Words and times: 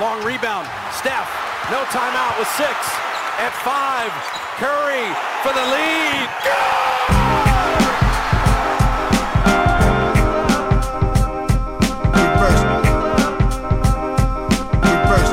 long 0.00 0.22
rebound. 0.22 0.66
Steph, 0.92 1.28
no 1.70 1.82
timeout 1.90 2.38
with 2.38 2.48
six. 2.56 2.70
At 3.38 3.52
five, 3.64 4.12
Curry 4.58 5.06
for 5.42 5.52
the 5.52 5.62
lead. 5.74 6.28
Reverse. 12.34 12.62
Reverse. 14.84 15.32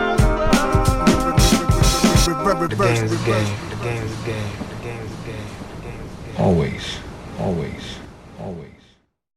Reverse. 3.11 3.49
Always. 6.39 6.99
Always. 7.39 7.74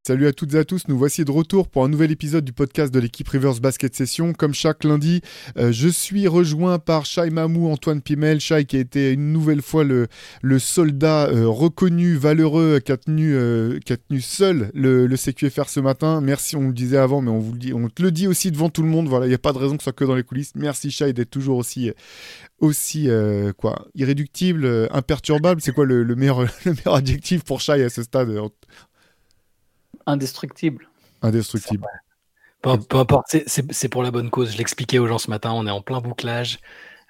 Salut 0.08 0.26
à 0.26 0.32
toutes 0.32 0.54
et 0.54 0.58
à 0.58 0.64
tous, 0.64 0.88
nous 0.88 0.96
voici 0.96 1.22
de 1.22 1.30
retour 1.30 1.68
pour 1.68 1.84
un 1.84 1.90
nouvel 1.90 2.10
épisode 2.10 2.42
du 2.42 2.54
podcast 2.54 2.94
de 2.94 2.98
l'équipe 2.98 3.28
Rivers 3.28 3.60
Basket 3.60 3.94
Session. 3.94 4.32
Comme 4.32 4.54
chaque 4.54 4.84
lundi, 4.84 5.20
euh, 5.58 5.70
je 5.70 5.86
suis 5.86 6.26
rejoint 6.26 6.78
par 6.78 7.04
Shai 7.04 7.28
Mamou, 7.28 7.68
Antoine 7.68 8.00
Pimel. 8.00 8.40
Shai 8.40 8.64
qui 8.64 8.78
a 8.78 8.80
été 8.80 9.12
une 9.12 9.34
nouvelle 9.34 9.60
fois 9.60 9.84
le, 9.84 10.08
soldat 10.58 11.28
euh, 11.28 11.46
reconnu, 11.46 12.16
valeureux, 12.16 12.80
qui 12.82 12.90
a 12.90 12.96
tenu, 12.96 13.34
euh, 13.34 13.80
qui 13.84 13.92
a 13.92 13.98
tenu 13.98 14.22
seul 14.22 14.70
le, 14.72 15.14
CQFR 15.14 15.68
ce 15.68 15.80
matin. 15.80 16.22
Merci, 16.22 16.56
on 16.56 16.68
le 16.68 16.72
disait 16.72 16.96
avant, 16.96 17.20
mais 17.20 17.30
on, 17.30 17.40
vous 17.40 17.52
le 17.52 17.58
dit, 17.58 17.74
on 17.74 17.90
te 17.90 18.02
le 18.02 18.10
dit 18.10 18.28
aussi 18.28 18.50
devant 18.50 18.70
tout 18.70 18.82
le 18.82 18.88
monde. 18.88 19.08
Voilà, 19.08 19.26
il 19.26 19.28
n'y 19.28 19.34
a 19.34 19.38
pas 19.38 19.52
de 19.52 19.58
raison 19.58 19.76
que 19.76 19.82
ce 19.82 19.90
soit 19.90 19.92
que 19.92 20.06
dans 20.06 20.16
les 20.16 20.24
coulisses. 20.24 20.52
Merci 20.54 20.90
Shai 20.90 21.12
d'être 21.12 21.28
toujours 21.28 21.58
aussi, 21.58 21.92
irréductible, 23.94 24.88
imperturbable. 24.90 25.60
C'est 25.60 25.72
quoi 25.72 25.84
le, 25.84 26.02
le, 26.02 26.16
meilleur, 26.16 26.40
le 26.64 26.72
meilleur 26.72 26.94
adjectif 26.94 27.44
pour 27.44 27.60
Shai 27.60 27.84
à 27.84 27.90
ce 27.90 28.02
stade 28.02 28.30
indestructible. 30.08 30.88
Indestructible. 31.22 31.86
Peu, 32.62 32.70
importe, 32.98 33.36
c'est 33.46 33.88
pour 33.88 34.02
la 34.02 34.10
bonne 34.10 34.30
cause. 34.30 34.52
Je 34.52 34.58
l'expliquais 34.58 34.98
aux 34.98 35.06
gens 35.06 35.18
ce 35.18 35.30
matin, 35.30 35.52
on 35.52 35.66
est 35.66 35.70
en 35.70 35.80
plein 35.80 36.00
bouclage. 36.00 36.58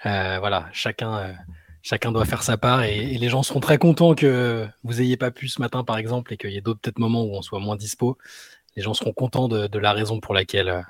Euh, 0.04 0.38
voilà, 0.40 0.68
chacun, 0.72 1.16
euh, 1.16 1.32
chacun 1.82 2.12
doit 2.12 2.26
faire 2.26 2.42
sa 2.42 2.58
part 2.58 2.82
et, 2.82 3.16
les 3.16 3.28
gens 3.28 3.42
seront 3.42 3.60
très 3.60 3.78
contents 3.78 4.14
que 4.14 4.68
vous 4.84 5.00
ayez 5.00 5.16
pas 5.16 5.30
pu 5.30 5.48
ce 5.48 5.60
matin, 5.60 5.84
par 5.84 5.96
exemple, 5.96 6.32
et 6.32 6.36
qu'il 6.36 6.50
y 6.50 6.56
ait 6.56 6.60
d'autres 6.60 6.80
peut-être 6.80 6.98
moments 6.98 7.24
où 7.24 7.34
on 7.34 7.42
soit 7.42 7.60
moins 7.60 7.76
dispo. 7.76 8.18
Les 8.76 8.82
gens 8.82 8.94
seront 8.94 9.12
contents 9.12 9.48
de, 9.48 9.78
la 9.78 9.92
raison 9.92 10.20
pour 10.20 10.34
laquelle 10.34 10.68
euh, 10.68 10.82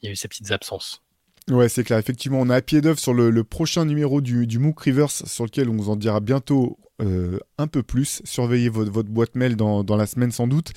il 0.00 0.06
y 0.06 0.08
a 0.08 0.12
eu 0.12 0.16
ces 0.16 0.28
petites 0.28 0.50
absences. 0.50 1.02
Ouais, 1.50 1.68
c'est 1.68 1.84
clair. 1.84 1.98
Effectivement, 1.98 2.40
on 2.40 2.50
a 2.50 2.56
à 2.56 2.62
pied 2.62 2.80
d'œuvre 2.80 2.98
sur 2.98 3.14
le, 3.14 3.44
prochain 3.44 3.84
numéro 3.84 4.20
du, 4.20 4.46
du 4.46 4.58
MOOC 4.58 4.80
Reverse, 4.80 5.24
sur 5.26 5.44
lequel 5.44 5.68
on 5.68 5.76
vous 5.76 5.90
en 5.90 5.96
dira 5.96 6.20
bientôt 6.20 6.78
un 6.98 7.66
peu 7.66 7.82
plus. 7.82 8.22
Surveillez 8.24 8.68
votre, 8.68 8.90
boîte 8.90 9.34
mail 9.34 9.54
dans, 9.56 9.96
la 9.96 10.06
semaine 10.06 10.32
sans 10.32 10.46
doute. 10.46 10.72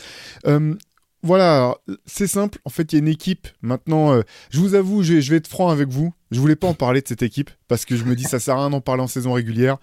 Voilà, 1.21 1.75
c'est 2.05 2.27
simple. 2.27 2.59
En 2.63 2.69
fait, 2.69 2.93
il 2.93 2.95
y 2.95 2.99
a 2.99 2.99
une 2.99 3.09
équipe. 3.09 3.49
Maintenant, 3.61 4.13
euh, 4.13 4.21
je 4.51 4.59
vous 4.59 4.73
avoue, 4.73 5.03
je, 5.03 5.15
vais 5.15 5.35
être 5.35 5.47
franc 5.47 5.69
avec 5.69 5.89
vous. 5.89 6.13
Je 6.31 6.39
voulais 6.39 6.55
pas 6.55 6.67
en 6.67 6.73
parler 6.73 7.01
de 7.01 7.07
cette 7.07 7.23
équipe 7.23 7.49
parce 7.67 7.83
que 7.83 7.97
je 7.97 8.05
me 8.05 8.15
dis 8.15 8.23
ça 8.23 8.39
sert 8.39 8.55
à 8.55 8.59
rien 8.59 8.69
d'en 8.69 8.79
parler 8.79 9.01
en 9.01 9.07
saison 9.07 9.33
régulière. 9.33 9.77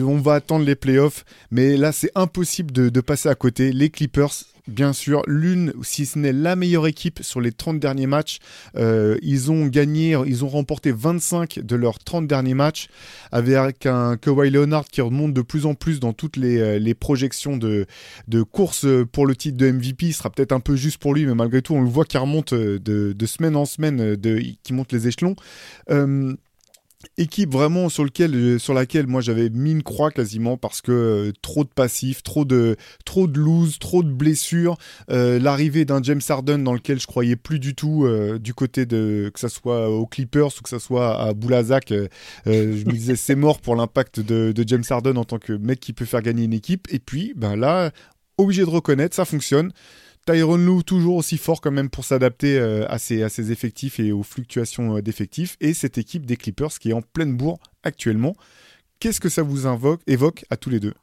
on 0.00 0.16
va 0.16 0.34
attendre 0.34 0.64
les 0.64 0.74
playoffs, 0.74 1.24
mais 1.50 1.76
là 1.76 1.92
c'est 1.92 2.10
impossible 2.14 2.72
de, 2.72 3.00
passer 3.00 3.28
à 3.28 3.34
côté. 3.34 3.72
Les 3.72 3.90
Clippers, 3.90 4.32
bien 4.68 4.92
sûr, 4.92 5.22
l'une, 5.26 5.72
si 5.82 6.06
ce 6.06 6.18
n'est 6.18 6.32
la 6.32 6.56
meilleure 6.56 6.86
équipe 6.86 7.20
sur 7.22 7.40
les 7.40 7.52
30 7.52 7.78
derniers 7.78 8.06
matchs. 8.06 8.38
Euh, 8.76 9.18
ils 9.22 9.50
ont 9.50 9.66
gagné, 9.66 10.16
ils 10.26 10.44
ont 10.44 10.48
remporté 10.48 10.92
25 10.92 11.60
de 11.60 11.76
leurs 11.76 11.98
30 11.98 12.26
derniers 12.26 12.54
matchs 12.54 12.88
avec 13.32 13.86
un 13.86 14.16
Kawhi 14.16 14.50
Leonard 14.50 14.86
qui 14.86 15.00
remonte 15.00 15.34
de 15.34 15.42
plus 15.42 15.66
en 15.66 15.74
plus 15.74 16.00
dans 16.00 16.12
toutes 16.12 16.36
les, 16.36 16.58
euh, 16.58 16.94
projections 16.98 17.56
de, 17.56 17.86
course 18.50 18.86
pour 19.12 19.26
le 19.26 19.36
titre 19.36 19.56
de 19.56 19.70
MVP. 19.70 20.06
Il 20.06 20.12
sera 20.12 20.30
peut-être 20.30 20.52
un 20.52 20.60
peu 20.60 20.76
juste 20.76 20.98
pour 20.98 21.14
lui, 21.14 21.26
mais 21.26 21.34
malgré 21.34 21.62
tout, 21.62 21.74
on 21.74 21.82
le 21.82 21.88
voit 21.88 22.04
qui 22.04 22.18
remonte 22.18 22.52
de, 22.52 22.78
de 23.12 23.26
semaine 23.26 23.56
en 23.56 23.64
semaine, 23.64 24.16
qui 24.62 24.72
monte 24.72 24.92
les 24.92 25.08
échelons. 25.08 25.36
Euh, 25.90 26.34
équipe 27.16 27.52
vraiment 27.52 27.88
euh, 27.88 28.58
sur 28.58 28.74
laquelle 28.74 29.06
moi 29.06 29.20
j'avais 29.20 29.48
mis 29.50 29.72
une 29.72 29.82
croix 29.82 30.10
quasiment 30.10 30.56
parce 30.56 30.80
que 30.80 30.92
euh, 30.92 31.32
trop 31.42 31.64
de 31.64 31.68
passifs, 31.68 32.22
trop 32.22 32.44
de, 32.44 32.76
trop 33.04 33.26
de 33.26 33.78
trop 33.78 34.02
de 34.02 34.10
blessures, 34.10 34.76
l'arrivée 35.08 35.84
d'un 35.84 36.02
James 36.02 36.20
Harden 36.28 36.58
dans 36.58 36.74
lequel 36.74 37.00
je 37.00 37.06
croyais 37.06 37.36
plus 37.36 37.58
du 37.58 37.74
tout 37.74 38.06
du 38.38 38.54
côté 38.54 38.86
de 38.86 39.30
que 39.32 39.40
ça 39.40 39.48
soit 39.48 39.88
aux 39.88 40.06
Clippers 40.06 40.48
ou 40.58 40.62
que 40.62 40.68
ça 40.68 40.78
soit 40.78 41.20
à 41.20 41.32
Boulazac, 41.32 41.92
je 42.46 42.50
me 42.50 42.92
disais 42.92 43.16
c'est 43.16 43.34
mort 43.34 43.60
pour 43.60 43.76
l'impact 43.76 44.20
de, 44.20 44.52
de, 44.52 44.64
James 44.68 44.84
Harden 44.88 45.16
en 45.16 45.24
tant 45.24 45.38
que 45.38 45.52
mec 45.52 45.80
qui 45.80 45.92
peut 45.92 46.04
faire 46.04 46.22
gagner 46.22 46.44
une 46.44 46.52
équipe 46.52 46.86
et 46.90 46.98
puis 46.98 47.32
ben 47.36 47.56
là 47.56 47.90
obligé 48.38 48.62
de 48.62 48.70
reconnaître 48.70 49.14
ça 49.16 49.24
fonctionne. 49.24 49.72
Tyron 50.26 50.58
Lou 50.58 50.82
toujours 50.82 51.16
aussi 51.16 51.38
fort 51.38 51.60
quand 51.60 51.70
même 51.70 51.90
pour 51.90 52.04
s'adapter 52.04 52.58
euh, 52.58 52.86
à, 52.88 52.98
ses, 52.98 53.52
effectifs 53.52 53.98
et 53.98 54.12
aux 54.12 54.22
fluctuations 54.22 54.96
euh, 54.96 55.02
d'effectifs. 55.02 55.56
Et 55.60 55.74
cette 55.74 55.98
équipe 55.98 56.26
des 56.26 56.36
Clippers 56.36 56.78
qui 56.78 56.90
est 56.90 56.92
en 56.92 57.02
pleine 57.02 57.36
bourre 57.36 57.58
actuellement. 57.82 58.36
Qu'est-ce 58.98 59.20
que 59.20 59.30
ça 59.30 59.42
vous 59.42 59.66
invoque, 59.66 60.02
évoque 60.06 60.44
à 60.50 60.56
tous 60.56 60.70
les 60.70 60.80
deux? 60.80 60.94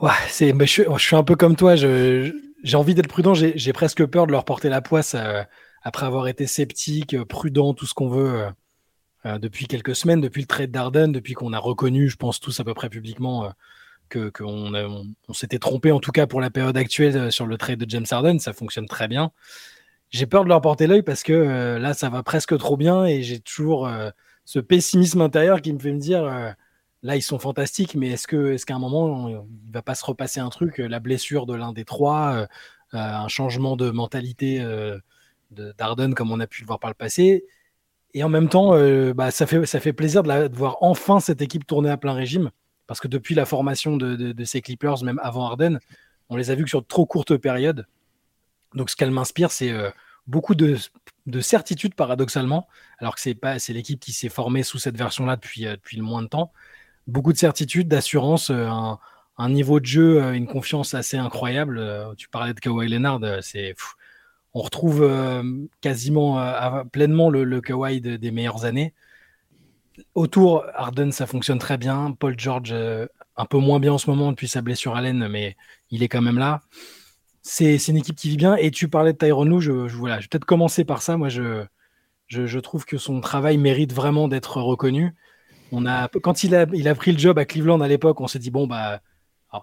Ouais, 0.00 0.10
c'est, 0.28 0.54
je, 0.58 0.98
suis 0.98 1.16
un 1.16 1.24
peu 1.24 1.36
comme 1.36 1.56
toi. 1.56 1.74
j'ai 1.76 2.32
envie 2.74 2.94
d'être 2.94 3.08
prudent. 3.08 3.34
J'ai, 3.34 3.72
presque 3.72 4.04
peur 4.06 4.26
de 4.26 4.32
leur 4.32 4.44
porter 4.44 4.68
la 4.68 4.80
poisse 4.80 5.14
euh, 5.14 5.42
après 5.82 6.06
avoir 6.06 6.28
été 6.28 6.46
sceptique, 6.46 7.20
prudent, 7.24 7.74
tout 7.74 7.86
ce 7.86 7.94
qu'on 7.94 8.08
veut 8.08 8.46
depuis 9.24 9.66
quelques 9.66 9.94
semaines, 9.94 10.20
depuis 10.20 10.40
le 10.40 10.46
trade 10.46 10.70
d'Arden, 10.70 11.12
depuis 11.12 11.34
qu'on 11.34 11.52
a 11.52 11.58
reconnu, 11.58 12.08
je 12.08 12.16
pense 12.16 12.40
tous 12.40 12.58
à 12.58 12.64
peu 12.64 12.74
près 12.74 12.88
publiquement, 12.88 13.52
qu'on 14.18 14.74
on, 14.74 15.32
s'était 15.32 15.58
trompé 15.58 15.92
en 15.92 16.00
tout 16.00 16.12
cas 16.12 16.26
pour 16.26 16.40
la 16.40 16.50
période 16.50 16.76
actuelle 16.76 17.16
euh, 17.16 17.30
sur 17.30 17.46
le 17.46 17.56
trade 17.56 17.78
de 17.78 17.90
James 17.90 18.06
Harden, 18.10 18.38
ça 18.38 18.52
fonctionne 18.52 18.86
très 18.86 19.08
bien. 19.08 19.32
J'ai 20.10 20.26
peur 20.26 20.44
de 20.44 20.48
leur 20.48 20.60
porter 20.60 20.86
l'œil 20.86 21.02
parce 21.02 21.22
que 21.22 21.32
euh, 21.32 21.78
là 21.78 21.94
ça 21.94 22.10
va 22.10 22.22
presque 22.22 22.56
trop 22.58 22.76
bien 22.76 23.04
et 23.06 23.22
j'ai 23.22 23.40
toujours 23.40 23.88
euh, 23.88 24.10
ce 24.44 24.58
pessimisme 24.58 25.20
intérieur 25.20 25.62
qui 25.62 25.72
me 25.72 25.78
fait 25.78 25.92
me 25.92 25.98
dire 25.98 26.24
là 27.02 27.16
ils 27.16 27.22
sont 27.22 27.38
fantastiques 27.38 27.94
mais 27.94 28.10
est-ce 28.10 28.26
que 28.26 28.52
est-ce 28.52 28.66
qu'à 28.66 28.74
un 28.74 28.78
moment 28.78 29.28
il 29.28 29.72
va 29.72 29.82
pas 29.82 29.94
se 29.94 30.04
repasser 30.04 30.40
un 30.40 30.50
truc 30.50 30.78
la 30.78 31.00
blessure 31.00 31.46
de 31.46 31.54
l'un 31.54 31.72
des 31.72 31.84
trois 31.84 32.48
un 32.92 33.28
changement 33.28 33.76
de 33.76 33.90
mentalité 33.90 34.58
de 34.60 35.72
d'Arden 35.78 36.14
comme 36.14 36.32
on 36.32 36.40
a 36.40 36.46
pu 36.46 36.62
le 36.62 36.66
voir 36.66 36.80
par 36.80 36.90
le 36.90 36.94
passé. 36.94 37.44
Et 38.14 38.24
en 38.24 38.28
même 38.28 38.48
temps 38.48 38.72
bah, 39.14 39.30
ça 39.30 39.46
fait 39.46 39.64
ça 39.64 39.80
fait 39.80 39.92
plaisir 39.92 40.24
de 40.24 40.56
voir 40.56 40.78
enfin 40.80 41.20
cette 41.20 41.40
équipe 41.40 41.66
tourner 41.66 41.90
à 41.90 41.96
plein 41.96 42.14
régime 42.14 42.50
parce 42.92 43.00
que 43.00 43.08
depuis 43.08 43.34
la 43.34 43.46
formation 43.46 43.96
de, 43.96 44.44
ces 44.44 44.60
Clippers, 44.60 45.02
même 45.02 45.18
avant 45.22 45.46
Harden, 45.46 45.78
on 46.28 46.36
les 46.36 46.50
a 46.50 46.54
vus 46.54 46.64
que 46.64 46.68
sur 46.68 46.86
trop 46.86 47.06
courte 47.06 47.38
période. 47.38 47.86
Donc 48.74 48.90
ce 48.90 48.96
qu'elle 48.96 49.10
m'inspire, 49.10 49.50
c'est 49.50 49.70
euh, 49.70 49.88
beaucoup 50.26 50.54
de, 50.54 50.76
certitude 51.40 51.94
paradoxalement, 51.94 52.68
alors 52.98 53.14
que 53.14 53.22
c'est 53.22 53.34
pas 53.34 53.58
c'est 53.58 53.72
l'équipe 53.72 53.98
qui 53.98 54.12
s'est 54.12 54.28
formée 54.28 54.62
sous 54.62 54.76
cette 54.76 54.98
version-là 54.98 55.36
depuis, 55.36 55.66
euh, 55.66 55.72
depuis 55.76 55.96
le 55.96 56.02
moins 56.02 56.20
de 56.20 56.26
temps. 56.26 56.52
Beaucoup 57.06 57.32
de 57.32 57.38
certitude, 57.38 57.88
d'assurance, 57.88 58.50
euh, 58.50 58.68
un, 59.38 59.48
niveau 59.48 59.80
de 59.80 59.86
jeu, 59.86 60.34
une 60.34 60.46
confiance 60.46 60.92
assez 60.92 61.16
incroyable. 61.16 61.82
tu 62.18 62.28
parlais 62.28 62.52
de 62.52 62.60
Kawhi 62.60 62.88
Leonard, 62.88 63.20
c'est 63.40 63.74
on 64.52 64.60
retrouve 64.60 65.10
quasiment 65.80 66.84
pleinement 66.92 67.30
le, 67.30 67.44
le 67.44 67.62
Kawhi 67.62 68.02
des 68.02 68.30
meilleures 68.30 68.66
années. 68.66 68.92
Autour, 70.14 70.64
Harden, 70.74 71.10
ça 71.12 71.26
fonctionne 71.26 71.58
très 71.58 71.78
bien. 71.78 72.14
Paul 72.18 72.34
George, 72.38 72.70
euh, 72.72 73.06
un 73.36 73.44
peu 73.46 73.58
moins 73.58 73.80
bien 73.80 73.92
en 73.92 73.98
ce 73.98 74.08
moment 74.10 74.30
depuis 74.30 74.48
sa 74.48 74.62
blessure 74.62 74.94
à 74.96 75.02
l'aine, 75.02 75.28
mais 75.28 75.56
il 75.90 76.02
est 76.02 76.08
quand 76.08 76.22
même 76.22 76.38
là. 76.38 76.60
C'est 77.42 77.76
une 77.88 77.96
équipe 77.96 78.16
qui 78.16 78.28
vit 78.28 78.36
bien. 78.36 78.56
Et 78.56 78.70
tu 78.70 78.88
parlais 78.88 79.12
de 79.12 79.18
Tyron 79.18 79.44
Lou, 79.44 79.60
je, 79.60 79.72
voilà, 79.72 80.18
je 80.18 80.22
vais 80.22 80.28
peut-être 80.28 80.44
commencer 80.44 80.84
par 80.84 81.02
ça. 81.02 81.16
Moi, 81.16 81.28
je, 81.28 82.58
trouve 82.58 82.84
que 82.84 82.98
son 82.98 83.20
travail 83.20 83.58
mérite 83.58 83.92
vraiment 83.92 84.28
d'être 84.28 84.60
reconnu. 84.60 85.14
On 85.72 85.86
a, 85.86 86.08
quand 86.08 86.44
il 86.44 86.54
a, 86.54 86.94
pris 86.94 87.12
le 87.12 87.18
job 87.18 87.38
à 87.38 87.44
Cleveland 87.44 87.80
à 87.80 87.88
l'époque, 87.88 88.20
on 88.20 88.26
s'est 88.26 88.38
dit, 88.38 88.50
bon, 88.50 88.66
bah, 88.66 89.00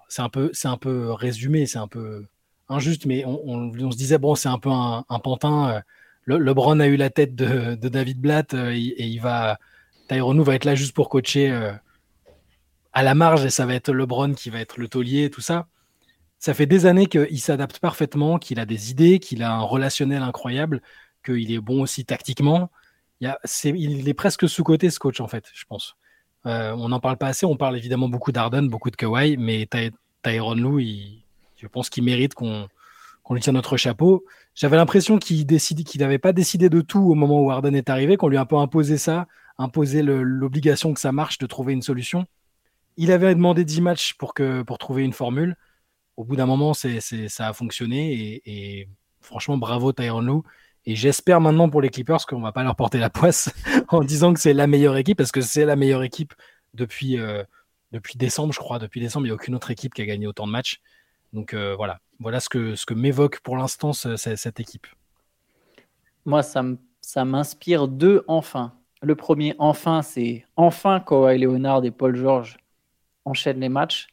c'est 0.10 0.22
un, 0.22 0.30
peu, 0.30 0.52
un 0.64 0.78
peu 0.78 1.12
résumé, 1.12 1.66
c'est 1.68 1.78
un 1.78 1.88
peu 1.88 2.26
injuste, 2.68 3.06
mais 3.06 3.24
on, 3.26 3.72
se 3.92 3.98
disait, 3.98 4.18
bon, 4.18 4.36
c'est 4.36 4.50
un 4.50 4.60
peu 4.60 4.70
un, 4.70 5.20
pantin. 5.24 5.82
Le, 6.26 6.38
LeBron 6.38 6.80
a 6.80 6.88
eu 6.88 6.98
la 6.98 7.10
tête 7.10 7.36
de, 7.36 7.76
David 7.76 8.20
Blatt 8.20 8.54
euh, 8.54 8.72
et 8.72 9.06
il 9.06 9.20
va 9.22 9.58
Tyron 10.10 10.42
va 10.42 10.56
être 10.56 10.66
là 10.66 10.76
juste 10.76 10.94
pour 10.94 11.08
coacher 11.08 11.52
euh, 11.52 11.72
à 12.94 13.04
la 13.04 13.14
marge 13.14 13.46
et 13.46 13.50
ça 13.50 13.66
va 13.66 13.76
être 13.76 13.94
LeBron 13.94 14.34
qui 14.34 14.50
va 14.50 14.60
être 14.60 14.80
le 14.80 14.88
taulier, 14.88 15.30
tout 15.30 15.42
ça. 15.42 15.68
Ça 16.40 16.54
fait 16.54 16.66
des 16.66 16.86
années 16.86 17.06
qu'il 17.06 17.40
s'adapte 17.40 17.80
parfaitement, 17.80 18.40
qu'il 18.40 18.60
a 18.60 18.66
des 18.66 18.92
idées, 18.92 19.20
qu'il 19.20 19.44
a 19.44 19.54
un 19.54 19.62
relationnel 19.62 20.24
incroyable, 20.24 20.82
qu'il 21.24 21.52
est 21.52 21.60
bon 21.60 21.82
aussi 21.82 22.06
tactiquement. 22.06 22.72
Il, 23.22 24.08
est, 24.08 24.14
presque 24.14 24.48
sous-côté 24.48 24.90
ce 24.90 25.00
coach 25.00 25.20
en 25.20 25.28
fait, 25.28 25.46
je 25.54 25.66
pense. 25.66 25.96
Euh, 26.46 26.72
on 26.72 26.90
n'en 26.90 27.02
parle 27.02 27.18
pas 27.18 27.28
assez, 27.28 27.46
on 27.46 27.58
parle 27.58 27.78
évidemment 27.78 28.08
beaucoup 28.08 28.32
d'Arden, 28.32 28.68
beaucoup 28.70 28.90
de 28.90 28.96
Kawhi, 28.96 29.36
mais 29.38 29.68
Tyron 30.24 30.56
Lou, 30.56 30.80
je 30.80 31.68
pense 31.68 31.90
qu'il 31.90 32.06
mérite 32.06 32.34
qu'on 32.34 32.70
lui 33.32 33.42
tient 33.42 33.54
notre 33.54 33.76
chapeau. 33.76 34.24
J'avais 34.56 34.78
l'impression 34.78 35.20
qu'il 35.20 35.46
n'avait 36.00 36.18
pas 36.18 36.32
décidé 36.32 36.70
de 36.70 36.80
tout 36.80 37.02
au 37.02 37.16
moment 37.16 37.42
où 37.42 37.52
Arden 37.52 37.76
est 37.76 37.90
arrivé, 37.90 38.16
qu'on 38.16 38.30
lui 38.30 38.38
a 38.38 38.42
un 38.42 38.46
peu 38.46 38.56
imposé 38.56 38.98
ça, 38.98 39.28
imposer 39.60 40.02
l'obligation 40.02 40.94
que 40.94 41.00
ça 41.00 41.12
marche 41.12 41.38
de 41.38 41.46
trouver 41.46 41.74
une 41.74 41.82
solution. 41.82 42.26
Il 42.98 43.12
avait 43.12 43.36
demandé 43.36 43.66
10 43.66 43.82
matchs 43.82 44.14
pour, 44.16 44.34
que, 44.34 44.64
pour 44.64 44.78
trouver 44.78 45.04
une 45.04 45.14
formule. 45.14 45.56
Au 46.18 46.24
bout 46.24 46.36
d'un 46.36 46.46
moment, 46.46 46.74
c'est 46.74 47.00
ça 47.02 47.48
a 47.48 47.54
fonctionné 47.54 48.42
et, 48.46 48.90
franchement, 49.22 49.58
bravo 49.58 49.94
Tyron 49.94 50.22
Lou. 50.22 50.44
Et 50.86 50.96
j'espère 50.96 51.42
maintenant 51.42 51.70
pour 51.70 51.82
les 51.82 51.90
Clippers 51.90 52.26
qu'on 52.26 52.42
va 52.42 52.52
pas 52.52 52.64
leur 52.64 52.76
porter 52.76 52.98
la 52.98 53.10
poisse 53.10 53.54
en 53.90 54.02
disant 54.02 54.34
que 54.34 54.40
c'est 54.40 54.54
la 54.54 54.66
meilleure 54.66 54.98
équipe, 54.98 55.18
parce 55.18 55.32
que 55.32 55.42
c'est 55.42 55.66
la 55.66 55.76
meilleure 55.76 56.04
équipe 56.04 56.34
depuis, 56.74 57.20
euh, 57.20 57.44
décembre, 58.16 58.54
je 58.54 58.60
crois. 58.60 58.80
Depuis 58.80 59.02
décembre, 59.02 59.26
il 59.26 59.30
n'y 59.30 59.32
a 59.32 59.36
aucune 59.36 59.56
autre 59.56 59.72
équipe 59.72 59.94
qui 59.94 60.02
a 60.02 60.06
gagné 60.06 60.26
autant 60.26 60.48
de 60.48 60.52
matchs. 60.52 60.80
Donc 61.34 61.54
euh, 61.54 61.76
voilà, 61.76 62.00
voilà 62.20 62.40
ce 62.40 62.50
que, 62.50 62.76
ce 62.76 62.86
que 62.86 62.94
m'évoque 62.94 63.42
pour 63.42 63.58
l'instant 63.58 63.92
cette 63.94 64.60
équipe. 64.60 64.88
Moi, 66.26 66.44
ça 66.44 67.26
m'inspire 67.26 67.88
deux 67.88 68.24
enfin. 68.28 68.79
Le 69.02 69.16
premier 69.16 69.56
enfin, 69.60 70.02
c'est 70.02 70.46
enfin 70.56 71.00
Kawhi 71.00 71.40
Leonard 71.40 71.86
et 71.86 71.92
Paul 71.92 72.16
George 72.16 72.58
enchaînent 73.26 73.60
les 73.62 73.70
matchs. 73.70 74.08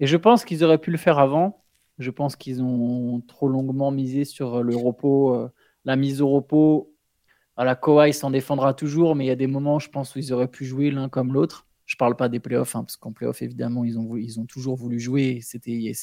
Et 0.00 0.06
je 0.06 0.16
pense 0.16 0.44
qu'ils 0.44 0.64
auraient 0.64 0.78
pu 0.78 0.90
le 0.90 0.98
faire 0.98 1.18
avant. 1.18 1.64
Je 1.98 2.10
pense 2.10 2.36
qu'ils 2.36 2.62
ont 2.62 3.22
trop 3.28 3.48
longuement 3.48 3.90
misé 3.90 4.24
sur 4.24 4.62
le 4.62 4.76
repos, 4.76 5.34
euh, 5.34 5.48
la 5.84 5.96
mise 5.96 6.20
au 6.22 6.28
repos. 6.28 6.92
La 7.58 7.76
Kawhi 7.76 8.12
s'en 8.14 8.30
défendra 8.30 8.74
toujours, 8.74 9.14
mais 9.16 9.24
il 9.24 9.28
y 9.28 9.30
a 9.30 9.36
des 9.36 9.46
moments, 9.46 9.78
je 9.78 9.88
pense, 9.90 10.14
où 10.14 10.18
ils 10.18 10.32
auraient 10.32 10.48
pu 10.50 10.64
jouer 10.66 10.90
l'un 10.90 11.08
comme 11.08 11.32
l'autre. 11.32 11.65
Je 11.86 11.94
ne 11.94 11.98
parle 11.98 12.16
pas 12.16 12.28
des 12.28 12.40
playoffs, 12.40 12.74
hein, 12.74 12.82
parce 12.82 12.96
qu'en 12.96 13.12
playoffs, 13.12 13.42
évidemment, 13.42 13.84
ils 13.84 13.96
ont, 13.96 14.16
ils 14.16 14.40
ont 14.40 14.44
toujours 14.44 14.74
voulu 14.76 14.98
jouer. 14.98 15.38
C'était, 15.42 15.94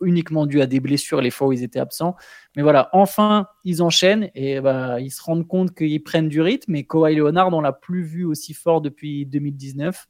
uniquement 0.00 0.46
dû 0.46 0.62
à 0.62 0.66
des 0.66 0.80
blessures 0.80 1.20
les 1.20 1.30
fois 1.30 1.48
où 1.48 1.52
ils 1.52 1.62
étaient 1.62 1.78
absents. 1.78 2.16
Mais 2.56 2.62
voilà, 2.62 2.88
enfin, 2.92 3.46
ils 3.64 3.82
enchaînent 3.82 4.30
et 4.34 4.62
bah, 4.62 4.98
ils 5.00 5.10
se 5.10 5.22
rendent 5.22 5.46
compte 5.46 5.74
qu'ils 5.74 6.02
prennent 6.02 6.28
du 6.28 6.40
rythme. 6.40 6.74
Et 6.74 6.86
Kawhi 6.86 7.16
Leonard, 7.16 7.52
on 7.52 7.60
l'a 7.60 7.74
plus 7.74 8.02
vu 8.02 8.24
aussi 8.24 8.54
fort 8.54 8.80
depuis 8.80 9.26
2019. 9.26 10.08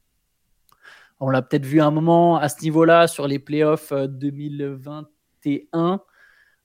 On 1.19 1.29
l'a 1.29 1.41
peut-être 1.41 1.65
vu 1.65 1.81
un 1.81 1.91
moment 1.91 2.37
à 2.37 2.47
ce 2.47 2.61
niveau-là 2.61 3.07
sur 3.07 3.27
les 3.27 3.39
playoffs 3.39 3.91
2021. 3.91 5.99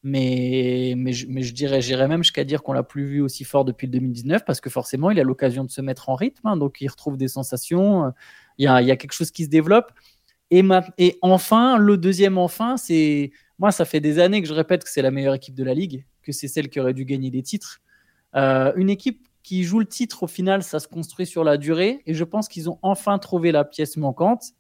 Euh, 0.05 0.08
mais, 0.08 0.94
mais, 0.97 1.12
je, 1.12 1.55
dirais, 1.55 1.81
j'irais 1.82 2.08
même 2.08 2.23
jusqu'à 2.23 2.44
dire 2.44 2.62
qu'on 2.62 2.73
l'a 2.73 2.82
plus 2.82 3.06
vu 3.06 3.20
aussi 3.20 3.44
fort 3.44 3.64
depuis 3.64 3.87
le 3.87 3.93
2019 3.93 4.44
parce 4.44 4.61
que 4.61 4.70
forcément, 4.70 5.11
il 5.11 5.20
a 5.20 5.25
l'occasion 5.25 5.64
de 5.64 5.70
se 5.70 5.81
mettre 5.81 6.08
en 6.08 6.14
rythme, 6.14 6.47
hein, 6.47 6.56
donc 6.56 6.81
il 6.81 6.88
retrouve 6.88 7.17
des 7.17 7.29
sensations, 7.29 8.12
il 8.58 8.64
y 8.64 8.67
a, 8.67 8.81
il 8.81 8.88
y 8.88 8.91
a 8.91 8.97
quelque 8.97 9.12
chose 9.12 9.31
qui 9.31 9.44
se 9.44 9.50
développe. 9.50 9.93
Et, 10.50 10.64
et 10.99 11.19
enfin, 11.23 11.76
le 11.76 11.97
deuxième 11.97 12.38
enfin, 12.38 12.76
c'est 12.76 13.31
moi, 13.61 13.70
ça 13.73 13.85
fait 13.85 14.00
des 14.00 14.19
années 14.19 14.41
que 14.41 14.49
je 14.49 14.55
répète 14.55 14.85
que 14.85 14.91
c'est 14.91 15.02
la 15.02 15.11
meilleure 15.11 15.35
équipe 15.35 15.55
de 15.55 15.62
la 15.62 15.75
ligue, 15.75 16.06
que 16.23 16.32
c'est 16.32 16.49
celle 16.49 16.70
qui 16.70 16.81
aurait 16.81 16.94
dû 16.94 17.05
gagner 17.05 17.31
des 17.31 17.43
titres. 17.43 17.82
Euh, 18.35 18.73
une 18.75 18.88
équipe 18.88 19.29
qui 19.43 19.64
joue 19.64 19.81
le 19.81 19.87
titre, 19.87 20.23
au 20.23 20.26
final, 20.26 20.62
ça 20.62 20.81
se 20.81 20.88
construit 20.88 21.26
sur 21.26 21.44
la 21.44 21.58
durée, 21.58 22.00
et 22.06 22.14
je 22.14 22.25
pense 22.25 22.49
qu'ils 22.49 22.70
ont 22.70 22.79
enfin 22.81 23.19
trouvé 23.19 23.53
la 23.53 23.64
pièce 23.64 23.99
manquante. 23.99 24.53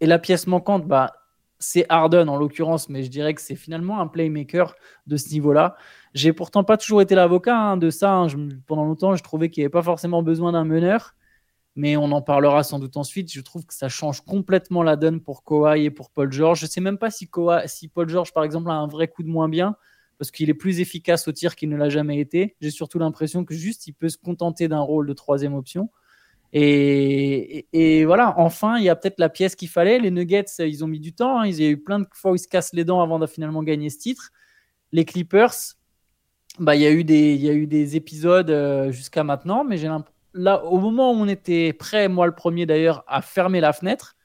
Et 0.00 0.06
la 0.06 0.18
pièce 0.18 0.48
manquante, 0.48 0.88
bah, 0.88 1.12
c'est 1.60 1.84
Harden 1.90 2.28
en 2.28 2.36
l'occurrence, 2.36 2.88
mais 2.88 3.02
je 3.04 3.10
dirais 3.10 3.34
que 3.34 3.42
c'est 3.42 3.54
finalement 3.54 4.00
un 4.00 4.08
playmaker 4.08 4.74
de 5.06 5.16
ce 5.18 5.30
niveau-là. 5.30 5.76
J'ai 6.14 6.32
pourtant 6.32 6.64
pas 6.64 6.78
toujours 6.78 7.02
été 7.02 7.14
l'avocat 7.14 7.56
hein, 7.56 7.76
de 7.76 7.90
ça. 7.90 8.14
Hein. 8.14 8.28
pendant 8.66 8.84
longtemps, 8.84 9.14
je 9.14 9.22
trouvais 9.22 9.50
qu'il 9.50 9.60
n'y 9.60 9.66
avait 9.66 9.70
pas 9.70 9.82
forcément 9.82 10.22
besoin 10.22 10.52
d'un 10.52 10.64
meneur, 10.64 11.14
mais 11.76 11.96
on 11.98 12.10
en 12.12 12.22
parlera 12.22 12.62
sans 12.62 12.78
doute 12.78 12.96
ensuite. 12.96 13.30
Je 13.30 13.42
trouve 13.42 13.66
que 13.66 13.74
ça 13.74 13.90
change 13.90 14.22
complètement 14.22 14.82
la 14.82 14.96
donne 14.96 15.20
pour 15.20 15.44
Kawhi 15.44 15.84
et 15.84 15.90
pour 15.90 16.10
Paul 16.10 16.32
George. 16.32 16.60
Je 16.60 16.66
sais 16.66 16.80
même 16.80 16.98
pas 16.98 17.10
si, 17.10 17.28
si 17.66 17.88
Paul 17.88 18.08
George, 18.08 18.32
par 18.32 18.42
exemple, 18.42 18.70
a 18.70 18.74
un 18.74 18.88
vrai 18.88 19.08
coup 19.08 19.22
de 19.22 19.28
moins 19.28 19.50
bien, 19.50 19.76
parce 20.18 20.30
qu'il 20.30 20.48
est 20.48 20.54
plus 20.54 20.80
efficace 20.80 21.28
au 21.28 21.32
tir 21.32 21.56
qu'il 21.56 21.68
ne 21.68 21.76
l'a 21.76 21.90
jamais 21.90 22.18
été. 22.20 22.56
J'ai 22.62 22.70
surtout 22.70 22.98
l'impression 22.98 23.44
que 23.44 23.54
juste 23.54 23.86
il 23.86 23.92
peut 23.92 24.08
se 24.08 24.16
contenter 24.16 24.66
d'un 24.66 24.80
rôle 24.80 25.06
de 25.06 25.12
troisième 25.12 25.54
option. 25.54 25.90
Et, 26.52 28.04
voilà, 28.04 28.34
enfin, 28.38 28.78
il 28.78 28.84
y 28.84 28.88
a 28.88 28.96
peut-être 28.96 29.18
la 29.18 29.28
pièce 29.28 29.54
qu'il 29.54 29.68
fallait. 29.68 29.98
Les 29.98 30.10
Nuggets, 30.10 30.46
ils 30.58 30.84
ont 30.84 30.88
mis 30.88 31.00
du 31.00 31.12
temps. 31.12 31.40
Hein. 31.40 31.46
Ils 31.46 31.60
y 31.60 31.66
a 31.66 31.70
eu 31.70 31.78
plein 31.78 32.00
de 32.00 32.06
fois 32.12 32.32
où 32.32 32.34
ils 32.34 32.40
se 32.40 32.48
cassent 32.48 32.72
les 32.72 32.84
dents 32.84 33.00
avant 33.00 33.18
de 33.18 33.26
finalement 33.26 33.62
gagner 33.62 33.90
ce 33.90 33.98
titre. 33.98 34.30
Les 34.92 35.04
Clippers, 35.04 35.54
bah, 36.58 36.74
il, 36.74 36.82
y 36.82 36.86
a 36.86 36.90
eu 36.90 37.04
des, 37.04 37.34
il 37.34 37.40
y 37.40 37.48
a 37.48 37.52
eu 37.52 37.66
des 37.66 37.96
épisodes 37.96 38.50
euh, 38.50 38.90
jusqu'à 38.90 39.22
maintenant, 39.22 39.64
mais 39.64 39.76
là, 40.34 40.64
au 40.64 40.78
moment 40.78 41.12
où 41.12 41.14
on 41.14 41.28
était 41.28 41.72
prêt, 41.72 42.08
moi 42.08 42.26
le 42.26 42.34
premier 42.34 42.66
d'ailleurs, 42.66 43.04
à 43.06 43.22
fermer 43.22 43.60
la 43.60 43.72
fenêtre, 43.72 44.16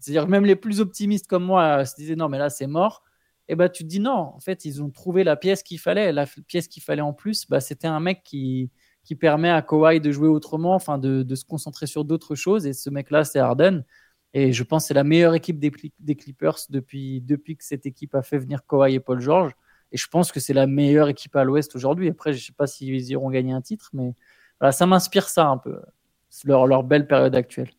c'est-à-dire 0.00 0.28
même 0.28 0.44
les 0.44 0.56
plus 0.56 0.80
optimistes 0.80 1.26
comme 1.28 1.44
moi 1.44 1.84
se 1.84 1.94
disaient 1.96 2.16
non, 2.16 2.28
mais 2.28 2.38
là 2.38 2.50
c'est 2.50 2.66
mort. 2.66 3.04
Et 3.48 3.54
bah 3.54 3.68
tu 3.68 3.84
te 3.84 3.88
dis 3.88 4.00
non, 4.00 4.12
en 4.12 4.40
fait, 4.40 4.64
ils 4.64 4.82
ont 4.82 4.90
trouvé 4.90 5.24
la 5.24 5.36
pièce 5.36 5.62
qu'il 5.62 5.78
fallait. 5.78 6.12
La 6.12 6.26
pièce 6.26 6.68
qu'il 6.68 6.82
fallait 6.82 7.02
en 7.02 7.14
plus, 7.14 7.46
bah, 7.48 7.60
c'était 7.60 7.86
un 7.86 8.00
mec 8.00 8.22
qui, 8.22 8.70
qui 9.08 9.14
permet 9.14 9.48
à 9.48 9.62
Kawhi 9.62 10.02
de 10.02 10.12
jouer 10.12 10.28
autrement, 10.28 10.74
enfin 10.74 10.98
de, 10.98 11.34
se 11.34 11.42
concentrer 11.42 11.86
sur 11.86 12.04
d'autres 12.04 12.34
choses. 12.34 12.66
Et 12.66 12.74
ce 12.74 12.90
mec-là, 12.90 13.24
c'est 13.24 13.38
Harden. 13.38 13.82
Et 14.34 14.52
je 14.52 14.62
pense 14.62 14.88
c'est 14.88 14.92
la 14.92 15.02
meilleure 15.02 15.32
équipe 15.32 15.58
des, 15.58 15.70
Clippers 16.14 16.58
depuis, 16.68 17.22
depuis 17.22 17.56
que 17.56 17.64
cette 17.64 17.86
équipe 17.86 18.14
a 18.14 18.20
fait 18.20 18.36
venir 18.36 18.66
Kawhi 18.68 18.96
et 18.96 19.00
Paul 19.00 19.18
George. 19.18 19.52
Et 19.92 19.96
je 19.96 20.06
pense 20.08 20.30
que 20.30 20.40
c'est 20.40 20.52
la 20.52 20.66
meilleure 20.66 21.08
équipe 21.08 21.34
à 21.36 21.44
l'Ouest 21.44 21.74
aujourd'hui. 21.74 22.10
Après, 22.10 22.34
je 22.34 22.38
ne 22.38 22.42
sais 22.42 22.52
pas 22.52 22.66
s'ils 22.66 23.08
iront 23.08 23.30
gagner 23.30 23.54
un 23.54 23.62
titre, 23.62 23.88
mais 23.94 24.12
voilà, 24.60 24.72
ça 24.72 24.84
m'inspire 24.84 25.30
ça 25.30 25.46
un 25.46 25.56
peu, 25.56 25.80
leur, 26.44 26.66
leur 26.66 26.82
belle 26.82 27.06
période 27.06 27.34
actuelle. 27.34 27.70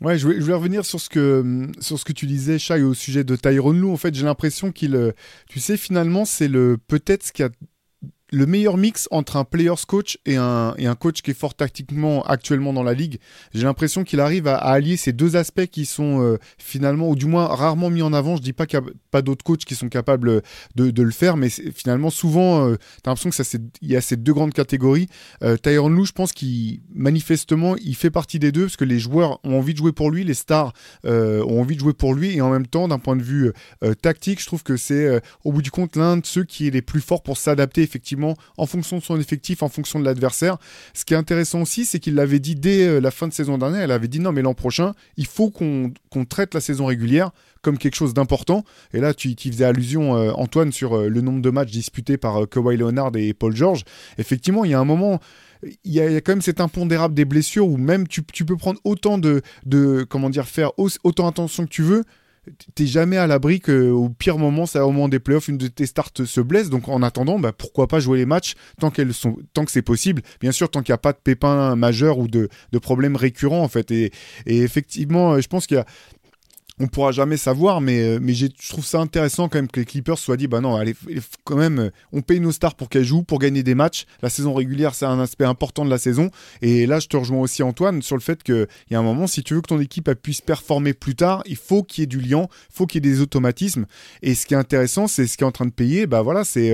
Ouais, 0.00 0.18
je 0.18 0.26
voulais, 0.26 0.52
revenir 0.52 0.84
sur 0.84 1.00
ce 1.00 1.08
que 1.08 1.68
sur 1.78 1.96
ce 1.96 2.04
que 2.04 2.12
tu 2.12 2.26
disais, 2.26 2.58
Shai, 2.58 2.82
au 2.82 2.92
sujet 2.92 3.22
de 3.22 3.36
Tyrone 3.36 3.80
Lou. 3.80 3.92
En 3.92 3.96
fait, 3.96 4.12
j'ai 4.16 4.24
l'impression 4.24 4.72
qu'il, 4.72 4.96
euh, 4.96 5.12
tu 5.48 5.60
sais, 5.60 5.76
finalement, 5.76 6.24
c'est 6.24 6.48
le 6.48 6.76
peut-être 6.88 7.22
ce 7.22 7.32
qui 7.32 7.44
a 7.44 7.50
le 8.32 8.46
meilleur 8.46 8.76
mix 8.76 9.08
entre 9.10 9.36
un 9.36 9.44
player's 9.44 9.84
coach 9.84 10.18
et 10.26 10.36
un, 10.36 10.74
et 10.78 10.86
un 10.86 10.94
coach 10.94 11.22
qui 11.22 11.30
est 11.30 11.34
fort 11.34 11.54
tactiquement 11.54 12.24
actuellement 12.24 12.72
dans 12.72 12.82
la 12.82 12.94
ligue. 12.94 13.18
J'ai 13.54 13.64
l'impression 13.64 14.04
qu'il 14.04 14.20
arrive 14.20 14.48
à, 14.48 14.56
allier 14.56 14.96
ces 14.96 15.12
deux 15.12 15.36
aspects 15.36 15.66
qui 15.66 15.86
sont 15.86 16.22
euh, 16.22 16.38
finalement, 16.58 17.08
ou 17.08 17.16
du 17.16 17.26
moins 17.26 17.46
rarement 17.46 17.88
mis 17.90 18.02
en 18.02 18.12
avant. 18.12 18.36
Je 18.36 18.42
dis 18.42 18.52
pas 18.52 18.66
qu'il 18.66 18.80
n'y 18.80 18.86
a 18.86 18.90
pas 19.10 19.22
d'autres 19.22 19.44
coachs 19.44 19.64
qui 19.64 19.74
sont 19.74 19.88
capables 19.88 20.42
de, 20.74 20.90
de 20.90 21.02
le 21.02 21.10
faire, 21.10 21.36
mais 21.36 21.48
finalement, 21.48 22.10
souvent, 22.10 22.68
euh, 22.68 22.76
tu 22.76 23.08
as 23.08 23.10
l'impression 23.10 23.30
qu'il 23.30 23.88
y 23.88 23.96
a 23.96 24.00
ces 24.00 24.16
deux 24.16 24.32
grandes 24.32 24.52
catégories. 24.52 25.06
Euh, 25.42 25.56
Tyron 25.56 25.88
Lou, 25.88 26.04
je 26.04 26.12
pense 26.12 26.32
qu'il 26.32 26.80
manifestement, 26.94 27.76
il 27.76 27.94
fait 27.94 28.10
partie 28.10 28.38
des 28.38 28.50
deux 28.50 28.64
parce 28.64 28.76
que 28.76 28.84
les 28.84 28.98
joueurs 28.98 29.38
ont 29.44 29.58
envie 29.58 29.72
de 29.72 29.78
jouer 29.78 29.92
pour 29.92 30.10
lui, 30.10 30.24
les 30.24 30.34
stars 30.34 30.72
euh, 31.04 31.44
ont 31.44 31.60
envie 31.60 31.76
de 31.76 31.80
jouer 31.80 31.94
pour 31.94 32.14
lui, 32.14 32.36
et 32.36 32.40
en 32.40 32.50
même 32.50 32.66
temps, 32.66 32.88
d'un 32.88 32.98
point 32.98 33.16
de 33.16 33.22
vue 33.22 33.52
tactique, 34.02 34.40
je 34.40 34.46
trouve 34.46 34.62
que 34.62 34.76
c'est 34.76 35.20
au 35.44 35.52
bout 35.52 35.62
du 35.62 35.70
compte 35.70 35.96
l'un 35.96 36.16
de 36.16 36.26
ceux 36.26 36.44
qui 36.44 36.66
est 36.66 36.70
les 36.70 36.82
plus 36.82 37.00
forts 37.00 37.22
pour 37.22 37.36
s'adapter 37.36 37.82
effectivement 37.82 38.15
en 38.56 38.66
fonction 38.66 38.98
de 38.98 39.02
son 39.02 39.18
effectif, 39.18 39.62
en 39.62 39.68
fonction 39.68 39.98
de 39.98 40.04
l'adversaire. 40.04 40.58
Ce 40.94 41.04
qui 41.04 41.14
est 41.14 41.16
intéressant 41.16 41.62
aussi, 41.62 41.84
c'est 41.84 41.98
qu'il 41.98 42.14
l'avait 42.14 42.38
dit 42.38 42.54
dès 42.54 42.86
euh, 42.86 43.00
la 43.00 43.10
fin 43.10 43.28
de 43.28 43.32
saison 43.32 43.58
dernière, 43.58 43.82
elle 43.82 43.90
avait 43.90 44.08
dit 44.08 44.20
non 44.20 44.32
mais 44.32 44.42
l'an 44.42 44.54
prochain, 44.54 44.92
il 45.16 45.26
faut 45.26 45.50
qu'on 45.50 45.92
traite 46.28 46.54
la 46.54 46.60
saison 46.60 46.86
régulière 46.86 47.30
comme 47.62 47.78
quelque 47.78 47.96
chose 47.96 48.14
d'important. 48.14 48.64
Et 48.92 49.00
là, 49.00 49.12
tu, 49.12 49.34
faisais 49.36 49.64
allusion, 49.64 50.16
euh, 50.16 50.30
Antoine, 50.32 50.70
sur 50.70 50.96
euh, 50.96 51.08
le 51.08 51.20
nombre 51.20 51.42
de 51.42 51.50
matchs 51.50 51.72
disputés 51.72 52.16
par 52.16 52.48
Kawhi 52.48 52.76
Leonard 52.76 53.10
et 53.16 53.34
Paul 53.34 53.56
George. 53.56 53.82
Effectivement, 54.18 54.64
il 54.64 54.70
y 54.70 54.74
a 54.74 54.78
un 54.78 54.84
moment, 54.84 55.20
il 55.84 55.92
y, 55.92 56.00
a, 56.00 56.20
quand 56.20 56.32
même 56.32 56.42
cet 56.42 56.60
impondérable 56.60 57.14
des 57.14 57.24
blessures 57.24 57.66
où 57.66 57.76
même 57.76 58.06
tu, 58.06 58.22
peux 58.22 58.56
prendre 58.56 58.78
autant 58.84 59.18
de, 59.18 59.42
comment 60.08 60.30
dire, 60.30 60.46
faire 60.46 60.70
autant 60.78 61.26
attention 61.26 61.64
que 61.64 61.70
tu 61.70 61.82
veux 61.82 62.04
t'es 62.74 62.86
jamais 62.86 63.16
à 63.16 63.26
l'abri 63.26 63.60
qu'au 63.60 64.08
pire 64.08 64.38
moment, 64.38 64.66
c'est 64.66 64.78
au 64.80 64.90
moment 64.90 65.08
des 65.08 65.18
playoffs, 65.18 65.48
une 65.48 65.58
de 65.58 65.68
tes 65.68 65.86
starts 65.86 66.10
se 66.24 66.40
blesse. 66.40 66.70
Donc 66.70 66.88
en 66.88 67.02
attendant, 67.02 67.38
bah, 67.38 67.52
pourquoi 67.52 67.86
pas 67.86 68.00
jouer 68.00 68.18
les 68.18 68.26
matchs 68.26 68.54
tant, 68.80 68.90
qu'elles 68.90 69.14
sont, 69.14 69.36
tant 69.52 69.64
que 69.64 69.70
c'est 69.70 69.82
possible. 69.82 70.22
Bien 70.40 70.52
sûr, 70.52 70.70
tant 70.70 70.82
qu'il 70.82 70.92
n'y 70.92 70.96
a 70.96 70.98
pas 70.98 71.12
de 71.12 71.18
pépins 71.22 71.76
majeurs 71.76 72.18
ou 72.18 72.28
de, 72.28 72.48
problèmes 72.80 73.16
récurrents 73.16 73.62
en 73.62 73.68
fait. 73.68 73.90
Et, 73.90 74.12
et 74.46 74.62
effectivement, 74.62 75.40
je 75.40 75.48
pense 75.48 75.66
qu'il 75.66 75.76
y 75.76 75.80
a 75.80 75.86
on 76.78 76.88
pourra 76.88 77.10
jamais 77.10 77.38
savoir, 77.38 77.80
mais, 77.80 78.02
euh, 78.02 78.18
mais 78.20 78.34
je 78.34 78.48
trouve 78.68 78.84
ça 78.84 79.00
intéressant 79.00 79.48
quand 79.48 79.58
même 79.58 79.68
que 79.68 79.80
les 79.80 79.86
Clippers 79.86 80.18
soient 80.18 80.36
dit, 80.36 80.46
bah 80.46 80.60
non, 80.60 80.76
allez, 80.76 80.94
quand 81.44 81.56
même, 81.56 81.78
euh, 81.78 81.90
on 82.12 82.20
paye 82.20 82.38
nos 82.38 82.52
stars 82.52 82.74
pour 82.74 82.90
qu'elles 82.90 83.04
jouent, 83.04 83.22
pour 83.22 83.38
gagner 83.38 83.62
des 83.62 83.74
matchs. 83.74 84.04
La 84.20 84.28
saison 84.28 84.52
régulière, 84.52 84.94
c'est 84.94 85.06
un 85.06 85.18
aspect 85.18 85.46
important 85.46 85.86
de 85.86 85.90
la 85.90 85.96
saison. 85.96 86.30
Et 86.60 86.86
là, 86.86 87.00
je 87.00 87.08
te 87.08 87.16
rejoins 87.16 87.40
aussi, 87.40 87.62
Antoine, 87.62 88.02
sur 88.02 88.14
le 88.14 88.20
fait 88.20 88.42
qu'il 88.42 88.66
y 88.90 88.94
a 88.94 88.98
un 88.98 89.02
moment, 89.02 89.26
si 89.26 89.42
tu 89.42 89.54
veux 89.54 89.62
que 89.62 89.68
ton 89.68 89.80
équipe 89.80 90.10
puisse 90.22 90.42
performer 90.42 90.92
plus 90.92 91.14
tard, 91.14 91.42
il 91.46 91.56
faut 91.56 91.82
qu'il 91.82 92.02
y 92.02 92.04
ait 92.04 92.06
du 92.06 92.20
lien, 92.20 92.46
il 92.70 92.76
faut 92.76 92.86
qu'il 92.86 93.04
y 93.04 93.08
ait 93.08 93.12
des 93.12 93.20
automatismes. 93.22 93.86
Et 94.20 94.34
ce 94.34 94.44
qui 94.44 94.52
est 94.52 94.58
intéressant, 94.58 95.06
c'est 95.06 95.26
ce 95.26 95.38
qui 95.38 95.44
est 95.44 95.46
en 95.46 95.52
train 95.52 95.66
de 95.66 95.70
payer, 95.70 96.06
bah 96.06 96.20
voilà, 96.20 96.44
c'est 96.44 96.70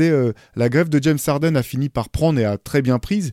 euh, 0.00 0.32
la 0.56 0.68
grève 0.68 0.88
de 0.88 1.00
James 1.00 1.18
Harden 1.24 1.54
a 1.54 1.62
fini 1.62 1.88
par 1.88 2.08
prendre 2.08 2.40
et 2.40 2.44
a 2.44 2.58
très 2.58 2.82
bien 2.82 2.98
prise. 2.98 3.30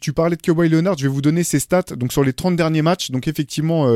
tu 0.00 0.12
parlais 0.12 0.36
de 0.36 0.42
Kawhi 0.42 0.68
Leonard, 0.68 0.98
je 0.98 1.04
vais 1.04 1.12
vous 1.12 1.22
donner 1.22 1.44
ses 1.44 1.60
stats. 1.60 1.94
Donc 1.96 2.12
sur 2.12 2.24
les 2.24 2.32
30 2.32 2.56
derniers 2.56 2.82
matchs, 2.82 3.12
donc 3.12 3.28
effectivement, 3.28 3.86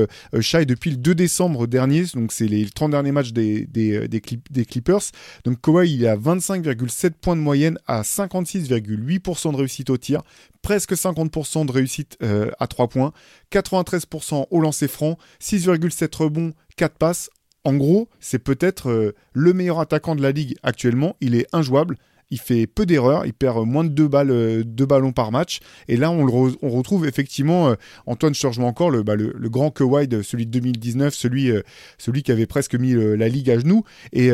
Shai, 0.40 0.64
depuis 0.64 0.90
le 0.90 0.96
2 0.96 1.14
décembre 1.14 1.23
dernier, 1.66 2.04
donc 2.14 2.32
c'est 2.32 2.46
les 2.46 2.68
30 2.68 2.90
derniers 2.90 3.12
matchs 3.12 3.32
des, 3.32 3.66
des, 3.66 4.64
Clippers. 4.66 5.00
Donc 5.44 5.60
Kawhi, 5.60 5.94
il 5.94 6.06
à 6.06 6.16
25,7 6.16 7.12
points 7.20 7.36
de 7.36 7.40
moyenne 7.40 7.78
à 7.86 8.02
56,8% 8.02 9.52
de 9.52 9.56
réussite 9.56 9.90
au 9.90 9.96
tir, 9.96 10.22
presque 10.62 10.92
50% 10.92 11.66
de 11.66 11.72
réussite 11.72 12.16
euh, 12.22 12.50
à 12.58 12.66
3 12.66 12.88
points, 12.88 13.12
93% 13.52 14.46
au 14.50 14.60
lancer 14.60 14.88
franc, 14.88 15.18
6,7 15.40 16.16
rebonds, 16.16 16.52
4 16.76 16.96
passes. 16.96 17.30
En 17.64 17.74
gros, 17.74 18.08
c'est 18.20 18.38
peut-être 18.38 18.90
euh, 18.90 19.14
le 19.32 19.54
meilleur 19.54 19.80
attaquant 19.80 20.14
de 20.14 20.22
la 20.22 20.32
ligue 20.32 20.56
actuellement. 20.62 21.16
Il 21.20 21.34
est 21.34 21.46
injouable 21.52 21.96
il 22.30 22.40
fait 22.40 22.66
peu 22.66 22.86
d'erreurs, 22.86 23.26
il 23.26 23.32
perd 23.32 23.66
moins 23.66 23.84
de 23.84 23.90
deux, 23.90 24.08
balles, 24.08 24.30
euh, 24.30 24.64
deux 24.64 24.86
ballons 24.86 25.12
par 25.12 25.32
match. 25.32 25.60
Et 25.88 25.96
là, 25.96 26.10
on, 26.10 26.26
on 26.62 26.70
retrouve 26.70 27.06
effectivement, 27.06 27.68
euh, 27.68 27.74
Antoine, 28.06 28.34
je 28.34 28.60
encore, 28.60 28.90
le, 28.90 29.02
bah, 29.02 29.16
le, 29.16 29.32
grand 29.48 29.70
Kawhi, 29.70 30.08
celui 30.22 30.46
de 30.46 30.50
2019, 30.52 31.14
celui, 31.14 31.50
euh, 31.50 31.62
celui 31.98 32.22
qui 32.22 32.32
avait 32.32 32.46
presque 32.46 32.74
mis 32.74 32.94
la 32.94 33.28
ligue 33.28 33.50
à 33.50 33.58
genoux. 33.58 33.84
Et 34.12 34.30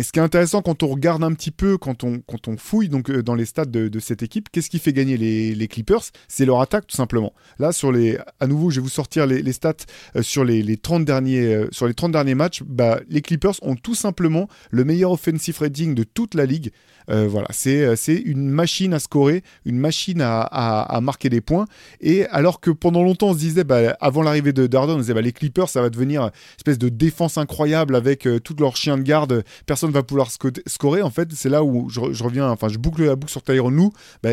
ce 0.00 0.10
qui 0.10 0.18
est 0.18 0.22
intéressant 0.22 0.62
quand 0.62 0.82
on 0.82 0.88
regarde 0.88 1.22
un 1.22 1.32
petit 1.32 1.50
peu, 1.50 1.78
quand 1.78 2.02
on, 2.02 2.20
quand 2.20 2.48
on 2.48 2.56
fouille 2.56 2.88
donc, 2.88 3.10
dans 3.10 3.34
les 3.34 3.44
stats 3.44 3.66
de, 3.66 3.98
cette 4.00 4.22
équipe, 4.22 4.48
qu'est-ce 4.50 4.70
qui 4.70 4.78
fait 4.78 4.92
gagner 4.92 5.16
les, 5.16 5.68
Clippers? 5.68 6.02
C'est 6.28 6.44
leur 6.44 6.60
attaque 6.60 6.86
tout 6.86 6.96
simplement. 6.96 7.32
Là, 7.58 7.72
sur 7.72 7.92
les, 7.92 8.18
à 8.40 8.46
nouveau, 8.46 8.70
je 8.70 8.76
vais 8.76 8.82
vous 8.82 8.88
sortir 8.88 9.26
les, 9.26 9.52
stats 9.52 9.74
sur, 10.20 10.44
les, 10.44 10.76
30 10.76 11.04
derniers, 11.04 11.66
sur 11.70 11.86
les 11.86 11.94
30 11.94 12.12
derniers 12.12 12.34
matchs. 12.34 12.62
Bah, 12.64 13.00
les 13.08 13.20
Clippers 13.22 13.54
ont 13.62 13.76
tout 13.76 13.94
simplement 13.94 14.48
le 14.70 14.84
meilleur 14.84 15.12
offensive 15.12 15.58
rating 15.58 15.94
de 15.94 16.04
toute 16.04 16.34
la 16.34 16.46
ligue. 16.46 16.72
Voilà, 17.08 17.48
c'est 17.50 18.14
une 18.24 18.48
machine 18.48 18.94
à 18.94 18.98
scorer, 18.98 19.42
une 19.64 19.78
machine 19.78 20.20
à, 20.22 20.98
marquer 21.02 21.28
des 21.28 21.40
points. 21.40 21.66
Et 22.00 22.26
alors 22.26 22.60
que 22.60 22.70
pendant 22.70 23.02
longtemps, 23.02 23.28
on 23.28 23.34
se 23.34 23.38
disait, 23.38 23.64
bah, 23.64 23.96
avant 24.00 24.22
l'arrivée 24.22 24.52
de 24.52 24.66
Darden, 24.66 24.96
on 24.96 24.98
disait, 24.98 25.14
bah, 25.14 25.22
les 25.22 25.32
Clippers, 25.32 25.68
ça 25.68 25.82
va 25.82 25.90
devenir 25.90 26.22
une 26.22 26.30
espèce 26.58 26.78
de 26.78 26.88
défense 26.88 27.38
incroyable 27.38 27.96
avec 27.96 28.28
tous 28.44 28.56
leurs 28.58 28.76
chiens 28.76 28.96
de 28.96 29.02
garde. 29.02 29.44
Personne 29.66 29.90
va 29.90 30.02
pouvoir 30.02 30.30
scorer. 30.30 31.02
En 31.02 31.10
fait, 31.10 31.28
c'est 31.32 31.48
là 31.48 31.64
où 31.64 31.88
je, 31.88 32.00
reviens, 32.00 32.48
enfin, 32.50 32.68
je 32.68 32.78
boucle 32.78 33.04
la 33.04 33.16
boucle 33.16 33.32
sur 33.32 33.42
Tyrone 33.42 33.74
Lou. 33.74 33.92
Bah, 34.22 34.30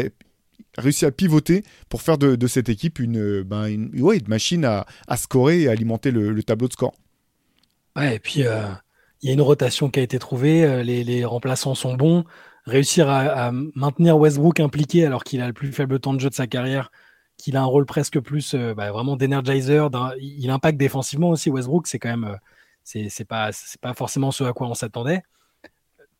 réussi 0.77 1.05
à 1.05 1.11
pivoter 1.11 1.63
pour 1.89 2.01
faire 2.01 2.17
de, 2.17 2.47
cette 2.47 2.69
équipe 2.69 2.99
une, 2.99 3.43
ben, 3.43 3.65
une, 3.67 3.91
machine 4.27 4.65
à, 4.65 4.85
scorer 5.17 5.61
et 5.61 5.67
à 5.67 5.71
alimenter 5.71 6.11
le, 6.11 6.41
tableau 6.43 6.67
de 6.67 6.73
score. 6.73 6.93
Ouais, 7.95 8.15
et 8.15 8.19
puis 8.19 8.43
euh, 8.45 8.67
il 9.21 9.27
y 9.27 9.29
a 9.31 9.33
une 9.33 9.41
rotation 9.41 9.89
qui 9.89 9.99
a 9.99 10.03
été 10.03 10.19
trouvée, 10.19 10.63
euh, 10.63 10.83
les, 10.83 11.25
remplaçants 11.25 11.75
sont 11.75 11.95
bons. 11.95 12.23
Réussir 12.65 13.09
à, 13.09 13.51
maintenir 13.51 14.17
Westbrook 14.17 14.59
impliqué 14.59 15.05
alors 15.05 15.23
qu'il 15.23 15.41
a 15.41 15.47
le 15.47 15.53
plus 15.53 15.71
faible 15.71 15.99
temps 15.99 16.13
de 16.13 16.19
jeu 16.19 16.29
de 16.29 16.35
sa 16.35 16.47
carrière, 16.47 16.91
qu'il 17.37 17.57
a 17.57 17.61
un 17.61 17.65
rôle 17.65 17.85
presque 17.85 18.19
plus 18.19 18.53
euh, 18.53 18.73
bah, 18.73 18.91
vraiment 18.91 19.15
d'énergizer, 19.15 19.89
il 20.19 20.49
impacte 20.49 20.77
défensivement 20.77 21.29
aussi 21.29 21.49
Westbrook, 21.49 21.87
c'est 21.87 21.99
quand 21.99 22.09
même 22.09 22.37
c'est 22.83 23.27
pas, 23.27 23.51
pas 23.81 23.93
forcément 23.93 24.31
ce 24.31 24.43
à 24.43 24.53
quoi 24.53 24.67
on 24.67 24.73
s'attendait 24.73 25.23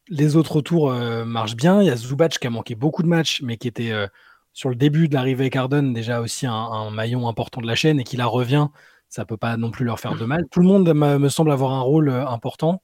les 0.09 0.35
autres 0.35 0.61
tours 0.61 0.91
euh, 0.91 1.23
marchent 1.23 1.55
bien. 1.55 1.81
Il 1.81 1.87
y 1.87 1.89
a 1.89 1.95
Zubac 1.95 2.37
qui 2.39 2.47
a 2.47 2.49
manqué 2.49 2.75
beaucoup 2.75 3.03
de 3.03 3.07
matchs, 3.07 3.41
mais 3.41 3.57
qui 3.57 3.67
était 3.67 3.91
euh, 3.91 4.07
sur 4.53 4.69
le 4.69 4.75
début 4.75 5.07
de 5.07 5.13
l'arrivée 5.13 5.49
avec 5.53 5.93
déjà 5.93 6.21
aussi 6.21 6.45
un, 6.47 6.89
maillon 6.89 7.27
important 7.27 7.61
de 7.61 7.67
la 7.67 7.75
chaîne 7.75 7.99
et 7.99 8.03
qui 8.03 8.17
la 8.17 8.25
revient. 8.25 8.67
Ça 9.07 9.25
peut 9.25 9.37
pas 9.37 9.57
non 9.57 9.71
plus 9.71 9.85
leur 9.85 9.99
faire 9.99 10.15
de 10.15 10.25
mal. 10.25 10.45
Tout 10.51 10.59
le 10.59 10.67
monde 10.67 10.93
me 10.93 11.29
semble 11.29 11.51
avoir 11.51 11.73
un 11.73 11.81
rôle 11.81 12.09
euh, 12.09 12.27
important. 12.27 12.81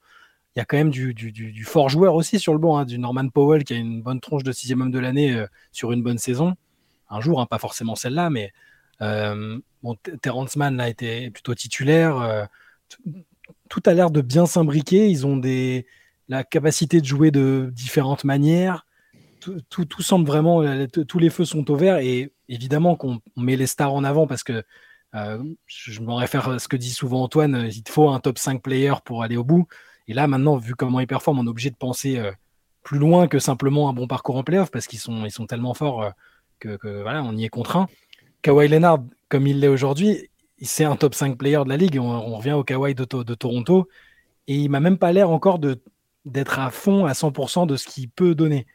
Il 0.56 0.60
y 0.60 0.62
a 0.62 0.66
quand 0.66 0.78
même 0.78 0.90
du, 0.90 1.66
fort 1.66 1.90
joueur 1.90 2.16
aussi 2.16 2.40
sur 2.40 2.54
le 2.54 2.60
banc, 2.60 2.78
hein, 2.78 2.86
du 2.86 2.98
Norman 2.98 3.28
Powell 3.30 3.64
qui 3.64 3.74
a 3.74 3.78
une 3.78 4.02
bonne 4.02 4.22
tronche 4.22 4.44
de 4.44 4.52
sixième 4.52 4.82
homme 4.82 4.92
de 4.92 5.00
l'année 5.00 5.46
sur 5.72 5.92
une 5.92 6.02
bonne 6.02 6.18
saison. 6.18 6.56
Un 7.10 7.20
jour, 7.20 7.42
hein, 7.42 7.46
pas 7.46 7.60
forcément 7.60 7.96
celle-là, 7.96 8.30
mais 8.30 8.54
bon, 9.00 9.96
Terrence 10.22 10.56
Mann 10.56 10.80
a 10.80 10.88
été 10.88 11.30
plutôt 11.30 11.54
titulaire. 11.56 12.48
tout 13.68 13.84
a 13.86 13.94
l'air 13.94 14.12
de 14.12 14.22
bien 14.22 14.46
s'imbriquer. 14.46 15.10
Ils 15.10 15.28
ont 15.28 15.42
la 16.28 16.44
capacité 16.44 17.02
de 17.02 17.06
jouer 17.06 17.32
de 17.32 17.70
différentes 17.74 18.24
manières. 18.24 18.86
Tout, 19.70 20.02
semble 20.02 20.26
vraiment, 20.26 20.64
euh, 20.64 20.88
tous 20.88 21.20
les 21.20 21.30
feux 21.30 21.46
sont 21.46 21.70
au 21.70 21.76
vert 21.76 21.98
et 21.98 22.34
évidemment 22.50 22.96
qu'on 22.96 23.20
met 23.38 23.56
les 23.56 23.68
stars 23.68 23.94
en 23.94 24.04
avant 24.04 24.26
parce 24.26 24.44
que 24.44 24.64
euh, 25.14 25.44
je 25.68 26.02
m'en 26.02 26.16
réfère 26.16 26.50
à 26.50 26.58
ce 26.58 26.68
que 26.68 26.76
dit 26.76 26.90
souvent 26.90 27.22
Antoine, 27.22 27.54
euh, 27.54 27.68
il 27.68 27.84
faut 27.88 28.10
un 28.10 28.20
top 28.20 28.40
5 28.40 28.64
player 28.64 28.94
pour 29.06 29.22
aller 29.22 29.38
au 29.38 29.44
bout. 29.44 29.68
Et 30.08 30.14
là, 30.14 30.28
maintenant, 30.28 30.58
vu 30.58 30.76
comment 30.76 31.00
ils 31.00 31.08
performent, 31.08 31.40
on 31.40 31.46
est 31.46 31.50
obligé 31.50 31.70
de 31.70 31.76
penser 31.76 32.22
plus 32.84 33.00
loin 33.00 33.28
que 33.28 33.40
simplement 33.40 33.90
un 33.90 33.94
bon 33.94 34.08
parcours 34.08 34.38
en 34.38 34.44
playoff 34.44 34.70
parce 34.70 34.88
qu'ils 34.88 35.00
sont, 35.00 35.26
ils 35.26 35.48
tellement 35.48 35.74
forts 35.74 36.12
que, 36.60 36.78
voilà, 37.02 37.24
on 37.24 37.36
y 37.36 37.46
est 37.46 37.50
contraint. 37.50 37.88
Kawhi 38.42 38.68
Leonard, 38.68 39.00
comme 39.30 39.48
il 39.48 39.60
l'est 39.60 39.68
aujourd'hui, 39.68 40.30
c'est 40.62 40.84
un 40.84 40.96
top 40.96 41.16
5 41.16 41.38
player 41.38 41.64
de 41.64 41.70
la 41.70 41.78
ligue. 41.78 42.00
On, 42.00 42.38
revient 42.38 42.54
au 42.54 42.64
Kawhi 42.64 42.96
de, 42.96 43.04
Toronto 43.04 43.88
et 44.48 44.56
il 44.56 44.70
m'a 44.70 44.80
même 44.80 44.98
pas 44.98 45.12
l'air 45.12 45.30
encore 45.30 45.60
d'être 45.60 46.60
à 46.60 46.70
fond 46.70 47.06
à 47.06 47.14
100% 47.14 47.68
de 47.68 47.76
ce 47.76 47.88
qu'il 47.88 48.10
peut 48.10 48.36
donner. 48.36 48.66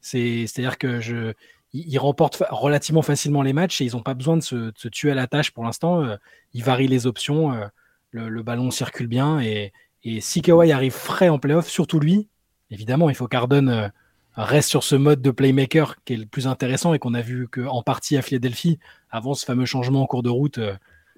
C'est-à-dire 0.00 0.78
que 0.78 1.00
je, 1.00 1.34
il, 1.72 1.98
remporte 1.98 2.42
relativement 2.50 3.02
facilement 3.02 3.42
les 3.42 3.52
matchs 3.52 3.80
et 3.80 3.84
ils 3.84 3.92
n'ont 3.92 4.02
pas 4.02 4.14
besoin 4.14 4.36
de 4.36 4.42
se, 4.42 4.88
tuer 4.88 5.12
à 5.12 5.14
la 5.14 5.26
tâche 5.26 5.50
pour 5.50 5.64
l'instant. 5.64 6.02
Euh, 6.02 6.16
il 6.52 6.64
varie 6.64 6.88
les 6.88 7.06
options, 7.06 7.52
euh, 7.52 7.66
le, 8.10 8.42
ballon 8.42 8.70
circule 8.70 9.06
bien 9.06 9.40
et, 9.40 9.72
si 10.20 10.42
Kawhi 10.42 10.72
arrive 10.72 10.92
frais 10.92 11.28
en 11.28 11.38
playoff, 11.38 11.68
surtout 11.68 12.00
lui, 12.00 12.28
évidemment, 12.70 13.10
il 13.10 13.14
faut 13.14 13.28
qu'Arden 13.28 13.68
euh, 13.68 13.88
reste 14.34 14.68
sur 14.68 14.84
ce 14.84 14.96
mode 14.96 15.22
de 15.22 15.30
playmaker 15.30 15.96
qui 16.04 16.14
est 16.14 16.16
le 16.16 16.26
plus 16.26 16.46
intéressant 16.46 16.94
et 16.94 16.98
qu'on 16.98 17.14
a 17.14 17.20
vu 17.20 17.48
qu'en 17.48 17.82
partie 17.82 18.16
à 18.16 18.22
Philadelphie 18.22 18.78
avant 19.10 19.34
ce 19.34 19.44
fameux 19.44 19.66
changement 19.66 20.02
en 20.02 20.06
cours 20.06 20.22
de 20.22 20.30
route 20.30 20.58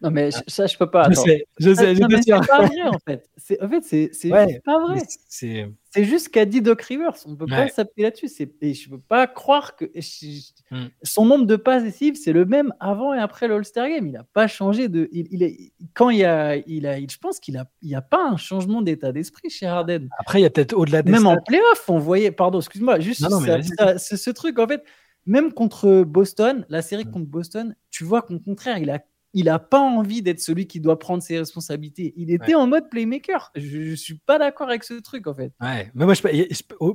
non, 0.03 0.11
mais 0.11 0.31
ah. 0.35 0.43
ça, 0.49 0.67
je 0.67 0.77
peux 0.77 0.91
pas. 0.91 1.09
Je 1.11 1.15
sais, 1.15 1.47
je 1.59 1.75
sais. 1.75 1.95
c'est 1.95 2.47
pas 2.47 2.67
vrai, 2.67 2.83
en 2.83 2.99
fait. 2.99 3.29
En 3.61 3.69
fait, 3.69 4.11
c'est 4.13 4.31
pas 4.65 4.81
vrai. 4.81 5.01
C'est 5.29 6.05
juste 6.05 6.31
qu'a 6.31 6.45
dit 6.45 6.61
Doc 6.61 6.83
Rivers. 6.83 7.15
On 7.27 7.37
peut 7.37 7.47
pas 7.47 7.69
s'appuyer 7.69 8.09
là-dessus. 8.09 8.31
Et 8.61 8.75
je 8.75 8.91
peux 8.91 8.99
pas 8.99 9.27
croire 9.27 9.77
que 9.77 9.85
hmm. 9.85 10.87
son 11.03 11.27
nombre 11.27 11.47
de 11.47 11.57
passes 11.57 11.85
décisives, 11.85 12.17
c'est 12.17 12.33
le 12.33 12.45
même 12.45 12.73
avant 12.81 13.15
et 13.15 13.19
après 13.19 13.47
l'All-Star 13.47 13.89
Game. 13.89 14.07
Il 14.07 14.13
n'a 14.13 14.25
pas 14.33 14.47
changé 14.47 14.89
de. 14.89 15.09
Il, 15.13 15.43
est... 15.43 15.73
Quand 15.95 16.11
il 16.11 16.19
y 16.19 16.25
a. 16.25 16.57
Il 16.67 16.87
a... 16.87 16.99
Je 16.99 17.19
pense 17.19 17.39
qu'il 17.39 17.63
n'y 17.83 17.95
a... 17.95 17.99
a 17.99 18.03
pas 18.03 18.25
un 18.25 18.37
changement 18.37 18.83
d'état 18.83 19.13
d'esprit 19.13 19.51
chez 19.51 19.67
Harden. 19.67 20.09
Après, 20.19 20.41
il 20.41 20.43
y 20.43 20.47
a 20.47 20.51
peut-être 20.51 20.73
au-delà 20.73 21.03
des. 21.03 21.13
Même 21.13 21.27
en 21.27 21.37
playoff, 21.41 21.85
on 21.89 21.99
voyait. 21.99 22.33
Pardon, 22.33 22.59
excuse-moi. 22.59 22.99
Juste 23.01 23.21
non, 23.21 23.41
ce 23.41 24.31
truc, 24.31 24.59
en 24.59 24.67
fait 24.67 24.83
même 25.27 25.53
contre 25.53 26.03
Boston, 26.03 26.67
la 26.69 26.83
série 26.83 27.05
hmm. 27.05 27.11
contre 27.13 27.27
Boston, 27.27 27.77
tu 27.91 28.05
vois 28.05 28.23
qu'au 28.23 28.39
contraire, 28.41 28.79
il 28.79 28.91
a 28.91 28.99
il 29.35 29.47
n'a 29.47 29.59
pas 29.59 29.81
envie 29.81 30.23
d'être 30.23 30.41
celui 30.41 30.67
qui 30.67 30.81
doit 30.81 30.99
prendre 30.99 31.23
ses 31.23 31.39
responsabilités. 31.39 32.13
Il 32.17 32.31
était 32.31 32.55
en 32.55 32.67
mode 32.67 32.91
playmaker. 32.91 33.51
Je, 33.55 33.91
ne 33.91 33.95
suis 33.95 34.15
pas 34.15 34.39
d'accord 34.39 34.69
avec 34.69 34.85
ce 34.85 34.95
truc, 34.95 35.27
en 35.27 35.35
fait. 35.35 35.53
Ouais, 35.61 35.91
mais 35.95 36.05
moi, 36.05 36.15
je, 36.15 36.23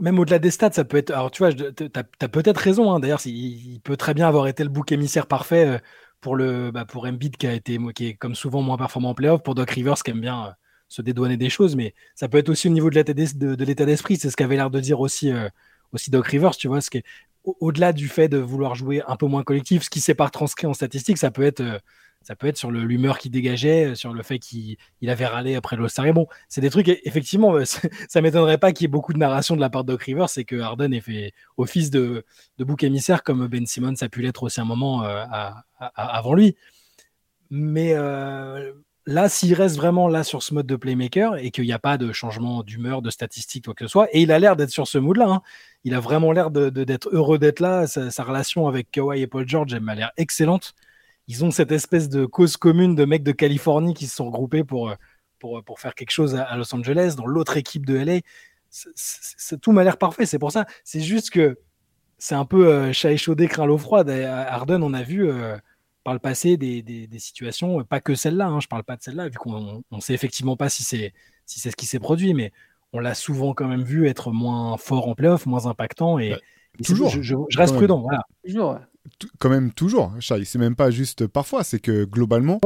même 0.02 0.20
au-delà 0.20 0.38
des 0.38 0.52
stats, 0.52 0.72
ça 0.72 0.86
peut 0.86 0.98
être. 0.98 1.12
Alors, 1.12 1.32
tu 1.32 1.44
vois, 1.44 1.52
tu 1.52 1.66
as, 1.96 2.28
peut-être 2.28 2.58
raison. 2.58 2.92
Hein. 2.92 3.00
D'ailleurs, 3.00 3.22
il, 3.26 3.80
peut 3.84 3.98
très 3.98 4.14
bien 4.14 4.28
avoir 4.28 4.48
été 4.48 4.64
le 4.64 4.70
bouc 4.70 4.92
émissaire 4.92 5.26
parfait 5.26 5.66
euh, 5.66 5.78
pour 6.22 6.36
le 6.36 6.72
bah, 6.72 6.86
pour 6.86 7.06
Embiid 7.06 7.38
qui 7.38 7.48
a 7.48 7.54
été 7.54 7.80
qui 7.96 8.08
est 8.08 8.14
comme 8.14 8.36
souvent 8.36 8.62
moins 8.62 8.78
performant 8.78 9.10
en 9.10 9.16
playoff, 9.16 9.42
pour 9.42 9.56
Doc 9.56 9.72
Rivers 9.72 10.04
qui 10.04 10.12
aime 10.12 10.22
bien 10.22 10.46
euh, 10.46 10.52
se 10.90 11.02
dédouaner 11.02 11.38
des 11.38 11.50
choses, 11.50 11.76
mais 11.76 11.94
ça 12.16 12.28
peut 12.28 12.38
être 12.38 12.50
aussi 12.50 12.68
au 12.68 12.72
niveau 12.72 12.90
de 12.90 12.96
l'état 12.96 13.86
d'esprit. 13.86 14.18
C'est 14.18 14.30
ce 14.30 14.36
qu'avait 14.36 14.56
l'air 14.56 14.70
de 14.70 14.80
dire 14.80 15.00
aussi 15.00 15.32
euh, 15.32 15.50
aussi 15.92 16.12
Doc 16.12 16.28
Rivers. 16.28 16.56
Tu 16.56 16.68
vois, 16.68 16.82
ce 16.82 16.92
qui 16.92 17.02
au-delà 17.62 17.94
du 17.94 18.10
fait 18.10 18.28
de 18.28 18.38
vouloir 18.38 18.76
jouer 18.76 19.02
un 19.08 19.16
peu 19.16 19.26
moins 19.26 19.44
collectif, 19.44 19.84
ce 19.84 19.90
qui 19.90 20.02
s'est 20.02 20.16
pas 20.16 20.30
transcrit 20.30 20.68
en 20.68 20.74
statistique, 20.74 21.18
ça 21.18 21.32
peut 21.32 21.44
être 21.44 21.82
ça 22.28 22.36
peut 22.36 22.48
être 22.48 22.58
sur 22.58 22.72
l'humeur 22.72 23.20
qu'il 23.20 23.32
dégageait, 23.32 23.92
euh, 23.92 23.96
sur 23.96 24.12
le 24.14 24.22
fait 24.22 24.38
qu'il 24.38 24.78
avait 25.08 25.26
râlé 25.26 25.56
après 25.56 25.78
l'All-Star. 25.78 26.12
Bon, 26.12 26.28
c'est 26.50 26.60
des 26.60 26.70
trucs, 26.70 26.90
effectivement, 26.90 27.56
euh, 27.56 27.64
ça 28.10 28.22
m'étonnerait 28.22 28.58
pas 28.58 28.74
qu'il 28.74 28.84
y 28.84 28.86
ait 28.86 28.90
beaucoup 28.90 29.14
de 29.14 29.18
narration 29.18 29.56
de 29.56 29.62
la 29.62 29.70
part 29.70 29.86
de 29.86 29.94
Doc 29.94 30.04
Rivers 30.04 30.28
c'est 30.28 30.44
que 30.44 30.60
Harden 30.60 30.92
ait 30.92 31.00
fait 31.00 31.32
office 31.56 31.90
de, 31.90 32.26
de 32.58 32.64
bouc 32.66 32.84
émissaire 32.84 33.24
comme 33.24 33.48
Ben 33.48 33.66
Simmons 33.66 33.94
a 34.02 34.10
pu 34.10 34.22
l'être 34.22 34.44
aussi 34.44 34.60
un 34.60 34.66
moment 34.66 35.06
euh, 35.06 35.24
avant 35.96 36.34
lui. 36.34 36.58
Mais 37.50 37.94
là, 39.06 39.30
s'il 39.30 39.54
reste 39.54 39.78
vraiment 39.78 40.10
là 40.10 40.26
sur 40.26 40.44
ce 40.44 40.54
mode 40.54 40.68
de 40.68 40.76
playmaker 40.76 41.38
et 41.38 41.52
qu'il 41.52 41.64
n'y 41.64 41.72
a 41.72 41.80
pas 41.80 41.98
de 41.98 42.12
changement 42.12 42.62
d'humeur, 42.62 43.02
de 43.02 43.10
statistiques, 43.10 43.66
quoi 43.66 43.74
que 43.74 43.86
ce 43.86 43.90
soit, 43.90 44.10
et 44.12 44.22
il 44.22 44.34
a 44.34 44.40
l'air 44.40 44.58
d'être 44.58 44.70
sur 44.70 44.86
ce 44.86 44.98
mood-là, 44.98 45.30
hein, 45.30 45.42
il 45.86 45.94
a 45.94 46.02
vraiment 46.02 46.34
l'air 46.34 46.52
d'être 46.52 47.10
heureux 47.14 47.40
d'être 47.40 47.62
là, 47.62 47.88
sa, 47.88 48.12
sa, 48.12 48.24
relation 48.26 48.68
avec 48.68 48.92
Kawhi 48.92 49.22
et 49.22 49.28
Paul 49.28 49.48
George, 49.48 49.74
elle 49.74 49.80
m'a 49.80 49.96
l'air 49.96 50.12
excellente 50.18 50.76
ils 51.28 51.44
ont 51.44 51.52
cette 51.52 51.72
espèce 51.72 52.10
de 52.10 52.26
cause 52.26 52.58
commune 52.58 52.96
de 52.96 53.06
mecs 53.06 53.24
de 53.24 53.32
Californie 53.32 53.94
qui 53.94 54.08
se 54.08 54.16
sont 54.16 54.26
regroupés 54.28 54.64
pour, 54.64 54.90
euh, 54.90 54.96
pour, 55.40 55.58
euh, 55.58 55.62
pour 55.62 55.80
faire 55.80 55.94
quelque 55.94 56.12
chose 56.12 56.36
à 56.36 56.56
Los 56.56 56.74
Angeles, 56.74 57.16
dans 57.18 57.26
l'autre 57.26 57.58
équipe 57.58 57.86
de 57.86 57.96
LA. 57.96 58.20
tout 59.62 59.72
m'a 59.72 59.84
l'air 59.84 59.98
parfait, 59.98 60.26
c'est 60.26 60.40
pour 60.40 60.52
ça. 60.52 60.66
C'est 60.84 61.02
juste 61.02 61.30
que 61.30 61.60
c'est 62.18 62.36
un 62.36 62.46
peu 62.46 62.68
euh, 62.68 62.94
chat 62.94 63.12
échaudé, 63.12 63.48
craint 63.48 63.66
l'eau 63.66 63.78
froide. 63.78 64.10
À 64.10 64.54
Arden, 64.54 64.82
on 64.82 64.94
a 64.94 65.04
vu 65.04 65.30
par 66.04 66.14
le 66.14 66.20
passé 66.20 66.56
des, 66.56 66.82
des, 66.82 67.20
situations, 67.20 67.84
pas 67.84 68.00
que 68.00 68.16
celle-là, 68.16 68.48
hein, 68.48 68.62
je 68.62 68.68
parle 68.68 68.84
pas 68.84 68.96
de 68.96 69.04
celle-là, 69.04 69.28
vu 69.28 69.38
qu'on 69.38 69.84
ne 69.92 70.00
sait 70.00 70.14
effectivement 70.14 70.56
pas 70.56 70.70
si 70.70 70.84
c'est 70.84 71.14
si 71.46 71.60
ce 71.60 71.76
qui 71.76 71.86
s'est 71.86 72.00
produit, 72.00 72.34
mais 72.34 72.52
on 72.94 73.00
l'a 73.00 73.14
souvent 73.14 73.54
quand 73.54 73.68
même 73.68 73.84
vu 73.84 74.08
être 74.08 74.32
moins 74.32 74.78
fort 74.78 75.08
en 75.08 75.16
playoff, 75.16 75.46
moins 75.46 75.66
impactant. 75.66 76.20
Et, 76.20 76.36
toujours. 76.84 77.10
Je, 77.10 77.36
reste 77.58 77.76
prudent. 77.76 78.02
Voilà. 78.02 78.24
Toujours 78.46 78.78
quand 79.40 79.50
même 79.50 79.72
toujours. 79.72 80.14
C'est 80.20 80.56
même 80.56 80.76
pas 80.76 80.92
juste 80.92 81.28
parfois, 81.28 81.64
c'est 81.64 81.80
que 81.80 82.06
globalement, 82.06 82.60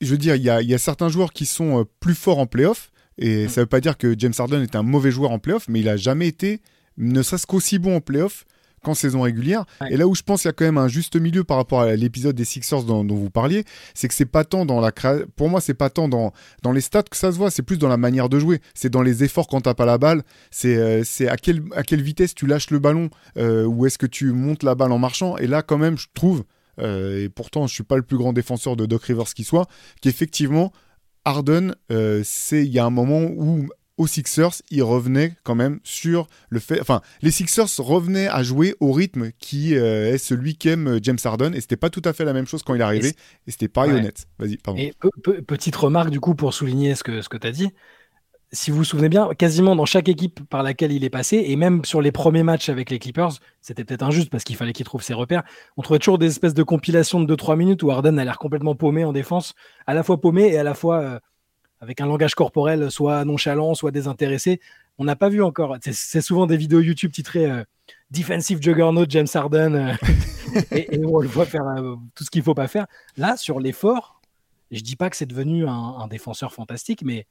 je 0.00 0.10
veux 0.10 0.18
dire, 0.18 0.36
il 0.36 0.42
y 0.42 0.74
a, 0.74 0.78
certains 0.78 1.08
joueurs 1.08 1.32
qui 1.32 1.46
sont 1.46 1.80
euh, 1.80 1.84
plus 2.00 2.14
forts 2.14 2.38
en 2.38 2.46
playoff, 2.46 2.90
et 3.18 3.46
mm. 3.46 3.48
ça 3.48 3.60
veut 3.62 3.66
pas 3.66 3.80
dire 3.80 3.96
que 3.96 4.14
James 4.18 4.34
Harden 4.36 4.62
est 4.62 4.76
un 4.76 4.82
mauvais 4.82 5.10
joueur 5.10 5.30
en 5.30 5.38
playoff, 5.38 5.68
mais 5.68 5.80
il 5.80 5.88
a 5.88 5.96
jamais 5.96 6.28
été, 6.28 6.60
ne 6.96 7.22
serait-ce 7.22 7.46
qu'aussi 7.46 7.78
bon 7.78 7.96
en 7.96 8.00
playoff 8.00 8.44
qu'en 8.84 8.94
saison 8.94 9.22
régulière. 9.22 9.64
Et 9.90 9.96
là 9.96 10.06
où 10.06 10.14
je 10.14 10.22
pense 10.22 10.42
qu'il 10.42 10.48
y 10.48 10.50
a 10.50 10.52
quand 10.52 10.64
même 10.64 10.78
un 10.78 10.88
juste 10.88 11.16
milieu 11.16 11.42
par 11.42 11.56
rapport 11.56 11.80
à 11.80 11.96
l'épisode 11.96 12.36
des 12.36 12.44
Sixers 12.44 12.84
dont, 12.84 13.04
vous 13.04 13.30
parliez, 13.30 13.64
c'est 13.94 14.06
que 14.06 14.14
c'est 14.14 14.24
pas 14.26 14.44
tant 14.44 14.64
dans 14.64 14.80
la 14.80 14.92
pour 15.36 15.48
moi 15.48 15.60
c'est 15.60 15.74
pas 15.74 15.90
tant 15.90 16.08
dans 16.08 16.32
dans 16.62 16.72
les 16.72 16.80
stats 16.80 17.02
que 17.02 17.16
ça 17.16 17.32
se 17.32 17.36
voit, 17.36 17.50
c'est 17.50 17.62
plus 17.62 17.78
dans 17.78 17.88
la 17.88 17.96
manière 17.96 18.28
de 18.28 18.38
jouer, 18.38 18.60
c'est 18.74 18.90
dans 18.90 19.02
les 19.02 19.24
efforts 19.24 19.48
quand 19.48 19.62
t'as 19.62 19.74
pas 19.74 19.86
la 19.86 19.98
balle, 19.98 20.22
c'est 20.50 20.76
euh, 20.76 21.02
c'est 21.04 21.28
à 21.28 21.36
quelle 21.36 21.62
à 21.74 21.82
quelle 21.82 22.02
vitesse 22.02 22.34
tu 22.34 22.46
lâches 22.46 22.70
le 22.70 22.78
ballon 22.78 23.10
euh, 23.38 23.64
ou 23.64 23.86
est-ce 23.86 23.98
que 23.98 24.06
tu 24.06 24.32
montes 24.32 24.62
la 24.62 24.74
balle 24.74 24.92
en 24.92 24.98
marchant. 24.98 25.36
Et 25.38 25.46
là 25.46 25.62
quand 25.62 25.78
même 25.78 25.98
je 25.98 26.06
trouve 26.14 26.44
euh, 26.80 27.24
et 27.24 27.28
pourtant 27.28 27.66
je 27.66 27.74
suis 27.74 27.84
pas 27.84 27.96
le 27.96 28.02
plus 28.02 28.18
grand 28.18 28.32
défenseur 28.32 28.76
de 28.76 28.86
Doc 28.86 29.04
Rivers 29.04 29.34
qui 29.34 29.44
soit, 29.44 29.66
qu'effectivement 30.00 30.72
Harden, 31.24 31.74
c'est 32.22 32.66
il 32.66 32.70
y 32.70 32.78
a 32.78 32.84
un 32.84 32.90
moment 32.90 33.22
où 33.22 33.66
aux 33.96 34.06
Sixers, 34.06 34.62
ils 34.70 34.82
revenaient 34.82 35.34
quand 35.44 35.54
même 35.54 35.80
sur 35.84 36.26
le 36.48 36.60
fait. 36.60 36.80
Enfin, 36.80 37.00
les 37.22 37.30
Sixers 37.30 37.68
revenaient 37.78 38.28
à 38.28 38.42
jouer 38.42 38.74
au 38.80 38.92
rythme 38.92 39.30
qui 39.38 39.76
euh, 39.76 40.12
est 40.12 40.18
celui 40.18 40.56
qu'aime 40.56 40.88
euh, 40.88 40.98
James 41.02 41.18
Harden, 41.22 41.52
et 41.54 41.60
c'était 41.60 41.76
pas 41.76 41.90
tout 41.90 42.02
à 42.04 42.12
fait 42.12 42.24
la 42.24 42.32
même 42.32 42.46
chose 42.46 42.62
quand 42.62 42.74
il 42.74 42.80
est 42.80 42.84
arrivé, 42.84 43.08
et, 43.46 43.50
c'était 43.50 43.68
pas 43.68 43.86
honnête. 43.86 44.26
Vas-y, 44.38 44.56
pardon. 44.56 44.80
Et 44.80 44.92
petite 45.46 45.76
remarque 45.76 46.10
du 46.10 46.20
coup 46.20 46.34
pour 46.34 46.54
souligner 46.54 46.94
ce 46.94 47.04
que, 47.04 47.22
ce 47.22 47.28
que 47.28 47.36
tu 47.36 47.46
as 47.46 47.52
dit. 47.52 47.70
Si 48.52 48.70
vous 48.70 48.78
vous 48.78 48.84
souvenez 48.84 49.08
bien, 49.08 49.30
quasiment 49.36 49.74
dans 49.74 49.84
chaque 49.84 50.08
équipe 50.08 50.40
par 50.48 50.62
laquelle 50.62 50.92
il 50.92 51.02
est 51.02 51.10
passé, 51.10 51.44
et 51.46 51.56
même 51.56 51.84
sur 51.84 52.00
les 52.00 52.12
premiers 52.12 52.44
matchs 52.44 52.68
avec 52.68 52.88
les 52.90 53.00
Clippers, 53.00 53.32
c'était 53.60 53.84
peut-être 53.84 54.04
injuste 54.04 54.30
parce 54.30 54.44
qu'il 54.44 54.54
fallait 54.54 54.72
qu'il 54.72 54.86
trouve 54.86 55.02
ses 55.02 55.14
repères. 55.14 55.42
On 55.76 55.82
trouvait 55.82 55.98
toujours 55.98 56.18
des 56.18 56.26
espèces 56.26 56.54
de 56.54 56.62
compilations 56.62 57.20
de 57.20 57.34
2-3 57.34 57.56
minutes 57.56 57.82
où 57.82 57.90
Harden 57.90 58.16
a 58.16 58.24
l'air 58.24 58.38
complètement 58.38 58.76
paumé 58.76 59.04
en 59.04 59.12
défense, 59.12 59.54
à 59.86 59.94
la 59.94 60.04
fois 60.04 60.20
paumé 60.20 60.46
et 60.52 60.58
à 60.58 60.62
la 60.62 60.74
fois 60.74 61.00
euh, 61.00 61.18
avec 61.84 62.00
un 62.00 62.06
langage 62.06 62.34
corporel 62.34 62.90
soit 62.90 63.24
nonchalant, 63.24 63.74
soit 63.74 63.90
désintéressé. 63.90 64.60
On 64.98 65.04
n'a 65.04 65.16
pas 65.16 65.28
vu 65.28 65.42
encore. 65.42 65.76
C'est 65.82 66.20
souvent 66.20 66.46
des 66.46 66.56
vidéos 66.56 66.80
YouTube 66.80 67.12
titrées 67.12 67.50
euh, 67.50 67.62
Defensive 68.10 68.60
Juggernaut 68.60 69.04
James 69.08 69.26
Harden 69.32 69.74
euh, 69.74 70.60
et, 70.72 70.98
on 71.04 71.20
le 71.20 71.28
voit 71.28 71.46
faire 71.46 71.66
euh, 71.66 71.96
tout 72.14 72.24
ce 72.24 72.30
qu'il 72.30 72.40
ne 72.40 72.44
faut 72.44 72.54
pas 72.54 72.68
faire. 72.68 72.86
Là, 73.16 73.36
sur 73.36 73.60
l'effort, 73.60 74.22
je 74.70 74.80
dis 74.80 74.96
pas 74.96 75.10
que 75.10 75.16
c'est 75.16 75.26
devenu 75.26 75.66
un, 75.68 76.06
défenseur 76.08 76.52
fantastique, 76.52 77.02
mais 77.04 77.26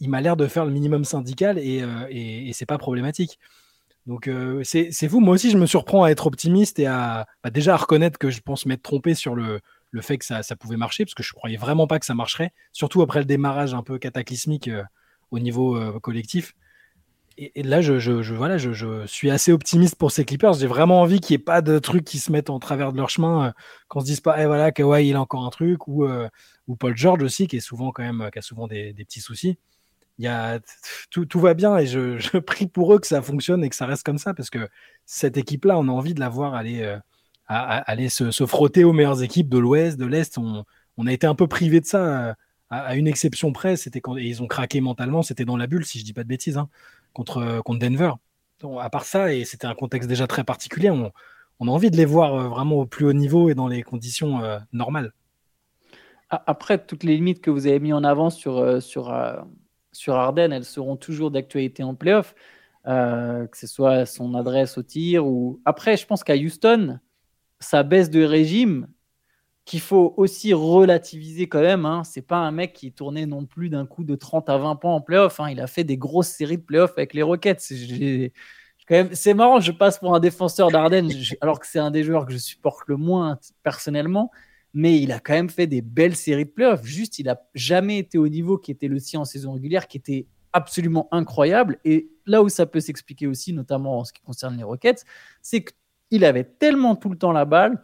il 0.00 0.08
m'a 0.08 0.20
l'air 0.20 0.36
de 0.36 0.46
faire 0.46 0.64
le 0.64 0.70
minimum 0.70 1.04
syndical 1.04 1.58
et, 1.58 1.84
et, 2.08 2.52
c'est 2.52 2.66
pas 2.66 2.78
problématique. 2.78 3.38
Donc 4.06 4.30
c'est 4.62 5.08
fou. 5.08 5.20
Moi 5.20 5.34
aussi, 5.34 5.50
je 5.50 5.58
me 5.58 5.66
surprends 5.66 6.04
à 6.04 6.10
être 6.10 6.26
optimiste 6.26 6.78
et 6.78 6.86
à 6.86 7.26
bah, 7.42 7.50
déjà 7.50 7.74
à 7.74 7.76
reconnaître 7.76 8.18
que 8.18 8.30
je 8.30 8.40
pense 8.40 8.64
m'être 8.64 8.82
trompé 8.82 9.14
sur 9.14 9.34
le, 9.34 9.60
le 9.96 10.02
fait 10.02 10.18
que 10.18 10.24
ça, 10.24 10.42
pouvait 10.56 10.76
marcher, 10.76 11.04
parce 11.04 11.14
que 11.14 11.22
je 11.22 11.32
croyais 11.32 11.56
vraiment 11.56 11.86
pas 11.86 11.98
que 11.98 12.06
ça 12.06 12.14
marcherait, 12.14 12.52
surtout 12.72 13.02
après 13.02 13.18
le 13.18 13.24
démarrage 13.24 13.74
un 13.74 13.82
peu 13.82 13.98
cataclysmique 13.98 14.68
euh, 14.68 14.82
au 15.30 15.38
niveau 15.38 15.76
euh, 15.76 15.98
collectif. 15.98 16.54
Et, 17.38 17.62
là, 17.62 17.82
je, 17.82 18.32
voilà, 18.34 18.56
je, 18.56 19.04
suis 19.06 19.30
assez 19.30 19.52
optimiste 19.52 19.96
pour 19.96 20.10
ces 20.10 20.24
Clippers. 20.24 20.54
J'ai 20.54 20.66
vraiment 20.66 21.02
envie 21.02 21.20
qu'il 21.20 21.36
n'y 21.36 21.42
ait 21.42 21.44
pas 21.44 21.60
de 21.60 21.78
trucs 21.78 22.04
qui 22.04 22.18
se 22.18 22.32
mettent 22.32 22.48
en 22.48 22.58
travers 22.58 22.92
de 22.92 22.96
leur 22.96 23.10
chemin, 23.10 23.48
euh, 23.48 23.52
qu'on 23.88 24.00
se 24.00 24.06
dise 24.06 24.20
pas, 24.20 24.42
eh 24.42 24.46
voilà, 24.46 24.72
Kawhi, 24.72 25.08
il 25.08 25.16
a 25.16 25.20
encore 25.20 25.44
un 25.44 25.50
truc, 25.50 25.86
ou, 25.86 26.06
ou 26.66 26.76
Paul 26.76 26.96
George 26.96 27.22
aussi, 27.22 27.46
qui 27.46 27.56
est 27.56 27.60
souvent 27.60 27.90
quand 27.90 28.02
même, 28.02 28.30
qui 28.32 28.38
a 28.38 28.42
souvent 28.42 28.66
des, 28.66 28.94
petits 28.94 29.20
soucis. 29.20 29.58
Il 30.18 30.24
y 30.24 30.28
a, 30.28 30.60
tout, 31.10 31.26
tout, 31.26 31.40
va 31.40 31.52
bien 31.52 31.76
et 31.76 31.86
je, 31.86 32.16
je, 32.18 32.38
prie 32.38 32.66
pour 32.66 32.94
eux 32.94 32.98
que 32.98 33.06
ça 33.06 33.20
fonctionne 33.20 33.62
et 33.64 33.68
que 33.68 33.76
ça 33.76 33.84
reste 33.84 34.02
comme 34.04 34.18
ça 34.18 34.32
parce 34.32 34.48
que 34.48 34.68
cette 35.04 35.36
équipe-là, 35.36 35.78
on 35.78 35.88
a 35.88 35.92
envie 35.92 36.14
de 36.14 36.20
la 36.20 36.30
voir 36.30 36.54
aller 36.54 36.98
à, 37.48 37.78
aller 37.90 38.08
se, 38.08 38.46
frotter 38.46 38.84
aux 38.84 38.92
meilleures 38.92 39.22
équipes 39.22 39.48
de 39.48 39.58
l'Ouest, 39.58 39.98
de 39.98 40.06
l'Est. 40.06 40.38
On, 40.38 40.64
a 41.06 41.12
été 41.12 41.26
un 41.26 41.34
peu 41.34 41.46
privé 41.46 41.80
de 41.80 41.86
ça, 41.86 42.36
à, 42.70 42.96
une 42.96 43.06
exception 43.06 43.52
près. 43.52 43.76
C'était 43.76 44.00
quand 44.00 44.16
ils 44.16 44.42
ont 44.42 44.46
craqué 44.46 44.80
mentalement. 44.80 45.22
C'était 45.22 45.44
dans 45.44 45.56
la 45.56 45.66
bulle, 45.66 45.84
si 45.84 45.98
je 45.98 46.04
dis 46.04 46.12
pas 46.12 46.24
de 46.24 46.28
bêtises, 46.28 46.58
hein, 46.58 46.68
contre, 47.12 47.60
contre 47.64 47.78
Denver. 47.78 48.12
à 48.80 48.90
part 48.90 49.04
ça, 49.04 49.32
et 49.32 49.44
c'était 49.44 49.66
un 49.66 49.74
contexte 49.74 50.08
déjà 50.08 50.26
très 50.26 50.44
particulier, 50.44 50.90
on, 50.90 51.12
a 51.68 51.70
envie 51.70 51.90
de 51.90 51.96
les 51.96 52.04
voir 52.04 52.34
euh, 52.34 52.48
vraiment 52.48 52.76
au 52.76 52.86
plus 52.86 53.06
haut 53.06 53.12
niveau 53.14 53.48
et 53.48 53.54
dans 53.54 53.68
les 53.68 53.82
conditions 53.82 54.42
euh, 54.42 54.58
normales. 54.72 55.12
Après, 56.28 56.84
toutes 56.84 57.04
les 57.04 57.14
limites 57.14 57.40
que 57.40 57.50
vous 57.50 57.68
avez 57.68 57.78
mis 57.78 57.92
en 57.92 58.02
avant 58.02 58.30
sur, 58.30 58.58
euh, 58.58 58.80
sur, 58.80 59.14
sur 59.92 60.34
elles 60.36 60.64
seront 60.64 60.96
toujours 60.96 61.30
d'actualité 61.30 61.84
en 61.84 61.94
playoff, 61.94 62.34
que 62.84 63.48
ce 63.54 63.66
soit 63.68 64.06
son 64.06 64.34
adresse 64.34 64.76
au 64.76 64.82
tir 64.82 65.24
ou. 65.24 65.60
Après, 65.64 65.96
je 65.96 66.04
pense 66.04 66.24
qu'à 66.24 66.34
Houston, 66.34 66.98
sa 67.60 67.82
baisse 67.82 68.10
de 68.10 68.22
régime, 68.22 68.88
qu'il 69.66 69.80
faut 69.80 70.14
aussi 70.16 70.54
relativiser 70.54 71.48
quand 71.48 71.60
même. 71.60 71.84
Hein. 71.84 72.04
C'est 72.04 72.22
pas 72.22 72.36
un 72.36 72.52
mec 72.52 72.72
qui 72.72 72.92
tournait 72.92 73.26
non 73.26 73.44
plus 73.44 73.68
d'un 73.68 73.84
coup 73.84 74.04
de 74.04 74.14
30 74.14 74.48
à 74.48 74.56
20 74.58 74.76
points 74.76 74.94
en 74.94 75.00
playoff. 75.00 75.40
Hein. 75.40 75.50
Il 75.50 75.60
a 75.60 75.66
fait 75.66 75.84
des 75.84 75.98
grosses 75.98 76.28
séries 76.28 76.56
de 76.56 76.62
playoffs 76.62 76.92
avec 76.96 77.12
les 77.14 77.22
Rockets. 77.22 77.58
C'est 77.58 79.34
marrant, 79.34 79.58
je 79.58 79.72
passe 79.72 79.98
pour 79.98 80.14
un 80.14 80.20
défenseur 80.20 80.70
d'Arden, 80.70 81.10
alors 81.40 81.58
que 81.58 81.66
c'est 81.66 81.80
un 81.80 81.90
des 81.90 82.04
joueurs 82.04 82.26
que 82.26 82.32
je 82.32 82.38
supporte 82.38 82.86
le 82.86 82.96
moins 82.96 83.40
personnellement. 83.64 84.30
Mais 84.72 85.00
il 85.00 85.10
a 85.10 85.18
quand 85.18 85.32
même 85.32 85.50
fait 85.50 85.66
des 85.66 85.82
belles 85.82 86.14
séries 86.14 86.44
de 86.44 86.50
playoffs. 86.50 86.84
Juste, 86.84 87.18
il 87.18 87.26
n'a 87.26 87.40
jamais 87.54 87.98
été 87.98 88.18
au 88.18 88.28
niveau 88.28 88.58
qui 88.58 88.70
était 88.70 88.88
le 88.88 89.00
sien 89.00 89.20
en 89.20 89.24
saison 89.24 89.54
régulière, 89.54 89.88
qui 89.88 89.96
était 89.96 90.26
absolument 90.52 91.08
incroyable. 91.10 91.78
Et 91.84 92.10
là 92.24 92.42
où 92.42 92.48
ça 92.48 92.66
peut 92.66 92.78
s'expliquer 92.78 93.26
aussi, 93.26 93.52
notamment 93.52 93.98
en 93.98 94.04
ce 94.04 94.12
qui 94.12 94.22
concerne 94.22 94.56
les 94.56 94.62
Rockets, 94.62 95.04
c'est 95.42 95.62
que 95.62 95.72
il 96.10 96.24
avait 96.24 96.44
tellement 96.44 96.96
tout 96.96 97.08
le 97.08 97.16
temps 97.16 97.32
la 97.32 97.44
balle 97.44 97.82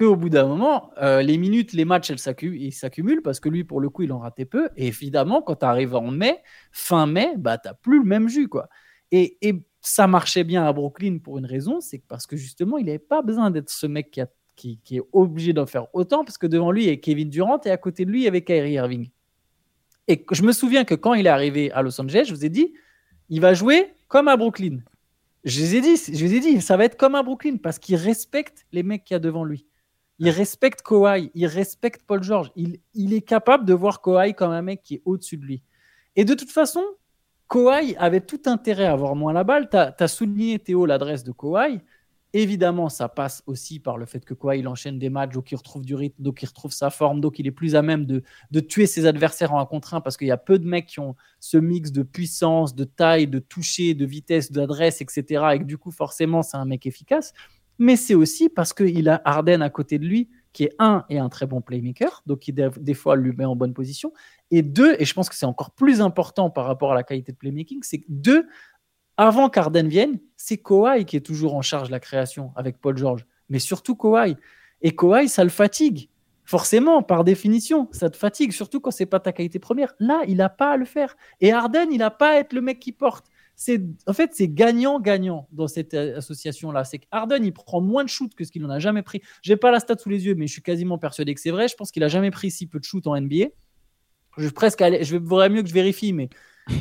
qu'au 0.00 0.16
bout 0.16 0.30
d'un 0.30 0.46
moment, 0.46 0.90
euh, 1.02 1.20
les 1.20 1.36
minutes, 1.36 1.74
les 1.74 1.84
matchs, 1.84 2.10
elles 2.10 2.18
s'accumulent 2.18 3.22
parce 3.22 3.38
que 3.38 3.50
lui, 3.50 3.64
pour 3.64 3.80
le 3.80 3.90
coup, 3.90 4.02
il 4.02 4.12
en 4.12 4.18
ratait 4.18 4.46
peu. 4.46 4.70
Et 4.76 4.86
évidemment, 4.86 5.42
quand 5.42 5.56
tu 5.56 5.66
arrives 5.66 5.94
en 5.94 6.10
mai, 6.10 6.38
fin 6.72 7.06
mai, 7.06 7.34
bah, 7.36 7.58
tu 7.58 7.68
n'as 7.68 7.74
plus 7.74 7.98
le 7.98 8.06
même 8.06 8.28
jus. 8.28 8.48
Quoi. 8.48 8.68
Et, 9.12 9.38
ça 9.82 10.06
marchait 10.06 10.44
bien 10.44 10.66
à 10.66 10.74
Brooklyn 10.74 11.20
pour 11.24 11.38
une 11.38 11.46
raison, 11.46 11.80
c'est 11.80 12.02
parce 12.06 12.26
que 12.26 12.36
justement, 12.36 12.76
il 12.76 12.84
n'avait 12.84 12.98
pas 12.98 13.22
besoin 13.22 13.50
d'être 13.50 13.70
ce 13.70 13.86
mec 13.86 14.20
qui, 14.54 14.78
est 14.90 15.02
obligé 15.12 15.54
d'en 15.54 15.64
faire 15.64 15.86
autant, 15.94 16.22
parce 16.22 16.36
que 16.36 16.46
devant 16.46 16.70
lui, 16.70 16.84
il 16.84 16.90
y 16.90 16.92
a 16.92 16.96
Kevin 16.96 17.30
Durant 17.30 17.58
et 17.64 17.70
à 17.70 17.78
côté 17.78 18.04
de 18.04 18.10
lui, 18.10 18.20
il 18.20 18.24
y 18.24 18.28
avait 18.28 18.44
Kyrie 18.44 18.72
Irving. 18.72 19.08
Et 20.06 20.26
je 20.30 20.42
me 20.42 20.52
souviens 20.52 20.84
que 20.84 20.94
quand 20.94 21.14
il 21.14 21.26
est 21.26 21.30
arrivé 21.30 21.72
à 21.72 21.80
Los 21.80 21.98
Angeles, 21.98 22.24
je 22.28 22.34
vous 22.34 22.44
ai 22.44 22.50
dit, 22.50 22.74
il 23.30 23.40
va 23.40 23.54
jouer 23.54 23.94
comme 24.06 24.28
à 24.28 24.36
Brooklyn. 24.36 24.80
Je 25.44 25.60
les 25.60 25.76
ai 25.76 25.80
dit, 25.80 25.96
je 25.96 26.24
les 26.24 26.34
ai 26.34 26.40
dit, 26.40 26.60
ça 26.60 26.76
va 26.76 26.84
être 26.84 26.96
comme 26.96 27.14
un 27.14 27.22
Brooklyn 27.22 27.56
parce 27.56 27.78
qu'il 27.78 27.96
respecte 27.96 28.66
les 28.72 28.82
mecs 28.82 29.04
qu'il 29.04 29.14
y 29.14 29.16
a 29.16 29.20
devant 29.20 29.44
lui. 29.44 29.66
Il 30.18 30.28
respecte 30.28 30.82
Kawhi, 30.82 31.30
il 31.34 31.46
respecte 31.46 32.02
Paul 32.06 32.22
George. 32.22 32.52
Il, 32.54 32.80
il 32.92 33.14
est 33.14 33.22
capable 33.22 33.64
de 33.64 33.72
voir 33.72 34.02
Kawhi 34.02 34.34
comme 34.34 34.50
un 34.50 34.60
mec 34.60 34.82
qui 34.82 34.96
est 34.96 35.02
au-dessus 35.06 35.38
de 35.38 35.46
lui. 35.46 35.62
Et 36.14 36.26
de 36.26 36.34
toute 36.34 36.50
façon, 36.50 36.84
Kawhi 37.48 37.96
avait 37.96 38.20
tout 38.20 38.42
intérêt 38.44 38.84
à 38.84 38.92
avoir 38.92 39.16
moins 39.16 39.32
la 39.32 39.44
balle. 39.44 39.70
Tu 39.70 39.76
as, 39.76 40.08
souligné, 40.08 40.58
Théo, 40.58 40.84
l'adresse 40.84 41.24
de 41.24 41.32
Kawhi. 41.32 41.80
Évidemment, 42.32 42.88
ça 42.88 43.08
passe 43.08 43.42
aussi 43.46 43.80
par 43.80 43.98
le 43.98 44.06
fait 44.06 44.24
que 44.24 44.34
quoi, 44.34 44.54
il 44.54 44.68
enchaîne 44.68 45.00
des 45.00 45.10
matchs, 45.10 45.32
donc 45.32 45.50
il 45.50 45.56
retrouve 45.56 45.84
du 45.84 45.96
rythme, 45.96 46.22
donc 46.22 46.42
il 46.42 46.46
retrouve 46.46 46.70
sa 46.72 46.90
forme, 46.90 47.20
donc 47.20 47.40
il 47.40 47.46
est 47.48 47.52
plus 47.52 47.74
à 47.74 47.82
même 47.82 48.06
de, 48.06 48.22
tuer 48.60 48.86
ses 48.86 49.06
adversaires 49.06 49.52
en 49.52 49.60
un 49.60 49.66
contre 49.66 49.94
un 49.94 50.00
parce 50.00 50.16
qu'il 50.16 50.28
y 50.28 50.32
a 50.32 50.36
peu 50.36 50.60
de 50.60 50.66
mecs 50.66 50.86
qui 50.86 51.00
ont 51.00 51.16
ce 51.40 51.56
mix 51.56 51.90
de 51.90 52.04
puissance, 52.04 52.76
de 52.76 52.84
taille, 52.84 53.26
de 53.26 53.40
toucher, 53.40 53.94
de 53.94 54.06
vitesse, 54.06 54.52
d'adresse, 54.52 55.00
etc. 55.00 55.44
Et 55.54 55.58
que 55.58 55.64
du 55.64 55.76
coup, 55.76 55.90
forcément, 55.90 56.42
c'est 56.42 56.56
un 56.56 56.66
mec 56.66 56.86
efficace. 56.86 57.32
Mais 57.80 57.96
c'est 57.96 58.14
aussi 58.14 58.48
parce 58.48 58.74
qu'il 58.74 59.08
a 59.08 59.20
Arden 59.24 59.62
à 59.62 59.70
côté 59.70 59.98
de 59.98 60.06
lui, 60.06 60.28
qui 60.52 60.64
est 60.64 60.74
un 60.78 61.04
et 61.08 61.18
un 61.18 61.28
très 61.28 61.46
bon 61.46 61.60
playmaker, 61.60 62.22
donc 62.26 62.40
qui 62.40 62.52
des 62.52 62.94
fois 62.94 63.16
lui 63.16 63.32
met 63.32 63.44
en 63.44 63.56
bonne 63.56 63.74
position. 63.74 64.12
Et 64.50 64.62
deux, 64.62 64.96
et 64.98 65.04
je 65.04 65.14
pense 65.14 65.28
que 65.28 65.34
c'est 65.34 65.46
encore 65.46 65.70
plus 65.70 66.00
important 66.00 66.50
par 66.50 66.66
rapport 66.66 66.92
à 66.92 66.94
la 66.94 67.02
qualité 67.02 67.32
de 67.32 67.36
playmaking, 67.36 67.80
c'est 67.82 67.98
que 67.98 68.06
deux, 68.08 68.46
avant 69.20 69.50
qu'Arden 69.50 69.86
vienne, 69.86 70.18
c'est 70.38 70.56
Kawhi 70.56 71.04
qui 71.04 71.14
est 71.14 71.20
toujours 71.20 71.54
en 71.54 71.60
charge 71.60 71.88
de 71.88 71.92
la 71.92 72.00
création 72.00 72.52
avec 72.56 72.80
Paul 72.80 72.96
George. 72.96 73.26
Mais 73.50 73.58
surtout 73.58 73.94
Kawhi. 73.94 74.34
Et 74.80 74.96
Kawhi, 74.96 75.28
ça 75.28 75.44
le 75.44 75.50
fatigue. 75.50 76.08
Forcément, 76.46 77.02
par 77.02 77.22
définition, 77.22 77.86
ça 77.92 78.08
te 78.08 78.16
fatigue, 78.16 78.50
surtout 78.52 78.80
quand 78.80 78.90
c'est 78.90 79.04
pas 79.04 79.20
ta 79.20 79.32
qualité 79.32 79.58
première. 79.58 79.92
Là, 79.98 80.22
il 80.26 80.38
n'a 80.38 80.48
pas 80.48 80.72
à 80.72 80.78
le 80.78 80.86
faire. 80.86 81.18
Et 81.42 81.52
Arden, 81.52 81.88
il 81.92 81.98
n'a 81.98 82.10
pas 82.10 82.30
à 82.30 82.38
être 82.38 82.54
le 82.54 82.62
mec 82.62 82.80
qui 82.80 82.92
porte. 82.92 83.26
En 84.06 84.14
fait, 84.14 84.30
c'est 84.32 84.48
gagnant-gagnant 84.48 85.46
dans 85.52 85.68
cette 85.68 85.92
euh, 85.92 86.16
association-là. 86.16 86.84
C'est 86.84 87.00
qu'Arden, 87.00 87.44
il 87.44 87.52
prend 87.52 87.82
moins 87.82 88.04
de 88.04 88.08
shoot 88.08 88.34
que 88.34 88.44
ce 88.44 88.50
qu'il 88.50 88.64
en 88.64 88.70
a 88.70 88.78
jamais 88.78 89.02
pris. 89.02 89.20
J'ai 89.42 89.58
pas 89.58 89.70
la 89.70 89.80
stat 89.80 89.98
sous 89.98 90.08
les 90.08 90.24
yeux, 90.24 90.34
mais 90.34 90.46
je 90.46 90.52
suis 90.52 90.62
quasiment 90.62 90.96
persuadé 90.96 91.34
que 91.34 91.42
c'est 91.42 91.50
vrai. 91.50 91.68
Je 91.68 91.74
pense 91.74 91.90
qu'il 91.90 92.02
a 92.04 92.08
jamais 92.08 92.30
pris 92.30 92.50
si 92.50 92.66
peu 92.66 92.78
de 92.78 92.84
shoot 92.84 93.06
en 93.06 93.20
NBA. 93.20 93.48
Je 94.38 94.44
vais 94.46 94.50
presque 94.50 94.82
je 95.02 95.16
voudrais 95.18 95.50
mieux 95.50 95.60
que 95.60 95.68
je 95.68 95.74
vérifie, 95.74 96.14
mais 96.14 96.30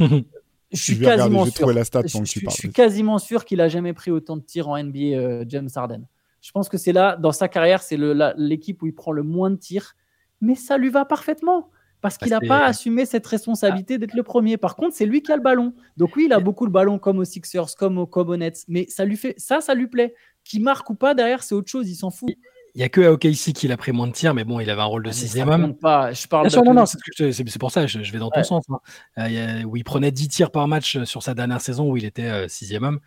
Je 0.71 0.81
suis 0.81 0.99
quasiment 0.99 1.45
sûr. 1.45 1.67
je, 2.05 2.51
suis 2.51 2.71
quasiment 2.71 3.17
sûr 3.17 3.45
qu'il 3.45 3.59
a 3.61 3.69
jamais 3.69 3.93
pris 3.93 4.11
autant 4.11 4.37
de 4.37 4.43
tirs 4.43 4.67
en 4.67 4.81
NBA, 4.81 4.99
euh, 4.99 5.45
James 5.47 5.69
Harden. 5.75 6.03
Je 6.41 6.51
pense 6.51 6.69
que 6.69 6.77
c'est 6.77 6.93
là, 6.93 7.17
dans 7.17 7.31
sa 7.31 7.47
carrière, 7.47 7.81
c'est 7.81 7.97
l'équipe 8.37 8.81
où 8.81 8.87
il 8.87 8.93
prend 8.93 9.11
le 9.11 9.23
moins 9.23 9.49
de 9.49 9.55
tirs, 9.55 9.95
mais 10.41 10.55
ça 10.55 10.77
lui 10.77 10.89
va 10.89 11.05
parfaitement 11.05 11.69
parce 12.01 12.17
qu'il 12.17 12.29
n'a 12.29 12.39
pas 12.39 12.65
assumé 12.65 13.05
cette 13.05 13.27
responsabilité 13.27 13.97
d'être 13.97 14.13
le 14.13 14.23
premier. 14.23 14.55
Par 14.57 14.75
contre, 14.75 14.95
c'est 14.95 15.05
lui 15.05 15.21
qui 15.21 15.31
a 15.31 15.35
le 15.35 15.41
ballon. 15.41 15.73
Donc 15.97 16.15
oui, 16.15 16.25
il 16.27 16.33
a 16.33 16.39
beaucoup 16.39 16.65
le 16.65 16.71
ballon 16.71 16.97
comme 16.97 17.19
aux 17.19 17.25
Sixers, 17.25 17.75
comme 17.77 17.97
aux, 17.97 18.05
comme 18.05 18.37
mais 18.67 18.85
ça 18.87 19.03
lui 19.03 19.17
fait 19.17 19.35
ça, 19.37 19.59
ça 19.59 19.73
lui 19.73 19.87
plaît. 19.87 20.15
Qui 20.45 20.61
marque 20.61 20.89
ou 20.89 20.95
pas 20.95 21.13
derrière, 21.13 21.43
c'est 21.43 21.55
autre 21.55 21.69
chose. 21.69 21.89
Il 21.89 21.95
s'en 21.95 22.09
fout. 22.09 22.29
Il 22.75 22.79
n'y 22.79 22.83
a 22.83 22.89
que 22.89 23.01
à 23.01 23.11
OKC 23.11 23.53
qu'il 23.53 23.71
a 23.71 23.77
pris 23.77 23.91
moins 23.91 24.07
de 24.07 24.11
tirs, 24.11 24.33
mais 24.33 24.43
bon, 24.43 24.59
il 24.59 24.69
avait 24.69 24.81
un 24.81 24.85
rôle 24.85 25.03
de 25.03 25.09
ah, 25.09 25.13
sixième 25.13 25.49
homme. 25.49 25.75
Pas. 25.75 26.13
Je 26.13 26.27
parle 26.27 26.49
non, 26.63 26.73
non, 26.73 26.85
c'est 26.85 27.59
pour 27.59 27.71
ça, 27.71 27.87
je, 27.87 28.03
je, 28.03 28.11
vais 28.11 28.19
dans 28.19 28.29
ton 28.29 28.43
sens. 28.43 28.65
Hein. 28.69 28.79
Euh, 29.17 29.63
où 29.63 29.75
il 29.75 29.83
prenait 29.83 30.11
10 30.11 30.27
tirs 30.27 30.51
par 30.51 30.67
match 30.67 30.95
euh, 30.95 31.05
sur 31.05 31.23
sa 31.23 31.33
dernière 31.33 31.61
saison 31.61 31.89
où 31.89 31.97
il 31.97 32.05
était 32.05 32.29
euh, 32.29 32.47
sixième 32.47 32.83
homme. 32.83 32.99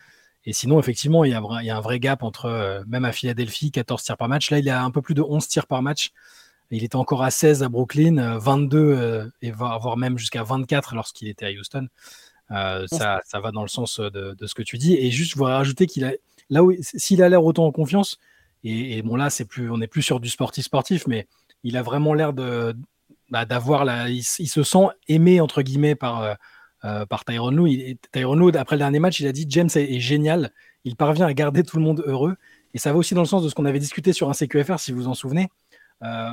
Et 0.45 0.53
sinon, 0.53 0.81
effectivement, 0.81 1.25
il 1.25 1.31
y, 1.31 1.35
a, 1.35 1.43
il 1.61 1.67
y 1.67 1.71
a 1.71 1.77
un 1.77 1.81
vrai 1.81 2.01
gap 2.01 2.25
entre, 2.25 2.83
même 2.89 3.05
à 3.05 3.13
Philadelphie, 3.13 3.71
14 3.71 4.03
tirs 4.03 4.17
par 4.17 4.29
match. 4.29 4.51
Là, 4.51 4.59
il 4.59 4.69
a 4.69 4.83
un 4.83 4.91
peu 4.91 5.01
plus 5.01 5.15
de 5.15 5.23
11 5.23 5.47
tirs 5.47 5.69
par 5.69 5.83
match. 5.83 6.11
Il 6.73 6.83
était 6.83 6.97
encore 6.97 7.23
à 7.23 7.31
16 7.31 7.63
à 7.63 7.69
Brooklyn, 7.69 8.39
22 8.39 9.31
et 9.41 9.53
voire 9.53 9.97
même 9.97 10.19
jusqu'à 10.19 10.43
24 10.43 10.97
lorsqu'il 10.97 11.29
était 11.29 11.47
à 11.47 11.51
Houston. 11.51 11.87
ça, 12.51 13.21
ça, 13.25 13.41
va 13.41 13.53
dans 13.53 13.63
le 13.63 13.69
sens 13.69 14.01
de, 14.01 14.35
de, 14.37 14.47
ce 14.49 14.55
que 14.57 14.63
tu 14.63 14.79
dis. 14.79 14.95
Et 14.97 15.13
juste, 15.13 15.31
je 15.31 15.37
voudrais 15.37 15.55
rajouter 15.55 15.87
qu'il 15.87 16.05
a, 16.05 16.13
là 16.51 16.65
où, 16.65 16.73
s'il 16.81 17.23
a 17.23 17.29
l'air 17.29 17.45
autant 17.45 17.67
en 17.67 17.71
confiance, 17.71 18.19
et, 18.65 19.03
bon, 19.03 19.17
là, 19.17 19.31
c'est 19.31 19.45
plus, 19.45 19.71
on 19.71 19.79
n'est 19.79 19.89
plus 19.89 20.03
sur 20.03 20.21
du 20.21 20.29
sportif 20.29 20.65
sportif, 20.65 21.07
mais 21.07 21.27
il 21.65 21.77
a 21.77 21.83
vraiment 21.83 22.15
l'air 22.15 22.33
de, 22.33 22.77
bah, 23.31 23.45
d'avoir 23.45 23.85
la, 23.85 24.09
il, 24.09 24.23
se 24.23 24.63
sent 24.63 24.87
aimé 25.09 25.41
entre 25.41 25.63
guillemets 25.63 25.95
par, 25.95 26.37
euh, 26.85 27.07
par 27.07 27.25
Tyron 27.25 27.51
Lue. 27.51 27.99
Tyron 28.13 28.37
Lue, 28.37 28.57
après 28.57 28.77
le 28.77 28.81
dernier 28.81 29.01
match, 29.01 29.21
il 29.21 29.27
a 29.27 29.33
dit 29.33 29.47
James 29.49 29.71
est, 29.75 29.99
génial, 29.99 30.53
il 30.85 30.95
parvient 30.95 31.27
à 31.27 31.35
garder 31.35 31.65
tout 31.65 31.77
le 31.77 31.83
monde 31.83 32.05
heureux. 32.07 32.37
Et 32.75 32.79
ça 32.79 32.93
va 32.93 32.99
aussi 32.99 33.15
dans 33.15 33.21
le 33.21 33.27
sens 33.27 33.43
de 33.43 33.49
ce 33.49 33.55
qu'on 33.55 33.65
avait 33.65 33.81
discuté 33.81 34.13
sur 34.13 34.31
un 34.31 34.33
CQFR, 34.33 34.79
si 34.79 34.93
vous 34.93 35.03
vous 35.03 35.09
en 35.09 35.15
souvenez, 35.15 35.49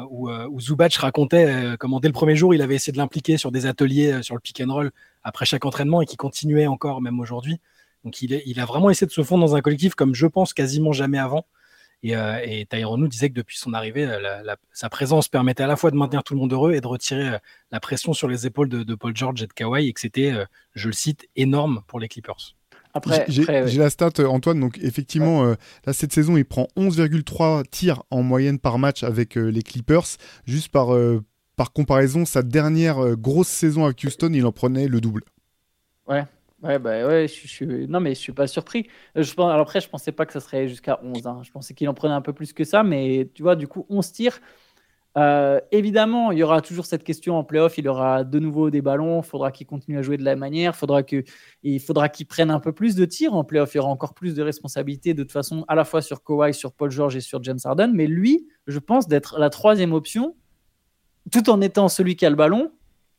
où, 0.09 0.29
où, 0.29 0.61
Zubac 0.61 0.95
racontait 0.95 1.75
comment 1.79 1.99
dès 1.99 2.07
le 2.07 2.13
premier 2.13 2.35
jour, 2.35 2.53
il 2.53 2.61
avait 2.61 2.75
essayé 2.75 2.93
de 2.93 2.97
l'impliquer 2.97 3.37
sur 3.37 3.51
des 3.51 3.65
ateliers 3.65 4.23
sur 4.23 4.35
le 4.35 4.39
pick 4.41 4.61
and 4.61 4.73
roll 4.73 4.91
après 5.23 5.45
chaque 5.45 5.65
entraînement 5.65 6.01
et 6.01 6.05
qui 6.05 6.15
continuait 6.15 6.67
encore 6.67 7.01
même 7.01 7.19
aujourd'hui. 7.19 7.59
Donc 8.03 8.21
il, 8.21 8.59
a 8.59 8.65
vraiment 8.65 8.89
essayé 8.89 9.07
de 9.07 9.11
se 9.11 9.23
fondre 9.23 9.45
dans 9.45 9.55
un 9.55 9.61
collectif 9.61 9.95
comme 9.95 10.15
je 10.15 10.27
pense 10.27 10.53
quasiment 10.53 10.93
jamais 10.93 11.17
avant. 11.17 11.45
Et, 12.01 12.15
euh, 12.15 12.39
et 12.43 12.65
disait 13.09 13.29
que 13.29 13.33
depuis 13.33 13.57
son 13.57 13.73
arrivée, 13.73 14.07
sa 14.71 14.89
présence 14.89 15.27
permettait 15.27 15.63
à 15.63 15.67
la 15.67 15.75
fois 15.75 15.91
de 15.91 15.97
maintenir 15.97 16.23
tout 16.23 16.33
le 16.33 16.39
monde 16.39 16.53
heureux 16.53 16.73
et 16.73 16.81
de 16.81 16.87
retirer 16.87 17.29
euh, 17.29 17.37
la 17.71 17.79
pression 17.79 18.13
sur 18.13 18.27
les 18.27 18.45
épaules 18.45 18.69
de, 18.69 18.95
Paul 18.95 19.15
George 19.15 19.43
et 19.43 19.47
de 19.47 19.53
Kawhi, 19.53 19.87
et 19.87 19.93
que 19.93 19.99
c'était, 19.99 20.31
euh, 20.31 20.45
je 20.75 20.87
le 20.87 20.93
cite, 20.93 21.27
énorme 21.35 21.81
pour 21.87 21.99
les 21.99 22.07
Clippers. 22.07 22.55
Après, 22.93 23.25
j'ai 23.27 23.77
la 23.77 23.89
stat, 23.89 24.11
euh, 24.19 24.25
Antoine. 24.25 24.59
Donc, 24.59 24.79
effectivement, 24.81 25.43
là, 25.85 25.93
cette 25.93 26.11
saison, 26.11 26.37
il 26.37 26.45
prend 26.45 26.67
11,3 26.75 27.63
tirs 27.69 28.03
en 28.09 28.23
moyenne 28.23 28.59
par 28.59 28.79
match 28.79 29.03
avec 29.03 29.35
les 29.35 29.61
Clippers. 29.61 30.17
Juste 30.45 30.69
par, 30.69 30.89
par 31.55 31.71
comparaison, 31.71 32.25
sa 32.25 32.41
dernière 32.41 33.15
grosse 33.15 33.47
saison 33.47 33.85
avec 33.85 34.03
Houston, 34.03 34.31
il 34.33 34.45
en 34.45 34.51
prenait 34.51 34.87
le 34.87 35.01
double. 35.01 35.21
Ouais, 36.07 36.25
Ouais, 36.61 36.77
bah 36.77 37.07
ouais, 37.07 37.27
je, 37.27 37.47
suis... 37.47 37.65
Non, 37.87 38.01
mais 38.01 38.13
je 38.13 38.19
suis 38.19 38.33
pas 38.33 38.47
surpris. 38.47 38.87
Euh, 39.17 39.23
je 39.23 39.33
pense... 39.33 39.49
Alors 39.49 39.61
après, 39.61 39.79
je 39.79 39.87
pensais 39.87 40.11
pas 40.11 40.25
que 40.25 40.33
ça 40.33 40.41
serait 40.41 40.67
jusqu'à 40.67 40.99
11. 41.01 41.25
Hein. 41.25 41.41
Je 41.43 41.51
pensais 41.51 41.73
qu'il 41.73 41.87
en 41.87 41.93
prenait 41.93 42.13
un 42.13 42.21
peu 42.21 42.33
plus 42.33 42.51
que 42.51 42.63
ça, 42.65 42.83
mais 42.83 43.29
tu 43.33 43.43
vois, 43.43 43.55
du 43.55 43.67
coup, 43.67 43.85
11 43.89 44.11
tirs. 44.11 44.39
Euh, 45.17 45.59
évidemment, 45.71 46.31
il 46.31 46.37
y 46.37 46.43
aura 46.43 46.61
toujours 46.61 46.85
cette 46.85 47.03
question 47.03 47.37
en 47.37 47.43
playoff. 47.43 47.77
Il 47.77 47.87
aura 47.87 48.23
de 48.23 48.39
nouveau 48.39 48.69
des 48.69 48.81
ballons. 48.81 49.21
Il 49.21 49.25
faudra 49.25 49.51
qu'il 49.51 49.67
continue 49.67 49.97
à 49.97 50.01
jouer 50.01 50.17
de 50.17 50.23
la 50.23 50.35
manière. 50.35 50.73
Il 51.63 51.79
faudra 51.79 52.09
qu'il 52.09 52.27
prenne 52.27 52.51
un 52.51 52.59
peu 52.59 52.73
plus 52.73 52.95
de 52.95 53.05
tirs 53.05 53.33
en 53.33 53.43
playoff. 53.45 53.73
Il 53.73 53.77
y 53.77 53.79
aura 53.79 53.89
encore 53.89 54.13
plus 54.13 54.35
de 54.35 54.43
responsabilités, 54.43 55.13
de 55.13 55.23
toute 55.23 55.31
façon, 55.31 55.65
à 55.67 55.75
la 55.75 55.85
fois 55.85 56.01
sur 56.01 56.23
Kawhi, 56.23 56.53
sur 56.53 56.73
Paul 56.73 56.91
George 56.91 57.15
et 57.15 57.21
sur 57.21 57.41
James 57.43 57.59
Harden. 57.63 57.91
Mais 57.93 58.05
lui, 58.05 58.47
je 58.67 58.79
pense 58.79 59.07
d'être 59.07 59.39
la 59.39 59.49
troisième 59.49 59.93
option, 59.93 60.35
tout 61.31 61.49
en 61.49 61.61
étant 61.61 61.87
celui 61.87 62.15
qui 62.15 62.25
a 62.25 62.29
le 62.29 62.35
ballon. 62.35 62.71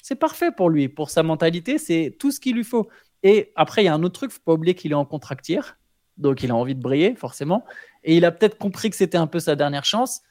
C'est 0.02 0.16
parfait 0.16 0.50
pour 0.50 0.70
lui, 0.70 0.88
pour 0.88 1.10
sa 1.10 1.22
mentalité, 1.22 1.76
c'est 1.76 2.16
tout 2.18 2.30
ce 2.30 2.40
qu'il 2.40 2.56
lui 2.56 2.64
faut. 2.64 2.88
Et 3.22 3.52
après, 3.56 3.82
il 3.82 3.86
y 3.86 3.88
a 3.88 3.94
un 3.94 4.02
autre 4.02 4.14
truc, 4.14 4.30
faut 4.30 4.40
pas 4.44 4.54
oublier 4.54 4.74
qu'il 4.74 4.92
est 4.92 4.96
en 4.96 5.04
contractière, 5.04 5.78
donc 6.16 6.42
il 6.42 6.50
a 6.50 6.54
envie 6.54 6.74
de 6.74 6.80
briller, 6.80 7.14
forcément. 7.14 7.64
Et 8.04 8.16
il 8.16 8.24
a 8.24 8.30
peut-être 8.30 8.58
compris 8.58 8.90
que 8.90 8.96
c'était 8.96 9.18
un 9.18 9.26
peu 9.26 9.40
sa 9.40 9.56
dernière 9.56 9.84
chance. 9.84 10.22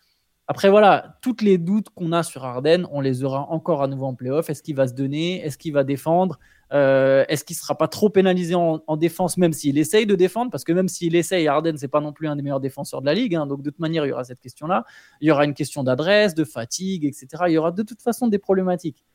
Après, 0.48 0.70
voilà, 0.70 1.20
toutes 1.22 1.44
les 1.44 1.60
doutes 1.60 1.90
qu'on 1.90 2.12
a 2.12 2.24
sur 2.24 2.44
Arden, 2.44 2.88
on 2.92 3.02
les 3.02 3.24
aura 3.24 3.42
encore 3.52 3.84
à 3.84 3.88
nouveau 3.88 4.08
en 4.08 4.16
playoff. 4.16 4.50
Est-ce 4.50 4.64
qu'il 4.64 4.76
va 4.76 4.88
se 4.88 4.94
donner? 4.94 5.46
Est-ce 5.46 5.60
qu'il 5.60 5.74
va 5.74 5.84
défendre? 5.84 6.40
Euh, 6.74 7.24
Est-ce 7.28 7.44
qu'il 7.44 7.56
ne 7.56 7.60
sera 7.60 7.78
pas 7.78 7.88
trop 7.88 8.10
pénalisé 8.10 8.56
en, 8.56 8.98
défense, 8.98 9.38
même 9.38 9.54
s'il 9.54 9.78
essaye 9.78 10.08
de 10.08 10.16
défendre? 10.16 10.50
Parce 10.50 10.64
que 10.64 10.74
même 10.74 10.88
s'il 10.88 11.16
essaye, 11.16 11.48
Arden, 11.48 11.78
c'est 11.78 11.88
pas 11.88 12.02
non 12.02 12.14
plus 12.14 12.28
un 12.28 12.36
des 12.36 12.42
meilleurs 12.42 12.60
défenseurs 12.60 13.02
de 13.02 13.06
la 13.06 13.14
ligue. 13.14 13.36
Hein. 13.36 13.46
donc, 13.46 13.62
de 13.62 13.70
toute 13.70 13.80
manière, 13.80 14.08
il 14.08 14.10
y 14.10 14.12
aura 14.12 14.24
cette 14.24 14.40
question-là. 14.40 14.86
Il 15.22 15.28
y 15.28 15.32
aura 15.32 15.46
une 15.46 15.54
question 15.54 15.84
d'adresse, 15.84 16.34
de 16.34 16.44
fatigue, 16.44 17.06
etc. 17.06 17.28
Il 17.46 17.54
y 17.54 17.58
aura 17.60 17.72
de 17.72 17.84
toute 17.84 18.02
façon 18.02 18.28
des 18.28 18.40
problématiques. 18.40 19.06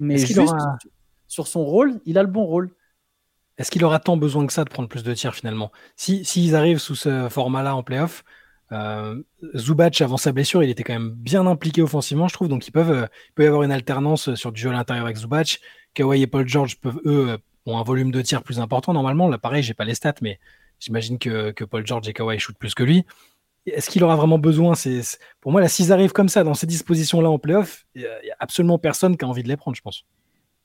Mais 0.00 0.16
juste 0.18 0.54
sur 1.28 1.46
son 1.46 1.64
rôle, 1.64 2.00
il 2.04 2.18
a 2.18 2.24
le 2.24 2.28
bon 2.28 2.44
rôle. 2.44 2.72
Est-ce 3.60 3.70
qu'il 3.70 3.84
aura 3.84 3.98
tant 3.98 4.16
besoin 4.16 4.46
que 4.46 4.54
ça 4.54 4.64
de 4.64 4.70
prendre 4.70 4.88
plus 4.88 5.02
de 5.02 5.12
tirs 5.12 5.34
finalement? 5.34 5.70
S'ils 5.94 6.24
si, 6.24 6.54
arrivent 6.54 6.78
sous 6.78 6.94
ce 6.94 7.28
format-là 7.28 7.76
en 7.76 7.82
playoff, 7.82 8.24
euh, 8.72 9.22
Zubac, 9.54 10.00
avant 10.00 10.16
sa 10.16 10.32
blessure, 10.32 10.62
il 10.62 10.70
était 10.70 10.82
quand 10.82 10.94
même 10.94 11.10
bien 11.10 11.46
impliqué 11.46 11.82
offensivement, 11.82 12.26
je 12.26 12.32
trouve. 12.32 12.48
Donc, 12.48 12.66
ils 12.66 12.72
euh, 12.74 13.06
il 13.28 13.32
peut 13.34 13.44
y 13.44 13.46
avoir 13.46 13.62
une 13.62 13.70
alternance 13.70 14.34
sur 14.34 14.50
du 14.50 14.62
jeu 14.62 14.70
à 14.70 14.72
l'intérieur 14.72 15.04
avec 15.04 15.18
Zubac. 15.18 15.60
Kawhi 15.92 16.22
et 16.22 16.26
Paul 16.26 16.48
George 16.48 16.80
peuvent, 16.80 17.02
eux, 17.04 17.32
euh, 17.32 17.38
ont 17.66 17.76
un 17.76 17.82
volume 17.82 18.10
de 18.12 18.22
tirs 18.22 18.42
plus 18.42 18.60
important 18.60 18.94
normalement. 18.94 19.28
Là, 19.28 19.36
pareil, 19.36 19.62
j'ai 19.62 19.74
pas 19.74 19.84
les 19.84 19.94
stats, 19.94 20.14
mais 20.22 20.40
j'imagine 20.78 21.18
que, 21.18 21.52
Paul 21.64 21.86
George 21.86 22.08
et 22.08 22.14
Kawhi 22.14 22.38
shootent 22.38 22.58
plus 22.58 22.72
que 22.72 22.82
lui. 22.82 23.04
Est-ce 23.66 23.90
qu'il 23.90 24.02
aura 24.02 24.16
vraiment 24.16 24.38
besoin? 24.38 24.74
C'est, 24.74 25.02
Pour 25.42 25.52
moi, 25.52 25.68
s'ils 25.68 25.92
arrivent 25.92 26.12
comme 26.12 26.30
ça, 26.30 26.44
dans 26.44 26.54
ces 26.54 26.66
dispositions-là 26.66 27.28
en 27.28 27.38
playoff, 27.38 27.84
il 27.94 28.00
n'y 28.00 28.30
a 28.30 28.36
absolument 28.38 28.78
personne 28.78 29.18
qui 29.18 29.24
a 29.26 29.28
envie 29.28 29.42
de 29.42 29.48
les 29.48 29.58
prendre, 29.58 29.76
je 29.76 29.82
pense. 29.82 30.06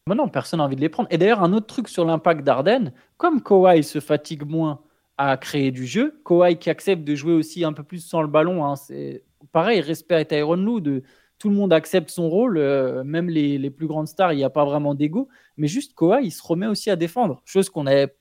Non, 0.08 0.30
personne 0.30 0.60
n'a 0.60 0.66
envie 0.66 0.76
de 0.76 0.82
les 0.82 0.90
prendre. 0.90 1.10
Et 1.12 1.18
d'ailleurs, 1.18 1.42
un 1.42 1.52
autre 1.52 1.66
truc 1.66 1.88
sur 1.88 2.06
l'impact 2.06 2.44
d'Arden, 2.44 2.94
comme 3.18 3.42
Kawhi 3.42 3.84
se 3.84 4.00
fatigue 4.00 4.46
moins 4.48 4.82
à 5.18 5.36
créer 5.36 5.72
du 5.72 5.88
jeu, 5.88 6.22
Kawhi 6.24 6.58
qui 6.60 6.70
accepte 6.70 7.04
de 7.04 7.16
jouer 7.16 7.34
aussi 7.34 7.64
un 7.64 7.74
peu 7.74 7.82
plus 7.82 8.06
sans 8.06 8.22
le 8.22 8.28
ballon, 8.28 8.64
hein, 8.64 8.76
c'est 8.76 9.24
pareil, 9.52 9.82
respect 9.82 10.14
à 10.14 10.24
Tyron 10.24 10.58
de, 10.58 11.02
tout 11.40 11.50
le 11.50 11.56
monde 11.56 11.74
accepte 11.74 12.12
son 12.12 12.30
rôle, 12.30 12.60
euh, 12.60 13.04
même 13.04 13.30
les, 13.30 13.70
plus 13.72 13.88
grandes 13.88 14.08
stars, 14.08 14.34
il 14.34 14.36
n'y 14.36 14.44
a 14.44 14.52
pas 14.52 14.64
vraiment 14.64 14.94
d'ego, 14.94 15.28
mais 15.58 15.68
juste 15.68 15.96
Kawhi, 15.96 16.26
il 16.26 16.32
se 16.32 16.44
remet 16.46 16.68
aussi 16.68 16.92
à 16.92 16.96
défendre, 16.96 17.42
chose 17.44 17.72
qu'on 17.72 17.88
avait... 17.88 18.16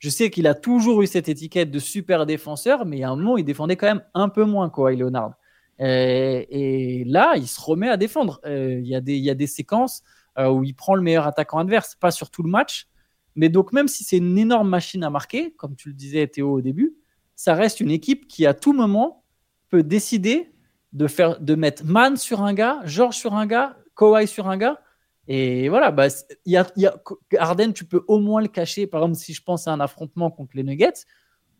Je 0.00 0.08
sais 0.10 0.30
qu'il 0.30 0.48
a 0.48 0.54
toujours 0.54 1.00
eu 1.02 1.06
cette 1.06 1.28
étiquette 1.28 1.70
de 1.70 1.78
super 1.78 2.26
défenseur, 2.26 2.86
mais 2.86 3.04
à 3.04 3.10
un 3.10 3.16
moment, 3.16 3.36
il 3.36 3.44
défendait 3.44 3.76
quand 3.76 3.86
même 3.86 4.02
un 4.14 4.28
peu 4.28 4.44
moins 4.44 4.68
Kawhi 4.68 4.96
Leonard. 4.96 5.34
Et, 5.78 7.04
là, 7.06 7.34
il 7.36 7.46
se 7.46 7.60
remet 7.60 7.88
à 7.88 7.96
défendre. 7.96 8.40
Euh, 8.44 8.80
il 8.80 8.86
y, 8.86 9.18
y, 9.20 9.30
a 9.30 9.34
des 9.34 9.46
séquences 9.46 10.02
euh, 10.02 10.23
où 10.38 10.64
il 10.64 10.74
prend 10.74 10.94
le 10.94 11.02
meilleur 11.02 11.26
attaquant 11.26 11.58
adverse, 11.58 11.94
pas 11.94 12.10
sur 12.10 12.30
tout 12.30 12.42
le 12.42 12.50
match. 12.50 12.88
Mais 13.36 13.48
donc, 13.48 13.72
même 13.72 13.88
si 13.88 14.04
c'est 14.04 14.18
une 14.18 14.38
énorme 14.38 14.68
machine 14.68 15.02
à 15.04 15.10
marquer, 15.10 15.52
comme 15.52 15.76
tu 15.76 15.88
le 15.88 15.94
disais 15.94 16.26
Théo 16.26 16.52
au 16.52 16.60
début, 16.60 16.96
ça 17.34 17.54
reste 17.54 17.80
une 17.80 17.90
équipe 17.90 18.28
qui, 18.28 18.46
à 18.46 18.54
tout 18.54 18.72
moment, 18.72 19.24
peut 19.68 19.82
décider 19.82 20.52
de, 20.92 21.06
faire, 21.08 21.40
de 21.40 21.54
mettre 21.54 21.84
Man 21.84 22.16
sur 22.16 22.42
un 22.42 22.54
gars, 22.54 22.80
George 22.84 23.16
sur 23.16 23.34
un 23.34 23.46
gars, 23.46 23.76
Kawhi 23.96 24.26
sur 24.26 24.48
un 24.48 24.56
gars. 24.56 24.80
Et 25.26 25.68
voilà, 25.68 25.90
bah, 25.90 26.08
y 26.44 26.56
a, 26.56 26.66
y 26.76 26.86
a, 26.86 26.94
Arden, 27.38 27.72
tu 27.72 27.84
peux 27.84 28.04
au 28.08 28.18
moins 28.18 28.42
le 28.42 28.48
cacher. 28.48 28.86
Par 28.86 29.02
exemple, 29.02 29.16
si 29.16 29.32
je 29.32 29.42
pense 29.42 29.66
à 29.66 29.72
un 29.72 29.80
affrontement 29.80 30.30
contre 30.30 30.52
les 30.54 30.62
Nuggets, 30.62 30.92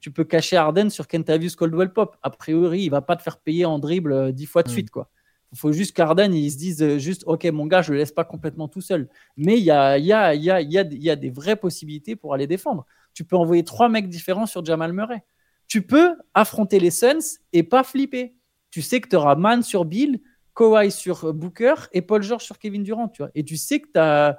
tu 0.01 0.11
peux 0.11 0.25
cacher 0.25 0.57
Arden 0.57 0.91
sur 0.91 1.09
Kentavious 1.09 1.57
Coldwell 1.57 1.93
Pop. 1.93 2.17
A 2.23 2.31
priori, 2.31 2.83
il 2.83 2.91
va 2.91 3.01
pas 3.01 3.17
te 3.17 3.23
faire 3.23 3.39
payer 3.39 3.65
en 3.65 3.79
dribble 3.79 4.13
euh, 4.13 4.33
dix 4.33 4.47
fois 4.47 4.63
de 4.63 4.69
hmm. 4.69 4.73
suite. 4.73 4.91
quoi. 4.91 5.11
Il 5.55 5.57
faut 5.57 5.71
juste 5.71 5.95
qu'Arden, 5.95 6.35
ils 6.35 6.51
se 6.51 6.57
disent 6.57 6.99
juste, 6.99 7.23
OK, 7.29 7.45
mon 7.45 7.67
gars, 7.67 7.81
je 7.81 7.93
le 7.93 7.99
laisse 7.99 8.11
pas 8.11 8.25
complètement 8.25 8.67
tout 8.67 8.81
seul. 8.81 9.09
Mais 9.37 9.57
il 9.57 9.63
y 9.63 9.71
a, 9.71 9.97
y, 9.99 10.13
a, 10.13 10.35
y, 10.35 10.51
a, 10.51 10.61
y, 10.61 11.11
a, 11.11 11.15
des 11.15 11.31
vraies 11.31 11.55
possibilités 11.55 12.17
pour 12.17 12.35
aller 12.35 12.49
défendre. 12.49 12.85
Tu 13.13 13.23
peux 13.23 13.37
envoyer 13.37 13.63
trois 13.63 13.89
mecs 13.89 14.09
différents 14.09 14.47
sur 14.47 14.65
Jamal 14.65 14.93
Murray. 14.93 15.23
Tu 15.69 15.83
peux 15.83 16.17
affronter 16.35 16.81
les 16.81 16.91
Suns 16.91 17.39
et 17.53 17.63
pas 17.63 17.85
flipper. 17.85 18.35
Tu 18.73 18.83
sais 18.83 19.01
que 19.01 19.09
tu 19.09 19.15
auras 19.15 19.37
Man 19.37 19.63
sur 19.63 19.85
Bill, 19.85 20.21
Kawhi 20.57 20.91
sur 20.91 21.33
Booker 21.33 21.75
et 21.93 22.03
Paul 22.03 22.25
George 22.25 22.43
sur 22.43 22.59
Kevin 22.59 22.83
Durant. 22.83 23.07
Tu 23.07 23.23
vois. 23.23 23.31
Et 23.37 23.45
tu 23.45 23.57
sais 23.57 23.79
que 23.79 23.87
tu 23.95 24.01
as, 24.01 24.37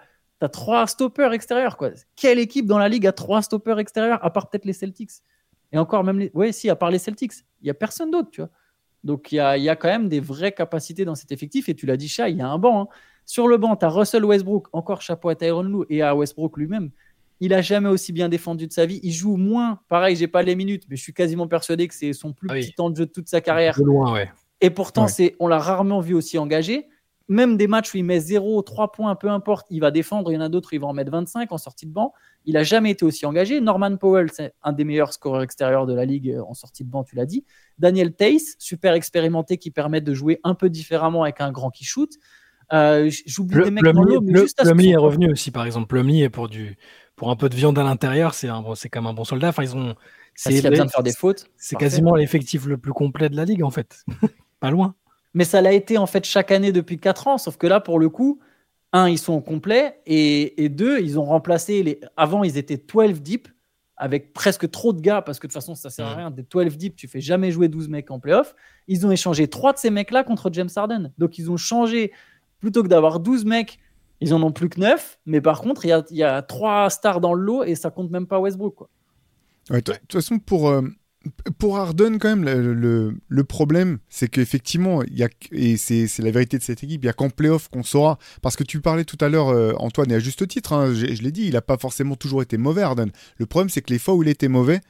trois 0.52 0.86
stoppers 0.86 1.32
extérieurs. 1.32 1.78
Quoi. 1.78 1.92
Quelle 2.18 2.40
équipe 2.40 2.66
dans 2.66 2.78
la 2.78 2.90
ligue 2.90 3.08
a 3.08 3.14
trois 3.14 3.42
stoppers 3.42 3.80
extérieurs, 3.80 4.20
à 4.22 4.32
part 4.32 4.50
peut-être 4.50 4.66
les 4.66 4.74
Celtics? 4.74 5.12
Et 5.72 5.78
encore 5.78 6.04
même 6.04 6.20
les... 6.20 6.32
Oui, 6.34 6.52
si, 6.52 6.70
à 6.70 6.76
part 6.76 6.92
les 6.92 7.00
Celtics. 7.00 7.32
Il 7.62 7.64
n'y 7.64 7.70
a 7.70 7.74
personne 7.74 8.12
d'autre, 8.12 8.32
tu 8.32 8.42
vois. 8.42 8.50
Donc 9.06 9.32
il 9.32 9.36
y 9.36 9.40
a, 9.40 9.76
quand 9.76 9.88
même 9.88 10.10
des 10.10 10.20
vraies 10.20 10.52
capacités 10.52 11.06
dans 11.06 11.16
cet 11.16 11.32
effectif. 11.32 11.70
Et 11.70 11.76
tu 11.76 11.86
l'as 11.86 11.96
dit, 11.96 12.10
Chat, 12.10 12.30
il 12.30 12.38
y 12.38 12.42
a 12.42 12.48
un 12.48 12.58
banc. 12.58 12.82
Hein. 12.82 12.88
Sur 13.26 13.48
le 13.48 13.58
banc, 13.58 13.76
tu 13.76 13.86
as 13.86 13.90
Russell 13.90 14.26
Westbrook, 14.26 14.68
encore 14.74 15.02
chapeau 15.02 15.30
à 15.30 15.36
Tyron 15.36 15.64
Lue 15.64 15.86
et 15.90 16.02
à 16.02 16.16
Westbrook 16.16 16.58
lui-même. 16.58 16.90
Il 17.40 17.54
a 17.54 17.62
jamais 17.62 17.90
aussi 17.90 18.14
bien 18.14 18.30
défendu 18.30 18.68
de 18.68 18.74
sa 18.74 18.86
vie. 18.86 19.00
Il 19.04 19.12
joue 19.12 19.38
moins. 19.38 19.80
Pareil, 19.90 20.16
j'ai 20.16 20.28
pas 20.28 20.42
les 20.42 20.56
minutes, 20.56 20.84
mais 20.90 20.96
je 20.96 21.02
suis 21.02 21.14
quasiment 21.14 21.48
persuadé 21.48 21.88
que 21.88 21.94
c'est 21.94 22.14
son 22.14 22.34
plus 22.34 22.50
ah 22.50 22.56
petit 22.56 22.74
temps 22.74 22.90
de 22.90 22.96
jeu 22.96 23.06
de 23.06 23.12
toute 23.12 23.30
sa 23.30 23.42
carrière. 23.42 23.80
loin, 23.82 24.14
ouais. 24.14 24.32
Et 24.62 24.70
pourtant, 24.70 25.08
c'est, 25.08 25.36
on 25.40 25.48
l'a 25.48 25.60
rarement 25.60 26.00
vu 26.00 26.14
aussi 26.14 26.38
engagé 26.38 26.88
même 27.28 27.58
des 27.58 27.68
matchs 27.68 27.94
où 27.94 27.98
il 27.98 28.04
met 28.04 28.20
0, 28.20 28.62
3 28.62 28.92
points, 28.92 29.16
peu 29.16 29.30
importe, 29.30 29.66
il 29.70 29.80
va 29.80 29.92
défendre. 29.92 30.32
Il 30.32 30.36
y 30.36 30.38
en 30.38 30.42
a 30.42 30.50
d'autres, 30.50 30.74
il 30.74 30.80
va 30.80 30.88
en 30.88 30.94
mettre 30.94 31.12
25 31.12 31.52
en 31.52 31.58
sortie 31.58 31.86
de 31.86 31.92
banc. 31.92 32.14
Il 32.46 32.54
n'a 32.54 32.64
jamais 32.64 32.92
été 32.92 33.06
aussi 33.06 33.26
engagé. 33.26 33.60
Norman 33.62 33.98
Powell, 33.98 34.30
c'est 34.32 34.54
un 34.64 34.74
des 34.74 34.84
meilleurs 34.84 35.14
scoreurs 35.14 35.42
extérieurs 35.42 35.86
de 35.86 35.94
la 35.94 36.06
ligue 36.06 36.30
euh, 36.30 36.44
en 36.48 36.54
sortie 36.54 36.84
de 36.84 36.90
banc, 36.90 37.04
tu 37.04 37.16
l'as 37.16 37.26
dit. 37.26 37.46
Daniel 37.80 38.14
Tace, 38.14 38.56
super 38.60 38.94
expérimenté, 38.94 39.58
qui 39.58 39.72
permet 39.72 40.02
de 40.02 40.14
jouer 40.14 40.40
un 40.44 40.56
peu 40.56 40.70
différemment 40.70 41.24
avec 41.24 41.42
un 41.42 41.52
grand 41.52 41.70
qui 41.70 41.86
shoot. 41.86 42.12
Euh, 42.74 43.10
J'oublie 43.26 43.64
des 43.64 43.72
mecs 43.72 43.84
Plumlee, 43.84 44.16
dans 44.16 44.78
est 44.80 44.96
revenu 44.96 45.32
aussi, 45.32 45.52
par 45.52 45.66
exemple. 45.66 45.88
Plumlee, 45.88 46.30
pour, 46.30 46.50
du, 46.50 46.78
pour 47.16 47.30
un 47.30 47.36
peu 47.36 47.50
de 47.50 47.56
viande 47.56 47.78
à 47.78 47.84
l'intérieur, 47.84 48.34
c'est 48.34 48.50
comme 48.90 49.08
un 49.08 49.14
bon 49.14 49.24
soldat. 49.24 49.50
Enfin, 49.50 49.64
ils 49.64 49.76
ont. 49.76 49.96
C'est 50.34 50.68
besoin 50.68 50.86
de 50.86 50.92
faire 50.92 51.04
des 51.04 51.14
fautes. 51.14 51.50
C'est 51.58 51.78
quasiment 51.78 52.16
l'effectif 52.16 52.66
le 52.66 52.78
plus 52.78 52.94
complet 52.94 53.30
de 53.30 53.36
la 53.36 53.46
ligue, 53.46 53.64
en 53.64 53.72
fait. 53.72 54.04
Pas 54.60 54.72
loin 54.72 54.96
mais 55.36 55.44
ça 55.44 55.62
l'a 55.62 55.74
été 55.74 56.00
en 56.00 56.08
fait 56.08 56.26
chaque 56.26 56.50
année 56.50 56.72
depuis 56.72 56.98
4 56.98 57.28
ans. 57.28 57.38
Sauf 57.38 57.58
que 57.58 57.68
là, 57.68 57.80
pour 57.80 58.00
le 58.00 58.10
coup, 58.10 58.40
un, 58.96 59.10
ils 59.10 59.20
sont 59.20 59.34
au 59.34 59.42
complet 59.42 60.00
et, 60.06 60.70
deux, 60.70 61.02
ils 61.02 61.20
ont 61.20 61.26
remplacé 61.26 61.84
les. 61.84 62.00
Avant, 62.16 62.44
ils 62.44 62.58
étaient 62.58 62.78
12 62.78 63.22
deep 63.22 63.50
avec 63.98 64.34
presque 64.34 64.70
trop 64.72 64.94
de 64.94 65.02
gars 65.02 65.22
parce 65.22 65.38
que 65.38 65.48
de 65.48 65.52
toute 65.52 65.62
façon, 65.62 65.76
ça 65.76 65.90
sert 65.90 66.08
à 66.08 66.16
rien. 66.16 66.32
Des 66.32 66.44
12 66.44 66.78
deep, 66.78 66.96
tu 66.96 67.08
fais 67.08 67.20
jamais 67.20 67.52
jouer 67.52 67.68
12 67.68 67.90
mecs 67.90 68.10
en 68.10 68.20
playoff. 68.20 68.56
Ils 68.88 69.06
ont 69.06 69.12
échangé 69.12 69.48
trois 69.50 69.74
de 69.74 69.78
ces 69.78 69.90
mecs-là 69.90 70.24
contre 70.24 70.50
James 70.54 70.70
Harden. 70.74 71.12
Donc, 71.18 71.38
ils 71.38 71.52
ont 71.52 71.58
changé 71.58 72.14
plutôt 72.60 72.84
que 72.84 72.88
d'avoir 72.88 73.20
12 73.20 73.44
mecs. 73.46 73.80
Ils 74.22 74.34
en 74.34 74.42
ont 74.42 74.54
plus 74.54 74.70
que 74.70 74.80
9, 74.80 75.20
mais 75.26 75.42
par 75.42 75.60
contre, 75.60 75.86
il 75.86 76.02
y 76.12 76.24
a, 76.24 76.42
3 76.42 76.90
stars 76.90 77.20
dans 77.20 77.34
le 77.34 77.44
lot 77.44 77.64
et 77.64 77.76
ça 77.76 77.92
compte 77.92 78.10
même 78.12 78.28
pas 78.28 78.40
Westbrook. 78.40 78.76
Quoi. 78.76 78.90
de 79.70 79.80
toute 79.82 80.14
façon, 80.14 80.40
pour, 80.40 80.70
euh, 80.70 80.82
pour 81.58 81.78
Harden, 81.78 82.18
quand 82.20 82.36
même, 82.36 82.44
le, 82.44 83.44
problème, 83.44 84.00
c'est 84.10 84.28
qu'effectivement, 84.28 85.04
il 85.04 85.18
y 85.18 85.24
a, 85.24 85.30
et 85.52 85.78
c'est 85.78 86.20
la 86.20 86.32
vérité 86.32 86.58
de 86.58 86.64
cette 86.64 86.84
équipe, 86.84 87.04
il 87.04 87.08
y 87.08 87.10
a 87.10 87.14
qu'en 87.14 87.30
playoff 87.30 87.70
qu'on 87.70 87.84
saura. 87.84 88.18
Parce 88.42 88.56
que 88.56 88.64
tu 88.64 88.82
parlais 88.82 89.06
tout 89.06 89.18
à 89.22 89.30
l'heure, 89.30 89.50
euh, 89.50 89.74
Antoine, 89.78 90.12
et 90.12 90.16
à 90.16 90.20
juste 90.20 90.48
titre, 90.48 90.74
hein, 90.74 90.94
je, 90.94 91.06
l'ai 91.06 91.32
dit, 91.32 91.46
il 91.46 91.54
n'a 91.54 91.62
pas 91.62 91.78
forcément 91.78 92.16
toujours 92.16 92.42
été 92.42 92.58
mauvais, 92.58 92.82
Harden. 92.82 93.10
Le 93.38 93.46
problème, 93.46 93.70
c'est 93.70 93.82
que 93.82 93.94
les 93.94 94.00
fois 94.00 94.16
où 94.16 94.24
il 94.24 94.30
était 94.30 94.48
mauvais, 94.48 94.82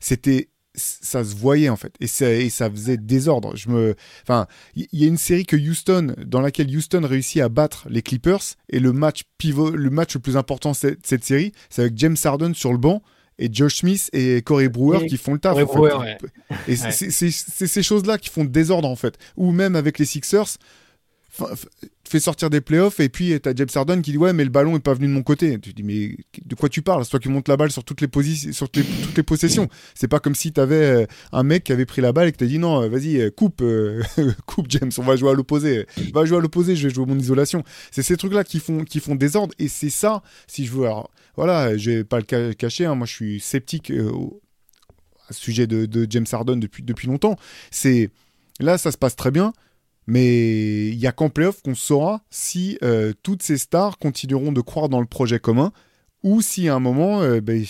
c'était 0.00 0.48
ça 0.78 1.24
se 1.24 1.34
voyait 1.34 1.70
en 1.70 1.76
fait 1.76 1.94
et 2.00 2.06
ça, 2.50 2.70
faisait 2.70 2.98
désordre. 2.98 3.56
Je 3.56 3.70
me, 3.70 3.94
enfin, 4.22 4.46
il 4.74 4.86
y, 4.92 5.04
a 5.04 5.06
une 5.06 5.16
série 5.16 5.46
que 5.46 5.56
Houston, 5.56 6.14
dans 6.26 6.42
laquelle 6.42 6.68
Houston 6.68 7.00
réussit 7.02 7.40
à 7.40 7.48
battre 7.48 7.86
les 7.88 8.02
Clippers 8.02 8.42
et 8.68 8.78
le 8.78 8.92
match 8.92 9.22
pivot, 9.38 9.70
le 9.70 9.88
match 9.88 10.12
le 10.12 10.20
plus 10.20 10.36
important 10.36 10.72
de 10.72 10.76
cette 11.02 11.24
série, 11.24 11.52
c'est 11.70 11.80
avec 11.80 11.96
James 11.96 12.16
Harden 12.22 12.52
sur 12.52 12.72
le 12.72 12.78
banc 12.78 13.02
et 13.38 13.48
Josh 13.52 13.76
Smith 13.76 14.08
et 14.12 14.42
Corey 14.42 14.68
Brewer 14.68 15.06
qui 15.06 15.16
font 15.16 15.34
le 15.34 15.38
taf. 15.38 15.56
Et 16.68 16.76
c'est 16.76 17.10
ces 17.10 17.82
choses-là 17.82 18.18
qui 18.18 18.30
font 18.30 18.44
désordre 18.44 18.88
en 18.88 18.96
fait. 18.96 19.18
Ou 19.36 19.52
même 19.52 19.76
avec 19.76 19.98
les 19.98 20.04
Sixers, 20.04 20.56
fais 22.10 22.20
sortir 22.20 22.50
des 22.50 22.60
playoffs 22.60 23.00
et 23.00 23.08
puis 23.08 23.38
t'as 23.40 23.52
James 23.54 23.68
Harden 23.74 24.00
qui 24.00 24.12
dit 24.12 24.18
ouais 24.18 24.32
mais 24.32 24.44
le 24.44 24.50
ballon 24.50 24.76
est 24.76 24.80
pas 24.80 24.94
venu 24.94 25.06
de 25.06 25.12
mon 25.12 25.22
côté. 25.22 25.58
Tu 25.58 25.72
dis 25.72 25.82
mais 25.82 26.16
de 26.44 26.54
quoi 26.54 26.68
tu 26.68 26.82
parles? 26.82 27.04
C'est 27.04 27.10
toi 27.10 27.20
qui 27.20 27.28
montes 27.28 27.48
la 27.48 27.56
balle 27.56 27.70
sur 27.70 27.84
toutes 27.84 28.00
les 28.00 28.08
positions, 28.08 28.52
sur 28.52 28.70
toutes 28.70 28.86
les, 29.16 29.22
positions. 29.22 29.68
C'est 29.94 30.08
pas 30.08 30.20
comme 30.20 30.34
si 30.34 30.52
t'avais 30.52 31.02
euh, 31.02 31.06
un 31.32 31.42
mec 31.42 31.64
qui 31.64 31.72
avait 31.72 31.86
pris 31.86 32.02
la 32.02 32.12
balle 32.12 32.28
et 32.28 32.32
que 32.32 32.38
t'as 32.38 32.46
dit 32.46 32.58
non 32.58 32.82
euh, 32.82 32.88
vas-y 32.88 33.20
euh, 33.20 33.30
coupe 33.30 33.62
coupe 34.46 34.66
James 34.68 34.90
on 34.98 35.02
va 35.02 35.16
jouer 35.16 35.30
à 35.30 35.34
l'opposé. 35.34 35.86
Va 36.12 36.24
jouer 36.24 36.38
à 36.38 36.40
l'opposé 36.40 36.76
je 36.76 36.88
vais 36.88 36.94
jouer 36.94 37.06
mon 37.06 37.18
isolation. 37.18 37.64
C'est 37.90 38.02
ces 38.02 38.16
trucs 38.16 38.32
là 38.32 38.44
qui 38.44 38.60
font 38.60 38.84
qui 38.84 39.00
font 39.00 39.14
désordre 39.14 39.54
et 39.58 39.68
c'est 39.68 39.90
ça 39.90 40.22
si 40.46 40.66
je 40.66 40.72
veux 40.72 40.84
alors 40.84 41.10
voilà 41.36 41.76
je 41.76 41.90
vais 41.90 42.04
pas 42.04 42.18
le 42.18 42.52
cacher 42.52 42.86
hein, 42.86 42.94
moi 42.94 43.06
je 43.06 43.12
suis 43.12 43.40
sceptique 43.40 43.92
au 44.12 44.40
à 45.28 45.32
ce 45.32 45.40
sujet 45.40 45.66
de, 45.66 45.86
de 45.86 46.06
James 46.08 46.26
Harden 46.30 46.56
depuis 46.56 46.82
depuis 46.82 47.08
longtemps. 47.08 47.36
C'est 47.70 48.10
là 48.60 48.78
ça 48.78 48.92
se 48.92 48.98
passe 48.98 49.16
très 49.16 49.30
bien 49.30 49.52
mais 50.06 50.88
il 50.88 50.98
y 50.98 51.06
a 51.06 51.12
qu'en 51.12 51.28
playoff 51.28 51.62
qu'on 51.62 51.74
saura 51.74 52.22
si 52.30 52.78
euh, 52.82 53.12
toutes 53.22 53.42
ces 53.42 53.58
stars 53.58 53.98
continueront 53.98 54.52
de 54.52 54.60
croire 54.60 54.88
dans 54.88 55.00
le 55.00 55.06
projet 55.06 55.40
commun 55.40 55.72
ou 56.22 56.42
si 56.42 56.68
à 56.68 56.74
un 56.74 56.80
moment, 56.80 57.22
euh, 57.22 57.40
ben, 57.40 57.64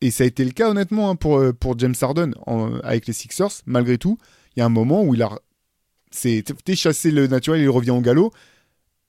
et 0.00 0.10
ça 0.10 0.24
a 0.24 0.26
été 0.26 0.44
le 0.44 0.52
cas 0.52 0.70
honnêtement 0.70 1.10
hein, 1.10 1.16
pour, 1.16 1.38
euh, 1.38 1.52
pour 1.52 1.78
James 1.78 1.94
Harden 2.00 2.32
avec 2.82 3.06
les 3.06 3.12
Sixers, 3.12 3.62
malgré 3.66 3.98
tout, 3.98 4.18
il 4.56 4.60
y 4.60 4.62
a 4.62 4.66
un 4.66 4.70
moment 4.70 5.02
où 5.02 5.14
il 5.14 5.22
a 5.22 5.30
chassé 6.74 7.10
le 7.10 7.26
naturel, 7.26 7.60
il 7.60 7.68
revient 7.68 7.90
au 7.90 8.00
galop 8.00 8.32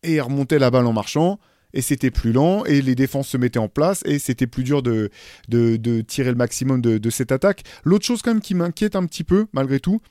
et 0.04 0.15
il 0.15 0.22
remontait 0.22 0.60
la 0.60 0.72
balle 0.72 0.88
en 0.88 0.94
marchant 0.94 1.39
et 1.74 1.82
c'était 1.82 2.12
plus 2.12 2.34
lent, 2.34 2.65
et 2.65 2.82
les 2.82 2.96
défenses 2.96 3.30
se 3.30 3.38
mettaient 3.38 3.58
en 3.58 3.70
place, 3.70 4.02
et 4.04 4.20
c'était 4.20 4.46
plus 4.46 4.65
dur 4.65 4.84
de, 4.84 5.10
de, 5.48 6.02
tirer 6.02 6.30
le 6.30 6.36
maximum 6.36 6.82
de 6.82 7.10
cette 7.10 7.32
attaque. 7.32 7.63
L'autre 7.86 8.06
chose 8.06 8.22
quand 8.22 8.34
même 8.34 8.41
qui 8.41 8.56
m'inquiète 8.56 8.98
un 8.98 9.06
petit 9.06 9.24
peu, 9.24 9.46
malgré 9.54 9.80
tout, 9.80 10.02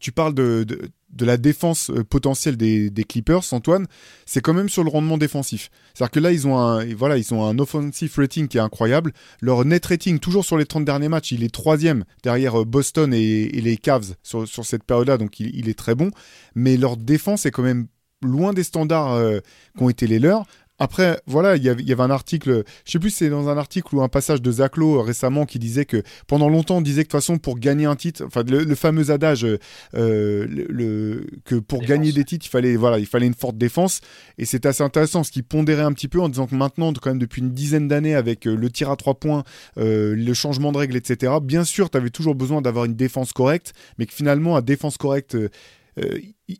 tu 0.00 0.12
parles 0.12 0.34
de, 0.34 0.66
de 1.14 1.24
la 1.24 1.36
défense 1.36 1.90
euh, 1.90 2.04
potentielle 2.04 2.56
des, 2.56 3.04
Clippers, 3.08 3.52
Antoine, 3.52 3.86
c'est 4.26 4.40
quand 4.40 4.54
même 4.54 4.68
sur 4.68 4.84
le 4.84 4.90
rendement 4.90 5.18
défensif. 5.18 5.70
C'est-à-dire 5.94 6.10
que 6.10 6.20
là, 6.20 6.32
ils 6.32 6.46
ont 6.46 6.58
un, 6.58 6.84
voilà, 6.94 7.16
ils 7.16 7.32
ont 7.34 7.44
un 7.44 7.58
offensive 7.58 8.12
rating 8.16 8.48
qui 8.48 8.58
est 8.58 8.60
incroyable. 8.60 9.12
Leur 9.40 9.64
net 9.64 9.84
rating, 9.86 10.18
toujours 10.18 10.44
sur 10.44 10.56
les 10.56 10.66
30 10.66 10.84
derniers 10.84 11.08
matchs, 11.08 11.32
il 11.32 11.44
est 11.44 11.54
troisième 11.54 12.04
derrière 12.22 12.60
euh, 12.60 12.64
Boston 12.64 13.12
et, 13.14 13.48
les 13.64 13.76
Cavs 13.76 14.14
sur, 14.22 14.46
cette 14.46 14.84
période-là, 14.84 15.16
donc 15.16 15.40
il, 15.40 15.68
est 15.68 15.78
très 15.78 15.94
bon. 15.94 16.10
Mais 16.54 16.76
leur 16.76 16.96
défense 16.96 17.46
est 17.46 17.50
quand 17.50 17.62
même 17.62 17.86
loin 18.22 18.52
des 18.52 18.64
standards 18.64 19.12
euh, 19.12 19.40
qui 19.76 19.82
ont 19.82 19.90
été 19.90 20.06
les 20.06 20.18
leurs. 20.18 20.44
Après, 20.80 21.20
voilà, 21.26 21.54
il 21.54 21.62
y 21.62 21.68
avait 21.68 22.02
un 22.02 22.10
article, 22.10 22.64
je 22.84 22.90
sais 22.90 22.98
plus 22.98 23.10
si 23.10 23.18
c'est 23.18 23.30
dans 23.30 23.48
un 23.48 23.56
article 23.56 23.94
ou 23.94 24.02
un 24.02 24.08
passage 24.08 24.42
de 24.42 24.50
Zaclo 24.50 24.96
euh, 24.96 25.02
récemment 25.02 25.46
qui 25.46 25.60
disait 25.60 25.84
que 25.84 26.02
pendant 26.26 26.48
longtemps 26.48 26.78
on 26.78 26.80
disait 26.80 27.04
que 27.04 27.08
de 27.08 27.12
toute 27.12 27.20
façon 27.20 27.38
pour 27.38 27.60
gagner 27.60 27.84
un 27.84 27.94
titre, 27.94 28.24
enfin 28.26 28.42
le, 28.42 28.74
fameux 28.74 29.12
adage 29.12 29.44
euh, 29.44 29.58
le, 29.94 31.26
que 31.44 31.54
pour 31.54 31.82
gagner 31.82 32.10
des 32.10 32.24
titres 32.24 32.46
il 32.46 32.48
fallait 32.48 32.74
voilà 32.74 32.98
il 32.98 33.06
fallait 33.06 33.28
une 33.28 33.34
forte 33.34 33.56
défense 33.56 34.00
et 34.36 34.46
c'est 34.46 34.66
assez 34.66 34.82
intéressant 34.82 35.22
ce 35.22 35.30
qui 35.30 35.42
pondérait 35.42 35.82
un 35.82 35.92
petit 35.92 36.08
peu 36.08 36.20
en 36.20 36.28
disant 36.28 36.48
que 36.48 36.56
maintenant 36.56 36.92
quand 36.92 37.10
même 37.10 37.20
depuis 37.20 37.40
une 37.40 37.52
dizaine 37.52 37.86
d'années 37.86 38.16
avec 38.16 38.48
euh, 38.48 38.56
le 38.56 38.68
tir 38.68 38.90
à 38.90 38.96
trois 38.96 39.14
points, 39.14 39.44
le 39.76 40.34
changement 40.34 40.72
de 40.72 40.78
règles 40.78 40.96
etc. 40.96 41.34
Bien 41.40 41.62
sûr 41.62 41.88
tu 41.88 41.98
avais 41.98 42.10
toujours 42.10 42.34
besoin 42.34 42.62
d'avoir 42.62 42.84
une 42.84 42.96
défense 42.96 43.32
correcte, 43.32 43.74
mais 43.98 44.06
que 44.06 44.12
finalement 44.12 44.56
à 44.56 44.60
défense 44.60 44.96
correcte 44.96 45.36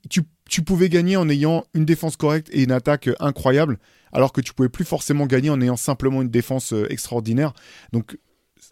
tu, 0.09 0.23
tu 0.55 0.63
pouvais 0.63 0.89
gagner 0.89 1.17
en 1.17 1.29
ayant 1.29 1.65
une 1.75 1.85
défense 1.85 2.17
correcte 2.17 2.49
et 2.53 2.63
une 2.63 2.71
attaque 2.71 3.11
incroyable 3.19 3.77
alors 4.13 4.33
que 4.33 4.41
tu 4.41 4.55
pouvais 4.55 4.69
plus 4.69 4.85
forcément 4.85 5.27
gagner 5.27 5.51
en 5.51 5.61
ayant 5.61 5.75
simplement 5.75 6.23
une 6.23 6.29
défense 6.29 6.73
euh, 6.73 6.87
extraordinaire. 6.91 7.55
Donc 7.93 8.17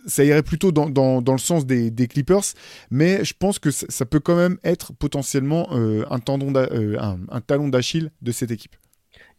ça 0.07 0.23
irait 0.23 0.45
plutôt 0.45 0.71
dans, 0.71 1.21
le 1.21 1.39
sens 1.39 1.67
des, 1.67 2.07
Clippers, 2.07 2.45
mais 2.93 3.25
je 3.25 3.35
pense 3.37 3.59
que 3.59 3.73
ça, 3.73 4.07
peut 4.07 4.21
quand 4.21 4.37
même 4.37 4.59
être 4.63 4.93
potentiellement 4.93 5.71
euh, 5.73 6.05
un, 6.09 6.21
tendon 6.21 6.53
euh, 6.55 6.97
un, 7.01 7.41
talon 7.41 7.67
d'Achille 7.67 8.13
de 8.23 8.31
cette 8.31 8.53
équipe. 8.53 8.77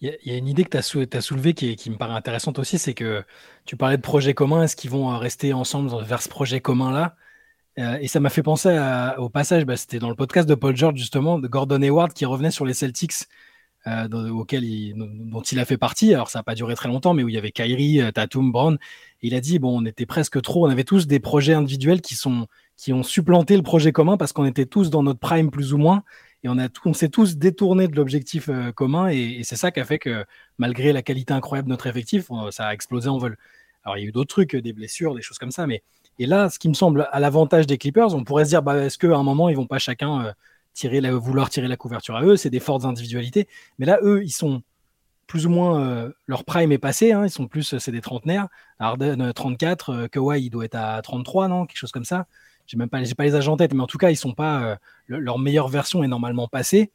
Il 0.01 0.13
y, 0.25 0.31
a 0.31 0.35
une 0.35 0.49
idée 0.49 0.65
que 0.65 0.77
tu 1.05 1.17
as, 1.17 1.21
soulevée 1.21 1.53
qui, 1.53 1.77
qui, 1.77 1.89
me 1.91 1.95
paraît 1.95 2.15
intéressante 2.15 2.59
aussi, 2.59 2.77
c'est 2.77 2.93
que 2.93 3.23
tu 3.63 3.77
parlais 3.77 3.95
de 3.95 4.01
projet 4.01 4.33
commun, 4.33 4.63
est-ce 4.63 4.75
qu'ils 4.75 4.91
vont 4.91 5.17
rester 5.17 5.53
ensemble 5.53 5.89
vers 6.03 6.21
ce 6.21 6.27
projet 6.27 6.59
commun-là? 6.59 7.15
Et 7.75 8.07
ça 8.07 8.19
m'a 8.19 8.29
fait 8.29 8.43
penser 8.43 8.69
au 9.17 9.29
passage, 9.29 9.65
bah, 9.65 9.75
c'était 9.77 9.97
dans 9.97 10.09
le 10.09 10.15
podcast 10.15 10.47
de 10.47 10.53
Paul 10.53 10.75
George 10.75 10.95
justement, 10.95 11.39
de 11.39 11.47
Gordon 11.47 11.81
Hayward 11.81 12.13
qui 12.13 12.25
revenait 12.25 12.51
sur 12.51 12.65
les 12.65 12.73
Celtics 12.73 13.25
euh, 13.85 14.29
auquel 14.29 14.63
il, 14.63 14.95
dont 14.95 15.41
il 15.41 15.59
a 15.59 15.65
fait 15.65 15.77
partie. 15.77 16.13
Alors 16.13 16.29
ça 16.29 16.39
n'a 16.39 16.43
pas 16.43 16.55
duré 16.55 16.73
très 16.73 16.87
longtemps, 16.87 17.13
mais 17.13 17.21
où 17.21 17.27
il 17.27 17.35
y 17.35 17.37
avait 17.37 17.51
Kyrie, 17.51 17.99
euh, 17.99 18.11
Tatum, 18.11 18.49
Brown. 18.49 18.77
il 19.21 19.35
a 19.35 19.41
dit 19.41 19.59
bon, 19.59 19.81
on 19.81 19.85
était 19.85 20.05
presque 20.05 20.41
trop. 20.41 20.65
On 20.65 20.69
avait 20.69 20.85
tous 20.85 21.05
des 21.05 21.19
projets 21.19 21.53
individuels 21.53 21.99
qui 22.01 22.15
sont 22.15 22.47
qui 22.77 22.93
ont 22.93 23.03
supplanté 23.03 23.57
le 23.57 23.61
projet 23.61 23.91
commun 23.91 24.15
parce 24.15 24.31
qu'on 24.31 24.45
était 24.45 24.65
tous 24.65 24.89
dans 24.89 25.03
notre 25.03 25.19
prime 25.19 25.51
plus 25.51 25.73
ou 25.73 25.77
moins 25.77 26.03
et 26.43 26.49
on 26.49 26.57
a 26.59 26.69
on 26.85 26.93
s'est 26.93 27.09
tous 27.09 27.35
détournés 27.35 27.89
de 27.89 27.95
l'objectif 27.97 28.47
euh, 28.47 28.71
commun 28.71 29.09
et, 29.09 29.41
c'est 29.43 29.57
ça 29.57 29.69
qui 29.71 29.81
a 29.81 29.85
fait 29.85 29.99
que 29.99 30.23
malgré 30.57 30.93
la 30.93 31.01
qualité 31.01 31.33
incroyable 31.33 31.67
de 31.67 31.71
notre 31.71 31.87
effectif, 31.87 32.29
ça 32.51 32.67
a 32.67 32.73
explosé 32.73 33.09
en 33.09 33.17
vol. 33.17 33.37
Alors 33.83 33.97
il 33.97 34.01
y 34.01 34.05
a 34.05 34.07
eu 34.07 34.11
d'autres 34.13 34.29
trucs, 34.29 34.55
des 34.55 34.71
blessures, 34.71 35.13
des 35.13 35.21
choses 35.21 35.37
comme 35.37 35.51
ça, 35.51 35.67
mais 35.67 35.83
et 36.19 36.25
là, 36.25 36.49
ce 36.49 36.59
qui 36.59 36.69
me 36.69 36.73
semble 36.73 37.07
à 37.11 37.19
l'avantage 37.19 37.67
des 37.67 37.77
Clippers, 37.77 38.13
on 38.13 38.23
pourrait 38.23 38.45
se 38.45 38.49
dire 38.49 38.61
bah, 38.63 38.77
est-ce 38.85 38.97
qu'à 38.97 39.15
un 39.15 39.23
moment 39.23 39.49
ils 39.49 39.55
vont 39.55 39.67
pas 39.67 39.79
chacun 39.79 40.33
tirer 40.73 41.01
la, 41.01 41.13
vouloir 41.13 41.49
tirer 41.49 41.67
la 41.67 41.77
couverture 41.77 42.15
à 42.15 42.23
eux, 42.23 42.35
c'est 42.35 42.49
des 42.49 42.59
fortes 42.59 42.85
individualités. 42.85 43.47
Mais 43.79 43.85
là, 43.85 43.99
eux, 44.03 44.23
ils 44.23 44.31
sont 44.31 44.63
plus 45.27 45.45
ou 45.45 45.49
moins 45.49 45.81
euh, 45.81 46.11
leur 46.27 46.43
prime 46.43 46.71
est 46.71 46.77
passé, 46.77 47.11
hein, 47.13 47.25
ils 47.25 47.31
sont 47.31 47.47
plus, 47.47 47.77
c'est 47.77 47.91
des 47.91 48.01
trentenaires. 48.01 48.47
Harden 48.79 49.31
34, 49.33 49.89
euh, 49.89 49.95
euh, 50.03 50.07
Kawhi 50.07 50.43
il 50.43 50.49
doit 50.49 50.65
être 50.65 50.75
à 50.75 51.01
33, 51.01 51.47
non, 51.47 51.65
quelque 51.65 51.77
chose 51.77 51.91
comme 51.91 52.05
ça. 52.05 52.27
J'ai 52.67 52.77
même 52.77 52.89
pas, 52.89 53.01
pas 53.17 53.23
les 53.23 53.35
agents 53.35 53.53
en 53.53 53.57
tête, 53.57 53.73
mais 53.73 53.81
en 53.81 53.87
tout 53.87 53.97
cas 53.97 54.09
ils 54.09 54.15
sont 54.15 54.33
pas, 54.33 54.77
leur 55.07 55.37
meilleure 55.37 55.67
version 55.67 56.03
est 56.03 56.07
normalement 56.07 56.47
passée. 56.47 56.91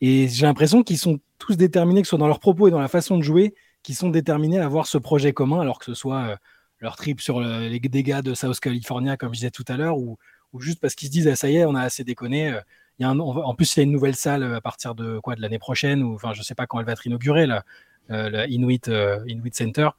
Et 0.00 0.28
j'ai 0.28 0.46
l'impression 0.46 0.84
qu'ils 0.84 0.98
sont 0.98 1.18
tous 1.38 1.56
déterminés, 1.56 2.02
que 2.02 2.06
ce 2.06 2.10
soit 2.10 2.18
dans 2.18 2.28
leurs 2.28 2.38
propos 2.38 2.68
et 2.68 2.70
dans 2.70 2.78
la 2.78 2.88
façon 2.88 3.16
de 3.16 3.22
jouer, 3.22 3.54
qu'ils 3.82 3.96
sont 3.96 4.10
déterminés 4.10 4.58
à 4.60 4.64
avoir 4.64 4.86
ce 4.86 4.96
projet 4.96 5.32
commun, 5.32 5.60
alors 5.60 5.80
que 5.80 5.84
ce 5.86 5.94
soit 5.94 6.38
leur 6.80 6.96
trip 6.96 7.20
sur 7.20 7.40
les 7.40 7.80
dégâts 7.80 8.20
de 8.20 8.34
South 8.34 8.60
California, 8.60 9.16
comme 9.16 9.30
je 9.34 9.40
disais 9.40 9.50
tout 9.50 9.64
à 9.68 9.76
l'heure, 9.76 9.98
ou, 9.98 10.18
juste 10.58 10.80
parce 10.80 10.94
qu'ils 10.94 11.08
se 11.08 11.12
disent 11.12 11.28
ah, 11.28 11.36
ça 11.36 11.50
y 11.50 11.56
est, 11.56 11.64
on 11.64 11.74
a 11.74 11.82
assez 11.82 12.04
déconné, 12.04 12.58
en 13.06 13.54
plus, 13.54 13.76
il 13.76 13.78
y 13.78 13.80
a 13.80 13.84
une 13.84 13.92
nouvelle 13.92 14.16
salle 14.16 14.42
euh, 14.42 14.56
à 14.56 14.60
partir 14.60 14.94
de 14.94 15.18
quoi 15.20 15.36
de 15.36 15.40
l'année 15.40 15.58
prochaine, 15.58 16.02
ou 16.02 16.14
enfin, 16.14 16.32
je 16.34 16.42
sais 16.42 16.54
pas 16.54 16.66
quand 16.66 16.80
elle 16.80 16.86
va 16.86 16.92
être 16.92 17.06
inaugurée, 17.06 17.46
là, 17.46 17.64
euh, 18.10 18.30
le 18.30 18.50
Inuit, 18.50 18.88
euh, 18.88 19.20
Inuit 19.26 19.54
Center. 19.54 19.90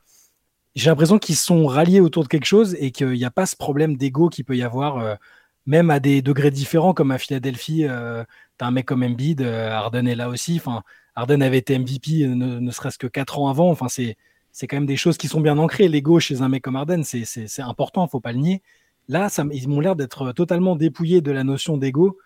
J'ai 0.75 0.89
l'impression 0.89 1.19
qu'ils 1.19 1.35
sont 1.35 1.65
ralliés 1.67 1.99
autour 2.01 2.23
de 2.23 2.27
quelque 2.27 2.45
chose 2.45 2.75
et 2.79 2.91
qu'il 2.91 3.11
n'y 3.11 3.25
a 3.25 3.31
pas 3.31 3.45
ce 3.45 3.55
problème 3.55 3.97
d'ego 3.97 4.29
qu'il 4.29 4.45
peut 4.45 4.55
y 4.55 4.63
avoir, 4.63 5.17
même 5.65 5.89
à 5.89 5.99
des 5.99 6.21
degrés 6.21 6.51
différents, 6.51 6.93
comme 6.93 7.11
à 7.11 7.17
Philadelphie. 7.17 7.85
tu 7.85 7.89
as 7.89 8.25
un 8.59 8.71
mec 8.71 8.85
comme 8.85 9.03
Embiid, 9.03 9.41
Harden 9.41 10.07
est 10.07 10.15
là 10.15 10.29
aussi. 10.29 10.57
Enfin, 10.57 10.83
Harden 11.15 11.41
avait 11.41 11.57
été 11.57 11.77
MVP 11.77 12.27
ne, 12.27 12.71
serait-ce 12.71 12.99
que 12.99 13.07
4 13.07 13.39
ans 13.39 13.49
avant. 13.49 13.69
Enfin, 13.71 13.87
c'est 13.89 14.15
c'est 14.51 14.67
quand 14.67 14.77
même 14.77 14.85
des 14.85 14.97
choses 14.97 15.17
qui 15.17 15.27
sont 15.27 15.41
bien 15.41 15.57
ancrées. 15.57 15.87
L'ego 15.87 16.19
chez 16.19 16.41
un 16.41 16.49
mec 16.49 16.63
comme 16.63 16.75
Harden, 16.75 17.03
c'est 17.03 17.61
important, 17.61 18.07
faut 18.07 18.19
pas 18.19 18.31
le 18.31 18.39
nier. 18.39 18.61
Là, 19.07 19.27
ils 19.51 19.67
m'ont 19.67 19.79
l'air 19.79 19.95
d'être 19.95 20.31
totalement 20.33 20.75
dépouillés 20.75 21.21
de 21.21 21.31
la 21.31 21.43
notion 21.43 21.77
d'ego 21.77 22.17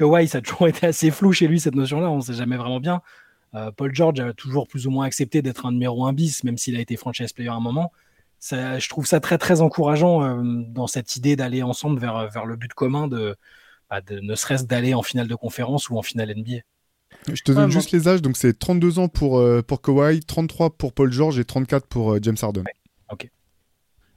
Kawhi, 0.00 0.28
ça 0.28 0.38
a 0.38 0.40
toujours 0.40 0.68
été 0.68 0.86
assez 0.86 1.10
flou 1.10 1.32
chez 1.32 1.46
lui, 1.46 1.60
cette 1.60 1.74
notion-là, 1.74 2.10
on 2.10 2.16
ne 2.16 2.22
sait 2.22 2.34
jamais 2.34 2.56
vraiment 2.56 2.80
bien. 2.80 3.02
Euh, 3.54 3.70
Paul 3.72 3.94
George 3.94 4.20
a 4.20 4.32
toujours 4.32 4.68
plus 4.68 4.86
ou 4.86 4.90
moins 4.90 5.06
accepté 5.06 5.42
d'être 5.42 5.66
un 5.66 5.72
numéro 5.72 6.06
1 6.06 6.12
bis, 6.12 6.44
même 6.44 6.56
s'il 6.56 6.76
a 6.76 6.80
été 6.80 6.96
franchise 6.96 7.32
player 7.32 7.50
à 7.50 7.54
un 7.54 7.60
moment. 7.60 7.92
je 8.40 8.88
trouve 8.88 9.06
ça 9.06 9.20
très 9.20 9.38
très 9.38 9.60
encourageant 9.60 10.22
euh, 10.22 10.62
dans 10.68 10.86
cette 10.86 11.16
idée 11.16 11.36
d'aller 11.36 11.62
ensemble 11.62 12.00
vers, 12.00 12.46
le 12.46 12.56
but 12.56 12.72
commun 12.72 13.08
de, 13.08 13.36
bah, 13.90 14.00
ne 14.10 14.34
serait-ce 14.34 14.64
d'aller 14.64 14.94
en 14.94 15.02
finale 15.02 15.28
de 15.28 15.34
conférence 15.34 15.90
ou 15.90 15.98
en 15.98 16.02
finale 16.02 16.32
NBA. 16.34 16.60
Je 17.32 17.42
te 17.42 17.52
donne 17.52 17.70
juste 17.70 17.92
les 17.92 18.08
âges, 18.08 18.22
donc 18.22 18.36
c'est 18.36 18.58
32 18.58 18.98
ans 18.98 19.08
pour, 19.08 19.38
euh, 19.38 19.62
pour 19.62 19.82
Kawhi, 19.82 20.20
33 20.20 20.70
pour 20.70 20.92
Paul 20.92 21.12
George 21.12 21.38
et 21.38 21.44
34 21.44 21.86
pour 21.86 22.22
James 22.22 22.36
Harden. 22.40 22.64
Ok. 23.12 23.28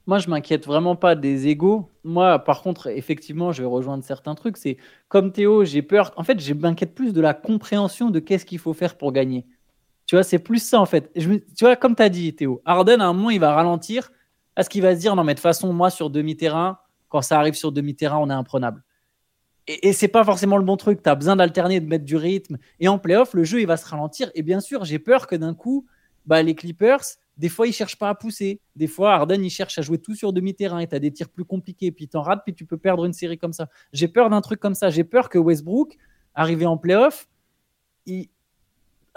Moi, 0.06 0.20
je 0.20 0.30
m'inquiète 0.30 0.66
vraiment 0.66 0.96
pas 0.96 1.16
des 1.16 1.48
égaux. 1.48 1.90
Moi, 2.04 2.40
par 2.40 2.62
contre, 2.62 2.88
effectivement, 2.88 3.52
je 3.54 3.62
vais 3.62 3.68
rejoindre 3.68 4.04
certains 4.04 4.36
trucs. 4.36 4.58
C'est 4.58 4.78
comme 5.08 5.32
Théo, 5.32 5.64
j'ai 5.64 5.82
peur. 5.82 6.12
En 6.18 6.24
fait, 6.24 6.40
je 6.42 6.54
m'inquiète 6.54 6.94
plus 6.94 7.14
de 7.14 7.22
la 7.22 7.34
compréhension 7.34 8.10
de 8.10 8.20
qu'est-ce 8.20 8.46
qu'il 8.46 8.60
faut 8.60 8.74
faire 8.74 8.98
pour 8.98 9.14
gagner. 9.14 9.46
Tu 10.06 10.16
vois, 10.16 10.24
c'est 10.24 10.40
plus 10.40 10.62
ça, 10.62 10.82
en 10.82 10.86
fait. 10.86 11.12
tu 11.14 11.42
vois, 11.62 11.78
comme 11.78 11.96
tu 11.96 12.04
as 12.04 12.10
dit, 12.10 12.36
Théo, 12.36 12.62
Arden, 12.66 13.00
à 13.00 13.06
un 13.06 13.14
moment, 13.14 13.30
il 13.30 13.40
va 13.40 13.54
ralentir. 13.54 14.12
Est-ce 14.58 14.70
qu'il 14.70 14.82
va 14.82 14.94
se 14.94 15.00
dire, 15.00 15.16
non, 15.16 15.24
mais 15.24 15.34
de 15.34 15.38
toute 15.38 15.44
façon, 15.44 15.72
moi, 15.72 15.90
sur 15.90 16.10
demi-terrain, 16.10 16.80
quand 17.08 17.22
ça 17.22 17.40
arrive 17.40 17.54
sur 17.54 17.72
demi-terrain, 17.72 18.18
on 18.18 18.30
est 18.30 18.34
imprenable. 18.34 18.84
Et, 19.68 19.90
et 19.90 19.94
c'est 19.94 20.08
pas 20.08 20.24
forcément 20.24 20.58
le 20.58 20.64
bon 20.64 20.78
truc. 20.78 21.02
Tu 21.04 21.10
as 21.10 21.16
besoin 21.16 21.36
d'alterner, 21.36 21.80
de 21.80 21.88
mettre 21.88 22.06
du 22.06 22.16
rythme. 22.16 22.58
Et 22.80 22.88
en 22.88 23.00
playoff, 23.00 23.34
le 23.34 23.44
jeu, 23.44 23.62
il 23.62 23.68
va 23.68 23.78
se 23.78 23.88
ralentir. 23.88 24.32
Et 24.36 24.42
bien 24.44 24.60
sûr, 24.60 24.86
j'ai 24.86 25.00
peur 25.00 25.28
que 25.28 25.36
d'un 25.36 25.54
coup, 25.54 25.86
bah, 26.26 26.42
les 26.44 26.56
Clippers, 26.56 27.04
des 27.38 27.50
fois, 27.50 27.68
ils 27.68 27.74
cherchent 27.74 27.98
pas 27.98 28.10
à 28.10 28.16
pousser. 28.16 28.62
Des 28.76 28.88
fois, 28.88 29.14
Harden, 29.14 29.44
il 29.44 29.50
cherche 29.50 29.78
à 29.80 29.82
jouer 29.82 29.98
tout 29.98 30.16
sur 30.16 30.34
demi-terrain 30.34 30.80
et 30.80 30.88
tu 30.88 30.96
as 30.96 31.00
des 31.00 31.12
tirs 31.12 31.30
plus 31.30 31.46
compliqués. 31.46 31.92
Puis 31.92 32.08
t'en 32.08 32.22
rates, 32.22 32.44
puis 32.46 32.54
tu 32.54 32.66
peux 32.66 32.78
perdre 32.78 33.06
une 33.06 33.14
série 33.14 33.38
comme 33.38 33.54
ça. 33.54 33.70
J'ai 33.92 34.08
peur 34.08 34.30
d'un 34.30 34.42
truc 34.42 34.60
comme 34.60 34.76
ça. 34.76 34.90
J'ai 34.90 35.04
peur 35.04 35.30
que 35.30 35.38
Westbrook, 35.38 35.98
arrivé 36.36 36.66
en 36.66 36.78
playoff, 36.78 37.28
il, 38.06 38.30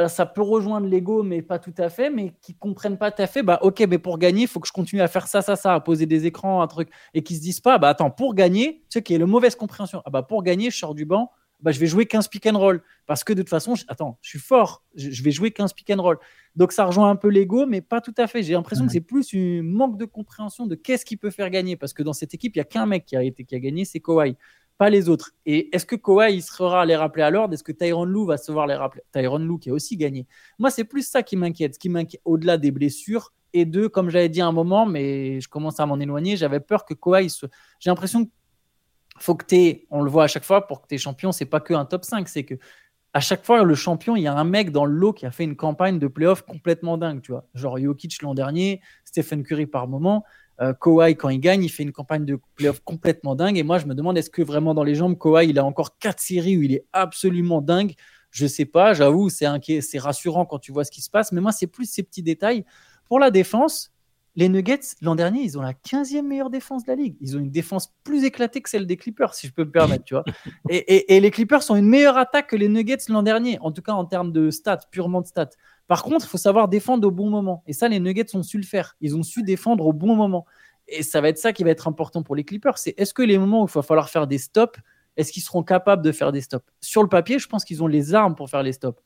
ça 0.08 0.26
peut 0.26 0.42
rejoindre 0.42 0.86
l'ego, 0.86 1.22
mais 1.22 1.40
pas 1.42 1.58
tout 1.58 1.74
à 1.78 1.88
fait, 1.88 2.10
mais 2.10 2.34
qui 2.42 2.54
comprennent 2.54 2.98
pas 2.98 3.10
tout 3.10 3.22
à 3.22 3.26
fait, 3.26 3.42
bah 3.42 3.58
ok, 3.62 3.84
mais 3.88 3.98
pour 3.98 4.18
gagner, 4.18 4.42
il 4.42 4.48
faut 4.48 4.60
que 4.60 4.68
je 4.68 4.72
continue 4.72 5.00
à 5.00 5.08
faire 5.08 5.26
ça, 5.26 5.40
ça, 5.40 5.56
ça, 5.56 5.74
à 5.74 5.80
poser 5.80 6.04
des 6.06 6.26
écrans, 6.26 6.60
un 6.60 6.66
truc, 6.66 6.90
et 7.14 7.22
qui 7.22 7.36
se 7.36 7.40
disent 7.40 7.60
pas, 7.60 7.78
bah 7.78 7.88
attends, 7.88 8.10
pour 8.10 8.34
gagner, 8.34 8.82
tu 8.90 8.98
sais, 8.98 9.02
qui 9.02 9.14
est 9.14 9.18
le 9.18 9.26
mauvaise 9.26 9.56
compréhension, 9.56 10.02
ah 10.04 10.10
bah 10.10 10.22
pour 10.22 10.42
gagner, 10.42 10.70
je 10.70 10.76
sors 10.76 10.94
du 10.94 11.06
banc, 11.06 11.30
bah 11.60 11.72
je 11.72 11.80
vais 11.80 11.86
jouer 11.86 12.04
15 12.04 12.28
pick 12.28 12.46
and 12.46 12.58
roll, 12.58 12.82
parce 13.06 13.24
que 13.24 13.32
de 13.32 13.40
toute 13.40 13.48
façon, 13.48 13.74
je, 13.74 13.84
attends, 13.88 14.18
je 14.20 14.28
suis 14.28 14.38
fort, 14.38 14.84
je, 14.94 15.22
vais 15.22 15.30
jouer 15.30 15.50
15 15.50 15.72
pick 15.72 15.88
and 15.90 16.02
roll. 16.02 16.18
Donc 16.56 16.72
ça 16.72 16.84
rejoint 16.84 17.08
un 17.08 17.16
peu 17.16 17.28
l'ego, 17.28 17.64
mais 17.64 17.80
pas 17.80 18.02
tout 18.02 18.14
à 18.18 18.26
fait. 18.26 18.42
J'ai 18.42 18.52
l'impression 18.52 18.86
que 18.86 18.92
c'est 18.92 19.00
plus 19.00 19.32
un 19.34 19.62
manque 19.62 19.96
de 19.96 20.04
compréhension 20.04 20.66
de 20.66 20.74
qu'est-ce 20.74 21.06
qui 21.06 21.16
peut 21.16 21.30
faire 21.30 21.48
gagner, 21.48 21.76
parce 21.76 21.94
que 21.94 22.02
dans 22.02 22.12
cette 22.12 22.34
équipe, 22.34 22.54
il 22.56 22.58
y 22.58 22.62
a 22.62 22.64
qu'un 22.64 22.84
mec 22.84 23.06
qui 23.06 23.16
a 23.16 23.22
été 23.22 23.44
qui 23.44 23.54
a 23.54 23.60
gagné, 23.60 23.86
c'est 23.86 24.00
Kawhi 24.00 24.36
pas 24.78 24.90
les 24.90 25.08
autres. 25.08 25.32
Et 25.46 25.74
est-ce 25.74 25.86
que 25.86 25.96
Kawhi 25.96 26.34
il 26.34 26.42
sera 26.42 26.82
à 26.82 26.84
les 26.84 26.96
rappeler 26.96 27.22
à 27.22 27.30
l'ordre? 27.30 27.54
Est-ce 27.54 27.64
que 27.64 27.72
Tyron 27.72 28.04
Lou 28.04 28.26
va 28.26 28.36
se 28.36 28.52
voir 28.52 28.66
les 28.66 28.74
rappeler? 28.74 29.02
Tyron 29.12 29.38
Lou 29.38 29.58
qui 29.58 29.70
a 29.70 29.72
aussi 29.72 29.96
gagné. 29.96 30.26
Moi, 30.58 30.70
c'est 30.70 30.84
plus 30.84 31.08
ça 31.08 31.22
qui 31.22 31.36
m'inquiète. 31.36 31.74
Ce 31.74 31.78
qui 31.78 31.88
m'inquiète 31.88 32.20
au-delà 32.24 32.58
des 32.58 32.70
blessures 32.70 33.32
et 33.52 33.64
de, 33.64 33.86
comme 33.86 34.10
j'avais 34.10 34.28
dit 34.28 34.40
un 34.40 34.52
moment, 34.52 34.84
mais 34.84 35.40
je 35.40 35.48
commence 35.48 35.80
à 35.80 35.86
m'en 35.86 35.98
éloigner, 35.98 36.36
j'avais 36.36 36.60
peur 36.60 36.84
que 36.84 36.94
Kawhi 36.94 37.30
se. 37.30 37.46
J'ai 37.80 37.90
l'impression 37.90 38.24
qu'il 38.24 38.32
faut 39.18 39.34
que 39.34 39.46
tu 39.46 39.86
on 39.90 40.02
le 40.02 40.10
voit 40.10 40.24
à 40.24 40.26
chaque 40.28 40.44
fois, 40.44 40.66
pour 40.66 40.82
que 40.82 40.88
tu 40.88 40.96
es 40.96 40.98
champion, 40.98 41.32
c'est 41.32 41.46
pas 41.46 41.60
que 41.60 41.72
un 41.72 41.86
top 41.86 42.04
5, 42.04 42.28
c'est 42.28 42.44
que 42.44 42.56
à 43.16 43.20
chaque 43.20 43.46
fois, 43.46 43.62
le 43.62 43.74
champion, 43.74 44.14
il 44.14 44.24
y 44.24 44.26
a 44.26 44.34
un 44.34 44.44
mec 44.44 44.72
dans 44.72 44.84
le 44.84 44.92
lot 44.92 45.14
qui 45.14 45.24
a 45.24 45.30
fait 45.30 45.44
une 45.44 45.56
campagne 45.56 45.98
de 45.98 46.06
playoff 46.06 46.42
complètement 46.42 46.98
dingue, 46.98 47.22
tu 47.22 47.32
vois. 47.32 47.46
Genre 47.54 47.78
Jokic 47.78 48.20
l'an 48.20 48.34
dernier, 48.34 48.82
Stephen 49.06 49.42
Curry 49.42 49.66
par 49.66 49.88
moment. 49.88 50.22
Euh, 50.60 50.72
Kawhi, 50.72 51.16
quand 51.16 51.28
il 51.28 51.38
gagne, 51.38 51.62
il 51.64 51.68
fait 51.68 51.82
une 51.82 51.92
campagne 51.92 52.24
de 52.24 52.38
playoff 52.54 52.80
complètement 52.80 53.34
dingue. 53.34 53.58
Et 53.58 53.62
moi, 53.62 53.78
je 53.78 53.86
me 53.86 53.94
demande, 53.94 54.16
est-ce 54.16 54.30
que 54.30 54.42
vraiment 54.42 54.74
dans 54.74 54.84
les 54.84 54.94
jambes, 54.94 55.18
Kawhi, 55.18 55.48
il 55.48 55.58
a 55.58 55.64
encore 55.64 55.98
quatre 55.98 56.20
séries 56.20 56.56
où 56.56 56.62
il 56.62 56.72
est 56.72 56.86
absolument 56.92 57.60
dingue? 57.60 57.94
Je 58.30 58.46
sais 58.46 58.64
pas, 58.64 58.92
j'avoue, 58.92 59.28
c'est, 59.28 59.46
c'est 59.80 59.98
rassurant 59.98 60.44
quand 60.46 60.58
tu 60.58 60.72
vois 60.72 60.84
ce 60.84 60.90
qui 60.90 61.00
se 61.00 61.10
passe. 61.10 61.32
Mais 61.32 61.40
moi, 61.40 61.52
c'est 61.52 61.66
plus 61.66 61.88
ces 61.88 62.02
petits 62.02 62.22
détails. 62.22 62.64
Pour 63.06 63.18
la 63.18 63.30
défense, 63.30 63.92
les 64.34 64.50
Nuggets, 64.50 64.80
l'an 65.00 65.14
dernier, 65.14 65.40
ils 65.42 65.58
ont 65.58 65.62
la 65.62 65.72
15e 65.72 66.22
meilleure 66.22 66.50
défense 66.50 66.84
de 66.84 66.90
la 66.90 66.96
ligue. 66.96 67.16
Ils 67.20 67.36
ont 67.36 67.40
une 67.40 67.50
défense 67.50 67.94
plus 68.04 68.24
éclatée 68.24 68.60
que 68.60 68.68
celle 68.68 68.86
des 68.86 68.98
Clippers, 68.98 69.32
si 69.32 69.46
je 69.46 69.52
peux 69.52 69.64
me 69.64 69.70
permettre, 69.70 70.04
tu 70.04 70.14
vois. 70.14 70.24
Et, 70.68 71.16
et 71.16 71.20
les 71.20 71.30
Clippers 71.30 71.62
ont 71.70 71.76
une 71.76 71.88
meilleure 71.88 72.18
attaque 72.18 72.48
que 72.48 72.56
les 72.56 72.68
Nuggets 72.68 72.98
l'an 73.08 73.22
dernier, 73.22 73.58
en 73.60 73.72
tout 73.72 73.80
cas 73.80 73.92
en 73.92 74.04
termes 74.04 74.32
de 74.32 74.50
stats, 74.50 74.80
purement 74.90 75.22
de 75.22 75.26
stats. 75.26 75.50
Par 75.86 76.02
contre, 76.02 76.26
il 76.26 76.28
faut 76.28 76.38
savoir 76.38 76.68
défendre 76.68 77.06
au 77.06 77.10
bon 77.10 77.30
moment. 77.30 77.62
Et 77.66 77.72
ça, 77.72 77.88
les 77.88 78.00
Nuggets 78.00 78.34
ont 78.34 78.42
su 78.42 78.58
le 78.58 78.64
faire. 78.64 78.96
Ils 79.00 79.16
ont 79.16 79.22
su 79.22 79.42
défendre 79.42 79.86
au 79.86 79.92
bon 79.92 80.16
moment. 80.16 80.46
Et 80.88 81.02
ça 81.02 81.20
va 81.20 81.28
être 81.28 81.38
ça 81.38 81.52
qui 81.52 81.64
va 81.64 81.70
être 81.70 81.88
important 81.88 82.22
pour 82.22 82.36
les 82.36 82.44
Clippers. 82.44 82.78
C'est 82.78 82.94
est-ce 82.96 83.14
que 83.14 83.22
les 83.22 83.38
moments 83.38 83.62
où 83.62 83.66
il 83.66 83.72
va 83.72 83.82
falloir 83.82 84.08
faire 84.08 84.26
des 84.26 84.38
stops, 84.38 84.78
est-ce 85.16 85.32
qu'ils 85.32 85.42
seront 85.42 85.62
capables 85.62 86.02
de 86.02 86.12
faire 86.12 86.32
des 86.32 86.40
stops? 86.40 86.66
Sur 86.80 87.02
le 87.02 87.08
papier, 87.08 87.38
je 87.38 87.48
pense 87.48 87.64
qu'ils 87.64 87.82
ont 87.82 87.86
les 87.86 88.14
armes 88.14 88.34
pour 88.34 88.50
faire 88.50 88.62
les 88.62 88.72
stops. 88.72 89.00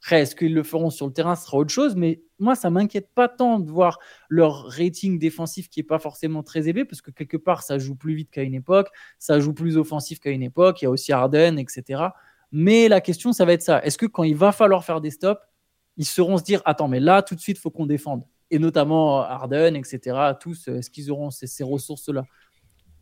Après, 0.00 0.20
est-ce 0.20 0.36
qu'ils 0.36 0.52
le 0.52 0.62
feront 0.62 0.90
sur 0.90 1.06
le 1.06 1.14
terrain, 1.14 1.34
ce 1.34 1.46
sera 1.46 1.56
autre 1.56 1.72
chose. 1.72 1.96
Mais 1.96 2.22
moi, 2.38 2.54
ça 2.54 2.68
m'inquiète 2.68 3.08
pas 3.14 3.26
tant 3.26 3.58
de 3.58 3.70
voir 3.70 3.98
leur 4.28 4.66
rating 4.66 5.18
défensif 5.18 5.70
qui 5.70 5.80
est 5.80 5.84
pas 5.84 5.98
forcément 5.98 6.42
très 6.42 6.68
élevé, 6.68 6.84
parce 6.84 7.00
que 7.00 7.10
quelque 7.10 7.38
part, 7.38 7.62
ça 7.62 7.78
joue 7.78 7.94
plus 7.94 8.14
vite 8.14 8.30
qu'à 8.30 8.42
une 8.42 8.54
époque, 8.54 8.88
ça 9.18 9.40
joue 9.40 9.54
plus 9.54 9.78
offensif 9.78 10.20
qu'à 10.20 10.28
une 10.28 10.42
époque. 10.42 10.82
Il 10.82 10.84
y 10.84 10.88
a 10.88 10.90
aussi 10.90 11.10
Harden, 11.12 11.56
etc. 11.56 12.02
Mais 12.52 12.88
la 12.88 13.00
question, 13.00 13.32
ça 13.32 13.46
va 13.46 13.54
être 13.54 13.62
ça. 13.62 13.82
Est-ce 13.82 13.96
que 13.96 14.04
quand 14.04 14.24
il 14.24 14.36
va 14.36 14.52
falloir 14.52 14.84
faire 14.84 15.00
des 15.00 15.10
stops, 15.10 15.40
ils 15.96 16.06
seront 16.06 16.38
se 16.38 16.44
dire 16.44 16.62
attends, 16.64 16.88
mais 16.88 17.00
là, 17.00 17.22
tout 17.22 17.34
de 17.34 17.40
suite, 17.40 17.58
il 17.58 17.60
faut 17.60 17.70
qu'on 17.70 17.86
défende. 17.86 18.24
Et 18.50 18.58
notamment 18.58 19.20
Harden, 19.20 19.74
etc. 19.74 20.16
Tous, 20.38 20.68
est-ce 20.68 20.90
qu'ils 20.90 21.10
auront 21.10 21.30
ces, 21.30 21.64
ressources-là 21.64 22.24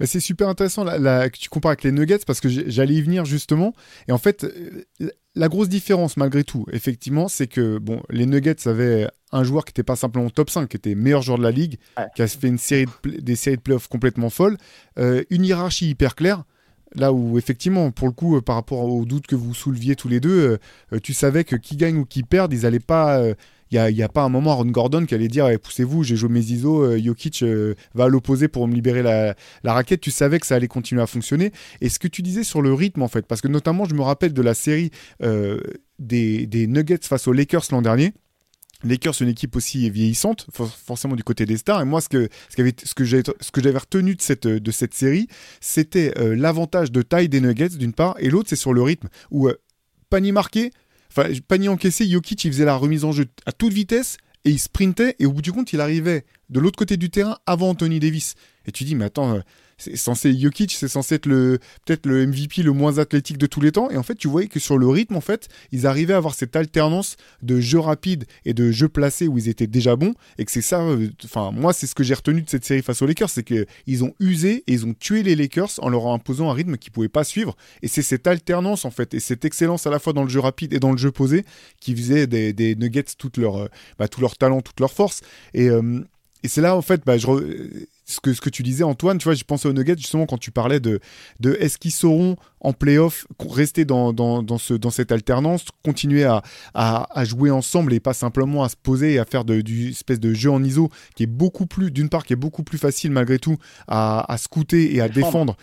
c'est 0.05 0.21
super 0.21 0.49
intéressant 0.49 0.85
que 0.85 1.39
tu 1.39 1.49
compares 1.49 1.71
avec 1.71 1.85
les 1.85 1.93
Nuggets 1.93 2.25
parce 2.27 2.41
que 2.41 2.49
j'allais 2.49 2.95
y 2.95 3.03
venir 3.03 3.25
justement. 3.25 3.73
Et 4.09 4.13
en 4.13 4.19
fait, 4.19 4.45
la 5.37 5.49
grosse 5.49 5.69
différence 5.69 6.17
malgré 6.17 6.43
tout, 6.43 6.67
effectivement, 6.73 7.29
c'est 7.29 7.47
que 7.47 7.79
bon, 7.79 8.03
les 8.11 8.27
Nuggets 8.27 8.67
avaient 8.67 9.07
un 9.31 9.45
joueur 9.45 9.65
qui 9.65 9.71
n'était 9.71 9.83
pas 9.85 9.95
simplement 9.95 10.29
top 10.31 10.51
5, 10.51 10.69
qui 10.69 10.77
était 10.77 10.95
meilleur 10.95 11.23
joueur 11.23 11.39
de 11.39 11.43
la 11.43 11.51
ligue, 11.51 11.79
qui 12.17 12.23
a 12.23 12.27
fait 12.27 12.49
une 12.49 12.59
série 12.59 12.87
des 13.05 13.37
séries 13.37 13.57
de 13.57 13.63
playoffs 13.63 13.89
complètement 13.89 14.31
folles, 14.31 14.57
euh, 14.99 15.23
une 15.31 15.45
hiérarchie 15.45 15.89
hyper 15.89 16.15
claire. 16.15 16.45
Là 16.95 17.13
où 17.13 17.39
effectivement, 17.39 17.91
pour 17.91 18.07
le 18.07 18.13
coup, 18.13 18.37
euh, 18.37 18.41
par 18.41 18.57
rapport 18.57 18.85
aux 18.85 19.05
doutes 19.05 19.27
que 19.27 19.37
vous 19.37 19.55
souleviez 19.55 19.97
tous 19.97 20.09
les 20.09 20.21
deux, 20.21 20.59
euh, 20.93 20.99
tu 21.03 21.15
savais 21.15 21.45
que 21.45 21.57
qui 21.57 21.77
gagne 21.77 21.97
ou 21.97 22.05
qui 22.05 22.23
perd, 22.23 22.53
ils 22.53 22.63
n'allaient 22.63 22.81
pas 22.81 23.35
il 23.73 23.95
n'y 23.95 24.03
a, 24.03 24.09
pas 24.09 24.23
un 24.23 24.29
moment 24.29 24.53
Aaron 24.53 24.67
Gordon 24.67 25.07
qui 25.07 25.15
allait 25.15 25.29
dire 25.29 25.49
eh, 25.49 25.57
poussez-vous, 25.57 26.03
j'ai 26.03 26.17
joué 26.17 26.29
mes 26.29 26.41
ISO, 26.41 26.85
euh, 26.85 27.01
Jokic 27.03 27.43
euh, 27.43 27.75
va 27.95 28.05
à 28.05 28.09
l'opposé 28.09 28.49
pour 28.49 28.69
me 28.69 28.75
libérer 28.75 29.03
la, 29.03 29.35
raquette. 29.65 30.01
Tu 30.01 30.11
savais 30.11 30.39
que 30.39 30.47
ça 30.47 30.57
allait 30.57 30.69
continuer 30.69 31.01
à 31.01 31.07
fonctionner. 31.07 31.53
Et 31.81 31.89
ce 31.89 31.99
que 31.99 32.09
tu 32.09 32.23
disais 32.23 32.45
sur 32.45 32.61
le 32.61 32.73
rythme, 32.75 33.03
en 33.03 33.09
fait, 33.09 33.27
parce 33.27 33.41
que 33.41 33.49
notamment, 33.49 33.85
je 33.87 33.95
me 33.95 34.03
rappelle 34.03 34.35
de 34.35 34.43
la 34.43 34.55
série 34.55 34.91
euh, 35.23 35.59
des, 35.99 36.67
Nuggets 36.67 36.99
face 37.03 37.27
aux 37.27 37.33
Lakers 37.33 37.65
l'an 37.71 37.83
dernier. 37.83 38.13
Lakers, 38.85 39.21
une 39.21 39.29
équipe 39.29 39.57
aussi 39.57 39.89
vieillissante, 39.91 40.47
forcément 40.53 41.17
du 41.17 41.25
côté 41.25 41.47
des 41.47 41.57
stars. 41.57 41.83
Et 41.83 41.85
moi, 41.85 42.01
ce 42.01 42.09
que, 42.09 42.29
j'avais 43.05 43.79
retenu 43.79 44.15
de 44.15 44.23
cette, 44.23 44.47
de 44.47 44.71
cette 44.71 44.95
série, 44.95 45.29
c'était 45.61 46.13
l'avantage 46.17 46.91
de 46.91 47.03
taille 47.03 47.29
des 47.29 47.41
Nuggets, 47.41 47.71
d'une 47.71 47.93
part, 47.93 48.17
et 48.19 48.31
l'autre, 48.31 48.49
c'est 48.49 48.57
sur 48.57 48.73
le 48.73 48.83
rythme, 48.83 49.09
où 49.31 49.49
panier 50.11 50.33
marqué, 50.33 50.71
Enfin, 51.15 51.29
panier 51.47 51.69
encaissé, 51.69 52.09
Jokic, 52.09 52.43
il 52.45 52.53
faisait 52.53 52.65
la 52.65 52.77
remise 52.77 53.05
en 53.05 53.13
jeu 53.13 53.27
à 53.45 53.53
toute 53.53 53.73
vitesse 53.73 54.17
et 54.47 54.51
il 54.51 54.59
sprintait 54.59 55.15
et 55.19 55.27
au 55.27 55.33
bout 55.33 55.43
du 55.43 55.53
compte, 55.53 55.73
il 55.75 55.81
arrivait 55.81 56.25
de 56.49 56.59
l'autre 56.59 56.79
côté 56.79 56.97
du 56.97 57.11
terrain 57.11 57.39
avant 57.45 57.69
Anthony 57.69 58.01
Davis. 58.01 58.35
Et 58.67 58.73
tu 58.73 58.85
dis, 58.85 58.95
mais 58.95 59.05
attends, 59.05 59.35
euh, 59.35 59.41
c'est 59.83 59.97
censé 59.97 60.39
Jokic, 60.39 60.73
c'est 60.73 60.89
censé 60.89 61.17
être 61.17 61.27
le 61.27 61.59
peut-être 61.85 62.07
le 62.07 62.27
MVP 62.27 62.63
le 62.63 62.73
moins 62.73 62.99
athlétique 62.99 63.39
de 63.39 63.47
tous 63.47 63.61
les 63.61 63.73
temps. 63.73 63.91
Et 63.91 63.97
en 63.97 64.03
fait, 64.03 64.15
tu 64.15 64.29
voyais 64.29 64.49
que 64.49 64.61
sur 64.61 64.79
le 64.79 64.87
rythme, 64.87 65.17
en 65.17 65.21
fait, 65.21 65.49
ils 65.73 65.87
arrivaient 65.87 66.15
à 66.15 66.19
avoir 66.19 66.35
cette 66.35 66.55
alternance 66.55 67.17
de 67.43 67.61
jeu 67.61 67.79
rapide 67.79 68.25
et 68.45 68.55
de 68.55 68.71
jeu 68.71 68.89
placé 68.89 69.27
où 69.27 69.39
ils 69.39 69.49
étaient 69.49 69.67
déjà 69.67 69.97
bons. 69.97 70.15
Et 70.39 70.45
que 70.45 70.53
c'est 70.53 70.63
ça, 70.63 70.83
euh, 70.83 71.09
enfin, 71.25 71.51
moi, 71.53 71.73
c'est 71.73 71.87
ce 71.87 71.95
que 71.95 72.05
j'ai 72.05 72.15
retenu 72.15 72.43
de 72.43 72.49
cette 72.49 72.65
série 72.65 72.83
face 72.83 73.03
aux 73.03 73.07
Lakers, 73.07 73.31
c'est 73.31 73.43
qu'ils 73.43 74.05
ont 74.05 74.15
usé 74.21 74.63
et 74.67 74.73
ils 74.73 74.87
ont 74.87 74.95
tué 74.95 75.23
les 75.23 75.35
Lakers 75.35 75.73
en 75.79 75.89
leur 75.89 76.07
imposant 76.07 76.51
un 76.51 76.55
rythme 76.55 76.77
qu'ils 76.77 76.93
pouvaient 76.93 77.09
pas 77.09 77.25
suivre. 77.25 77.57
Et 77.83 77.89
c'est 77.89 78.03
cette 78.03 78.27
alternance, 78.27 78.85
en 78.85 78.91
fait, 78.91 79.15
et 79.15 79.21
cette 79.21 79.45
excellence 79.45 79.87
à 79.87 79.91
la 79.91 79.99
fois 79.99 80.13
dans 80.13 80.23
le 80.23 80.31
jeu 80.31 80.41
rapide 80.41 80.73
et 80.73 80.79
dans 80.79 80.93
le 80.93 80.99
jeu 80.99 81.11
posé 81.11 81.45
qui 81.81 81.97
faisait 81.97 82.27
des, 82.27 82.77
Nuggets 82.77 83.05
euh, 83.39 83.69
bah, 83.99 84.09
tout 84.09 84.21
leur 84.21 84.37
talent, 84.37 84.61
toute 84.61 84.79
leur 84.81 84.93
force. 84.93 85.23
Et, 85.55 85.69
et 86.43 86.49
c'est 86.49 86.61
là, 86.61 86.77
en 86.77 86.83
fait, 86.83 87.03
bah, 87.05 87.19
je 87.19 87.27
ce, 88.05 88.21
que, 88.21 88.33
ce 88.33 88.41
que 88.41 88.51
tu 88.51 88.63
disais, 88.63 88.85
Antoine, 88.85 89.19
tu 89.19 89.25
vois, 89.25 89.35
j'ai 89.35 89.45
pensé 89.45 89.69
aux 89.69 89.73
Nuggets 89.73 89.97
justement 89.97 90.27
quand 90.27 90.39
tu 90.39 90.51
parlais 90.51 90.81
de, 90.81 91.01
de 91.41 91.57
est-ce 91.61 91.79
qu'ils 91.79 91.93
sauront 91.93 92.37
en 92.61 92.73
playoff 92.73 93.27
rester 93.39 93.85
dans, 93.85 94.13
dans, 94.13 94.43
dans, 94.43 94.59
ce, 94.59 94.75
dans 94.75 94.91
cette 94.91 95.13
alternance, 95.13 95.67
continuer 95.85 96.25
à, 96.25 96.43
à, 96.75 97.25
jouer 97.25 97.51
ensemble 97.51 97.93
et 97.93 98.01
pas 98.01 98.15
simplement 98.15 98.65
à 98.65 98.69
se 98.69 98.77
poser 98.77 99.15
et 99.15 99.19
à 99.19 99.25
faire 99.25 99.45
de, 99.45 99.61
du 99.61 99.91
espèce 99.91 100.21
de 100.21 100.35
jeu 100.35 100.51
en 100.51 100.63
ISO 100.63 100.89
qui 101.15 101.25
est 101.25 101.27
beaucoup 101.27 101.67
plus, 101.67 101.91
d'une 101.91 102.09
part, 102.09 102.25
qui 102.25 102.33
est 102.33 102.37
beaucoup 102.37 102.63
plus 102.63 102.79
facile 102.79 103.11
malgré 103.13 103.39
tout 103.39 103.57
à, 103.87 104.33
à 104.33 104.39
scouter 104.39 104.95
et 104.95 105.01
à 105.01 105.09
défendre. 105.09 105.57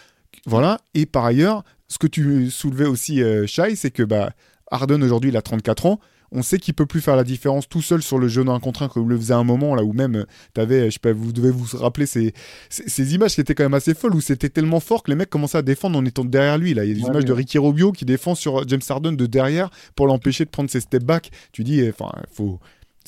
Voilà. 0.46 0.80
Et 0.94 1.06
par 1.06 1.26
ailleurs, 1.26 1.64
ce 1.88 1.98
que 1.98 2.08
tu 2.08 2.50
soulevais 2.50 2.86
aussi, 2.86 3.22
euh, 3.22 3.48
Shai, 3.48 3.76
c'est 3.76 3.92
que 3.92 4.04
bah, 4.04 4.32
Harden 4.72 5.02
aujourd'hui, 5.04 5.32
il 5.32 5.38
a 5.38 5.42
34 5.42 5.86
ans 5.86 6.00
on 6.32 6.42
sait 6.42 6.60
qu'il 6.60 6.74
peut 6.74 6.86
plus 6.86 7.02
faire 7.02 7.16
la 7.16 7.24
différence 7.24 7.68
tout 7.68 7.82
seul 7.82 8.02
sur 8.02 8.20
le 8.20 8.28
jeu 8.28 8.44
d'un 8.44 8.60
contre 8.60 8.84
un 8.84 8.88
comme 8.88 9.10
le 9.10 9.18
faisait 9.18 9.34
à 9.34 9.38
un 9.38 9.44
moment 9.44 9.76
là 9.76 9.84
où 9.84 9.94
même 9.94 10.16
euh, 10.16 10.26
t'avais 10.54 10.86
je 10.86 10.94
sais 10.94 11.00
pas 11.00 11.12
vous 11.12 11.32
devez 11.32 11.52
vous 11.52 11.66
rappeler 11.78 12.06
ces, 12.06 12.34
ces, 12.70 13.16
images 13.16 13.36
qui 13.36 13.42
étaient 13.42 13.56
quand 13.56 13.64
même 13.64 13.74
assez 13.74 13.94
folles 13.94 14.16
où 14.16 14.22
c'était 14.22 14.50
tellement 14.50 14.80
fort 14.80 15.04
que 15.04 15.12
les 15.12 15.16
mecs 15.16 15.30
commençaient 15.30 15.58
à 15.58 15.62
défendre 15.62 15.98
en 15.98 16.06
étant 16.06 16.26
derrière 16.26 16.58
lui 16.58 16.74
là. 16.74 16.86
Il 16.86 16.90
y 16.90 16.92
a 16.92 16.96
des 16.96 17.08
images 17.08 17.26
de 17.26 17.34
Ricky 17.34 17.58
Rubio 17.58 17.92
qui 17.92 18.06
défend 18.06 18.36
sur 18.36 18.68
James 18.68 18.82
Harden 18.88 19.14
de 19.14 19.26
derrière 19.26 19.70
pour 19.96 20.08
l'empêcher 20.08 20.46
de 20.46 20.50
prendre 20.50 20.70
ses 20.70 20.82
step 20.82 21.04
back. 21.04 21.32
Tu 21.52 21.64
dis 21.64 21.88
enfin 21.90 22.12
faut 22.32 22.60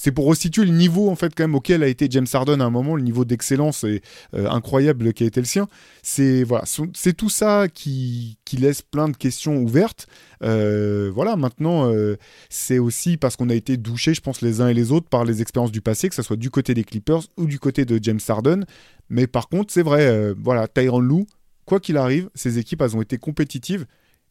c'est 0.01 0.11
pour 0.11 0.27
restituer 0.29 0.65
le 0.65 0.71
niveau 0.71 1.11
en 1.11 1.15
fait 1.15 1.35
quand 1.35 1.43
même 1.43 1.53
auquel 1.53 1.83
a 1.83 1.87
été 1.87 2.07
James 2.09 2.25
Harden 2.33 2.59
à 2.59 2.65
un 2.65 2.71
moment, 2.71 2.95
le 2.95 3.03
niveau 3.03 3.23
d'excellence 3.23 3.83
euh, 3.85 3.99
incroyable 4.33 5.13
qui 5.13 5.23
a 5.23 5.27
été 5.27 5.39
le 5.39 5.45
sien. 5.45 5.67
C'est 6.01 6.43
voilà, 6.43 6.63
c'est 6.65 7.13
tout 7.13 7.29
ça 7.29 7.67
qui, 7.71 8.39
laisse 8.53 8.81
plein 8.81 9.09
de 9.09 9.15
questions 9.15 9.57
ouvertes. 9.57 10.07
Euh, 10.41 11.11
voilà, 11.13 11.35
maintenant 11.35 11.93
euh, 11.93 12.17
c'est 12.49 12.79
aussi 12.79 13.17
parce 13.17 13.35
qu'on 13.35 13.51
a 13.51 13.53
été 13.53 13.77
douchés, 13.77 14.15
je 14.15 14.21
pense 14.21 14.41
les 14.41 14.59
uns 14.59 14.69
et 14.69 14.73
les 14.73 14.91
autres 14.91 15.07
par 15.07 15.23
les 15.23 15.39
expériences 15.43 15.71
du 15.71 15.81
passé, 15.81 16.09
que 16.09 16.15
ce 16.15 16.23
soit 16.23 16.35
du 16.35 16.49
côté 16.49 16.73
des 16.73 16.83
Clippers 16.83 17.21
ou 17.37 17.45
du 17.45 17.59
côté 17.59 17.85
de 17.85 17.99
James 18.01 18.19
Harden. 18.27 18.65
Mais 19.09 19.27
par 19.27 19.49
contre, 19.49 19.71
c'est 19.71 19.83
vrai, 19.83 20.33
voilà, 20.33 20.67
Tyron 20.67 20.99
Lou, 20.99 21.27
quoi 21.65 21.79
qu'il 21.79 21.97
arrive, 21.97 22.27
ces 22.33 22.57
équipes 22.57 22.81
elles 22.81 22.97
ont 22.97 23.03
été 23.03 23.19
compétitives 23.19 23.85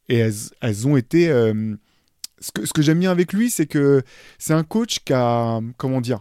et 0.08 0.18
elles 0.18 0.88
ont 0.88 0.96
été 0.96 1.30
ce 2.40 2.72
que, 2.72 2.82
j'aime 2.82 3.00
bien 3.00 3.10
avec 3.10 3.32
lui, 3.32 3.50
c'est 3.50 3.66
que 3.66 4.02
c'est 4.38 4.54
un 4.54 4.64
coach 4.64 5.00
qui 5.04 5.12
a, 5.12 5.60
comment 5.76 6.00
dire, 6.00 6.20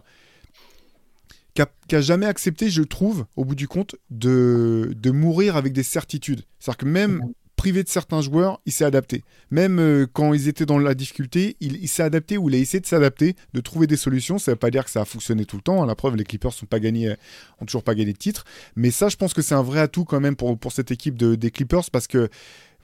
qui 1.54 1.96
a, 1.96 2.00
jamais 2.00 2.26
accepté, 2.26 2.70
je 2.70 2.82
trouve, 2.82 3.26
au 3.36 3.44
bout 3.44 3.54
du 3.54 3.68
compte, 3.68 3.96
de, 4.10 4.92
de 4.96 5.10
mourir 5.10 5.56
avec 5.56 5.72
des 5.72 5.82
certitudes. 5.82 6.42
C'est-à-dire 6.58 6.78
que 6.78 6.86
même 6.86 7.22
privé 7.60 7.82
de 7.82 7.90
certains 7.90 8.22
joueurs, 8.22 8.58
il 8.64 8.72
s'est 8.72 8.86
adapté. 8.86 9.22
Même 9.50 9.80
euh, 9.80 10.06
quand 10.10 10.32
ils 10.32 10.48
étaient 10.48 10.64
dans 10.64 10.78
la 10.78 10.94
difficulté, 10.94 11.58
il, 11.60 11.88
s'est 11.88 12.02
adapté 12.02 12.38
ou 12.38 12.48
il 12.48 12.54
a 12.54 12.58
essayé 12.58 12.80
de 12.80 12.86
s'adapter, 12.86 13.36
de 13.52 13.60
trouver 13.60 13.86
des 13.86 13.98
solutions. 13.98 14.38
Ça 14.38 14.50
ne 14.50 14.54
veut 14.54 14.58
pas 14.58 14.70
dire 14.70 14.82
que 14.82 14.90
ça 14.90 15.02
a 15.02 15.04
fonctionné 15.04 15.44
tout 15.44 15.56
le 15.56 15.62
temps. 15.62 15.82
Hein. 15.82 15.86
La 15.86 15.94
preuve, 15.94 16.16
les 16.16 16.24
Clippers 16.24 16.54
sont 16.54 16.64
pas 16.64 16.80
gagnés, 16.80 17.14
ont 17.60 17.66
toujours 17.66 17.82
pas 17.82 17.94
gagné 17.94 18.14
de 18.14 18.18
titre. 18.18 18.46
Mais 18.76 18.90
ça, 18.90 19.10
je 19.10 19.16
pense 19.16 19.34
que 19.34 19.42
c'est 19.42 19.54
un 19.54 19.62
vrai 19.62 19.80
atout 19.80 20.06
quand 20.06 20.20
même 20.20 20.36
pour, 20.36 20.58
pour 20.58 20.72
cette 20.72 20.90
équipe 20.90 21.18
de, 21.18 21.34
des 21.34 21.50
Clippers 21.50 21.90
parce 21.92 22.06
que, 22.06 22.30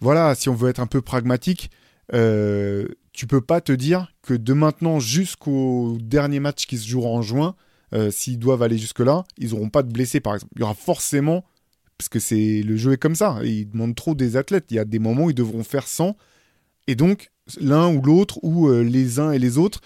voilà, 0.01 0.34
si 0.34 0.51
on 0.51 0.55
veut 0.55 0.68
être 0.68 0.80
un 0.80 0.87
peu 0.87 1.01
pragmatique, 1.01 1.70
euh, 2.12 2.87
tu 3.17 3.27
peux 3.27 3.41
pas 3.41 3.62
te 3.62 3.73
dire 3.73 4.12
que 4.23 4.35
de 4.35 4.53
maintenant 4.53 5.01
jusqu'au 5.01 5.97
dernier 6.01 6.39
match 6.39 6.67
qui 6.67 6.77
se 6.77 6.87
jouera 6.87 7.09
en 7.09 7.23
juin, 7.23 7.57
euh, 7.95 8.11
s'ils 8.11 8.39
doivent 8.39 8.62
aller 8.62 8.77
jusque-là, 8.77 9.25
ils 9.39 9.51
n'auront 9.51 9.71
pas 9.71 9.83
de 9.83 9.91
blessés, 9.91 10.21
par 10.21 10.35
exemple. 10.35 10.53
Il 10.57 10.61
y 10.61 10.62
aura 10.62 10.75
forcément, 10.75 11.43
parce 11.97 12.11
que 12.11 12.19
c'est 12.21 12.62
le 12.62 12.77
jeu 12.77 12.93
est 12.93 12.99
comme 12.99 13.14
ça, 13.14 13.39
il 13.43 13.71
demande 13.71 13.95
trop 13.95 14.14
des 14.14 14.37
athlètes. 14.37 14.67
Il 14.71 14.77
y 14.77 14.79
a 14.79 14.85
des 14.85 14.99
moments 14.99 15.25
où 15.25 15.31
ils 15.31 15.35
devront 15.35 15.64
faire 15.64 15.89
100, 15.89 16.14
et 16.89 16.95
donc 16.95 17.31
l'un 17.59 17.89
ou 17.89 18.03
l'autre, 18.03 18.39
ou 18.43 18.69
euh, 18.69 18.83
les 18.83 19.19
uns 19.19 19.33
et 19.33 19.39
les 19.39 19.57
autres. 19.57 19.81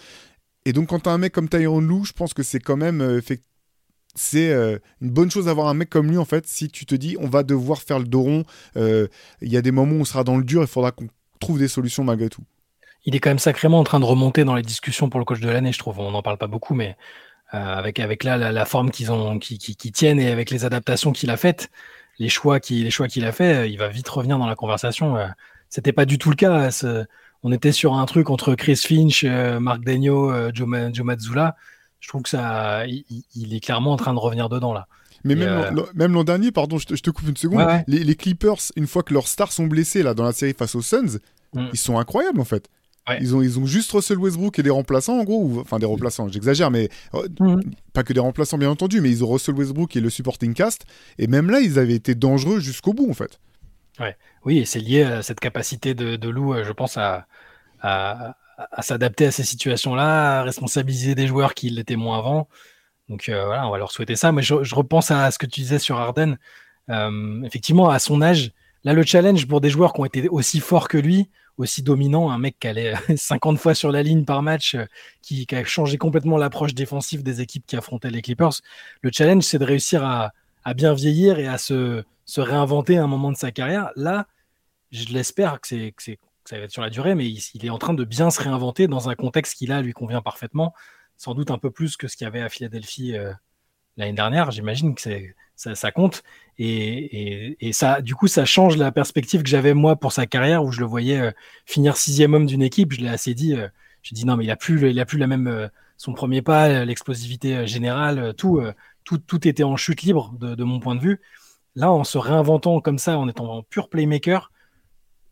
Et 0.64 0.72
donc, 0.72 0.88
quand 0.88 1.00
tu 1.00 1.08
as 1.08 1.12
un 1.12 1.18
mec 1.18 1.32
comme 1.32 1.48
Tyron 1.48 1.80
Lou, 1.80 2.04
je 2.04 2.12
pense 2.12 2.34
que 2.34 2.42
c'est 2.42 2.60
quand 2.60 2.76
même 2.76 3.00
euh, 3.00 3.20
c'est 4.16 4.52
une 5.00 5.10
bonne 5.10 5.30
chose 5.30 5.44
d'avoir 5.44 5.68
un 5.68 5.74
mec 5.74 5.88
comme 5.88 6.10
lui 6.10 6.18
en 6.18 6.24
fait 6.24 6.44
si 6.44 6.68
tu 6.68 6.84
te 6.84 6.96
dis 6.96 7.16
on 7.20 7.28
va 7.28 7.44
devoir 7.44 7.80
faire 7.80 8.00
le 8.00 8.06
dos 8.06 8.22
rond 8.22 8.44
il 8.74 9.08
y 9.42 9.56
a 9.56 9.62
des 9.62 9.70
moments 9.70 9.94
où 9.94 10.00
on 10.00 10.04
sera 10.04 10.24
dans 10.24 10.36
le 10.36 10.42
dur 10.42 10.62
il 10.62 10.66
faudra 10.66 10.90
qu'on 10.90 11.06
trouve 11.38 11.60
des 11.60 11.68
solutions 11.68 12.02
malgré 12.02 12.28
tout 12.28 12.42
il 13.04 13.14
est 13.14 13.20
quand 13.20 13.30
même 13.30 13.38
sacrément 13.38 13.78
en 13.78 13.84
train 13.84 14.00
de 14.00 14.04
remonter 14.04 14.44
dans 14.44 14.54
les 14.54 14.62
discussions 14.62 15.08
pour 15.08 15.20
le 15.20 15.24
coach 15.24 15.40
de 15.40 15.48
l'année 15.48 15.72
je 15.72 15.78
trouve 15.78 15.98
on 15.98 16.10
n'en 16.10 16.22
parle 16.22 16.38
pas 16.38 16.46
beaucoup 16.46 16.74
mais 16.74 16.96
euh, 17.52 17.58
avec 17.58 17.98
avec 17.98 18.22
là 18.22 18.52
la, 18.52 18.64
forme 18.64 18.92
qu'ils 18.92 19.10
ont 19.10 19.40
qui, 19.40 19.58
qui, 19.58 19.92
tiennent 19.92 20.20
et 20.20 20.30
avec 20.30 20.50
les 20.50 20.64
adaptations 20.64 21.10
qu'il 21.10 21.30
a 21.30 21.36
faites, 21.36 21.68
les 22.20 22.28
choix 22.28 22.60
qu'il 22.60 22.86
a 22.86 23.32
fait, 23.32 23.54
euh, 23.56 23.66
il 23.66 23.76
va 23.76 23.88
vite 23.88 24.08
revenir 24.08 24.38
dans 24.38 24.46
la 24.46 24.54
conversation. 24.54 25.16
Euh, 25.16 25.26
c'était 25.68 25.92
pas 25.92 26.04
du 26.04 26.16
tout 26.16 26.30
le 26.30 26.36
cas. 26.36 26.70
On 27.42 27.50
était 27.50 27.72
sur 27.72 27.94
un 27.94 28.06
truc 28.06 28.30
entre 28.30 28.54
Chris 28.54 28.76
Finch, 28.76 29.24
Marc 29.24 29.82
Degno, 29.82 30.52
Joe, 30.52 30.68
Mazzulla. 30.68 31.56
Je 31.98 32.08
trouve 32.08 32.22
que 32.22 32.28
ça, 32.28 32.86
il, 32.86 33.54
est 33.54 33.60
clairement 33.60 33.92
en 33.92 33.96
train 33.96 34.14
de 34.14 34.18
revenir 34.18 34.48
dedans 34.48 34.72
là. 34.72 34.86
Mais 35.24 35.34
même 35.34 36.12
l'an 36.12 36.24
dernier, 36.24 36.52
pardon, 36.52 36.78
je 36.78 36.86
te, 36.86 37.10
coupe 37.10 37.28
une 37.28 37.36
seconde. 37.36 37.66
Les, 37.86 38.14
Clippers, 38.14 38.60
une 38.76 38.86
fois 38.86 39.02
que 39.02 39.14
leurs 39.14 39.26
stars 39.26 39.52
sont 39.52 39.66
blessés 39.66 40.02
là 40.02 40.14
dans 40.14 40.24
la 40.24 40.32
série 40.32 40.54
face 40.54 40.74
aux 40.74 40.82
Suns, 40.82 41.18
mm. 41.54 41.68
ils 41.72 41.78
sont 41.78 41.98
incroyables 41.98 42.40
en 42.40 42.44
fait. 42.44 42.68
Ils, 43.20 43.34
ont, 43.34 43.42
ils 43.42 43.58
ont 43.58 43.66
juste 43.66 43.90
Russell 43.92 44.18
Westbrook 44.18 44.58
et 44.58 44.62
des 44.62 44.70
remplaçants, 44.70 45.18
en 45.18 45.24
gros. 45.24 45.60
Enfin, 45.60 45.78
des 45.78 45.86
remplaçants, 45.86 46.28
j'exagère, 46.28 46.70
mais 46.70 46.88
euh, 47.14 47.26
mhm. 47.40 47.62
pas 47.92 48.02
que 48.02 48.12
des 48.12 48.20
remplaçants, 48.20 48.58
bien 48.58 48.70
entendu, 48.70 49.00
mais 49.00 49.10
ils 49.10 49.24
ont 49.24 49.28
Russell 49.28 49.54
Westbrook 49.54 49.96
et 49.96 50.00
le 50.00 50.10
supporting 50.10 50.54
cast. 50.54 50.84
Et 51.18 51.26
même 51.26 51.50
là, 51.50 51.60
ils 51.60 51.78
avaient 51.78 51.94
été 51.94 52.14
dangereux 52.14 52.60
jusqu'au 52.60 52.92
bout, 52.92 53.10
en 53.10 53.14
fait. 53.14 53.40
Ouais. 53.98 54.16
Oui, 54.44 54.58
et 54.58 54.64
c'est 54.64 54.80
lié 54.80 55.02
à 55.02 55.22
cette 55.22 55.40
capacité 55.40 55.94
de, 55.94 56.16
de 56.16 56.28
Lou, 56.28 56.54
euh, 56.54 56.64
je 56.64 56.72
pense, 56.72 56.96
à, 56.96 57.26
à, 57.80 58.34
s'adapter 58.80 59.26
à 59.26 59.30
ces 59.30 59.44
situations-là, 59.44 60.40
à 60.40 60.42
responsabiliser 60.42 61.14
des 61.14 61.26
joueurs 61.26 61.54
qui 61.54 61.70
l'étaient 61.70 61.96
moins 61.96 62.18
avant. 62.18 62.48
Donc 63.08 63.28
euh, 63.28 63.44
voilà, 63.44 63.66
on 63.66 63.70
va 63.70 63.78
leur 63.78 63.90
souhaiter 63.90 64.14
ça. 64.14 64.30
Mais 64.30 64.42
je, 64.42 64.54
repense 64.74 65.10
à 65.10 65.30
ce 65.30 65.38
que 65.38 65.46
tu 65.46 65.60
disais 65.60 65.78
sur 65.78 65.98
Arden. 65.98 66.36
effectivement, 67.44 67.90
à 67.90 67.98
son 67.98 68.22
âge, 68.22 68.52
là, 68.84 68.92
le 68.92 69.02
challenge 69.02 69.48
pour 69.48 69.60
des 69.60 69.70
joueurs 69.70 69.92
qui 69.92 70.00
ont 70.00 70.04
été 70.04 70.28
aussi 70.28 70.60
forts 70.60 70.88
que 70.88 70.98
lui, 70.98 71.28
aussi 71.60 71.82
dominant, 71.82 72.30
un 72.30 72.38
mec 72.38 72.56
qui 72.58 72.68
allait 72.68 72.94
50 73.16 73.58
fois 73.58 73.74
sur 73.74 73.92
la 73.92 74.02
ligne 74.02 74.24
par 74.24 74.42
match, 74.42 74.74
euh, 74.74 74.86
qui, 75.22 75.46
a 75.52 75.64
changé 75.64 75.98
complètement 75.98 76.36
l'approche 76.36 76.74
défensive 76.74 77.22
des 77.22 77.40
équipes 77.40 77.64
qui 77.66 77.76
affrontaient 77.76 78.10
les 78.10 78.22
Clippers. 78.22 78.60
Le 79.02 79.10
challenge, 79.12 79.44
c'est 79.44 79.58
de 79.58 79.64
réussir 79.64 80.04
à, 80.04 80.32
bien 80.74 80.94
vieillir 80.94 81.38
et 81.38 81.46
à 81.46 81.58
se, 81.58 82.04
réinventer 82.36 82.98
à 82.98 83.04
un 83.04 83.06
moment 83.06 83.32
de 83.32 83.36
sa 83.36 83.50
carrière. 83.50 83.90
Là, 83.96 84.26
je 84.92 85.06
l'espère 85.12 85.60
que, 85.60 85.68
c'est, 85.68 85.94
ça 86.44 86.58
va 86.58 86.64
être 86.64 86.70
sur 86.70 86.82
la 86.82 86.90
durée, 86.90 87.14
mais 87.14 87.28
il, 87.28 87.64
est 87.64 87.70
en 87.70 87.78
train 87.78 87.94
de 87.94 88.04
bien 88.04 88.30
se 88.30 88.40
réinventer 88.40 88.86
dans 88.86 89.08
un 89.08 89.14
contexte 89.14 89.54
qui, 89.54 89.66
là, 89.66 89.82
lui 89.82 89.92
convient 89.92 90.22
parfaitement, 90.22 90.74
sans 91.16 91.34
doute 91.34 91.50
un 91.50 91.58
peu 91.58 91.70
plus 91.70 91.96
que 91.96 92.08
ce 92.08 92.16
qu'il 92.16 92.24
y 92.24 92.28
avait 92.28 92.40
à 92.40 92.48
Philadelphie 92.48 93.16
euh, 93.16 93.32
l'année 93.96 94.12
dernière. 94.12 94.50
J'imagine 94.50 94.94
que 94.94 95.00
c'est 95.00 95.34
ça, 95.60 95.92
compte. 95.92 96.22
Et, 96.58 97.70
ça, 97.72 98.00
du 98.00 98.14
coup, 98.14 98.28
ça 98.28 98.44
change 98.44 98.76
la 98.76 98.92
perspective 98.92 99.42
que 99.42 99.48
j'avais 99.48 99.74
moi 99.74 99.96
pour 99.96 100.12
sa 100.12 100.26
carrière, 100.26 100.64
où 100.64 100.72
je 100.72 100.80
le 100.80 100.86
voyais 100.86 101.20
euh, 101.20 101.30
finir 101.66 101.96
sixième 101.96 102.34
homme 102.34 102.46
d'une 102.46 102.62
équipe. 102.62 102.92
Je 102.92 103.00
l'ai 103.00 103.08
assez 103.08 103.34
dit. 103.34 103.54
Euh, 103.54 103.68
j'ai 104.02 104.14
dit 104.14 104.24
non, 104.24 104.36
mais 104.36 104.44
il 104.44 104.50
a 104.50 104.56
plus, 104.56 104.90
il 104.90 104.98
a 104.98 105.04
plus 105.04 105.18
la 105.18 105.26
même 105.26 105.46
euh, 105.46 105.68
son 105.98 106.14
premier 106.14 106.40
pas, 106.40 106.84
l'explosivité 106.86 107.66
générale, 107.66 108.32
tout, 108.34 108.62
tout, 109.04 109.18
tout 109.18 109.46
était 109.46 109.64
en 109.64 109.76
chute 109.76 110.00
libre 110.00 110.32
de, 110.40 110.54
de, 110.54 110.64
mon 110.64 110.80
point 110.80 110.94
de 110.94 111.00
vue. 111.00 111.20
Là, 111.74 111.92
en 111.92 112.04
se 112.04 112.16
réinventant 112.16 112.80
comme 112.80 112.96
ça, 112.96 113.18
en 113.18 113.28
étant 113.28 113.52
en 113.52 113.62
pur 113.62 113.90
playmaker, 113.90 114.50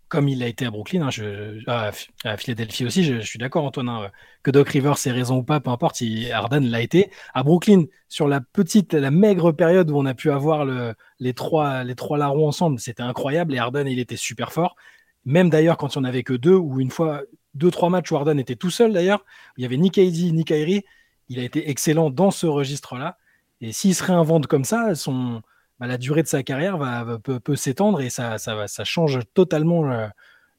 comme 0.08 0.28
il 0.28 0.42
a 0.42 0.46
été 0.46 0.66
à 0.66 0.70
Brooklyn, 0.70 1.02
hein, 1.02 1.90
à, 2.24 2.36
Philadelphie 2.36 2.86
aussi, 2.86 3.04
je, 3.04 3.20
suis 3.20 3.38
d'accord, 3.38 3.64
Antoine, 3.64 3.88
hein, 3.88 4.10
que 4.42 4.50
Doc 4.50 4.70
Rivers 4.70 4.96
ait 5.06 5.10
raison 5.10 5.38
ou 5.38 5.42
pas, 5.42 5.60
peu 5.60 5.70
importe, 5.70 6.00
il, 6.00 6.32
Harden 6.32 6.60
l'a 6.60 6.80
été. 6.80 7.10
À 7.34 7.42
Brooklyn, 7.42 7.84
sur 8.08 8.26
la 8.26 8.40
petite, 8.40 8.94
la 8.94 9.10
maigre 9.10 9.52
période 9.52 9.90
où 9.90 9.98
on 9.98 10.06
a 10.06 10.14
pu 10.14 10.30
avoir 10.30 10.64
le, 10.64 10.94
les, 11.20 11.34
trois, 11.34 11.84
les 11.84 11.94
trois 11.94 12.18
larrons 12.18 12.48
ensemble, 12.48 12.80
c'était 12.80 13.02
incroyable 13.02 13.54
et 13.54 13.58
Harden, 13.58 13.86
il 13.86 13.98
était 13.98 14.16
super 14.16 14.52
fort. 14.52 14.76
Même 15.24 15.50
d'ailleurs, 15.50 15.76
quand 15.76 15.94
il 15.94 15.98
n'y 15.98 16.06
en 16.06 16.08
avait 16.08 16.22
que 16.22 16.32
deux, 16.32 16.54
ou 16.54 16.80
une 16.80 16.90
fois, 16.90 17.22
deux, 17.54 17.70
trois 17.70 17.90
matchs 17.90 18.10
où 18.10 18.16
Harden 18.16 18.38
était 18.38 18.56
tout 18.56 18.70
seul 18.70 18.92
d'ailleurs, 18.92 19.24
il 19.56 19.62
y 19.62 19.66
avait 19.66 19.76
ni 19.76 19.90
KD 19.90 20.32
ni 20.32 20.44
Kyrie, 20.44 20.84
il 21.28 21.38
a 21.38 21.42
été 21.42 21.68
excellent 21.68 22.08
dans 22.10 22.30
ce 22.30 22.46
registre-là. 22.46 23.18
Et 23.60 23.72
s'il 23.72 23.94
se 23.94 24.04
réinvente 24.04 24.46
comme 24.46 24.64
ça, 24.64 24.94
son, 24.94 25.42
bah, 25.78 25.86
la 25.86 25.98
durée 25.98 26.22
de 26.22 26.28
sa 26.28 26.42
carrière 26.42 26.76
va, 26.76 27.18
peut, 27.18 27.56
s'étendre 27.56 28.00
et 28.00 28.10
ça, 28.10 28.38
ça, 28.38 28.66
ça, 28.66 28.84
change 28.84 29.20
totalement 29.34 29.84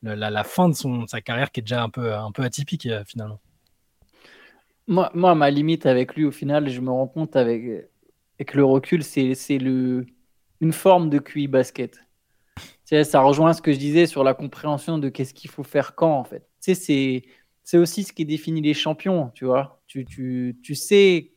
la, 0.01 0.43
fin 0.43 0.69
de, 0.69 0.73
son, 0.73 1.07
sa 1.07 1.21
carrière 1.21 1.51
qui 1.51 1.59
est 1.59 1.63
déjà 1.63 1.83
un 1.83 1.89
peu, 1.89 2.13
un 2.13 2.31
peu 2.31 2.43
atypique 2.43 2.85
euh, 2.85 3.03
finalement. 3.05 3.39
Moi, 4.87 5.11
moi, 5.13 5.35
ma 5.35 5.51
limite 5.51 5.85
avec 5.85 6.15
lui, 6.15 6.25
au 6.25 6.31
final, 6.31 6.69
je 6.69 6.81
me 6.81 6.89
rends 6.89 7.07
compte 7.07 7.35
avec, 7.35 7.63
avec 8.39 8.53
le 8.53 8.63
recul, 8.63 9.03
c'est 9.03 9.35
une 9.59 10.73
forme 10.73 11.09
de 11.09 11.19
QI 11.19 11.47
basket. 11.47 11.99
Ça 12.85 13.21
rejoint 13.21 13.53
ce 13.53 13.61
que 13.61 13.71
je 13.71 13.77
disais 13.77 14.07
sur 14.07 14.23
la 14.23 14.33
compréhension 14.33 14.97
de 14.97 15.09
qu'est-ce 15.09 15.35
qu'il 15.35 15.51
faut 15.51 15.63
faire 15.63 15.93
quand, 15.93 16.17
en 16.17 16.23
fait. 16.23 16.49
C'est 16.59 17.77
aussi 17.77 18.03
ce 18.03 18.11
qui 18.11 18.25
définit 18.25 18.61
les 18.61 18.73
champions, 18.73 19.29
tu 19.35 19.45
vois. 19.45 19.83
Tu, 19.85 20.05
tu, 20.05 20.57
tu 20.63 20.73
sais 20.73 21.33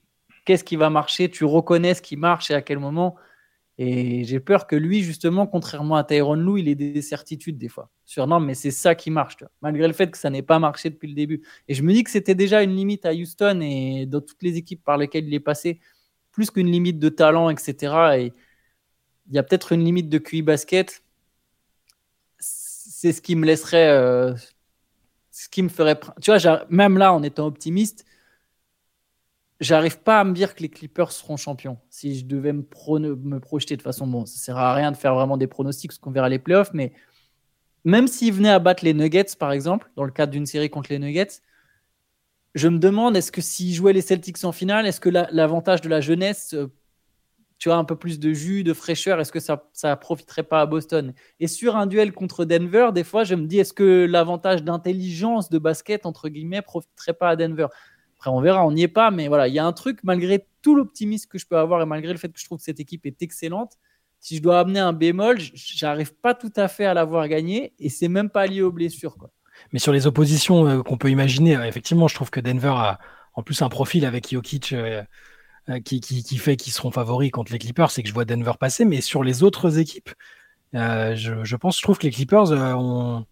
qu'est-ce 0.47 0.65
qui 0.65 0.77
va 0.77 0.89
marcher, 0.89 1.29
tu 1.29 1.45
reconnais 1.45 1.93
ce 1.93 2.01
qui 2.01 2.17
marche 2.17 2.51
et 2.51 2.55
à 2.55 2.63
quel 2.63 2.79
moment. 2.79 3.17
Et 3.79 4.25
j'ai 4.25 4.39
peur 4.39 4.67
que 4.67 4.77
lui, 4.77 5.03
justement, 5.03 5.47
contrairement 5.47 5.97
à 5.97 6.05
Tyron 6.05 6.35
Lou, 6.35 6.59
il 6.59 6.69
ait 6.69 6.75
des 6.75 7.01
certitudes 7.01 7.57
des 7.57 7.69
fois. 7.69 7.91
Sur 8.05 8.27
non, 8.27 8.39
mais 8.39 8.55
c'est 8.55 8.71
ça 8.71 8.95
qui 8.95 9.11
marche, 9.11 9.37
malgré 9.63 9.87
le 9.87 9.95
fait 9.95 10.11
que 10.11 10.19
ça 10.19 10.29
n'ait 10.29 10.43
pas 10.43 10.59
marché 10.59 10.91
depuis 10.91 11.09
le 11.09 11.15
début. 11.15 11.43
Et 11.69 11.75
je 11.75 11.83
me 11.83 11.93
dis 11.93 12.05
que 12.05 12.11
c'était 12.11 12.35
déjà 12.35 12.63
une 12.63 12.77
limite 12.77 13.07
à 13.07 13.13
Houston 13.13 13.61
et 13.63 14.07
dans 14.07 14.21
toutes 14.21 14.43
les 14.43 14.57
équipes 14.57 14.85
par 14.85 14.99
lesquelles 14.99 15.27
il 15.27 15.35
est 15.35 15.41
passé, 15.41 15.81
plus 16.33 16.51
qu'une 16.51 16.71
limite 16.71 16.99
de 16.99 17.09
talent, 17.09 17.49
etc. 17.49 17.95
Et 18.19 18.33
il 19.29 19.35
y 19.35 19.39
a 19.39 19.43
peut-être 19.43 19.73
une 19.73 19.85
limite 19.85 20.09
de 20.11 20.19
QI 20.19 20.43
basket. 20.43 21.03
C'est 22.39 23.13
ce 23.13 23.23
qui 23.23 23.37
me 23.37 23.47
laisserait. 23.47 23.89
Euh, 23.89 24.35
ce 25.31 25.49
qui 25.49 25.63
me 25.63 25.69
ferait. 25.69 25.99
Tu 26.21 26.31
vois, 26.31 26.67
même 26.69 26.99
là, 26.99 27.13
en 27.13 27.23
étant 27.23 27.47
optimiste, 27.47 28.05
j'arrive 29.63 30.01
pas 30.01 30.21
à 30.21 30.25
me 30.25 30.33
dire 30.33 30.55
que 30.55 30.63
les 30.63 30.69
Clippers 30.69 31.13
seront 31.13 31.37
champions. 31.37 31.79
Si 31.89 32.19
je 32.19 32.27
devais 32.27 32.53
me, 32.53 32.63
projeter 33.39 33.77
de 33.77 33.83
façon, 33.83 34.07
bon, 34.07 34.27
ça 34.27 34.37
sert 34.37 34.59
à 34.59 34.75
rien 34.75 34.91
de 34.91 34.97
faire 34.97 35.15
vraiment 35.15 35.37
des 35.37 35.47
pronostics 35.47 35.93
parce 35.93 35.99
qu'on 35.99 36.11
verra 36.11 36.29
les 36.29 36.41
playoffs, 36.41 36.73
mais 36.75 36.93
même 37.85 38.09
s'ils 38.09 38.35
venaient 38.35 38.51
à 38.51 38.59
battre 38.59 38.85
les 38.85 38.93
Nuggets, 38.93 39.37
par 39.39 39.53
exemple, 39.53 39.91
dans 39.97 40.05
le 40.05 40.11
cadre 40.11 40.33
d'une 40.33 40.47
série 40.47 40.69
contre 40.69 40.91
les 40.91 40.99
Nuggets, 40.99 41.41
je 42.55 42.69
me 42.69 42.79
demande 42.79 43.17
est-ce 43.17 43.33
que 43.33 43.41
s'ils 43.41 43.75
jouaient 43.75 43.93
les 43.93 44.03
Celtics 44.03 44.45
en 44.45 44.53
finale, 44.53 44.87
est-ce 44.87 45.01
que 45.01 45.09
l'avantage 45.09 45.81
de 45.81 45.89
la 45.89 46.01
jeunesse, 46.01 46.55
euh, 46.55 46.67
tu 47.59 47.71
as 47.71 47.77
un 47.77 47.85
peu 47.85 47.95
plus 47.95 48.19
de 48.19 48.33
jus, 48.33 48.65
de 48.65 48.75
fraîcheur, 48.75 49.21
est-ce 49.21 49.31
que 49.31 49.39
ça 49.39 49.63
ne 49.85 49.95
profiterait 49.95 50.43
pas 50.43 50.61
à 50.61 50.67
Boston? 50.67 51.15
Et 51.39 51.47
sur 51.47 51.77
un 51.77 51.87
duel 51.87 52.13
contre 52.13 52.45
Denver, 52.45 52.89
des 52.93 53.05
fois, 53.05 53.23
je 53.23 53.37
me 53.37 53.47
dis 53.47 53.61
est-ce 53.61 53.73
que 53.73 54.05
l'avantage 54.05 54.65
d'intelligence 54.65 55.49
de 55.49 55.59
basket, 55.59 56.05
entre 56.05 56.29
guillemets, 56.29 56.61
profiterait 56.61 57.15
pas 57.15 57.31
à 57.31 57.37
Denver? 57.37 57.69
Après, 58.23 58.31
on 58.31 58.41
verra, 58.41 58.65
on 58.65 58.71
n'y 58.71 58.83
est 58.83 58.89
pas, 58.89 59.11
mais 59.11 59.27
voilà, 59.27 59.49
il 59.49 59.55
y 59.55 59.59
a 59.59 59.67
un 59.67 59.73
truc, 59.73 59.99
malgré 60.05 60.47
tout 60.63 60.77
l'optimisme 60.77 61.29
que 61.29 61.39
je 61.39 61.47
peux 61.47 61.59
avoir 61.59 61.83
et 61.83 61.87
malgré 61.87 62.13
le 62.13 62.19
fait 62.19 62.29
que 62.29 62.39
je 62.39 62.45
trouve 62.45 62.59
que 62.59 62.65
cette 62.65 62.79
équipe 62.79 63.05
est 63.05 63.21
excellente, 63.21 63.73
si 64.21 64.37
je 64.37 64.43
dois 64.43 64.61
amener 64.61 64.79
un 64.79 64.93
bémol, 64.93 65.39
j'arrive 65.41 66.15
pas 66.15 66.33
tout 66.33 66.53
à 66.55 66.69
fait 66.69 66.85
à 66.85 66.95
l'avoir 66.95 67.27
gagné 67.27 67.73
et 67.81 67.89
c'est 67.89 68.07
même 68.07 68.31
pas 68.31 68.47
lié 68.47 68.63
aux 68.63 68.71
blessures. 68.71 69.17
Mais 69.73 69.81
sur 69.81 69.93
les 69.93 70.07
oppositions 70.07 70.69
euh, 70.69 70.83
qu'on 70.83 70.99
peut 70.99 71.11
imaginer, 71.11 71.57
euh, 71.57 71.65
effectivement, 71.65 72.07
je 72.07 72.15
trouve 72.15 72.31
que 72.31 72.39
Denver 72.39 72.73
a 72.77 73.01
en 73.35 73.43
plus 73.43 73.61
un 73.61 73.69
profil 73.69 74.07
avec 74.07 74.31
Jokic 74.31 74.73
euh, 74.73 75.03
qui, 75.85 76.01
qui, 76.01 76.39
fait 76.39 76.55
qu'ils 76.55 76.73
seront 76.73 76.93
favoris 76.93 77.33
contre 77.33 77.51
les 77.51 77.59
Clippers, 77.59 77.91
c'est 77.91 78.05
que 78.05 78.09
je 78.09 78.15
vois 78.15 78.25
Denver 78.25 78.53
passer, 78.61 78.85
mais 78.85 79.01
sur 79.01 79.25
les 79.25 79.43
autres 79.43 79.81
équipes, 79.81 80.11
je, 80.75 81.41
je, 81.43 81.57
pense, 81.57 81.77
je 81.77 81.83
trouve 81.83 81.99
que 81.99 82.07
les 82.07 82.13
Clippers 82.13 82.53
ont 82.53 83.27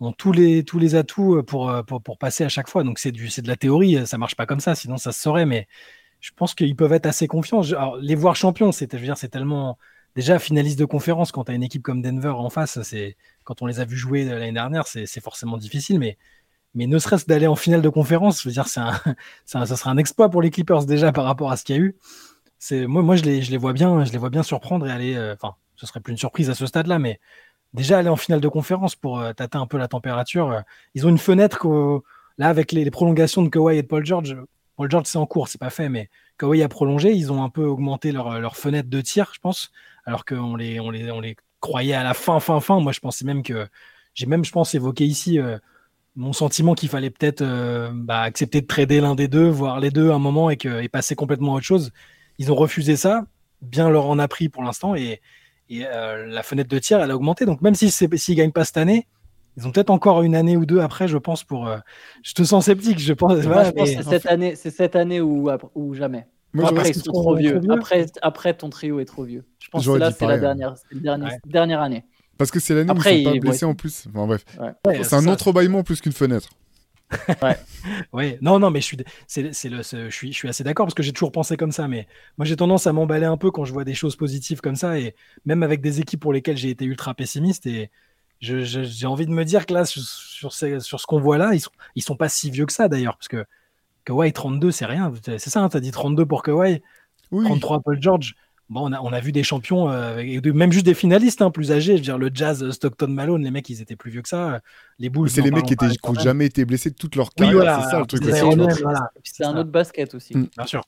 ont 0.00 0.12
tous 0.12 0.32
les, 0.32 0.64
tous 0.64 0.78
les 0.78 0.94
atouts 0.94 1.36
euh, 1.38 1.42
pour, 1.42 1.72
pour, 1.86 2.02
pour 2.02 2.18
passer 2.18 2.44
à 2.44 2.48
chaque 2.48 2.68
fois. 2.68 2.84
Donc 2.84 2.98
c'est 2.98 3.12
de 3.12 3.48
la 3.48 3.56
théorie, 3.56 4.06
ça 4.06 4.18
marche 4.18 4.36
pas 4.36 4.46
comme 4.46 4.60
ça, 4.60 4.74
sinon 4.74 4.96
ça 4.96 5.12
se 5.12 5.20
saurait. 5.20 5.46
Mais 5.46 5.66
je 6.20 6.30
pense 6.36 6.54
qu'ils 6.54 6.76
peuvent 6.76 6.92
être 6.92 7.06
assez 7.06 7.26
confiants. 7.26 7.62
les 8.00 8.14
voir 8.14 8.36
champions, 8.36 8.72
c'est 8.72 8.88
c'est 9.16 9.28
tellement 9.28 9.78
déjà 10.16 10.38
finaliste 10.38 10.78
de 10.78 10.84
conférence 10.84 11.32
quand 11.32 11.44
tu 11.44 11.52
as 11.52 11.54
une 11.54 11.62
équipe 11.62 11.82
comme 11.82 12.02
Denver 12.02 12.30
en 12.30 12.50
face, 12.50 12.82
c'est 12.82 13.16
quand 13.44 13.62
on 13.62 13.66
les 13.66 13.80
a 13.80 13.84
vus 13.84 13.96
jouer 13.96 14.24
l'année 14.24 14.52
dernière, 14.52 14.86
c'est 14.86 15.20
forcément 15.20 15.58
difficile, 15.58 15.98
mais 15.98 16.18
mais 16.74 16.86
ne 16.86 16.98
serait-ce 16.98 17.26
d'aller 17.26 17.46
en 17.46 17.56
finale 17.56 17.82
de 17.82 17.88
conférence, 17.88 18.42
je 18.42 18.48
veux 18.48 18.52
dire, 18.52 18.68
c'est 18.68 18.80
un, 18.80 18.92
ça 19.46 19.64
sera 19.66 19.90
un 19.90 19.96
exploit 19.96 20.28
pour 20.30 20.42
les 20.42 20.50
Clippers 20.50 20.84
déjà 20.86 21.12
par 21.12 21.24
rapport 21.24 21.50
à 21.50 21.56
ce 21.56 21.64
qu'il 21.64 21.76
y 21.76 21.78
a 21.78 21.82
eu. 21.82 21.96
C'est 22.58 22.86
moi, 22.86 23.02
moi 23.02 23.16
je 23.16 23.24
les, 23.24 23.42
je 23.42 23.50
les 23.50 23.56
vois 23.56 23.72
bien, 23.72 24.04
je 24.04 24.12
les 24.12 24.18
vois 24.18 24.30
bien 24.30 24.42
surprendre 24.42 24.86
et 24.86 24.90
aller. 24.90 25.14
Euh, 25.16 25.34
enfin, 25.34 25.56
ce 25.76 25.86
serait 25.86 26.00
plus 26.00 26.12
une 26.12 26.18
surprise 26.18 26.50
à 26.50 26.54
ce 26.54 26.66
stade-là, 26.66 26.98
mais 26.98 27.20
déjà 27.74 27.98
aller 27.98 28.08
en 28.08 28.16
finale 28.16 28.40
de 28.40 28.48
conférence 28.48 28.96
pour 28.96 29.20
euh, 29.20 29.32
tâter 29.32 29.58
un 29.58 29.66
peu 29.66 29.78
la 29.78 29.88
température. 29.88 30.50
Euh, 30.50 30.60
ils 30.94 31.06
ont 31.06 31.10
une 31.10 31.18
fenêtre 31.18 31.66
là 32.38 32.48
avec 32.48 32.72
les, 32.72 32.90
prolongations 32.90 33.42
de 33.42 33.48
Kawhi 33.48 33.78
et 33.78 33.82
de 33.82 33.86
Paul 33.86 34.04
George. 34.04 34.36
Paul 34.76 34.90
George 34.90 35.06
c'est 35.06 35.18
en 35.18 35.26
cours, 35.26 35.48
c'est 35.48 35.58
pas 35.60 35.70
fait, 35.70 35.88
mais 35.88 36.08
Kawhi 36.38 36.62
a 36.62 36.68
prolongé. 36.68 37.12
Ils 37.12 37.32
ont 37.32 37.42
un 37.42 37.50
peu 37.50 37.64
augmenté 37.64 38.12
leur, 38.12 38.40
leur 38.40 38.56
fenêtre 38.56 38.88
de 38.88 39.00
tir, 39.00 39.30
je 39.34 39.40
pense, 39.40 39.70
alors 40.04 40.24
qu'on 40.24 40.56
les, 40.56 40.80
on 40.80 40.90
les, 40.90 41.10
on 41.10 41.20
les 41.20 41.36
croyait 41.60 41.94
à 41.94 42.04
la 42.04 42.14
fin, 42.14 42.38
fin, 42.40 42.60
fin. 42.60 42.80
Moi, 42.80 42.92
je 42.92 43.00
pensais 43.00 43.24
même 43.24 43.42
que 43.42 43.66
j'ai 44.14 44.26
même, 44.26 44.44
je 44.44 44.52
pense, 44.52 44.74
évoqué 44.74 45.04
ici 45.04 45.40
mon 46.18 46.32
sentiment 46.32 46.74
qu'il 46.74 46.88
fallait 46.88 47.10
peut-être 47.10 47.42
euh, 47.42 47.90
bah, 47.94 48.22
accepter 48.22 48.60
de 48.60 48.66
trader 48.66 49.00
l'un 49.00 49.14
des 49.14 49.28
deux, 49.28 49.48
voir 49.48 49.78
les 49.78 49.90
deux 49.90 50.10
à 50.10 50.14
un 50.14 50.18
moment 50.18 50.50
et, 50.50 50.56
que, 50.56 50.82
et 50.82 50.88
passer 50.88 51.14
complètement 51.14 51.54
à 51.54 51.58
autre 51.58 51.66
chose. 51.66 51.92
Ils 52.38 52.50
ont 52.50 52.56
refusé 52.56 52.96
ça, 52.96 53.26
bien 53.62 53.88
leur 53.88 54.06
en 54.06 54.18
a 54.18 54.26
pris 54.26 54.48
pour 54.48 54.64
l'instant 54.64 54.96
et, 54.96 55.20
euh, 55.72 56.26
la 56.26 56.42
fenêtre 56.42 56.70
de 56.70 56.78
tir 56.78 57.00
elle 57.00 57.10
a 57.10 57.16
augmenté. 57.16 57.44
Donc 57.44 57.60
même 57.62 57.74
s'ils 57.74 57.88
ne 57.88 58.34
gagnent 58.34 58.52
pas 58.52 58.64
cette 58.64 58.76
année, 58.76 59.06
ils 59.56 59.66
ont 59.66 59.72
peut-être 59.72 59.90
encore 59.90 60.22
une 60.22 60.34
année 60.34 60.56
ou 60.56 60.66
deux 60.66 60.80
après, 60.80 61.08
je 61.08 61.18
pense. 61.18 61.44
Pour, 61.44 61.66
euh, 61.66 61.78
je 62.22 62.32
te 62.32 62.44
sens 62.44 62.64
sceptique, 62.66 62.98
je 62.98 63.12
pense. 63.12 63.34
que 63.34 63.86
c'est 63.86 64.02
cette 64.02 64.26
année, 64.26 64.54
c'est 64.54 64.70
cette 64.70 64.96
année 64.96 65.20
ou, 65.20 65.50
ou 65.74 65.94
jamais. 65.94 66.26
après, 66.62 66.90
ils 66.90 66.94
sont 66.94 67.12
trop 67.12 67.34
vieux. 67.34 67.60
Après, 67.70 68.06
après, 68.22 68.54
ton 68.54 68.70
trio 68.70 69.00
est 69.00 69.04
trop 69.04 69.24
vieux. 69.24 69.44
Je 69.58 69.68
pense 69.68 69.86
que 69.86 69.92
là, 69.92 70.12
c'est 70.12 70.26
la 70.26 70.38
dernière, 70.38 70.74
dernière 71.44 71.80
année. 71.80 72.04
Parce 72.36 72.52
que 72.52 72.60
c'est 72.60 72.74
l'année 72.74 72.92
où 72.92 72.96
ils 72.96 73.24
sont 73.24 73.32
pas 73.32 73.38
blessés 73.40 73.64
en 73.64 73.74
plus. 73.74 74.06
Enfin, 74.14 74.26
bref. 74.26 74.44
c'est 75.02 75.16
un 75.16 75.26
entrebâillement 75.26 75.82
plus 75.82 76.00
qu'une 76.00 76.12
fenêtre. 76.12 76.50
ouais. 77.42 77.56
ouais. 78.12 78.38
Non, 78.42 78.58
non, 78.58 78.70
mais 78.70 78.80
je 78.80 78.86
suis, 78.86 78.98
c'est, 79.26 79.52
c'est 79.54 79.68
le, 79.68 79.82
je 79.82 80.10
suis, 80.10 80.32
je 80.32 80.36
suis 80.36 80.48
assez 80.48 80.64
d'accord 80.64 80.86
parce 80.86 80.94
que 80.94 81.02
j'ai 81.02 81.12
toujours 81.12 81.32
pensé 81.32 81.56
comme 81.56 81.72
ça. 81.72 81.88
Mais 81.88 82.06
moi, 82.36 82.44
j'ai 82.44 82.56
tendance 82.56 82.86
à 82.86 82.92
m'emballer 82.92 83.26
un 83.26 83.36
peu 83.36 83.50
quand 83.50 83.64
je 83.64 83.72
vois 83.72 83.84
des 83.84 83.94
choses 83.94 84.16
positives 84.16 84.60
comme 84.60 84.76
ça, 84.76 84.98
et 84.98 85.14
même 85.46 85.62
avec 85.62 85.80
des 85.80 86.00
équipes 86.00 86.20
pour 86.20 86.32
lesquelles 86.32 86.56
j'ai 86.56 86.70
été 86.70 86.84
ultra 86.84 87.14
pessimiste. 87.14 87.66
Et 87.66 87.90
j'ai 88.40 89.06
envie 89.06 89.26
de 89.26 89.32
me 89.32 89.44
dire 89.44 89.66
que 89.66 89.74
là, 89.74 89.84
sur, 89.84 90.02
sur, 90.02 90.52
ce 90.52 91.06
qu'on 91.06 91.20
voit 91.20 91.38
là, 91.38 91.54
ils 91.54 91.60
sont, 91.60 91.70
ils 91.94 92.02
sont 92.02 92.16
pas 92.16 92.28
si 92.28 92.50
vieux 92.50 92.66
que 92.66 92.72
ça 92.72 92.88
d'ailleurs, 92.88 93.16
parce 93.16 93.28
que 93.28 93.44
Kawhi 94.04 94.32
32, 94.32 94.70
c'est 94.70 94.86
rien. 94.86 95.12
C'est 95.24 95.50
ça, 95.50 95.60
hein, 95.62 95.68
tu 95.68 95.76
as 95.76 95.80
dit 95.80 95.90
32 95.90 96.26
pour 96.26 96.42
Kawhi, 96.42 96.82
oui. 97.30 97.44
33 97.44 97.80
Paul 97.80 98.00
George. 98.00 98.36
Bon, 98.70 98.92
on 98.92 99.12
a, 99.12 99.20
vu 99.20 99.32
des 99.32 99.42
champions, 99.42 99.90
euh, 99.90 100.22
même 100.52 100.72
juste 100.72 100.84
des 100.84 100.92
finalistes 100.92 101.40
hein, 101.40 101.50
plus 101.50 101.72
âgés. 101.72 101.92
Je 101.92 101.98
veux 101.98 102.04
dire, 102.04 102.18
le 102.18 102.30
Jazz, 102.32 102.62
euh, 102.62 102.70
Stockton, 102.70 103.08
Malone, 103.08 103.42
les 103.42 103.50
mecs, 103.50 103.68
ils 103.70 103.80
étaient 103.80 103.96
plus 103.96 104.10
vieux 104.10 104.20
que 104.20 104.28
ça. 104.28 104.60
Les 104.98 105.08
Bulls. 105.08 105.30
C'est 105.30 105.40
les 105.40 105.50
mecs 105.50 105.64
qui 105.64 105.74
n'ont 105.74 106.14
jamais 106.14 106.44
été 106.44 106.66
blessés 106.66 106.90
de 106.90 106.94
toute 106.94 107.16
leur 107.16 107.30
carrière. 107.30 107.82
c'est 107.82 107.90
ça 107.90 108.00
le 108.00 108.06
truc. 108.06 108.22
C'est 109.24 109.44
un, 109.44 109.56
autre 109.56 109.70
basket 109.70 110.14
aussi. 110.14 110.36
Mm. 110.36 110.48
Bien 110.54 110.66
sûr. 110.66 110.82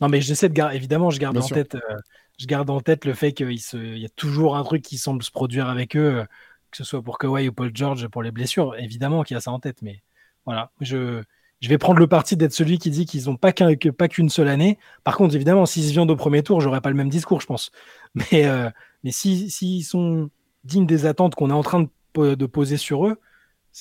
Non, 0.00 0.08
mais 0.08 0.22
j'essaie 0.22 0.48
de 0.48 0.54
garder. 0.54 0.76
Évidemment, 0.76 1.10
je 1.10 1.18
garde 1.18 1.36
en 1.36 1.46
tête. 1.46 1.74
Euh, 1.74 1.96
je 2.38 2.46
garde 2.46 2.70
en 2.70 2.80
tête 2.80 3.04
le 3.04 3.12
fait 3.12 3.32
qu'il 3.32 3.52
y 3.52 4.04
a 4.04 4.10
toujours 4.16 4.56
un 4.56 4.64
truc 4.64 4.82
qui 4.82 4.96
semble 4.96 5.22
se 5.22 5.30
produire 5.30 5.68
avec 5.68 5.94
eux, 5.94 6.24
que 6.70 6.76
ce 6.76 6.84
soit 6.84 7.02
pour 7.02 7.18
Kawhi 7.18 7.48
ou 7.48 7.52
Paul 7.52 7.70
George 7.74 8.08
pour 8.08 8.22
les 8.22 8.30
blessures. 8.30 8.74
Évidemment 8.78 9.24
qu'il 9.24 9.34
y 9.34 9.38
a 9.38 9.40
ça 9.40 9.50
en 9.50 9.58
tête, 9.58 9.82
mais 9.82 10.02
voilà. 10.46 10.70
Je 10.80 11.22
je 11.66 11.68
vais 11.68 11.78
prendre 11.78 11.98
le 11.98 12.06
parti 12.06 12.36
d'être 12.36 12.52
celui 12.52 12.78
qui 12.78 12.90
dit 12.90 13.06
qu'ils 13.06 13.24
n'ont 13.24 13.36
pas 13.36 13.50
qu'une 13.50 14.28
seule 14.28 14.46
année. 14.46 14.78
Par 15.02 15.16
contre, 15.16 15.34
évidemment, 15.34 15.66
s'ils 15.66 15.82
se 15.82 15.90
viennent 15.90 16.08
au 16.08 16.14
premier 16.14 16.44
tour, 16.44 16.60
j'aurais 16.60 16.80
pas 16.80 16.90
le 16.90 16.94
même 16.94 17.08
discours, 17.08 17.40
je 17.40 17.46
pense. 17.46 17.72
Mais, 18.14 18.46
euh, 18.46 18.70
s'ils 19.10 19.82
sont 19.82 20.30
dignes 20.62 20.86
des 20.86 21.06
attentes 21.06 21.34
qu'on 21.34 21.50
est 21.50 21.54
en 21.54 21.64
train 21.64 21.88
de, 22.14 22.46
poser 22.46 22.76
sur 22.76 23.08
eux, 23.08 23.18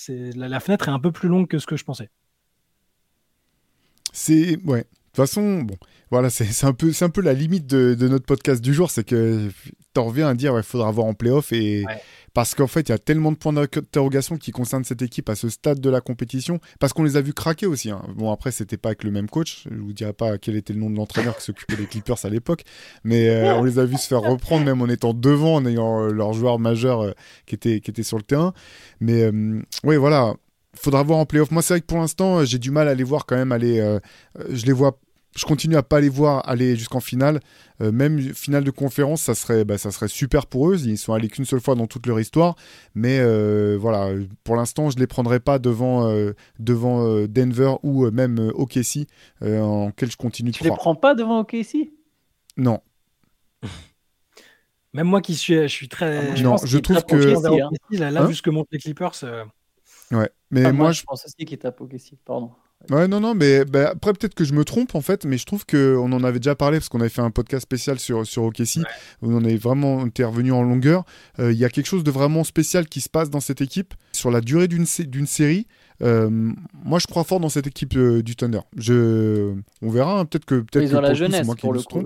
la, 0.09 0.47
la, 0.47 0.59
fenêtre 0.59 0.87
est 0.87 0.91
un 0.91 0.99
peu 0.99 1.11
plus 1.11 1.29
longue 1.29 1.47
que 1.47 1.59
ce 1.59 1.67
que 1.67 1.77
je 1.77 1.85
pensais. 1.85 2.09
C'est 4.13 4.57
ouais. 4.65 4.85
De 5.15 5.21
toute 5.21 5.29
façon, 5.29 5.61
bon, 5.61 5.75
voilà, 6.11 6.29
c'est 6.29 6.65
un 6.65 6.73
peu, 6.73 6.91
un 6.99 7.09
peu 7.09 7.21
la 7.21 7.31
limite 7.31 7.65
de, 7.67 7.95
notre 8.09 8.25
podcast 8.25 8.61
du 8.61 8.73
jour, 8.73 8.91
c'est 8.91 9.05
que 9.05 9.49
tu 9.93 10.01
en 10.01 10.03
reviens 10.03 10.27
à 10.27 10.33
dire, 10.33 10.57
il 10.57 10.63
faudra 10.63 10.91
voir 10.91 11.07
en 11.07 11.13
playoff 11.13 11.53
et 11.53 11.85
parce 12.33 12.53
qu'en 12.53 12.67
fait, 12.67 12.89
il 12.89 12.91
y 12.91 12.95
a 12.95 12.97
tellement 12.97 13.31
de 13.31 13.37
points 13.37 13.53
d'interrogation 13.53 14.35
qui 14.35 14.51
concernent 14.51 14.83
cette 14.83 15.01
équipe 15.01 15.29
à 15.29 15.35
ce 15.35 15.47
stade 15.47 15.79
de 15.79 15.89
la 15.89 16.01
compétition, 16.01 16.59
parce 16.81 16.91
qu'on 16.91 17.05
les 17.05 17.15
a 17.15 17.21
vus 17.21 17.33
craquer 17.33 17.65
aussi. 17.65 17.91
Hein. 17.91 18.01
Bon, 18.13 18.29
après, 18.29 18.51
c'était 18.51 18.75
pas 18.75 18.89
avec 18.89 19.05
le 19.05 19.11
même 19.11 19.29
coach. 19.29 19.63
Je 19.71 19.77
vous 19.77 19.93
dirai 19.93 20.11
pas 20.11 20.37
quel 20.37 20.57
était 20.57 20.73
le 20.73 20.79
nom 20.79 20.89
de 20.89 20.97
l'entraîneur 20.97 21.37
qui 21.37 21.43
s'occupait 21.43 21.77
des 21.77 21.85
Clippers 21.85 22.25
à 22.25 22.29
l'époque, 22.29 22.63
mais 23.05 23.29
euh, 23.29 23.55
on 23.55 23.63
les 23.63 23.79
a 23.79 23.85
vus 23.85 23.97
se 23.97 24.07
faire 24.07 24.19
reprendre, 24.19 24.65
même 24.65 24.81
en 24.81 24.87
étant 24.87 25.13
devant, 25.13 25.55
en 25.55 25.65
ayant 25.65 26.01
euh, 26.01 26.11
leur 26.11 26.33
joueur 26.33 26.59
majeur 26.59 27.03
euh, 27.03 27.11
qui, 27.45 27.55
était, 27.55 27.79
qui 27.79 27.89
était 27.89 28.03
sur 28.03 28.17
le 28.17 28.23
terrain. 28.23 28.53
Mais 28.99 29.31
oui, 29.85 29.95
voilà 29.95 30.33
faudra 30.77 31.03
voir 31.03 31.19
en 31.19 31.25
playoff. 31.25 31.51
Moi, 31.51 31.61
c'est 31.61 31.75
vrai 31.75 31.79
que 31.79 31.85
pour 31.85 31.99
l'instant, 31.99 32.43
j'ai 32.43 32.59
du 32.59 32.69
mal 32.69 32.89
à 32.89 32.95
les 32.95 33.05
voir 33.05 33.25
quand 33.25 33.37
même 33.37 33.53
aller. 33.53 33.97
je 34.49 34.65
les 34.65 34.73
vois 34.73 34.99
je 35.35 35.45
continue 35.45 35.75
à 35.75 35.83
pas 35.83 35.99
les 35.99 36.09
voir 36.09 36.47
aller 36.47 36.75
jusqu'en 36.75 36.99
finale. 36.99 37.39
Euh, 37.81 37.91
même 37.91 38.19
finale 38.33 38.63
de 38.63 38.71
conférence, 38.71 39.21
ça 39.21 39.35
serait, 39.35 39.65
bah, 39.65 39.77
ça 39.77 39.91
serait 39.91 40.07
super 40.07 40.47
pour 40.47 40.69
eux. 40.69 40.77
Ils 40.85 40.97
sont 40.97 41.13
allés 41.13 41.27
qu'une 41.27 41.45
seule 41.45 41.59
fois 41.59 41.75
dans 41.75 41.87
toute 41.87 42.07
leur 42.07 42.19
histoire. 42.19 42.55
Mais 42.95 43.19
euh, 43.19 43.77
voilà, 43.79 44.09
pour 44.43 44.55
l'instant, 44.55 44.89
je 44.89 44.97
les 44.97 45.07
prendrai 45.07 45.39
pas 45.41 45.59
devant, 45.59 46.07
euh, 46.07 46.33
devant 46.59 47.05
Denver 47.27 47.75
ou 47.83 48.09
même 48.11 48.51
OKC, 48.55 49.07
en 49.41 49.91
quel 49.91 50.09
je 50.09 50.17
continue 50.17 50.51
tu 50.51 50.59
de 50.59 50.63
Tu 50.63 50.69
les 50.69 50.75
prends 50.75 50.95
pas 50.95 51.15
devant 51.15 51.39
OKC 51.39 51.91
Non. 52.57 52.79
Même 54.93 55.07
moi 55.07 55.19
qui 55.19 55.35
suis, 55.35 55.55
je 55.55 55.67
suis 55.67 55.89
très. 55.89 56.29
Ah, 56.37 56.41
non, 56.41 56.55
je, 56.63 56.77
trouve 56.77 57.03
que. 57.03 57.15
là, 57.97 58.11
là 58.11 58.21
hein 58.21 58.25
vu 58.27 58.33
ce 58.33 58.41
que 58.41 58.49
montrent 58.49 58.69
les 58.71 58.79
Clippers. 58.79 59.25
Ouais, 60.09 60.29
mais 60.51 60.63
ah, 60.63 60.71
moi, 60.71 60.93
je 60.93 61.03
pense 61.03 61.25
aussi 61.25 61.45
qu'ils 61.45 61.57
tapent 61.57 61.81
OKC, 61.81 62.13
pardon. 62.23 62.53
Ouais, 62.89 63.07
non, 63.07 63.19
non, 63.19 63.33
mais 63.33 63.65
bah, 63.65 63.91
après, 63.91 64.13
peut-être 64.13 64.35
que 64.35 64.43
je 64.43 64.53
me 64.53 64.63
trompe, 64.63 64.95
en 64.95 65.01
fait, 65.01 65.25
mais 65.25 65.37
je 65.37 65.45
trouve 65.45 65.65
qu'on 65.65 66.11
en 66.11 66.23
avait 66.23 66.39
déjà 66.39 66.55
parlé, 66.55 66.77
parce 66.77 66.89
qu'on 66.89 66.99
avait 66.99 67.09
fait 67.09 67.21
un 67.21 67.31
podcast 67.31 67.63
spécial 67.63 67.99
sur, 67.99 68.25
sur 68.25 68.43
OKC, 68.43 68.79
où 69.21 69.31
on 69.31 69.43
est 69.43 69.57
vraiment 69.57 70.01
intervenu 70.01 70.51
en 70.51 70.61
longueur. 70.61 71.03
Euh, 71.39 71.51
il 71.51 71.57
y 71.57 71.65
a 71.65 71.69
quelque 71.69 71.87
chose 71.87 72.03
de 72.03 72.11
vraiment 72.11 72.43
spécial 72.43 72.87
qui 72.87 73.01
se 73.01 73.09
passe 73.09 73.29
dans 73.29 73.39
cette 73.39 73.61
équipe. 73.61 73.93
Sur 74.11 74.31
la 74.31 74.41
durée 74.41 74.67
d'une 74.67 74.85
série, 74.85 75.67
euh, 76.01 76.29
moi, 76.83 76.99
je 76.99 77.07
crois 77.07 77.23
fort 77.23 77.39
dans 77.39 77.49
cette 77.49 77.67
équipe 77.67 77.95
euh, 77.95 78.21
du 78.21 78.35
Thunder. 78.35 78.61
Je... 78.77 79.53
On 79.81 79.89
verra, 79.89 80.19
hein, 80.19 80.25
peut-être 80.25 80.45
que... 80.45 80.61
Peut 80.61 80.83
ils 80.83 80.95
ont 80.95 81.01
la 81.01 81.13
jeunesse, 81.13 81.47
pour 81.59 81.73
le 81.73 81.81
coup. 81.81 82.03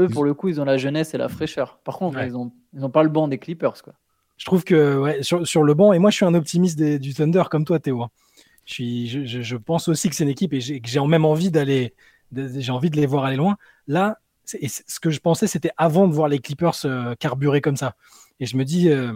Eux, 0.00 0.08
pour 0.08 0.24
le 0.24 0.32
coup, 0.32 0.48
ils 0.48 0.60
ont 0.60 0.64
la 0.64 0.78
jeunesse 0.78 1.14
et 1.14 1.18
la 1.18 1.28
fraîcheur. 1.28 1.80
Par 1.84 1.98
contre, 1.98 2.20
ils 2.20 2.32
n'ont 2.32 2.52
ils 2.74 2.84
ont 2.84 2.90
pas 2.90 3.02
le 3.02 3.08
banc 3.08 3.28
des 3.28 3.38
Clippers, 3.38 3.82
quoi. 3.82 3.94
Je 4.36 4.44
trouve 4.44 4.62
que 4.62 4.96
ouais, 4.98 5.22
sur, 5.22 5.44
sur, 5.46 5.64
le 5.64 5.74
banc, 5.74 5.92
et 5.92 5.98
moi 5.98 6.10
je 6.10 6.16
suis 6.16 6.24
un 6.24 6.34
optimiste 6.34 6.80
du 6.80 7.12
Thunder 7.12 7.42
comme 7.50 7.64
toi 7.64 7.80
Théo. 7.80 8.06
Je, 8.68 9.56
pense 9.56 9.88
aussi 9.88 10.10
que 10.10 10.16
c'est 10.16 10.24
une 10.24 10.30
équipe 10.30 10.52
et 10.52 10.80
que 10.80 10.88
j'ai 10.88 11.00
même 11.00 11.24
envie 11.24 11.50
d'aller, 11.50 11.94
j'ai 12.34 12.72
envie 12.72 12.90
de 12.90 12.96
les 12.96 13.06
voir 13.06 13.24
aller 13.24 13.36
loin. 13.36 13.56
Là, 13.86 14.18
ce 14.44 15.00
que 15.00 15.10
je 15.10 15.20
pensais, 15.20 15.46
c'était 15.46 15.70
avant 15.76 16.06
de 16.06 16.14
voir 16.14 16.28
les 16.28 16.38
Clippers 16.38 16.74
euh, 16.84 17.14
carburer 17.14 17.60
comme 17.60 17.76
ça. 17.76 17.96
Et 18.40 18.46
je 18.46 18.56
me 18.56 18.64
dis, 18.64 18.88
euh, 18.88 19.12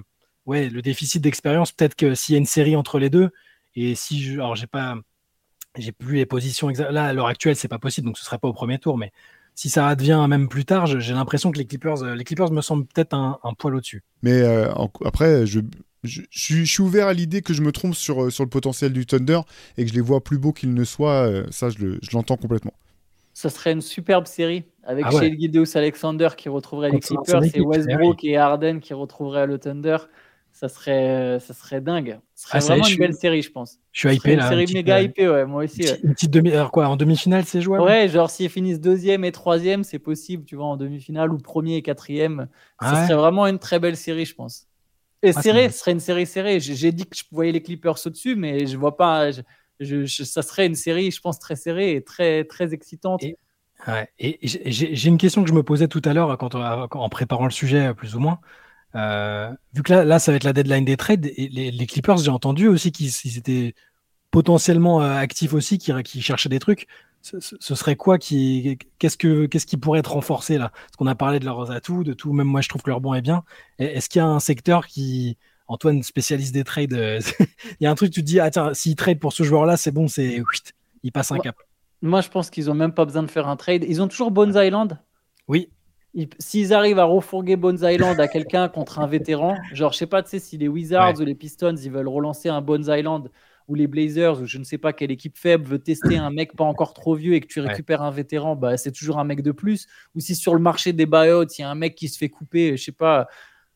ouais, 0.47 0.69
le 0.69 0.83
déficit 0.83 1.23
d'expérience, 1.23 1.73
peut-être 1.73 1.95
que 1.95 2.15
s'il 2.15 2.35
y 2.35 2.37
a 2.37 2.39
une 2.39 2.47
série 2.47 2.77
entre 2.77 2.99
les 2.99 3.11
deux, 3.11 3.31
et 3.75 3.95
si 3.95 4.23
je, 4.23 4.35
alors 4.35 4.57
j'ai 4.57 4.67
pas, 4.67 4.97
j'ai 5.77 5.93
plus 5.93 6.17
les 6.17 6.27
positions 6.27 6.71
exactes. 6.71 6.91
Là, 6.91 7.07
à 7.07 7.13
l'heure 7.13 7.27
actuelle, 7.27 7.57
c'est 7.57 7.69
pas 7.69 7.79
possible, 7.79 8.07
donc 8.07 8.19
ce 8.19 8.25
serait 8.25 8.39
pas 8.39 8.49
au 8.49 8.53
premier 8.53 8.79
tour, 8.79 8.99
mais 8.99 9.13
si 9.55 9.69
ça 9.69 9.87
advient 9.87 10.27
même 10.29 10.49
plus 10.49 10.65
tard, 10.65 10.87
j'ai 10.87 11.13
l'impression 11.13 11.53
que 11.53 11.59
les 11.59 11.67
Clippers, 11.67 12.03
euh, 12.03 12.15
les 12.15 12.25
Clippers 12.25 12.51
me 12.51 12.61
semblent 12.61 12.87
peut-être 12.87 13.15
un, 13.15 13.39
un 13.45 13.55
poil 13.55 13.75
au-dessus. 13.75 14.03
Mais 14.23 14.43
après, 15.05 15.47
je, 15.47 15.61
je, 16.05 16.23
suis 16.65 16.83
ouvert 16.83 17.07
à 17.07 17.13
l'idée 17.13 17.43
que 17.43 17.55
je 17.55 17.63
me 17.63 17.73
trompe 17.73 17.95
sur, 17.95 18.25
euh, 18.25 18.31
sur 18.31 18.45
le 18.45 18.51
potentiel 18.51 18.93
du 18.93 19.07
Thunder 19.07 19.41
et 19.77 19.85
que 19.85 19.91
je 19.91 19.95
les 19.95 20.01
vois 20.01 20.23
plus 20.23 20.39
beaux 20.39 20.53
qu'ils 20.53 20.75
ne 20.75 20.85
soient. 20.85 21.29
Euh, 21.29 21.45
ça, 21.51 21.71
je 21.71 21.99
l'entends 22.13 22.37
complètement. 22.37 22.73
Ça 23.35 23.49
serait 23.49 23.73
une 23.73 23.81
superbe 23.81 24.27
série 24.27 24.65
avec 24.85 25.07
ah 25.09 25.15
ouais. 25.15 25.67
Alexander 25.75 26.29
qui 26.37 26.49
retrouverait 26.49 26.91
les 26.91 27.01
Clippers 27.01 27.43
et 27.55 27.61
Westbrook 27.61 28.25
et 28.25 28.37
Harden 28.37 28.81
qui 28.81 28.95
retrouveraient 28.95 29.47
le 29.47 29.59
Thunder. 29.59 29.97
Ça 30.53 30.69
serait, 30.69 31.41
ça 31.41 31.55
serait 31.55 31.81
dingue. 31.81 32.21
Ce 32.35 32.47
serait 32.47 32.59
ah, 32.63 32.67
vraiment 32.67 32.87
une 32.87 32.97
belle 32.97 33.15
série, 33.15 33.43
je 33.43 33.51
pense. 33.51 33.79
Je 33.91 34.07
suis 34.07 34.17
hypé 34.17 34.37
là. 34.37 34.45
Une 34.45 34.49
série 34.51 34.73
méga 34.73 35.03
hypée, 35.03 35.29
ouais, 35.29 35.45
moi 35.45 35.65
aussi. 35.65 35.83
Une 36.05 36.15
petite 36.15 36.31
demi. 36.31 36.53
Alors 36.53 36.71
quoi, 36.71 36.87
en 36.89 36.97
demi-finale, 36.97 37.45
c'est 37.45 37.61
jouable? 37.61 37.85
Ouais, 37.85 38.09
genre 38.09 38.31
s'ils 38.31 38.51
finissent 38.51 38.81
deuxième 38.81 39.25
et 39.25 39.33
troisième, 39.33 39.83
c'est 39.83 39.99
possible, 39.99 40.45
tu 40.45 40.55
vois, 40.55 40.67
en 40.67 40.77
demi-finale 40.77 41.33
ou 41.33 41.39
premier 41.39 41.77
et 41.77 41.83
quatrième. 41.83 42.49
Ah 42.79 42.95
ça 42.95 43.07
serait 43.07 43.17
vraiment 43.17 43.47
une 43.47 43.59
très 43.59 43.81
belle 43.81 43.97
série, 43.97 44.25
je 44.25 44.35
pense. 44.35 44.69
Et 45.23 45.33
serré, 45.33 45.71
ce 45.71 45.79
serait 45.79 45.93
une 45.93 46.01
série 46.01 46.27
serrée. 46.27 46.61
J'ai 46.61 46.93
dit 46.93 47.07
que 47.07 47.17
je 47.17 47.23
voyais 47.31 47.53
les 47.53 47.63
Clippers 47.63 47.97
au-dessus, 48.05 48.37
mais 48.37 48.67
je 48.67 48.77
vois 48.77 48.97
pas. 48.97 49.31
ça 49.33 50.43
serait 50.43 50.67
une 50.67 50.75
série, 50.75 51.11
je 51.11 51.21
pense, 51.21 51.39
très 51.39 51.57
serrée 51.57 51.95
et 51.95 52.05
très, 52.05 52.45
très 52.45 52.75
excitante. 52.75 53.23
Et, 54.19 54.39
j'ai 54.45 55.09
une 55.09 55.19
question 55.19 55.43
que 55.43 55.49
je 55.49 55.55
me 55.55 55.63
posais 55.63 55.89
tout 55.89 56.03
à 56.05 56.13
l'heure 56.13 56.37
quand, 56.39 56.55
en 56.55 57.09
préparant 57.09 57.45
le 57.45 57.51
sujet, 57.51 57.95
plus 57.95 58.17
ou 58.17 58.21
moins. 58.21 58.41
Euh, 58.95 59.51
vu 59.75 59.83
que 59.83 59.93
là, 59.93 60.05
là, 60.05 60.19
ça 60.19 60.33
va 60.33 60.37
être 60.37 60.45
la 60.45 60.53
deadline 60.53 60.85
des 60.85 60.97
trades, 60.97 61.27
et 61.37 61.49
les, 61.49 61.87
Clippers, 61.87 62.19
j'ai 62.19 62.31
entendu 62.31 62.69
aussi 62.69 62.93
qu'ils 62.93 63.39
étaient 63.39 63.75
potentiellement 64.31 65.03
euh, 65.03 65.15
actifs 65.15 65.55
aussi, 65.55 65.79
qui, 65.79 65.93
qui 66.03 66.23
cherchaient 66.23 66.49
des 66.49 66.59
trucs. 66.59 66.87
ce, 67.23 67.39
ce 67.41 67.75
serait 67.75 67.97
quoi 67.97 68.19
qui, 68.19 68.79
qu'est-ce 68.99 69.17
que, 69.17 69.47
qu'est-ce 69.47 69.67
qui 69.67 69.77
pourrait 69.77 70.01
être 70.01 70.13
renforcé 70.13 70.59
là? 70.59 70.71
Parce 70.71 70.97
qu'on 70.97 71.07
a 71.07 71.15
parlé 71.15 71.39
de 71.39 71.45
leurs 71.45 71.71
atouts, 71.71 72.05
de 72.05 72.13
tout. 72.13 72.33
Même 72.33 72.49
moi, 72.49 72.61
je 72.61 72.69
trouve 72.69 72.83
que 72.83 72.91
leur 72.91 73.01
bon 73.01 73.15
est 73.15 73.23
bien. 73.23 73.45
Est-ce 73.79 74.09
qu'il 74.09 74.19
y 74.19 74.23
a 74.23 74.27
un 74.27 74.41
secteur 74.41 74.87
qui, 74.87 75.37
Antoine, 75.73 76.03
spécialiste 76.03 76.53
des 76.53 76.65
trades, 76.65 76.93
euh, 76.93 77.21
il 77.81 77.85
y 77.85 77.87
a 77.87 77.91
un 77.91 77.95
truc, 77.95 78.13
tu 78.13 78.21
te 78.21 78.27
dis, 78.27 78.41
ah 78.41 78.51
tiens, 78.51 78.75
s'il 78.75 78.95
trade 78.95 79.19
pour 79.19 79.33
ce 79.33 79.43
joueur-là, 79.43 79.77
c'est 79.77 79.91
bon, 79.91 80.07
c'est, 80.07 80.43
il 81.03 81.13
passe 81.13 81.33
un 81.33 81.39
cap. 81.39 81.57
Moi, 82.03 82.21
je 82.21 82.29
pense 82.29 82.51
qu'ils 82.51 82.71
ont 82.71 82.75
même 82.75 82.93
pas 82.93 83.05
besoin 83.05 83.23
de 83.23 83.31
faire 83.31 83.49
un 83.49 83.57
trade. 83.57 83.85
Ils 83.89 84.03
ont 84.03 84.09
toujours 84.09 84.31
Bones 84.31 84.55
Island? 84.55 84.99
Oui. 85.49 85.71
S'ils 86.39 86.75
arrivent 86.75 86.99
à 86.99 87.05
refourguer 87.05 87.57
Bones 87.57 87.79
Island 87.83 88.21
à 88.21 88.29
quelqu'un 88.29 88.69
contre 88.69 88.99
un 88.99 89.07
vétéran, 89.07 89.57
genre, 89.73 89.93
je 89.93 89.99
sais 89.99 90.07
pas, 90.07 90.23
tu 90.23 90.31
sais, 90.31 90.39
si 90.39 90.59
les 90.59 90.69
Wizards 90.69 91.21
ou 91.21 91.25
les 91.25 91.35
Pistons, 91.35 91.77
ils 91.77 91.91
veulent 91.91 92.09
relancer 92.09 92.49
un 92.49 92.61
Bones 92.61 92.85
Island 92.89 93.31
ou 93.69 93.75
les 93.75 93.87
Blazers 93.87 94.41
ou 94.41 94.47
je 94.47 94.59
ne 94.59 94.65
sais 94.65 94.79
pas 94.79 94.93
quelle 94.93 95.11
équipe 95.11 95.39
faible 95.39 95.65
veut 95.65 95.79
tester 95.79 96.17
un 96.17 96.31
mec 96.31 96.55
pas 96.57 96.65
encore 96.65 96.95
trop 96.95 97.15
vieux 97.15 97.35
et 97.35 97.41
que 97.41 97.47
tu 97.47 97.61
récupères 97.61 98.03
un 98.03 98.11
vétéran, 98.11 98.57
bah, 98.57 98.77
c'est 98.77 98.93
toujours 98.93 99.19
un 99.19 99.25
mec 99.25 99.43
de 99.43 99.53
plus. 99.53 99.87
Ou 100.15 100.21
si 100.21 100.35
sur 100.35 100.55
le 100.55 100.61
marché 100.61 100.93
des 100.93 101.07
buyouts, 101.07 101.47
il 101.59 101.63
y 101.63 101.65
a 101.65 101.71
un 101.71 101.75
mec 101.75 101.95
qui 101.95 102.09
se 102.09 102.19
fait 102.19 102.29
couper, 102.29 102.77
je 102.77 102.85
sais 102.85 102.93
pas. 102.93 103.29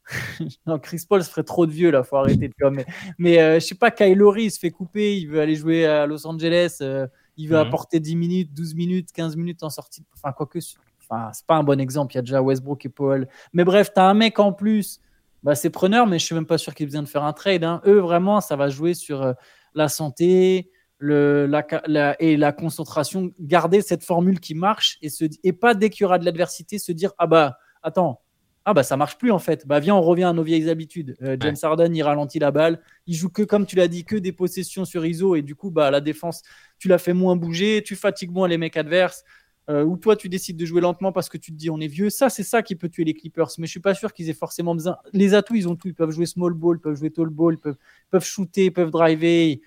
non, 0.66 0.78
Chris 0.78 1.02
Paul 1.08 1.22
se 1.22 1.30
ferait 1.30 1.42
trop 1.42 1.66
de 1.66 1.72
vieux 1.72 1.90
là, 1.90 2.04
faut 2.04 2.16
arrêter. 2.16 2.50
mais 2.70 2.86
mais 3.18 3.40
euh, 3.40 3.54
je 3.54 3.66
sais 3.66 3.74
pas, 3.74 3.90
Kyle 3.90 4.16
Lowry 4.16 4.50
se 4.50 4.58
fait 4.58 4.70
couper, 4.70 5.16
il 5.16 5.26
veut 5.28 5.40
aller 5.40 5.56
jouer 5.56 5.86
à 5.86 6.06
Los 6.06 6.26
Angeles, 6.26 6.78
euh, 6.80 7.06
il 7.36 7.48
veut 7.48 7.56
mhm. 7.56 7.66
apporter 7.66 7.98
10 7.98 8.16
minutes, 8.16 8.54
12 8.54 8.74
minutes, 8.74 9.12
15 9.12 9.36
minutes 9.36 9.62
en 9.62 9.70
sortie. 9.70 10.04
Enfin, 10.14 10.32
quoique, 10.32 10.60
enfin, 11.08 11.30
c'est 11.32 11.46
pas 11.46 11.56
un 11.56 11.62
bon 11.62 11.80
exemple, 11.80 12.14
il 12.14 12.16
y 12.16 12.18
a 12.18 12.22
déjà 12.22 12.42
Westbrook 12.42 12.84
et 12.84 12.88
Paul. 12.88 13.28
Mais 13.52 13.64
bref, 13.64 13.92
tu 13.94 14.00
as 14.00 14.04
un 14.04 14.14
mec 14.14 14.38
en 14.38 14.52
plus, 14.52 15.00
bah, 15.42 15.54
c'est 15.54 15.70
preneur, 15.70 16.06
mais 16.06 16.18
je 16.18 16.24
suis 16.24 16.34
même 16.34 16.46
pas 16.46 16.58
sûr 16.58 16.74
qu'il 16.74 16.84
ait 16.84 16.86
besoin 16.88 17.02
de 17.02 17.08
faire 17.08 17.24
un 17.24 17.32
trade. 17.32 17.64
Hein. 17.64 17.80
Eux, 17.86 17.98
vraiment, 17.98 18.40
ça 18.40 18.56
va 18.56 18.68
jouer 18.68 18.94
sur. 18.94 19.22
Euh, 19.22 19.32
la 19.76 19.88
santé 19.88 20.70
le, 20.98 21.46
la, 21.46 22.16
et 22.20 22.36
la 22.38 22.52
concentration, 22.52 23.30
garder 23.38 23.82
cette 23.82 24.02
formule 24.02 24.40
qui 24.40 24.54
marche 24.54 24.96
et, 25.02 25.10
se, 25.10 25.26
et 25.44 25.52
pas 25.52 25.74
dès 25.74 25.90
qu'il 25.90 26.02
y 26.02 26.04
aura 26.06 26.18
de 26.18 26.24
l'adversité 26.24 26.78
se 26.78 26.90
dire 26.90 27.12
ah 27.18 27.26
bah 27.26 27.58
attends 27.82 28.22
ah 28.64 28.72
bah 28.72 28.82
ça 28.82 28.96
marche 28.96 29.18
plus 29.18 29.30
en 29.30 29.38
fait 29.38 29.66
bah 29.66 29.78
viens 29.78 29.94
on 29.94 30.00
revient 30.00 30.24
à 30.24 30.32
nos 30.32 30.42
vieilles 30.42 30.70
habitudes 30.70 31.14
euh, 31.20 31.36
James 31.38 31.56
Harden 31.62 31.94
il 31.94 32.02
ralentit 32.02 32.38
la 32.38 32.50
balle 32.50 32.80
il 33.06 33.14
joue 33.14 33.28
que 33.28 33.42
comme 33.42 33.66
tu 33.66 33.76
l'as 33.76 33.88
dit 33.88 34.04
que 34.04 34.16
des 34.16 34.32
possessions 34.32 34.86
sur 34.86 35.04
ISO 35.04 35.36
et 35.36 35.42
du 35.42 35.54
coup 35.54 35.70
bah 35.70 35.90
la 35.90 36.00
défense 36.00 36.40
tu 36.78 36.88
la 36.88 36.96
fais 36.96 37.12
moins 37.12 37.36
bouger 37.36 37.82
tu 37.84 37.94
fatigues 37.94 38.32
moins 38.32 38.48
les 38.48 38.56
mecs 38.56 38.78
adverses 38.78 39.22
euh, 39.68 39.84
ou 39.84 39.96
toi 39.96 40.16
tu 40.16 40.28
décides 40.28 40.56
de 40.56 40.64
jouer 40.64 40.80
lentement 40.80 41.12
parce 41.12 41.28
que 41.28 41.38
tu 41.38 41.52
te 41.52 41.56
dis 41.56 41.70
on 41.70 41.80
est 41.80 41.88
vieux 41.88 42.10
ça 42.10 42.28
c'est 42.30 42.44
ça 42.44 42.62
qui 42.62 42.76
peut 42.76 42.88
tuer 42.88 43.04
les 43.04 43.14
Clippers 43.14 43.48
mais 43.58 43.66
je 43.66 43.72
suis 43.72 43.80
pas 43.80 43.94
sûr 43.94 44.12
qu'ils 44.12 44.30
aient 44.30 44.34
forcément 44.34 44.74
besoin 44.74 44.96
les 45.12 45.34
atouts 45.34 45.56
ils 45.56 45.68
ont 45.68 45.74
tout 45.74 45.88
ils 45.88 45.94
peuvent 45.94 46.12
jouer 46.12 46.26
small 46.26 46.52
ball 46.52 46.76
ils 46.76 46.80
peuvent 46.80 46.96
jouer 46.96 47.10
tall 47.10 47.30
ball 47.30 47.54
ils 47.54 47.60
peuvent, 47.60 47.76
peuvent 48.10 48.24
shooter 48.24 48.66
ils 48.66 48.72
peuvent 48.72 48.90
driver 48.90 49.60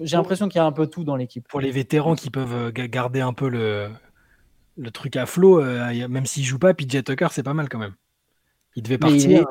j'ai 0.00 0.16
l'impression 0.16 0.48
qu'il 0.48 0.58
y 0.58 0.62
a 0.62 0.66
un 0.66 0.72
peu 0.72 0.86
tout 0.86 1.04
dans 1.04 1.16
l'équipe. 1.16 1.46
Pour 1.48 1.60
les 1.60 1.70
vétérans 1.70 2.14
qui 2.14 2.30
peuvent 2.30 2.54
euh, 2.54 2.70
garder 2.72 3.20
un 3.20 3.32
peu 3.32 3.48
le, 3.48 3.88
le 4.76 4.90
truc 4.90 5.16
à 5.16 5.26
flot, 5.26 5.60
euh, 5.62 6.08
même 6.08 6.26
s'il 6.26 6.44
joue 6.44 6.58
pas, 6.58 6.74
PJ 6.74 7.02
Tucker, 7.04 7.28
c'est 7.30 7.42
pas 7.42 7.54
mal 7.54 7.68
quand 7.68 7.78
même. 7.78 7.94
Il 8.76 8.82
devait 8.82 8.98
partir. 8.98 9.46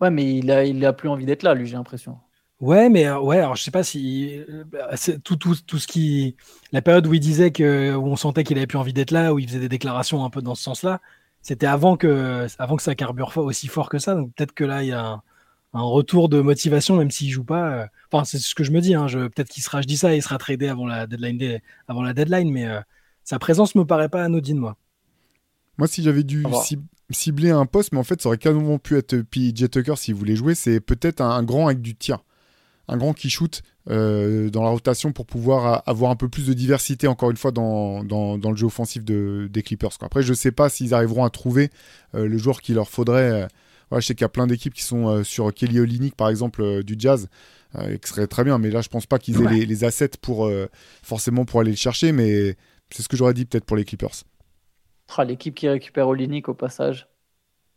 Ouais, 0.00 0.10
mais 0.10 0.38
il 0.38 0.50
a, 0.50 0.64
il 0.64 0.84
a 0.84 0.92
plus 0.92 1.08
envie 1.08 1.24
d'être 1.24 1.42
là, 1.42 1.54
lui, 1.54 1.66
j'ai 1.66 1.76
l'impression. 1.76 2.18
Ouais, 2.60 2.88
mais 2.88 3.10
ouais, 3.10 3.38
alors 3.38 3.54
je 3.54 3.62
sais 3.62 3.70
pas 3.70 3.82
si 3.82 4.40
bah, 4.72 4.90
tout, 5.22 5.36
tout, 5.36 5.54
tout, 5.66 5.78
ce 5.78 5.86
qui, 5.86 6.36
la 6.72 6.80
période 6.80 7.06
où 7.06 7.12
il 7.12 7.20
disait 7.20 7.50
que, 7.50 7.94
où 7.94 8.06
on 8.06 8.16
sentait 8.16 8.44
qu'il 8.44 8.56
avait 8.56 8.66
plus 8.66 8.78
envie 8.78 8.94
d'être 8.94 9.10
là, 9.10 9.34
où 9.34 9.38
il 9.38 9.46
faisait 9.46 9.60
des 9.60 9.68
déclarations 9.68 10.24
un 10.24 10.30
peu 10.30 10.40
dans 10.40 10.54
ce 10.54 10.62
sens-là, 10.62 11.02
c'était 11.42 11.66
avant 11.66 11.98
que, 11.98 12.46
avant 12.58 12.76
que 12.76 12.82
ça 12.82 12.94
carbure 12.94 13.36
aussi 13.36 13.68
fort 13.68 13.90
que 13.90 13.98
ça. 13.98 14.14
Donc 14.14 14.32
peut-être 14.34 14.52
que 14.52 14.64
là, 14.64 14.82
il 14.82 14.88
y 14.88 14.92
a 14.92 15.04
un, 15.04 15.22
un 15.76 15.82
retour 15.82 16.28
de 16.28 16.40
motivation, 16.40 16.96
même 16.96 17.10
s'il 17.10 17.30
joue 17.30 17.44
pas. 17.44 17.70
Euh, 17.70 17.86
enfin, 18.10 18.24
c'est 18.24 18.38
ce 18.38 18.54
que 18.54 18.64
je 18.64 18.72
me 18.72 18.80
dis. 18.80 18.94
Hein, 18.94 19.06
peut-être 19.06 19.48
qu'il 19.48 19.62
sera, 19.62 19.82
je 19.82 19.86
dis 19.86 19.98
ça, 19.98 20.14
il 20.14 20.22
sera 20.22 20.38
tradé 20.38 20.68
avant 20.68 20.86
la 20.86 21.06
deadline, 21.06 21.60
avant 21.86 22.02
la 22.02 22.14
deadline, 22.14 22.50
mais 22.50 22.66
euh, 22.66 22.80
sa 23.24 23.38
présence 23.38 23.74
me 23.74 23.84
paraît 23.84 24.08
pas 24.08 24.24
anodine, 24.24 24.58
moi. 24.58 24.76
Moi, 25.76 25.86
si 25.86 26.02
j'avais 26.02 26.22
dû 26.22 26.44
cibler 27.10 27.50
un 27.50 27.66
poste, 27.66 27.92
mais 27.92 27.98
en 27.98 28.04
fait, 28.04 28.22
ça 28.22 28.30
aurait 28.30 28.38
carrément 28.38 28.78
pu 28.78 28.96
être 28.96 29.20
PJ 29.20 29.68
Tucker 29.70 29.96
s'il 29.96 30.14
voulait 30.14 30.36
jouer, 30.36 30.54
c'est 30.54 30.80
peut-être 30.80 31.20
un, 31.20 31.42
grand 31.42 31.66
avec 31.66 31.82
du 31.82 31.94
tir. 31.94 32.24
Un 32.88 32.96
grand 32.96 33.12
qui 33.12 33.30
shoot 33.30 33.62
euh, 33.88 34.48
dans 34.50 34.62
la 34.62 34.70
rotation 34.70 35.12
pour 35.12 35.26
pouvoir 35.26 35.82
avoir 35.86 36.10
un 36.10 36.16
peu 36.16 36.28
plus 36.28 36.46
de 36.46 36.52
diversité, 36.52 37.08
encore 37.08 37.30
une 37.30 37.36
fois, 37.36 37.50
dans, 37.50 38.04
dans, 38.04 38.50
le 38.50 38.56
jeu 38.56 38.66
offensif 38.66 39.04
de, 39.04 39.48
des 39.50 39.62
Clippers. 39.62 39.90
Après, 40.00 40.22
je 40.22 40.30
ne 40.30 40.36
sais 40.36 40.52
pas 40.52 40.68
s'ils 40.68 40.94
arriveront 40.94 41.24
à 41.24 41.30
trouver 41.30 41.70
le 42.12 42.38
joueur 42.38 42.60
qu'il 42.60 42.76
leur 42.76 42.88
faudrait 42.88 43.48
je 43.92 44.00
sais 44.00 44.14
qu'il 44.14 44.22
y 44.22 44.24
a 44.24 44.30
plein 44.30 44.46
d'équipes 44.46 44.74
qui 44.74 44.82
sont 44.82 45.08
euh, 45.08 45.22
sur 45.22 45.52
Kelly 45.52 45.80
Olynyk, 45.80 46.16
par 46.16 46.28
exemple, 46.28 46.62
euh, 46.62 46.82
du 46.82 46.96
jazz, 46.98 47.28
euh, 47.76 47.94
et 47.94 47.98
qui 47.98 48.08
serait 48.08 48.26
très 48.26 48.44
bien. 48.44 48.58
Mais 48.58 48.70
là, 48.70 48.80
je 48.80 48.88
pense 48.88 49.06
pas 49.06 49.18
qu'ils 49.18 49.40
aient 49.42 49.64
les, 49.64 49.84
assets 49.84 50.10
pour 50.20 50.50
forcément 51.02 51.44
pour 51.44 51.60
aller 51.60 51.70
le 51.70 51.76
chercher. 51.76 52.12
Mais 52.12 52.56
c'est 52.90 53.02
ce 53.02 53.08
que 53.08 53.16
j'aurais 53.16 53.34
dit 53.34 53.44
peut-être 53.44 53.64
pour 53.64 53.76
les 53.76 53.84
Clippers. 53.84 54.24
Ah, 55.16 55.24
l'équipe 55.24 55.54
qui 55.54 55.68
récupère 55.68 56.08
Olynyk 56.08 56.48
au 56.48 56.54
passage. 56.54 57.08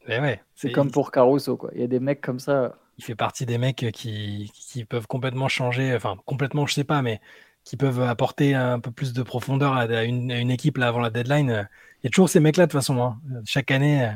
Ouais, 0.08 0.42
c'est 0.56 0.72
comme 0.72 0.90
pour 0.90 1.12
Caruso, 1.12 1.58
quoi. 1.58 1.70
Il 1.76 1.82
y 1.82 1.84
a 1.84 1.88
des 1.88 2.00
mecs 2.00 2.22
comme 2.22 2.40
ça. 2.40 2.76
Il 3.00 3.04
fait 3.04 3.16
partie 3.16 3.46
des 3.46 3.58
mecs 3.58 3.86
qui, 3.94 4.52
qui 4.54 4.84
peuvent 4.84 5.08
complètement 5.08 5.48
changer, 5.48 5.96
enfin 5.96 6.18
complètement, 6.26 6.68
je 6.68 6.74
sais 6.74 6.84
pas, 6.84 7.02
mais 7.02 7.22
qui 7.64 7.78
peuvent 7.78 8.02
apporter 8.02 8.56
un 8.56 8.82
peu 8.82 8.92
plus 8.92 9.14
de 9.14 9.24
profondeur 9.24 9.74
à 9.74 10.04
une, 10.04 10.52
équipe 10.52 10.78
là 10.78 10.90
avant 10.90 11.00
la 11.00 11.10
deadline. 11.10 11.70
Il 12.02 12.06
y 12.06 12.08
a 12.08 12.10
toujours 12.10 12.30
ces 12.30 12.42
mecs-là 12.42 12.66
de 12.66 12.72
toute 12.72 12.80
façon, 12.80 13.02
hein, 13.02 13.18
chaque 13.46 13.72
année. 13.72 14.12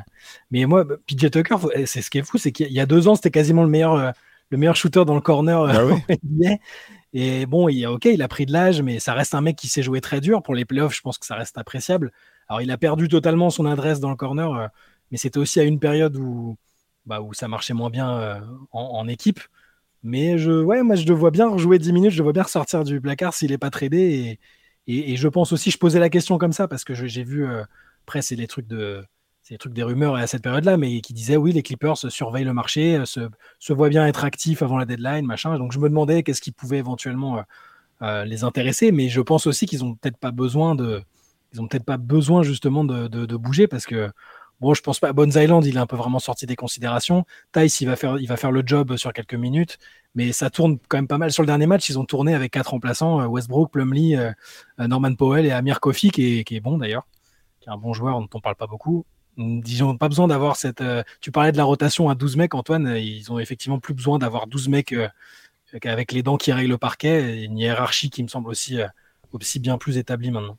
Mais 0.52 0.66
moi, 0.66 0.86
PJ 1.08 1.32
Tucker, 1.32 1.56
c'est 1.86 2.02
ce 2.02 2.10
qui 2.10 2.18
est 2.18 2.24
fou, 2.24 2.38
c'est 2.38 2.52
qu'il 2.52 2.74
y 2.74 2.80
a 2.82 2.86
deux 2.86 3.08
ans, 3.08 3.16
c'était 3.16 3.32
quasiment 3.32 3.64
le 3.64 3.70
meilleur, 3.70 3.94
euh, 3.94 4.12
le 4.50 4.58
meilleur 4.58 4.76
shooter 4.76 5.06
dans 5.06 5.16
le 5.16 5.22
corner. 5.22 5.64
Ah 5.64 6.16
Et 7.16 7.46
bon, 7.46 7.70
il, 7.70 7.86
ok, 7.86 8.06
il 8.06 8.22
a 8.22 8.28
pris 8.28 8.46
de 8.46 8.52
l'âge, 8.52 8.82
mais 8.82 9.00
ça 9.00 9.14
reste 9.14 9.34
un 9.34 9.42
mec 9.42 9.56
qui 9.56 9.70
sait 9.70 9.84
jouer 9.84 10.02
très 10.02 10.20
dur. 10.20 10.42
Pour 10.44 10.56
les 10.56 10.66
playoffs, 10.66 10.96
je 10.96 11.02
pense 11.02 11.18
que 11.18 11.26
ça 11.26 11.36
reste 11.36 11.58
appréciable. 11.58 12.12
Alors, 12.50 12.62
il 12.62 12.72
a 12.72 12.78
perdu 12.78 13.08
totalement 13.08 13.50
son 13.50 13.66
adresse 13.66 14.00
dans 14.00 14.10
le 14.10 14.16
corner, 14.16 14.52
euh, 14.52 14.68
mais 15.12 15.18
c'était 15.18 15.38
aussi 15.38 15.60
à 15.60 15.64
une 15.64 15.80
période 15.80 16.18
où, 16.18 16.58
bah, 17.06 17.22
où 17.22 17.34
ça 17.34 17.48
marchait 17.48 17.74
moins 17.74 17.90
bien 17.90 18.20
euh, 18.20 18.40
en, 18.72 19.08
équipe. 19.08 19.40
Mais 20.04 20.38
je, 20.38 20.52
ouais, 20.52 20.84
moi, 20.84 20.96
je 20.96 21.06
le 21.06 21.14
vois 21.14 21.32
bien 21.32 21.48
rejouer 21.48 21.80
10 21.80 21.94
minutes, 21.94 22.12
je 22.12 22.18
le 22.18 22.24
vois 22.24 22.34
bien 22.34 22.44
ressortir 22.44 22.84
du 22.84 23.00
placard 23.02 23.34
s'il 23.34 23.52
n'est 23.52 23.58
pas 23.58 23.70
tradé. 23.70 24.40
Et, 24.88 25.16
je 25.16 25.28
pense 25.28 25.54
aussi, 25.54 25.72
je 25.72 25.78
posais 25.78 26.00
la 26.00 26.10
question 26.10 26.38
comme 26.38 26.54
ça 26.54 26.68
parce 26.68 26.84
que 26.84 26.94
j'ai 26.94 27.24
vu, 27.24 27.46
euh, 27.46 27.64
après, 28.06 28.22
c'est 28.22 28.36
les 28.36 28.48
trucs 28.48 28.68
de. 28.68 29.04
C'est 29.46 29.58
trucs 29.58 29.74
des 29.74 29.84
rumeurs 29.84 30.16
à 30.16 30.26
cette 30.26 30.42
période-là, 30.42 30.78
mais 30.78 31.02
qui 31.02 31.12
disaient 31.12 31.36
oui, 31.36 31.52
les 31.52 31.64
Clippers 31.64 31.98
surveillent 31.98 32.46
le 32.46 32.54
marché, 32.54 32.96
euh, 32.96 33.06
se, 33.06 33.74
voient 33.74 33.90
bien 33.90 34.08
être 34.08 34.24
actifs 34.24 34.62
avant 34.62 34.78
la 34.78 34.86
deadline, 34.86 35.26
machin. 35.26 35.58
Donc 35.58 35.74
je 35.74 35.80
me 35.80 35.90
demandais 35.90 36.24
qu'est-ce 36.24 36.42
qui 36.42 36.54
pouvait 36.54 36.78
éventuellement 36.78 37.44
euh, 38.04 38.26
les 38.26 38.44
intéresser, 38.44 38.92
mais 38.92 39.08
je 39.08 39.22
pense 39.22 39.48
aussi 39.48 39.66
qu'ils 39.66 39.84
ont 39.86 39.96
peut-être 39.96 40.18
pas 40.18 40.32
besoin 40.32 40.76
de, 40.76 41.02
ils 41.54 41.62
ont 41.62 41.68
peut-être 41.68 41.86
pas 41.86 41.98
besoin 41.98 42.44
justement 42.44 42.84
de, 42.84 43.08
de, 43.08 43.38
bouger 43.38 43.68
parce 43.68 43.86
que 43.86 44.10
Bon, 44.64 44.74
je 44.74 44.82
pense 44.82 44.98
pas. 44.98 45.12
Bones 45.12 45.34
Island, 45.36 45.66
il 45.66 45.76
est 45.76 45.80
un 45.80 45.86
peu 45.86 45.98
vraiment 45.98 46.20
sorti 46.20 46.46
des 46.46 46.56
considérations. 46.56 47.26
Tice, 47.52 47.82
il 47.82 47.86
va 47.86 47.98
faire, 47.98 48.18
il 48.18 48.28
va 48.30 48.38
faire 48.38 48.54
le 48.54 48.64
job 48.66 48.96
sur 48.96 49.12
quelques 49.12 49.34
minutes, 49.34 49.78
mais 50.16 50.32
ça 50.32 50.50
tourne 50.50 50.80
quand 50.88 50.98
même 50.98 51.10
pas 51.10 51.18
mal. 51.18 51.34
Sur 51.34 51.44
le 51.44 51.48
dernier 51.48 51.66
match, 51.66 51.90
ils 51.90 52.00
ont 52.00 52.06
tourné 52.06 52.34
avec 52.34 52.54
quatre 52.54 52.70
remplaçants 52.70 53.20
euh, 53.20 53.26
Westbrook, 53.26 53.74
Plumlee, 53.74 54.16
euh, 54.16 54.32
euh, 54.80 54.88
Norman 54.88 55.16
Powell 55.16 55.46
et 55.46 55.52
Amir 55.52 55.82
Kofi, 55.82 56.12
qui 56.12 56.46
est, 56.50 56.60
bon 56.62 56.78
d'ailleurs, 56.78 57.06
qui 57.60 57.68
est 57.68 57.74
un 57.74 57.78
bon 57.78 57.92
joueur 57.92 58.18
dont 58.22 58.30
on 58.34 58.40
parle 58.40 58.56
pas 58.56 58.68
beaucoup. 58.68 59.06
Disons, 59.36 59.98
pas 59.98 60.08
besoin 60.08 60.30
d'avoir 60.30 60.56
cette. 60.56 60.82
tu 61.20 61.34
parlais 61.34 61.52
de 61.52 61.58
la 61.58 61.66
rotation 61.66 62.08
à 62.08 62.16
12 62.16 62.38
mecs, 62.38 62.56
Antoine. 62.56 62.96
Ils 62.96 63.34
ont 63.34 63.40
effectivement 63.40 63.80
plus 63.80 63.94
besoin 63.94 64.18
d'avoir 64.18 64.48
12 64.48 64.70
mecs 64.70 64.96
avec 65.84 66.14
les 66.14 66.24
dents 66.24 66.38
qui 66.38 66.54
règlent 66.54 66.70
le 66.70 66.78
parquet. 66.78 67.44
Une 67.44 67.58
hiérarchie 67.58 68.10
qui 68.10 68.24
me 68.24 68.30
semble 68.30 68.50
aussi, 68.50 68.78
aussi 69.34 69.60
bien 69.60 69.78
plus 69.78 69.98
établie 69.98 70.32
maintenant. 70.32 70.58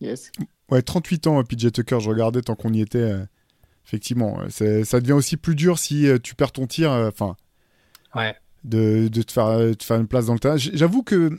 Yes. 0.00 0.32
Ouais, 0.72 0.82
38 0.82 1.26
ans, 1.26 1.44
PJ 1.44 1.70
Tucker, 1.70 2.00
je 2.00 2.08
regardais 2.08 2.40
tant 2.40 2.54
qu'on 2.54 2.72
y 2.72 2.80
était. 2.80 2.98
Euh, 2.98 3.24
effectivement, 3.86 4.38
ça 4.48 5.00
devient 5.00 5.12
aussi 5.12 5.36
plus 5.36 5.54
dur 5.54 5.78
si 5.78 6.06
euh, 6.06 6.18
tu 6.18 6.34
perds 6.34 6.52
ton 6.52 6.66
tir. 6.66 6.90
Euh, 6.90 7.08
enfin. 7.08 7.36
ouais. 8.14 8.34
De, 8.64 9.08
de, 9.08 9.22
te 9.22 9.32
faire, 9.32 9.76
te 9.76 9.82
faire 9.82 9.98
une 9.98 10.06
place 10.06 10.26
dans 10.26 10.34
le 10.34 10.38
terrain. 10.38 10.56
J'avoue 10.56 11.02
que 11.02 11.30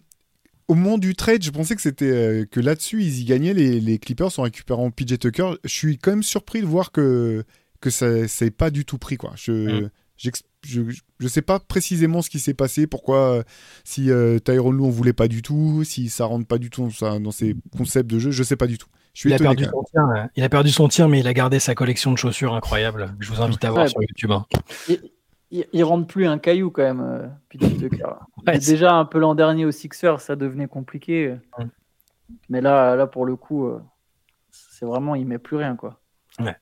au 0.67 0.75
moment 0.75 0.97
du 0.97 1.15
trade, 1.15 1.41
je 1.41 1.51
pensais 1.51 1.73
que 1.73 1.81
c'était 1.81 2.45
que 2.51 2.59
là-dessus 2.59 3.01
ils 3.01 3.21
y 3.21 3.23
gagnaient 3.23 3.53
les, 3.53 3.79
les, 3.79 3.97
Clippers 3.97 4.37
en 4.39 4.43
récupérant 4.43 4.91
PJ 4.91 5.17
Tucker. 5.17 5.53
Je 5.63 5.69
suis 5.69 5.97
quand 5.97 6.11
même 6.11 6.23
surpris 6.23 6.59
de 6.59 6.65
voir 6.65 6.91
que 6.91 7.45
que 7.79 7.89
ça 7.89 8.27
c'est 8.27 8.51
pas 8.51 8.71
du 8.71 8.83
tout 8.83 8.97
pris 8.97 9.15
quoi. 9.15 9.31
Je, 9.35 9.83
mm 9.85 9.89
je 10.65 10.81
ne 11.19 11.27
sais 11.27 11.41
pas 11.41 11.59
précisément 11.59 12.21
ce 12.21 12.29
qui 12.29 12.39
s'est 12.39 12.53
passé, 12.53 12.87
pourquoi, 12.87 13.37
euh, 13.37 13.43
si 13.83 14.09
euh, 14.09 14.39
Tyrone 14.39 14.77
Lou 14.77 14.85
on 14.85 14.89
voulait 14.89 15.13
pas 15.13 15.27
du 15.27 15.41
tout, 15.41 15.83
si 15.83 16.09
ça 16.09 16.25
rentre 16.25 16.47
pas 16.47 16.57
du 16.57 16.69
tout 16.69 16.89
dans, 17.01 17.19
dans 17.19 17.31
ses 17.31 17.55
concepts 17.75 18.09
de 18.09 18.19
jeu, 18.19 18.31
je 18.31 18.43
sais 18.43 18.55
pas 18.55 18.67
du 18.67 18.77
tout. 18.77 18.87
Je 19.13 19.27
il, 19.27 19.33
a 19.33 19.37
perdu 19.37 19.65
son 19.65 19.83
tir, 19.83 20.29
il 20.35 20.43
a 20.43 20.49
perdu 20.49 20.71
son 20.71 20.87
tir, 20.87 21.07
mais 21.07 21.19
il 21.19 21.27
a 21.27 21.33
gardé 21.33 21.59
sa 21.59 21.75
collection 21.75 22.11
de 22.11 22.17
chaussures 22.17 22.55
incroyable. 22.55 23.13
Je 23.19 23.31
vous 23.31 23.41
invite 23.41 23.63
à 23.63 23.69
voir 23.69 23.87
sur 23.87 24.01
YouTube. 24.01 24.31
Hein. 24.31 24.45
Il, 24.87 25.67
il, 25.71 25.83
rentre 25.83 26.07
plus 26.07 26.25
un 26.25 26.39
caillou 26.39 26.71
quand 26.71 26.81
même, 26.81 27.01
euh, 27.01 28.57
déjà 28.57 28.95
un 28.95 29.05
peu 29.05 29.19
l'an 29.19 29.35
dernier 29.35 29.65
au 29.65 29.71
Sixer, 29.71 30.19
ça 30.19 30.35
devenait 30.35 30.67
compliqué. 30.67 31.35
Mais 32.49 32.59
là, 32.59 32.95
là 32.95 33.05
pour 33.05 33.25
le 33.25 33.35
coup, 33.35 33.67
euh, 33.67 33.79
c'est 34.49 34.85
vraiment, 34.85 35.13
il 35.13 35.27
met 35.27 35.37
plus 35.37 35.57
rien 35.57 35.75
quoi. 35.75 35.99
Ouais. 36.39 36.55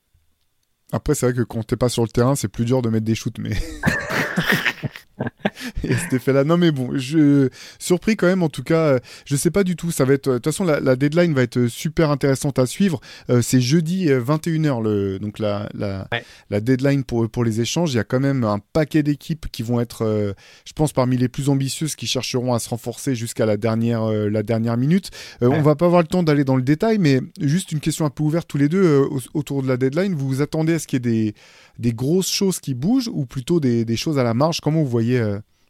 Après, 0.92 1.16
c'est 1.16 1.28
vrai 1.28 1.34
que 1.34 1.44
quand 1.44 1.66
t'es 1.66 1.78
pas 1.78 1.88
sur 1.88 2.04
le 2.04 2.10
terrain, 2.10 2.36
c'est 2.36 2.50
plus 2.50 2.66
dur 2.66 2.82
de 2.82 2.90
mettre 2.90 3.06
des 3.06 3.16
shoots, 3.16 3.40
mais. 3.40 3.52
et 5.84 5.94
cet 5.94 6.14
effet-là. 6.14 6.44
Non, 6.44 6.58
mais 6.58 6.72
bon, 6.72 6.92
je 6.98 7.50
surpris 7.80 8.16
quand 8.16 8.28
même. 8.28 8.44
En 8.44 8.50
tout 8.50 8.64
cas, 8.64 9.00
je 9.26 9.36
sais 9.36 9.52
pas 9.52 9.64
du 9.64 9.76
tout. 9.76 9.92
Ça 9.92 10.06
va 10.06 10.14
être. 10.14 10.30
De 10.30 10.36
toute 10.36 10.46
façon, 10.46 10.64
la, 10.64 10.96
deadline 10.96 11.34
va 11.34 11.44
être 11.44 11.68
super 11.68 12.12
intéressante 12.12 12.60
à 12.60 12.66
suivre. 12.66 13.00
Euh, 13.30 13.42
c'est 13.42 13.62
jeudi 13.62 14.08
21h, 14.08 14.84
le 14.84 15.20
donc 15.20 15.40
la 15.40 15.70
la, 15.74 16.08
la, 16.50 16.60
deadline 16.60 17.04
pour 17.04 17.30
pour 17.30 17.44
les 17.44 17.62
échanges. 17.62 17.94
Il 17.94 17.98
y 17.98 18.00
a 18.00 18.04
quand 18.04 18.20
même 18.20 18.44
un 18.44 18.60
paquet 18.74 19.04
d'équipes 19.04 19.48
qui 19.52 19.64
vont 19.64 19.80
être, 19.80 20.06
euh, 20.06 20.34
je 20.66 20.74
pense, 20.74 20.94
parmi 20.94 21.18
les 21.18 21.28
plus 21.28 21.50
ambitieuses, 21.50 21.96
qui 21.96 22.08
chercheront 22.08 22.54
à 22.54 22.60
se 22.60 22.70
renforcer 22.70 23.16
jusqu'à 23.16 23.46
la 23.46 23.58
dernière 23.58 24.04
euh, 24.04 24.30
la 24.30 24.44
dernière 24.44 24.78
minute. 24.78 25.10
On 25.42 25.62
va 25.62 25.76
pas 25.76 25.86
avoir 25.86 26.02
le 26.02 26.08
temps 26.08 26.24
d'aller 26.24 26.44
dans 26.44 26.56
le 26.56 26.62
détail, 26.62 26.98
mais 27.00 27.20
juste 27.40 27.72
une 27.72 27.80
question 27.80 28.06
un 28.06 28.10
peu 28.10 28.24
ouverte 28.24 28.48
tous 28.48 28.58
les 28.58 28.70
deux 28.70 29.08
autour 29.34 29.64
de 29.64 29.68
la 29.68 29.78
deadline. 29.78 30.14
Vous 30.14 30.28
vous 30.28 30.42
attendez 30.42 30.74
à 30.74 30.80
ce 30.80 30.88
qu'il 30.88 31.06
y 31.06 31.10
ait 31.10 31.12
des 31.12 31.36
des 31.80 31.94
grosses 31.94 32.30
choses 32.30 32.60
qui 32.60 32.74
bougent 32.74 33.10
ou 33.12 33.26
plutôt 33.26 33.60
des, 33.60 33.86
des 33.86 33.98
choses 33.98 34.20
à 34.20 34.24
la 34.24 34.34
marge? 34.34 34.62
Comment 34.62 34.84
vous 34.84 34.90
voyez 34.90 35.11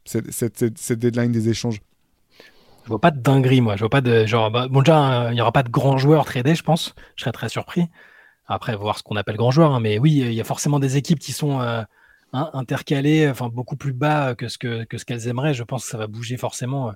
cette, 0.05 0.93
deadline 0.93 1.31
des 1.31 1.49
échanges 1.49 1.81
je 2.83 2.89
vois 2.89 2.99
pas 2.99 3.11
de 3.11 3.19
dinguerie, 3.19 3.61
moi. 3.61 3.75
Je 3.75 3.81
vois 3.81 3.89
pas 3.89 4.01
de 4.01 4.25
genre. 4.25 4.49
Bah, 4.49 4.67
bon, 4.67 4.79
déjà, 4.81 5.27
il 5.29 5.35
n'y 5.35 5.41
aura 5.41 5.51
pas 5.51 5.61
de 5.61 5.69
grands 5.69 5.99
joueurs 5.99 6.25
tradés, 6.25 6.55
je 6.55 6.63
pense. 6.63 6.95
Je 7.15 7.21
serais 7.21 7.31
très 7.31 7.47
surpris. 7.47 7.87
Après, 8.47 8.75
voir 8.75 8.97
ce 8.97 9.03
qu'on 9.03 9.15
appelle 9.17 9.37
grands 9.37 9.51
joueurs. 9.51 9.73
Hein. 9.73 9.79
Mais 9.79 9.99
oui, 9.99 10.11
il 10.13 10.33
y 10.33 10.41
a 10.41 10.43
forcément 10.43 10.79
des 10.79 10.97
équipes 10.97 11.19
qui 11.19 11.31
sont 11.31 11.61
euh, 11.61 11.83
intercalées, 12.33 13.29
enfin 13.29 13.49
beaucoup 13.49 13.75
plus 13.75 13.93
bas 13.93 14.35
que 14.35 14.47
ce 14.47 14.57
que, 14.57 14.85
ce 14.91 15.05
qu'elles 15.05 15.27
aimeraient. 15.27 15.53
Je 15.53 15.63
pense 15.63 15.83
que 15.83 15.91
ça 15.91 15.97
va 15.97 16.07
bouger 16.07 16.37
forcément. 16.37 16.91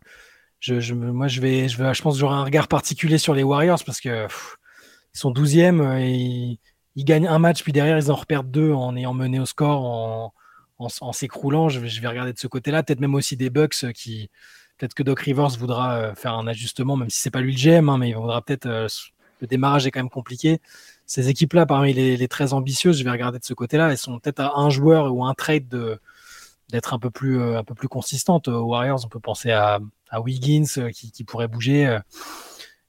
Je, 0.59 0.93
moi, 0.93 1.27
je 1.27 1.41
vais, 1.41 1.69
je 1.69 1.81
vais, 1.81 1.93
je 1.93 2.01
pense 2.01 2.17
j'aurai 2.17 2.35
un 2.35 2.43
regard 2.43 2.67
particulier 2.67 3.17
sur 3.17 3.35
les 3.35 3.43
Warriors 3.43 3.83
parce 3.85 4.01
que 4.01 4.27
ils 4.27 5.19
sont 5.19 5.31
12e 5.31 5.99
et 5.99 6.57
ils, 6.95 7.05
gagnent 7.05 7.27
un 7.27 7.39
match, 7.39 7.63
puis 7.63 7.71
derrière 7.71 7.97
ils 7.97 8.11
en 8.11 8.15
repèrent 8.15 8.43
deux 8.43 8.71
en 8.71 8.95
ayant 8.95 9.13
mené 9.13 9.39
au 9.39 9.45
score 9.45 9.85
en 9.85 10.33
en, 10.77 11.13
s'écroulant. 11.13 11.69
Je, 11.69 11.79
vais 11.79 12.07
regarder 12.07 12.33
de 12.33 12.39
ce 12.39 12.47
côté-là. 12.47 12.83
Peut-être 12.83 12.99
même 12.99 13.15
aussi 13.15 13.37
des 13.37 13.49
Bucks 13.49 13.83
euh, 13.83 13.91
qui. 13.91 14.29
Peut-être 14.77 14.93
que 14.93 15.03
Doc 15.03 15.21
Rivers 15.21 15.57
voudra 15.57 15.95
euh, 15.95 16.15
faire 16.15 16.33
un 16.33 16.47
ajustement, 16.47 16.97
même 16.97 17.09
si 17.09 17.21
c'est 17.21 17.31
pas 17.31 17.39
lui 17.39 17.53
le 17.53 17.57
GM, 17.57 17.87
hein, 17.87 17.97
mais 17.97 18.09
il 18.09 18.15
voudra 18.15 18.41
peut-être. 18.41 18.65
Euh, 18.65 18.87
le 19.41 19.47
démarrage 19.47 19.85
est 19.85 19.91
quand 19.91 19.99
même 19.99 20.09
compliqué. 20.09 20.59
Ces 21.05 21.29
équipes-là, 21.29 21.65
parmi 21.65 21.93
les, 21.93 22.27
très 22.27 22.53
ambitieuses, 22.53 22.97
je 22.97 23.03
vais 23.03 23.11
regarder 23.11 23.37
de 23.37 23.43
ce 23.43 23.53
côté-là. 23.53 23.91
Elles 23.91 23.97
sont 23.97 24.17
peut-être 24.19 24.39
à 24.39 24.57
un 24.57 24.69
joueur 24.69 25.13
ou 25.13 25.25
un 25.25 25.33
trade 25.33 25.67
de 25.67 25.99
d'être 26.69 26.93
un 26.93 26.99
peu 26.99 27.11
plus 27.11 27.41
un 27.41 27.63
peu 27.63 27.75
plus. 27.75 27.87
Aux 27.91 28.49
Warriors, 28.63 29.01
on 29.05 29.09
peut 29.09 29.19
penser 29.19 29.51
à, 29.51 29.79
à 30.09 30.21
Wiggins 30.21 30.89
qui, 30.93 31.23
pourrait 31.25 31.49
bouger. 31.49 31.99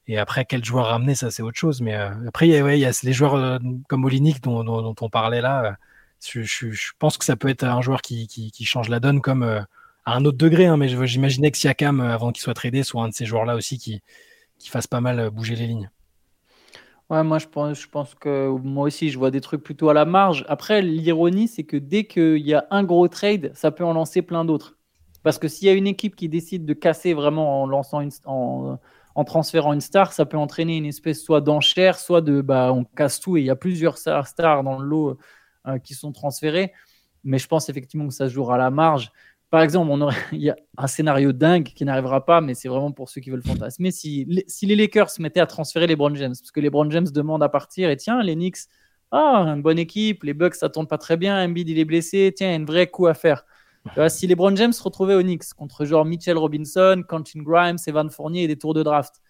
Et 0.07 0.17
après, 0.17 0.45
quel 0.45 0.63
joueur 0.63 0.87
ramener, 0.87 1.15
ça 1.15 1.31
c'est 1.31 1.43
autre 1.43 1.57
chose. 1.57 1.81
Mais 1.81 1.93
après, 1.93 2.47
il 2.47 2.53
y, 2.53 2.85
a, 2.85 2.91
les 3.03 3.13
joueurs 3.13 3.59
comme 3.89 4.05
Olinik 4.05 4.41
dont, 4.41 4.95
on 4.99 5.09
parlait 5.09 5.41
là 5.41 5.77
je, 6.21 6.91
pense 6.99 7.17
que 7.17 7.25
ça 7.25 7.35
peut 7.35 7.49
être 7.49 7.63
un 7.63 7.81
joueur 7.81 8.01
qui, 8.01 8.51
change 8.63 8.89
la 8.89 8.99
donne 8.99 9.21
comme 9.21 9.43
euh, 9.43 9.61
à 10.05 10.15
un 10.15 10.25
autre 10.25 10.37
degré, 10.37 10.65
hein, 10.65 10.77
mais 10.77 10.87
j'imaginais 10.87 11.51
que 11.51 11.57
Siakam, 11.57 11.99
euh, 11.99 12.13
avant 12.13 12.31
qu'il 12.31 12.41
soit 12.41 12.53
tradé, 12.53 12.83
soit 12.83 13.03
un 13.03 13.09
de 13.09 13.13
ces 13.13 13.25
joueurs-là 13.25 13.55
aussi 13.55 13.77
qui, 13.77 14.01
fasse 14.69 14.87
pas 14.87 15.01
mal 15.01 15.19
euh, 15.19 15.29
bouger 15.29 15.55
les 15.55 15.67
lignes. 15.67 15.89
Ouais, 17.09 17.23
moi 17.23 17.39
je 17.39 17.47
pense, 17.47 18.15
que 18.15 18.49
moi 18.49 18.85
aussi 18.85 19.09
je 19.09 19.17
vois 19.17 19.31
des 19.31 19.39
trucs 19.39 19.63
plutôt 19.63 19.89
à 19.89 19.93
la 19.93 20.05
marge. 20.05 20.45
Après, 20.49 20.81
l'ironie, 20.81 21.47
c'est 21.47 21.63
que 21.63 21.77
dès 21.77 22.05
qu'il 22.05 22.45
y 22.45 22.53
a 22.53 22.67
un 22.69 22.83
gros 22.83 23.07
trade, 23.07 23.51
ça 23.53 23.71
peut 23.71 23.85
en 23.85 23.93
lancer 23.93 24.21
plein 24.21 24.43
d'autres. 24.43 24.77
Parce 25.23 25.39
que 25.39 25.47
s'il 25.47 25.67
y 25.67 25.71
a 25.71 25.73
une 25.73 25.87
équipe 25.87 26.15
qui 26.15 26.29
décide 26.29 26.65
de 26.65 26.73
casser 26.73 27.13
vraiment 27.13 27.63
en 27.63 27.67
lançant 27.67 28.01
en, 28.25 29.23
transférant 29.25 29.73
une 29.73 29.81
star, 29.81 30.13
ça 30.13 30.25
peut 30.25 30.37
entraîner 30.37 30.77
une 30.77 30.85
espèce 30.85 31.21
soit 31.21 31.41
d'enchère, 31.41 31.97
soit 31.97 32.21
de 32.21 32.41
bah 32.41 32.71
on 32.73 32.83
casse 32.83 33.19
tout 33.19 33.35
et 33.35 33.41
il 33.41 33.45
y 33.45 33.49
a 33.49 33.55
plusieurs 33.55 33.97
stars 33.97 34.63
dans 34.63 34.79
le 34.79 34.87
lot 34.87 35.17
qui 35.83 35.93
sont 35.93 36.11
transférés. 36.11 36.73
Mais 37.23 37.37
je 37.37 37.47
pense 37.47 37.69
effectivement 37.69 38.07
que 38.07 38.13
ça 38.13 38.27
jouera 38.27 38.55
à 38.55 38.57
la 38.57 38.71
marge. 38.71 39.11
Par 39.49 39.61
exemple, 39.61 39.89
on 39.91 40.01
aurait, 40.01 40.15
il 40.33 40.41
y 40.41 40.49
a 40.49 40.55
un 40.77 40.87
scénario 40.87 41.31
dingue 41.31 41.63
qui 41.63 41.85
n'arrivera 41.85 42.25
pas, 42.25 42.41
mais 42.41 42.53
c'est 42.53 42.67
vraiment 42.67 42.91
pour 42.91 43.09
ceux 43.09 43.21
qui 43.21 43.29
veulent 43.29 43.45
fantasmer. 43.45 43.91
Si, 43.91 44.27
si 44.47 44.65
les 44.65 44.75
Lakers 44.75 45.09
se 45.09 45.21
mettaient 45.21 45.39
à 45.39 45.45
transférer 45.45 45.87
les 45.87 45.95
Brown 45.95 46.15
James, 46.15 46.33
parce 46.39 46.51
que 46.51 46.59
les 46.59 46.69
Brown 46.69 46.91
James 46.91 47.07
demandent 47.07 47.43
à 47.43 47.49
partir, 47.49 47.89
et 47.89 47.95
tiens, 47.95 48.21
les 48.21 48.35
Knicks, 48.35 48.67
ah, 49.11 49.45
une 49.47 49.61
bonne 49.61 49.79
équipe, 49.79 50.23
les 50.23 50.33
Bucks, 50.33 50.55
ça 50.55 50.67
tourne 50.67 50.87
pas 50.87 50.97
très 50.97 51.15
bien, 51.15 51.41
Embiid, 51.41 51.69
il 51.69 51.79
est 51.79 51.85
blessé, 51.85 52.33
tiens, 52.35 52.53
un 52.53 52.65
vrai 52.65 52.87
coup 52.87 53.07
à 53.07 53.13
faire. 53.13 53.45
si 54.09 54.27
les 54.27 54.35
Brown 54.35 54.55
James 54.57 54.73
se 54.73 54.83
retrouvaient 54.83 55.15
aux 55.15 55.21
Knicks 55.21 55.53
contre 55.55 55.85
genre 55.85 56.03
Mitchell 56.03 56.37
Robinson, 56.37 57.03
Quentin 57.07 57.41
Grimes, 57.41 57.77
Evan 57.87 58.09
Fournier 58.09 58.43
et 58.43 58.47
des 58.47 58.57
tours 58.57 58.73
de 58.73 58.83
draft, 58.83 59.21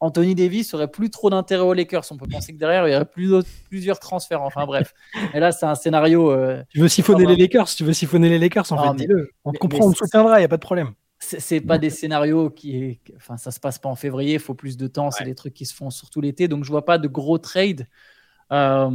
Anthony 0.00 0.34
Davis 0.34 0.72
aurait 0.72 0.90
plus 0.90 1.10
trop 1.10 1.28
d'intérêt 1.28 1.62
aux 1.62 1.74
Lakers. 1.74 2.04
On 2.10 2.16
peut 2.16 2.26
penser 2.26 2.54
que 2.54 2.58
derrière, 2.58 2.88
il 2.88 2.92
y 2.92 2.96
aurait 2.96 3.04
plus 3.04 3.34
plusieurs 3.68 4.00
transferts. 4.00 4.40
Enfin 4.42 4.64
bref. 4.64 4.94
Et 5.34 5.40
là, 5.40 5.52
c'est 5.52 5.66
un 5.66 5.74
scénario. 5.74 6.32
Euh, 6.32 6.62
tu 6.70 6.80
veux 6.80 6.88
siphonner 6.88 7.26
les 7.26 7.36
Lakers 7.36 7.68
Tu 7.68 7.84
veux 7.84 7.92
siphonner 7.92 8.30
les 8.30 8.38
Lakers 8.38 8.72
En 8.72 8.82
fait, 8.82 8.96
dis-le. 8.96 9.30
On 9.44 9.52
te 9.52 9.58
comprend, 9.58 9.86
on 9.86 9.92
te 9.92 9.98
soutiendra, 9.98 10.38
il 10.38 10.40
n'y 10.40 10.46
a 10.46 10.48
pas 10.48 10.56
de 10.56 10.62
problème. 10.62 10.92
C'est 11.18 11.60
pas 11.60 11.76
des 11.76 11.90
scénarios 11.90 12.48
qui. 12.48 12.98
Enfin, 13.16 13.36
ça 13.36 13.50
se 13.50 13.60
passe 13.60 13.78
pas 13.78 13.90
en 13.90 13.94
février, 13.94 14.34
il 14.34 14.40
faut 14.40 14.54
plus 14.54 14.78
de 14.78 14.86
temps. 14.86 15.10
C'est 15.10 15.24
des 15.24 15.34
trucs 15.34 15.52
qui 15.52 15.66
se 15.66 15.74
font 15.74 15.90
surtout 15.90 16.22
l'été. 16.22 16.48
Donc, 16.48 16.64
je 16.64 16.70
vois 16.70 16.86
pas 16.86 16.96
de 16.96 17.06
gros 17.06 17.36
trades. 17.36 17.86
Euh, 18.52 18.90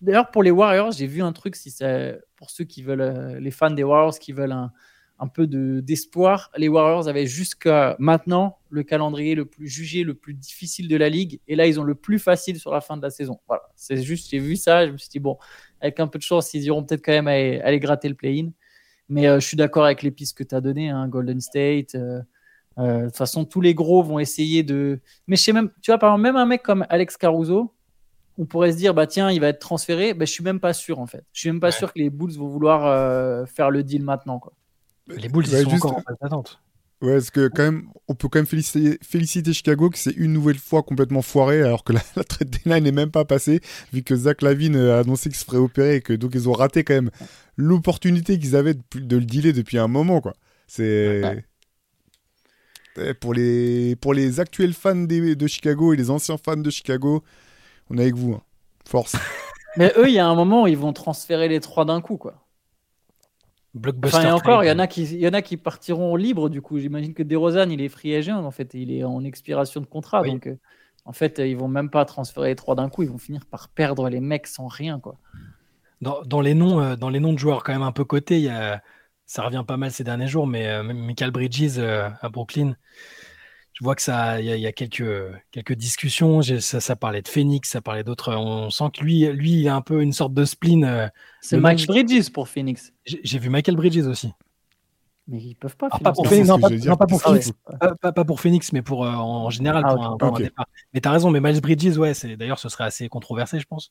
d'ailleurs, 0.00 0.30
pour 0.32 0.42
les 0.42 0.50
Warriors, 0.50 0.90
j'ai 0.90 1.06
vu 1.06 1.22
un 1.22 1.32
truc. 1.32 1.54
Si 1.54 1.70
c'est 1.70 2.20
pour 2.34 2.50
ceux 2.50 2.64
qui 2.64 2.82
veulent, 2.82 3.00
euh, 3.00 3.38
les 3.38 3.52
fans 3.52 3.70
des 3.70 3.84
Warriors 3.84 4.18
qui 4.18 4.32
veulent 4.32 4.52
un, 4.52 4.72
un 5.22 5.28
peu 5.28 5.46
d'espoir. 5.46 6.50
les 6.56 6.66
Warriors 6.68 7.06
avaient 7.06 7.26
jusqu'à 7.26 7.94
maintenant 8.00 8.58
le 8.70 8.82
calendrier 8.82 9.36
le 9.36 9.44
plus 9.44 9.68
jugé, 9.68 10.02
le 10.02 10.14
plus 10.14 10.34
difficile 10.34 10.88
de 10.88 10.96
la 10.96 11.08
ligue. 11.08 11.38
Et 11.46 11.54
là, 11.54 11.68
ils 11.68 11.78
ont 11.78 11.84
le 11.84 11.94
plus 11.94 12.18
facile 12.18 12.58
sur 12.58 12.72
la 12.72 12.80
fin 12.80 12.96
de 12.96 13.02
la 13.02 13.10
saison. 13.10 13.38
Voilà, 13.46 13.62
c'est 13.76 14.02
juste, 14.02 14.30
j'ai 14.30 14.40
vu 14.40 14.56
ça, 14.56 14.84
je 14.84 14.90
me 14.90 14.96
suis 14.96 15.10
dit, 15.10 15.20
bon, 15.20 15.38
avec 15.80 16.00
un 16.00 16.08
peu 16.08 16.18
de 16.18 16.24
chance, 16.24 16.52
ils 16.54 16.64
iront 16.64 16.82
peut-être 16.82 17.04
quand 17.04 17.12
même 17.12 17.28
aller, 17.28 17.78
gratter 17.78 18.08
le 18.08 18.16
play-in. 18.16 18.50
Mais 19.08 19.28
euh, 19.28 19.38
je 19.38 19.46
suis 19.46 19.56
d'accord 19.56 19.84
avec 19.84 20.02
les 20.02 20.10
pistes 20.10 20.36
que 20.36 20.42
tu 20.42 20.56
as 20.56 20.60
données, 20.60 20.88
hein, 20.88 21.06
Golden 21.06 21.40
State. 21.40 21.94
Euh, 21.94 22.20
euh, 22.78 23.02
de 23.02 23.04
toute 23.06 23.16
façon, 23.16 23.44
tous 23.44 23.60
les 23.60 23.74
gros 23.74 24.02
vont 24.02 24.18
essayer 24.18 24.64
de. 24.64 24.98
Mais 25.28 25.36
je 25.36 25.42
sais 25.42 25.52
même, 25.52 25.70
tu 25.82 25.92
vois, 25.92 25.98
par 25.98 26.10
exemple, 26.10 26.22
même 26.22 26.36
un 26.36 26.46
mec 26.46 26.64
comme 26.64 26.84
Alex 26.88 27.16
Caruso, 27.16 27.72
on 28.38 28.44
pourrait 28.44 28.72
se 28.72 28.76
dire, 28.76 28.92
bah 28.92 29.06
tiens, 29.06 29.30
il 29.30 29.40
va 29.40 29.48
être 29.48 29.60
transféré. 29.60 30.14
Bah, 30.14 30.24
je 30.24 30.32
suis 30.32 30.42
même 30.42 30.58
pas 30.58 30.72
sûr, 30.72 30.98
en 30.98 31.06
fait. 31.06 31.24
Je 31.32 31.40
suis 31.40 31.50
même 31.50 31.60
pas 31.60 31.70
sûr 31.70 31.92
que 31.92 32.00
les 32.00 32.10
Bulls 32.10 32.32
vont 32.32 32.48
vouloir 32.48 33.46
faire 33.46 33.70
le 33.70 33.84
deal 33.84 34.02
maintenant. 34.02 34.40
Quoi. 34.40 34.52
Les 35.08 35.28
Bulls, 35.28 35.46
ils 35.46 35.62
sont 35.62 35.74
encore 35.74 35.96
en 35.96 36.02
phase 36.02 36.16
d'attente. 36.20 36.60
Ouais, 37.02 37.14
parce 37.14 37.30
que 37.30 37.48
quand 37.48 37.64
même, 37.64 37.88
on 38.06 38.14
peut 38.14 38.28
quand 38.28 38.38
même 38.38 38.46
féliciter, 38.46 38.96
féliciter 39.02 39.52
Chicago 39.52 39.90
qui 39.90 40.00
s'est 40.00 40.14
une 40.16 40.32
nouvelle 40.32 40.58
fois 40.58 40.84
complètement 40.84 41.20
foiré 41.20 41.60
alors 41.60 41.82
que 41.82 41.92
la, 41.92 42.00
la 42.16 42.22
trade 42.22 42.48
deadline 42.48 42.84
n'est 42.84 42.92
même 42.92 43.10
pas 43.10 43.24
passée, 43.24 43.60
vu 43.92 44.04
que 44.04 44.14
Zach 44.14 44.40
Lavine 44.40 44.76
a 44.76 45.00
annoncé 45.00 45.28
qu'il 45.28 45.36
se 45.36 45.44
ferait 45.44 45.58
opérer 45.58 45.96
et 45.96 46.00
que 46.00 46.12
donc 46.12 46.30
ils 46.34 46.48
ont 46.48 46.52
raté 46.52 46.84
quand 46.84 46.94
même 46.94 47.10
l'opportunité 47.56 48.38
qu'ils 48.38 48.54
avaient 48.54 48.74
de, 48.74 49.16
le 49.16 49.24
dealer 49.24 49.52
depuis 49.52 49.78
un 49.78 49.88
moment, 49.88 50.20
quoi. 50.20 50.34
C'est. 50.68 51.44
Pour 53.20 53.32
les, 53.32 53.96
pour 53.96 54.12
les 54.12 54.38
actuels 54.38 54.74
fans 54.74 54.94
de 54.94 55.46
Chicago 55.46 55.94
et 55.94 55.96
les 55.96 56.10
anciens 56.10 56.36
fans 56.36 56.58
de 56.58 56.70
Chicago, 56.70 57.24
on 57.88 57.96
est 57.96 58.02
avec 58.02 58.14
vous. 58.14 58.34
Hein. 58.34 58.42
Force. 58.86 59.16
Mais 59.78 59.92
eux, 59.96 60.08
il 60.08 60.14
y 60.14 60.18
a 60.18 60.26
un 60.26 60.34
moment 60.34 60.64
où 60.64 60.66
ils 60.66 60.76
vont 60.76 60.92
transférer 60.92 61.48
les 61.48 61.60
trois 61.60 61.86
d'un 61.86 62.02
coup, 62.02 62.18
quoi. 62.18 62.41
Blockbuster. 63.74 64.26
et 64.26 64.30
encore, 64.30 64.64
il 64.64 64.68
y 64.68 64.70
en 64.70 64.78
a 64.78 64.86
qui, 64.86 65.04
il 65.04 65.20
y 65.20 65.26
en 65.26 65.32
a 65.32 65.40
qui 65.40 65.56
partiront 65.56 66.14
libres 66.16 66.50
du 66.50 66.60
coup. 66.60 66.78
J'imagine 66.78 67.14
que 67.14 67.22
DeRozan, 67.22 67.70
il 67.70 67.80
est 67.80 67.88
free 67.88 68.14
agent 68.14 68.36
en 68.44 68.50
fait, 68.50 68.74
il 68.74 68.92
est 68.92 69.04
en 69.04 69.24
expiration 69.24 69.80
de 69.80 69.86
contrat, 69.86 70.22
donc 70.22 70.46
euh, 70.46 70.58
en 71.04 71.12
fait, 71.12 71.38
ils 71.38 71.56
vont 71.56 71.68
même 71.68 71.90
pas 71.90 72.04
transférer 72.04 72.48
les 72.48 72.56
trois 72.56 72.74
d'un 72.74 72.88
coup, 72.90 73.02
ils 73.02 73.08
vont 73.08 73.18
finir 73.18 73.46
par 73.46 73.68
perdre 73.70 74.08
les 74.08 74.20
mecs 74.20 74.46
sans 74.46 74.66
rien 74.66 75.00
quoi. 75.00 75.16
Dans, 76.00 76.40
les 76.40 76.54
noms, 76.54 76.80
euh, 76.80 76.96
dans 76.96 77.10
les 77.10 77.20
noms 77.20 77.32
de 77.32 77.38
joueurs 77.38 77.62
quand 77.62 77.72
même 77.72 77.82
un 77.82 77.92
peu 77.92 78.04
cotés, 78.04 78.38
il 78.38 78.44
y 78.44 78.48
a, 78.48 78.82
ça 79.24 79.42
revient 79.44 79.64
pas 79.66 79.76
mal 79.76 79.92
ces 79.92 80.02
derniers 80.02 80.26
jours, 80.26 80.46
mais 80.46 80.66
euh, 80.66 80.82
Michael 80.82 81.30
Bridges 81.30 81.78
à 81.78 82.28
Brooklyn, 82.28 82.74
je 83.82 83.84
vois 83.84 83.96
que 83.96 84.02
ça, 84.02 84.40
il 84.40 84.46
y, 84.46 84.66
a 84.68 84.70
quelques 84.70 85.02
quelques 85.50 85.72
discussions. 85.72 86.40
Ça, 86.40 86.80
ça, 86.80 86.94
parlait 86.94 87.20
de 87.20 87.26
Phoenix, 87.26 87.68
ça 87.68 87.80
parlait 87.80 88.04
d'autres. 88.04 88.32
On 88.32 88.70
sent 88.70 88.84
que 88.96 89.02
lui, 89.02 89.26
lui, 89.32 89.54
il 89.54 89.68
a 89.68 89.74
un 89.74 89.80
peu 89.80 90.02
une 90.02 90.12
sorte 90.12 90.32
de 90.34 90.44
spleen. 90.44 90.84
Euh, 90.84 91.08
c'est 91.40 91.56
Mike 91.56 91.88
Bridges 91.88 92.30
pour 92.30 92.48
Phoenix. 92.48 92.92
J'ai 93.04 93.40
vu 93.40 93.48
Michael 93.48 93.74
Bridges 93.74 94.06
aussi. 94.06 94.32
Mais 95.26 95.38
ils 95.38 95.56
peuvent 95.56 95.76
pas. 95.76 95.88
Pas 95.88 96.12
pour 96.12 96.28
Phoenix, 96.28 96.48
non, 96.48 96.60
pas, 96.60 96.68
pour 97.08 97.20
Phoenix, 97.20 97.52
pas, 98.00 98.24
pour 98.24 98.40
Phoenix, 98.40 98.72
mais 98.72 98.82
pour 98.82 99.04
euh, 99.04 99.10
en 99.10 99.50
général 99.50 99.82
ah, 99.84 99.96
pour, 100.16 100.36
un, 100.36 100.38
départ. 100.38 100.68
Mais 100.94 101.00
t'as 101.00 101.10
raison, 101.10 101.32
mais 101.32 101.40
Miles 101.40 101.60
Bridges, 101.60 101.98
ouais, 101.98 102.14
c'est 102.14 102.36
d'ailleurs 102.36 102.60
ce 102.60 102.68
serait 102.68 102.84
assez 102.84 103.08
controversé, 103.08 103.58
je 103.58 103.66
pense. 103.66 103.90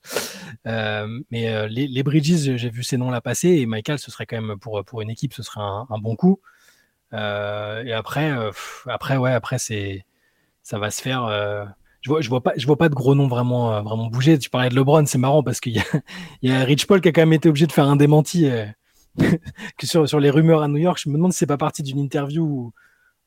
Euh, 0.67 1.05
mais 1.31 1.67
les, 1.67 1.87
les, 1.87 2.03
Bridges, 2.03 2.55
j'ai 2.55 2.69
vu 2.69 2.83
ces 2.83 2.95
noms-là 2.95 3.19
passer 3.19 3.49
et 3.49 3.65
Michael, 3.65 3.99
ce 3.99 4.09
serait 4.09 4.25
quand 4.25 4.41
même 4.41 4.57
pour 4.57 4.81
pour 4.85 5.01
une 5.01 5.09
équipe, 5.09 5.33
ce 5.33 5.43
serait 5.43 5.59
un, 5.59 5.85
un 5.89 5.97
bon 5.97 6.15
coup. 6.15 6.39
Euh, 7.14 7.84
et 7.84 7.93
après, 7.93 8.32
euh, 8.32 8.51
après, 8.88 9.18
ouais, 9.18 9.32
après, 9.32 9.59
c'est, 9.59 10.05
ça 10.64 10.80
va 10.80 10.91
se 10.91 11.01
faire. 11.01 11.26
Euh, 11.26 11.66
je 12.01 12.09
vois, 12.09 12.22
je 12.22 12.30
vois 12.30 12.41
pas, 12.41 12.53
je 12.57 12.66
vois 12.66 12.78
pas 12.78 12.89
de 12.89 12.95
gros 12.95 13.16
noms 13.16 13.28
vraiment, 13.28 13.82
vraiment 13.84 14.07
bouger. 14.07 14.39
Tu 14.39 14.49
parlais 14.49 14.70
de 14.70 14.76
LeBron, 14.76 15.05
c'est 15.05 15.18
marrant 15.18 15.43
parce 15.43 15.59
qu'il 15.59 15.74
y 15.74 15.80
a, 15.80 15.84
il 16.41 16.51
y 16.51 16.53
a 16.53 16.64
Rich 16.64 16.88
Paul 16.88 17.01
qui 17.01 17.09
a 17.09 17.12
quand 17.12 17.22
même 17.22 17.34
été 17.34 17.49
obligé 17.49 17.68
de 17.68 17.72
faire 17.72 17.88
un 17.88 17.95
démenti 17.95 18.49
sur, 19.84 20.07
sur 20.07 20.20
les 20.20 20.30
rumeurs 20.30 20.62
à 20.64 20.68
New 20.68 20.78
York. 20.78 20.99
Je 21.03 21.09
me 21.09 21.16
demande 21.16 21.34
si 21.34 21.39
c'est 21.39 21.47
pas 21.47 21.57
parti 21.57 21.84
d'une 21.84 21.99
interview 21.99 22.43
où, 22.43 22.74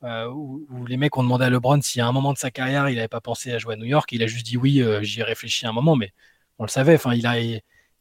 où, 0.03 0.87
les 0.87 0.97
mecs 0.97 1.17
ont 1.17 1.23
demandé 1.23 1.45
à 1.45 1.51
LeBron 1.51 1.81
si 1.81 2.01
à 2.01 2.07
un 2.07 2.13
moment 2.13 2.33
de 2.35 2.39
sa 2.39 2.51
carrière 2.51 2.91
il 2.91 2.99
avait 2.99 3.09
pas 3.09 3.23
pensé 3.23 3.53
à 3.53 3.59
jouer 3.59 3.75
à 3.75 3.77
New 3.77 3.87
York. 3.87 4.13
il 4.13 4.23
a 4.23 4.27
juste 4.27 4.45
dit 4.45 4.57
oui, 4.57 4.83
j'y 5.03 5.21
ai 5.21 5.25
réfléchi 5.25 5.67
un 5.67 5.73
moment, 5.73 5.97
mais 5.97 6.13
on 6.59 6.65
le 6.65 6.69
savait. 6.69 6.95
Enfin, 6.95 7.15
il 7.15 7.27
a, 7.27 7.37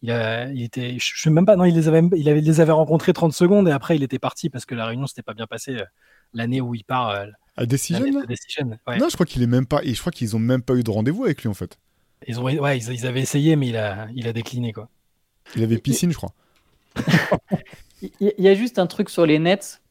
il, 0.04 0.12
a, 0.12 0.48
il 0.52 0.62
était, 0.62 0.98
je 1.00 1.20
sais 1.22 1.30
même 1.32 1.46
pas, 1.46 1.56
non, 1.56 1.66
il 1.66 1.74
les 1.74 1.88
avait, 1.88 2.02
il 2.16 2.30
avait, 2.30 2.42
les 2.42 2.62
avait 2.62 2.72
rencontrés 2.72 3.14
30 3.14 3.34
secondes 3.34 3.68
et 3.68 3.72
après 3.72 3.96
il 3.96 4.04
était 4.04 4.20
parti 4.20 4.50
parce 4.52 4.66
que 4.66 4.76
la 4.76 4.86
réunion 4.86 5.08
s'était 5.08 5.24
pas 5.24 5.34
bien 5.34 5.48
passée 5.48 5.78
euh, 5.78 5.86
l'année 6.34 6.62
où 6.62 6.76
il 6.76 6.84
part. 6.84 7.10
euh, 7.10 7.26
À 7.58 7.66
Decision, 7.66 8.04
ouais. 8.06 8.98
Non, 9.00 9.08
je 9.10 9.14
crois 9.16 9.26
qu'il 9.26 9.42
est 9.42 9.48
même 9.48 9.66
pas. 9.66 9.82
Et 9.84 9.94
je 9.96 10.00
crois 10.00 10.12
qu'ils 10.12 10.36
ont 10.36 10.40
même 10.40 10.62
pas 10.62 10.76
eu 10.76 10.84
de 10.84 10.92
rendez-vous 10.92 11.24
avec 11.26 11.42
lui 11.42 11.50
en 11.50 11.54
fait. 11.56 11.80
Ils 12.28 12.40
ont, 12.40 12.44
ouais, 12.44 12.78
ils, 12.78 12.92
ils 12.94 13.08
avaient 13.08 13.22
essayé, 13.22 13.56
mais 13.56 13.68
il 13.70 13.78
a, 13.78 14.08
il 14.14 14.28
a 14.28 14.34
décliné 14.34 14.72
quoi. 14.74 14.90
Il 15.56 15.64
avait 15.64 15.78
piscine, 15.78 16.12
je 16.12 16.18
crois. 16.18 16.34
Il 18.02 18.10
y, 18.20 18.34
il 18.38 18.44
y 18.44 18.50
a 18.50 18.54
juste 18.54 18.80
un 18.80 18.88
truc 18.88 19.10
sur 19.10 19.26
les 19.26 19.40
Nets. 19.40 19.82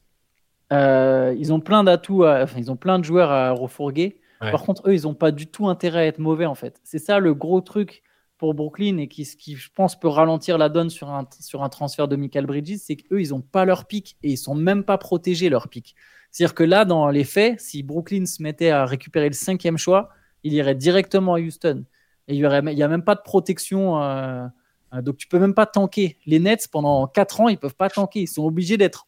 Euh, 0.73 1.35
ils 1.39 1.53
ont 1.53 1.61
plein 1.61 1.83
d'atouts, 1.85 2.25
à- 2.25 2.43
enfin, 2.43 2.59
ils 2.59 2.71
ont 2.71 2.77
plein 2.77 2.99
de 2.99 3.05
joueurs 3.05 3.31
à 3.31 3.51
refourguer. 3.53 4.19
Ouais. 4.43 4.51
Par 4.51 4.63
contre, 4.63 4.83
eux, 4.89 4.95
ils 4.95 5.03
n'ont 5.05 5.15
pas 5.15 5.31
du 5.31 5.47
tout 5.47 5.69
intérêt 5.69 6.01
à 6.01 6.07
être 6.07 6.19
mauvais 6.19 6.47
en 6.47 6.55
fait. 6.55 6.81
C'est 6.85 6.99
ça 6.99 7.19
le 7.19 7.33
gros 7.35 7.61
truc 7.63 8.03
pour 8.43 8.55
Brooklyn 8.55 8.97
et 8.97 9.07
qui, 9.07 9.25
qui, 9.39 9.55
je 9.55 9.71
pense, 9.73 9.97
peut 9.97 10.09
ralentir 10.09 10.59
la 10.59 10.69
donne 10.69 10.91
sur 10.91 11.11
un, 11.11 11.29
sur 11.39 11.63
un 11.63 11.69
transfert 11.69 12.09
de 12.09 12.17
Michael 12.17 12.45
Bridges, 12.45 12.81
c'est 12.83 12.97
qu'eux, 12.97 13.21
ils 13.21 13.29
n'ont 13.29 13.41
pas 13.41 13.65
leur 13.65 13.85
pic 13.85 14.17
et 14.25 14.33
ils 14.33 14.37
sont 14.37 14.57
même 14.57 14.83
pas 14.83 14.99
protégés 14.99 15.49
leur 15.49 15.69
pic. 15.69 15.95
C'est-à-dire 16.33 16.57
que 16.57 16.65
là, 16.65 16.85
dans 16.85 17.09
les 17.09 17.23
faits, 17.23 17.61
si 17.61 17.85
Brooklyn 17.85 18.27
se 18.27 18.43
mettait 18.43 18.71
à 18.71 18.85
récupérer 18.85 19.29
le 19.29 19.35
cinquième 19.35 19.79
choix, 19.79 20.09
il 20.43 20.55
irait 20.55 20.75
directement 20.75 21.35
à 21.35 21.39
Houston. 21.39 21.85
Et 22.27 22.35
il 22.35 22.41
n'y 22.41 22.83
a 22.83 22.89
même 22.89 23.05
pas 23.05 23.15
de 23.15 23.21
protection. 23.21 24.03
euh, 24.03 24.45
euh, 24.93 25.03
donc 25.03 25.19
tu 25.19 25.29
peux 25.29 25.39
même 25.39 25.55
pas 25.55 25.67
tanker. 25.67 26.19
Les 26.27 26.41
Nets, 26.41 26.67
pendant 26.67 27.07
4 27.07 27.43
ans, 27.43 27.49
ils 27.49 27.59
peuvent 27.59 27.77
pas 27.77 27.91
tanker. 27.91 28.23
Ils 28.23 28.27
sont 28.27 28.45
obligés 28.45 28.77
d'être 28.77 29.07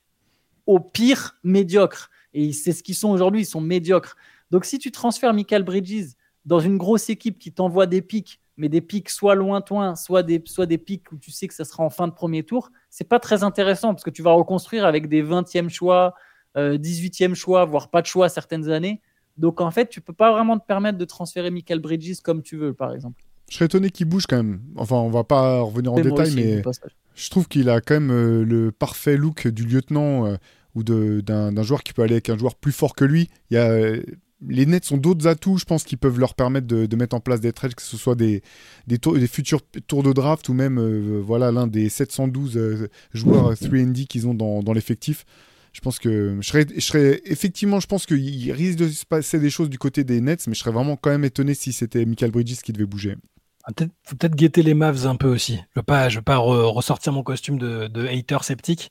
au 0.65 0.79
pire 0.79 1.35
médiocres. 1.43 2.09
Et 2.35 2.53
c'est 2.53 2.71
ce 2.71 2.85
qu'ils 2.85 2.95
sont 2.95 3.11
aujourd'hui, 3.11 3.41
ils 3.41 3.47
sont 3.47 3.61
médiocres. 3.61 4.15
Donc 4.53 4.65
si 4.65 4.79
tu 4.79 4.93
transfères 4.93 5.35
Michael 5.35 5.65
Bridges 5.65 6.13
dans 6.45 6.61
une 6.61 6.79
grosse 6.79 7.11
équipe 7.11 7.41
qui 7.41 7.51
t'envoie 7.51 7.87
des 7.87 8.01
pics, 8.01 8.39
mais 8.57 8.69
des 8.69 8.81
pics 8.81 9.11
soit 9.11 9.35
lointains, 9.35 9.97
soit 9.97 10.23
des, 10.23 10.43
soit 10.47 10.67
des 10.67 10.79
pics 10.79 11.11
où 11.13 11.17
tu 11.17 11.31
sais 11.31 11.49
que 11.49 11.55
ça 11.55 11.65
sera 11.65 11.83
en 11.83 11.91
fin 11.91 12.09
de 12.09 12.13
premier 12.13 12.43
tour, 12.43 12.71
c'est 12.91 13.09
pas 13.09 13.19
très 13.19 13.43
intéressant 13.43 13.95
parce 13.95 14.05
que 14.05 14.11
tu 14.11 14.23
vas 14.23 14.33
reconstruire 14.33 14.85
avec 14.85 15.09
des 15.09 15.23
20e 15.23 15.69
choix, 15.69 16.15
euh, 16.57 16.79
18e 16.79 17.35
choix, 17.35 17.65
voire 17.65 17.91
pas 17.91 18.01
de 18.01 18.07
choix 18.07 18.29
certaines 18.29 18.71
années. 18.71 19.01
Donc 19.37 19.61
en 19.61 19.71
fait, 19.71 19.89
tu 19.89 20.01
peux 20.01 20.13
pas 20.13 20.33
vraiment 20.33 20.59
te 20.59 20.67
permettre 20.67 20.99
de 20.99 21.05
transférer 21.05 21.51
Michael 21.51 21.81
Bridges 21.81 22.21
comme 22.23 22.43
tu 22.43 22.57
veux, 22.57 22.73
par 22.73 22.93
exemple. 22.93 23.23
Je 23.51 23.57
serais 23.57 23.67
étonné 23.67 23.91
qu'il 23.91 24.07
bouge 24.07 24.27
quand 24.27 24.37
même. 24.37 24.63
Enfin, 24.77 24.97
on 24.97 25.11
va 25.11 25.25
pas 25.25 25.61
revenir 25.61 25.93
en 25.93 25.97
détail, 25.97 26.29
aussi, 26.29 26.37
mais 26.37 26.63
je 27.15 27.31
trouve 27.31 27.47
qu'il 27.49 27.69
a 27.69 27.81
quand 27.81 27.95
même 27.95 28.11
euh, 28.11 28.45
le 28.45 28.73
parfait 28.73 29.17
look 29.17 29.47
du 29.49 29.65
lieutenant 29.65 30.27
euh, 30.27 30.37
ou 30.75 30.83
d'un 30.83 31.63
joueur 31.63 31.83
qui 31.83 31.93
peut 31.93 32.03
aller 32.03 32.15
avec 32.15 32.31
un 32.31 32.39
joueur 32.39 32.55
plus 32.55 32.73
fort 32.73 32.95
que 32.95 33.05
lui. 33.05 33.29
Il 33.51 33.55
y 33.55 33.59
a, 33.59 33.71
euh, 33.71 34.03
les 34.49 34.67
Nets 34.67 34.91
ont 34.93 34.97
d'autres 34.97 35.27
atouts, 35.27 35.59
je 35.59 35.65
pense, 35.65 35.85
qui 35.85 35.97
peuvent 35.97 36.19
leur 36.19 36.35
permettre 36.35 36.67
de, 36.67 36.87
de 36.87 36.97
mettre 36.97 37.17
en 37.17 37.21
place 37.21 37.41
des 37.41 37.53
trades, 37.53 37.75
que 37.75 37.83
ce 37.83 37.97
soit 37.97 38.15
des, 38.15 38.43
des, 38.87 38.99
tours- 38.99 39.19
des 39.19 39.27
futurs 39.27 39.61
tours 39.87 40.03
de 40.03 40.13
draft 40.13 40.49
ou 40.49 40.55
même 40.55 40.79
euh, 40.79 41.21
voilà 41.25 41.51
l'un 41.53 41.67
des 41.67 41.89
712 41.89 42.57
euh, 42.57 42.89
joueurs 43.13 43.57
3D 43.57 44.07
qu'ils 44.07 44.27
ont 44.29 44.35
dans, 44.35 44.63
dans 44.63 44.73
l'effectif. 44.73 45.25
Je 45.73 45.81
pense 45.81 45.99
que 45.99 46.39
je 46.41 46.47
serais, 46.47 46.67
je 46.75 46.81
serais 46.81 47.21
effectivement, 47.25 47.81
je 47.81 47.87
pense 47.89 48.07
qu'il 48.07 48.53
risque 48.53 48.79
de 48.79 48.89
se 48.89 49.05
passer 49.05 49.41
des 49.41 49.51
choses 49.51 49.69
du 49.69 49.79
côté 49.79 50.05
des 50.05 50.21
Nets, 50.21 50.47
mais 50.47 50.55
je 50.55 50.61
serais 50.61 50.71
vraiment 50.71 50.97
quand 50.97 51.11
même 51.11 51.25
étonné 51.25 51.55
si 51.55 51.73
c'était 51.73 52.05
Michael 52.05 52.31
Bridges 52.31 52.59
qui 52.63 52.73
devait 52.73 52.87
bouger. 52.87 53.17
Ah, 53.65 53.73
peut-être- 53.73 53.93
faut 54.05 54.15
peut-être 54.17 54.37
guetter 54.37 54.63
les 54.63 54.75
Mavs 54.75 55.07
un 55.07 55.17
peu 55.17 55.29
aussi. 55.29 55.55
Je 55.75 55.81
veux 55.81 55.83
pas, 55.83 56.09
je 56.09 56.17
veux 56.19 56.23
pas 56.23 56.37
re- 56.37 56.67
ressortir 56.73 57.13
mon 57.13 57.23
costume 57.23 57.59
de, 57.59 57.89
de 57.89 58.07
hater 58.07 58.39
sceptique, 58.45 58.91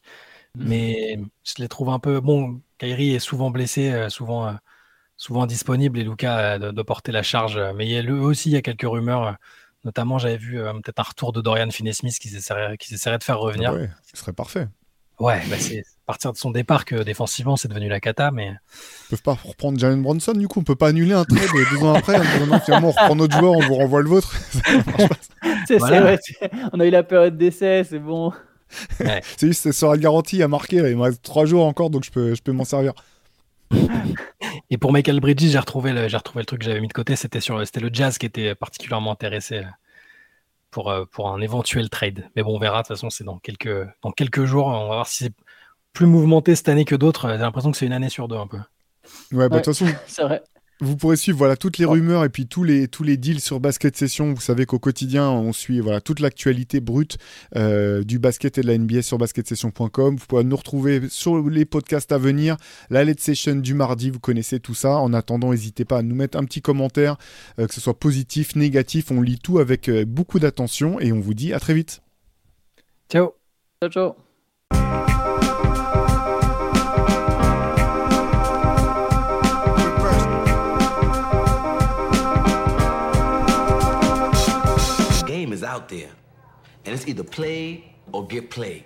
mais 0.58 1.20
je 1.44 1.54
les 1.62 1.68
trouve 1.68 1.90
un 1.90 2.00
peu. 2.00 2.20
Bon, 2.22 2.62
Kyrie 2.80 3.12
est 3.16 3.20
souvent 3.20 3.52
blessé, 3.52 3.90
euh, 3.92 4.10
souvent, 4.10 4.48
euh, 4.48 4.54
souvent 5.18 5.46
disponible 5.46 6.00
et 6.00 6.04
Luca 6.04 6.38
euh, 6.40 6.60
doit, 6.60 6.72
doit 6.72 6.84
porter 6.86 7.12
la 7.12 7.24
charge. 7.24 7.58
euh, 7.58 7.74
Mais 7.76 7.86
il 7.86 7.92
y 7.92 7.98
a, 7.98 8.02
lui 8.02 8.14
aussi, 8.14 8.50
il 8.50 8.54
y 8.54 8.58
a 8.58 8.62
quelques 8.62 8.82
rumeurs. 8.88 9.28
euh, 9.28 9.32
Notamment, 9.86 10.18
j'avais 10.18 10.38
vu 10.38 10.60
euh, 10.62 10.72
peut-être 10.74 11.00
un 11.00 11.04
retour 11.04 11.34
de 11.34 11.42
Dorian 11.42 11.70
Finney-Smith 11.70 12.18
qui 12.20 12.30
s'essaierait 12.30 13.18
de 13.18 13.24
faire 13.24 13.40
revenir. 13.40 13.72
Ah 13.72 13.74
ouais, 13.76 13.90
ce 14.14 14.18
serait 14.18 14.32
parfait. 14.32 14.68
Ouais, 15.20 15.42
bah 15.50 15.58
c'est 15.60 15.80
à 15.80 15.84
partir 16.08 16.32
de 16.34 16.38
son 16.38 16.50
départ 16.52 16.86
que 16.86 17.04
défensivement 17.04 17.56
c'est 17.56 17.68
devenu 17.68 17.88
la 17.88 18.00
cata, 18.00 18.32
mais 18.32 18.48
Ils 18.48 19.10
peuvent 19.12 19.22
pas 19.22 19.38
reprendre 19.44 19.78
Jalen 19.78 20.02
Bronson, 20.02 20.32
du 20.34 20.48
coup, 20.48 20.60
on 20.60 20.64
peut 20.64 20.76
pas 20.76 20.88
annuler 20.88 21.14
un 21.14 21.24
trade 21.24 21.50
deux 21.72 21.84
ans 21.84 21.94
après 21.94 22.18
en 22.18 22.22
disant 22.24 22.48
non, 22.48 22.60
finalement 22.62 22.88
on 22.88 22.92
reprend 22.92 23.16
notre 23.16 23.38
joueur, 23.38 23.52
on 23.52 23.60
vous 23.62 23.76
renvoie 23.76 24.02
le 24.02 24.10
vôtre. 24.10 24.34
C'est 25.68 25.78
Voilà. 25.78 26.18
c'est- 26.18 26.50
on 26.74 26.80
a 26.80 26.86
eu 26.86 26.90
la 26.90 27.04
période 27.04 27.38
d'essai, 27.38 27.84
c'est 27.88 28.00
bon. 28.00 28.32
C'est 29.38 29.48
juste, 29.48 29.62
ça 29.64 29.72
sera 29.72 29.98
garanti 29.98 30.42
à 30.42 30.48
marquer. 30.48 30.78
Il 30.78 30.98
me 30.98 31.02
reste 31.04 31.22
trois 31.22 31.46
jours 31.46 31.66
encore, 31.66 31.90
donc 31.92 32.04
je 32.04 32.12
peux, 32.12 32.34
je 32.34 32.42
peux 32.42 32.54
m'en 32.54 32.66
servir. 32.66 32.94
Et 34.70 34.78
pour 34.78 34.92
Michael 34.92 35.20
Bridges 35.20 35.50
j'ai 35.52 35.60
retrouvé 35.60 35.94
le, 35.94 36.08
j'ai 36.08 36.18
retrouvé 36.18 36.42
le 36.42 36.46
truc 36.46 36.60
que 36.60 36.66
j'avais 36.66 36.82
mis 36.82 36.88
de 36.88 36.94
côté, 36.94 37.16
c'était 37.16 37.42
sur 37.42 37.66
c'était 37.66 37.80
le 37.80 37.90
Jazz 37.92 38.18
qui 38.18 38.26
était 38.26 38.56
particulièrement 38.56 39.12
intéressé 39.12 39.58
euh, 39.60 39.64
pour 40.72 40.94
pour 41.12 41.30
un 41.30 41.42
éventuel 41.42 41.90
trade. 41.90 42.30
Mais 42.36 42.44
bon, 42.44 42.56
on 42.56 42.60
verra. 42.60 42.78
De 42.82 42.88
toute 42.88 42.96
façon, 42.96 43.10
c'est 43.10 43.24
dans 43.24 43.38
quelques 43.40 43.88
dans 44.02 44.12
quelques 44.12 44.46
jours, 44.46 44.68
on 44.68 44.90
va 44.90 44.96
voir 44.96 45.08
si 45.08 45.26
c'est 45.26 45.34
plus 45.94 46.06
mouvementé 46.08 46.56
cette 46.56 46.70
année 46.70 46.86
que 46.86 46.96
d'autres. 46.96 47.30
J'ai 47.32 47.38
l'impression 47.38 47.72
que 47.72 47.78
c'est 47.78 47.86
une 47.86 47.94
année 47.94 48.10
sur 48.10 48.28
deux 48.28 48.38
un 48.38 48.48
peu. 48.48 48.58
Ouais, 49.32 49.48
bah, 49.50 49.50
de 49.50 49.56
Ouais. 49.56 49.62
toute 49.62 49.76
façon, 49.78 49.86
C'est 50.08 50.24
vrai. 50.24 50.42
Vous 50.84 50.98
pourrez 50.98 51.16
suivre 51.16 51.38
voilà, 51.38 51.56
toutes 51.56 51.78
les 51.78 51.86
rumeurs 51.86 52.24
et 52.24 52.30
puis 52.30 52.48
tous 52.48 52.64
les, 52.64 52.88
tous 52.88 53.04
les 53.04 53.18
deals 53.18 53.40
sur 53.40 53.60
Basket 53.60 53.96
Session. 53.96 54.34
Vous 54.34 54.42
savez 54.42 54.66
qu'au 54.66 54.80
quotidien, 54.80 55.30
on 55.30 55.54
suit 55.54 55.80
voilà, 55.80 56.02
toute 56.02 56.20
l'actualité 56.20 56.80
brute 56.80 57.18
euh, 57.56 58.04
du 58.04 58.20
basket 58.20 58.58
et 58.58 58.62
de 58.62 58.68
la 58.68 58.78
NBA 58.78 59.02
sur 59.02 59.18
basketsession.com. 59.18 60.16
Vous 60.18 60.26
pourrez 60.26 60.44
nous 60.44 60.56
retrouver 60.56 61.02
sur 61.10 61.50
les 61.50 61.66
podcasts 61.66 62.12
à 62.12 62.18
venir, 62.18 62.58
la 62.90 63.04
Let's 63.04 63.22
Session 63.22 63.56
du 63.56 63.74
mardi, 63.74 64.10
vous 64.10 64.20
connaissez 64.20 64.60
tout 64.60 64.76
ça. 64.76 64.98
En 64.98 65.14
attendant, 65.14 65.52
n'hésitez 65.52 65.86
pas 65.86 66.00
à 66.00 66.02
nous 66.02 66.16
mettre 66.16 66.38
un 66.38 66.44
petit 66.44 66.62
commentaire, 66.62 67.18
euh, 67.60 67.68
que 67.68 67.74
ce 67.74 67.82
soit 67.82 68.00
positif, 68.00 68.56
négatif. 68.56 69.12
On 69.12 69.22
lit 69.22 69.40
tout 69.40 69.60
avec 69.60 69.90
euh, 69.90 70.06
beaucoup 70.06 70.40
d'attention 70.40 71.00
et 71.00 71.12
on 71.12 71.20
vous 71.20 71.34
dit 71.34 71.54
à 71.54 71.60
très 71.60 71.74
vite. 71.74 72.02
Ciao. 73.10 73.34
Ciao, 73.82 74.16
ciao. 74.72 75.13
And 86.86 86.94
it's 86.94 87.08
either 87.08 87.24
play 87.24 87.96
or 88.12 88.28
get 88.28 88.50
played. 88.50 88.86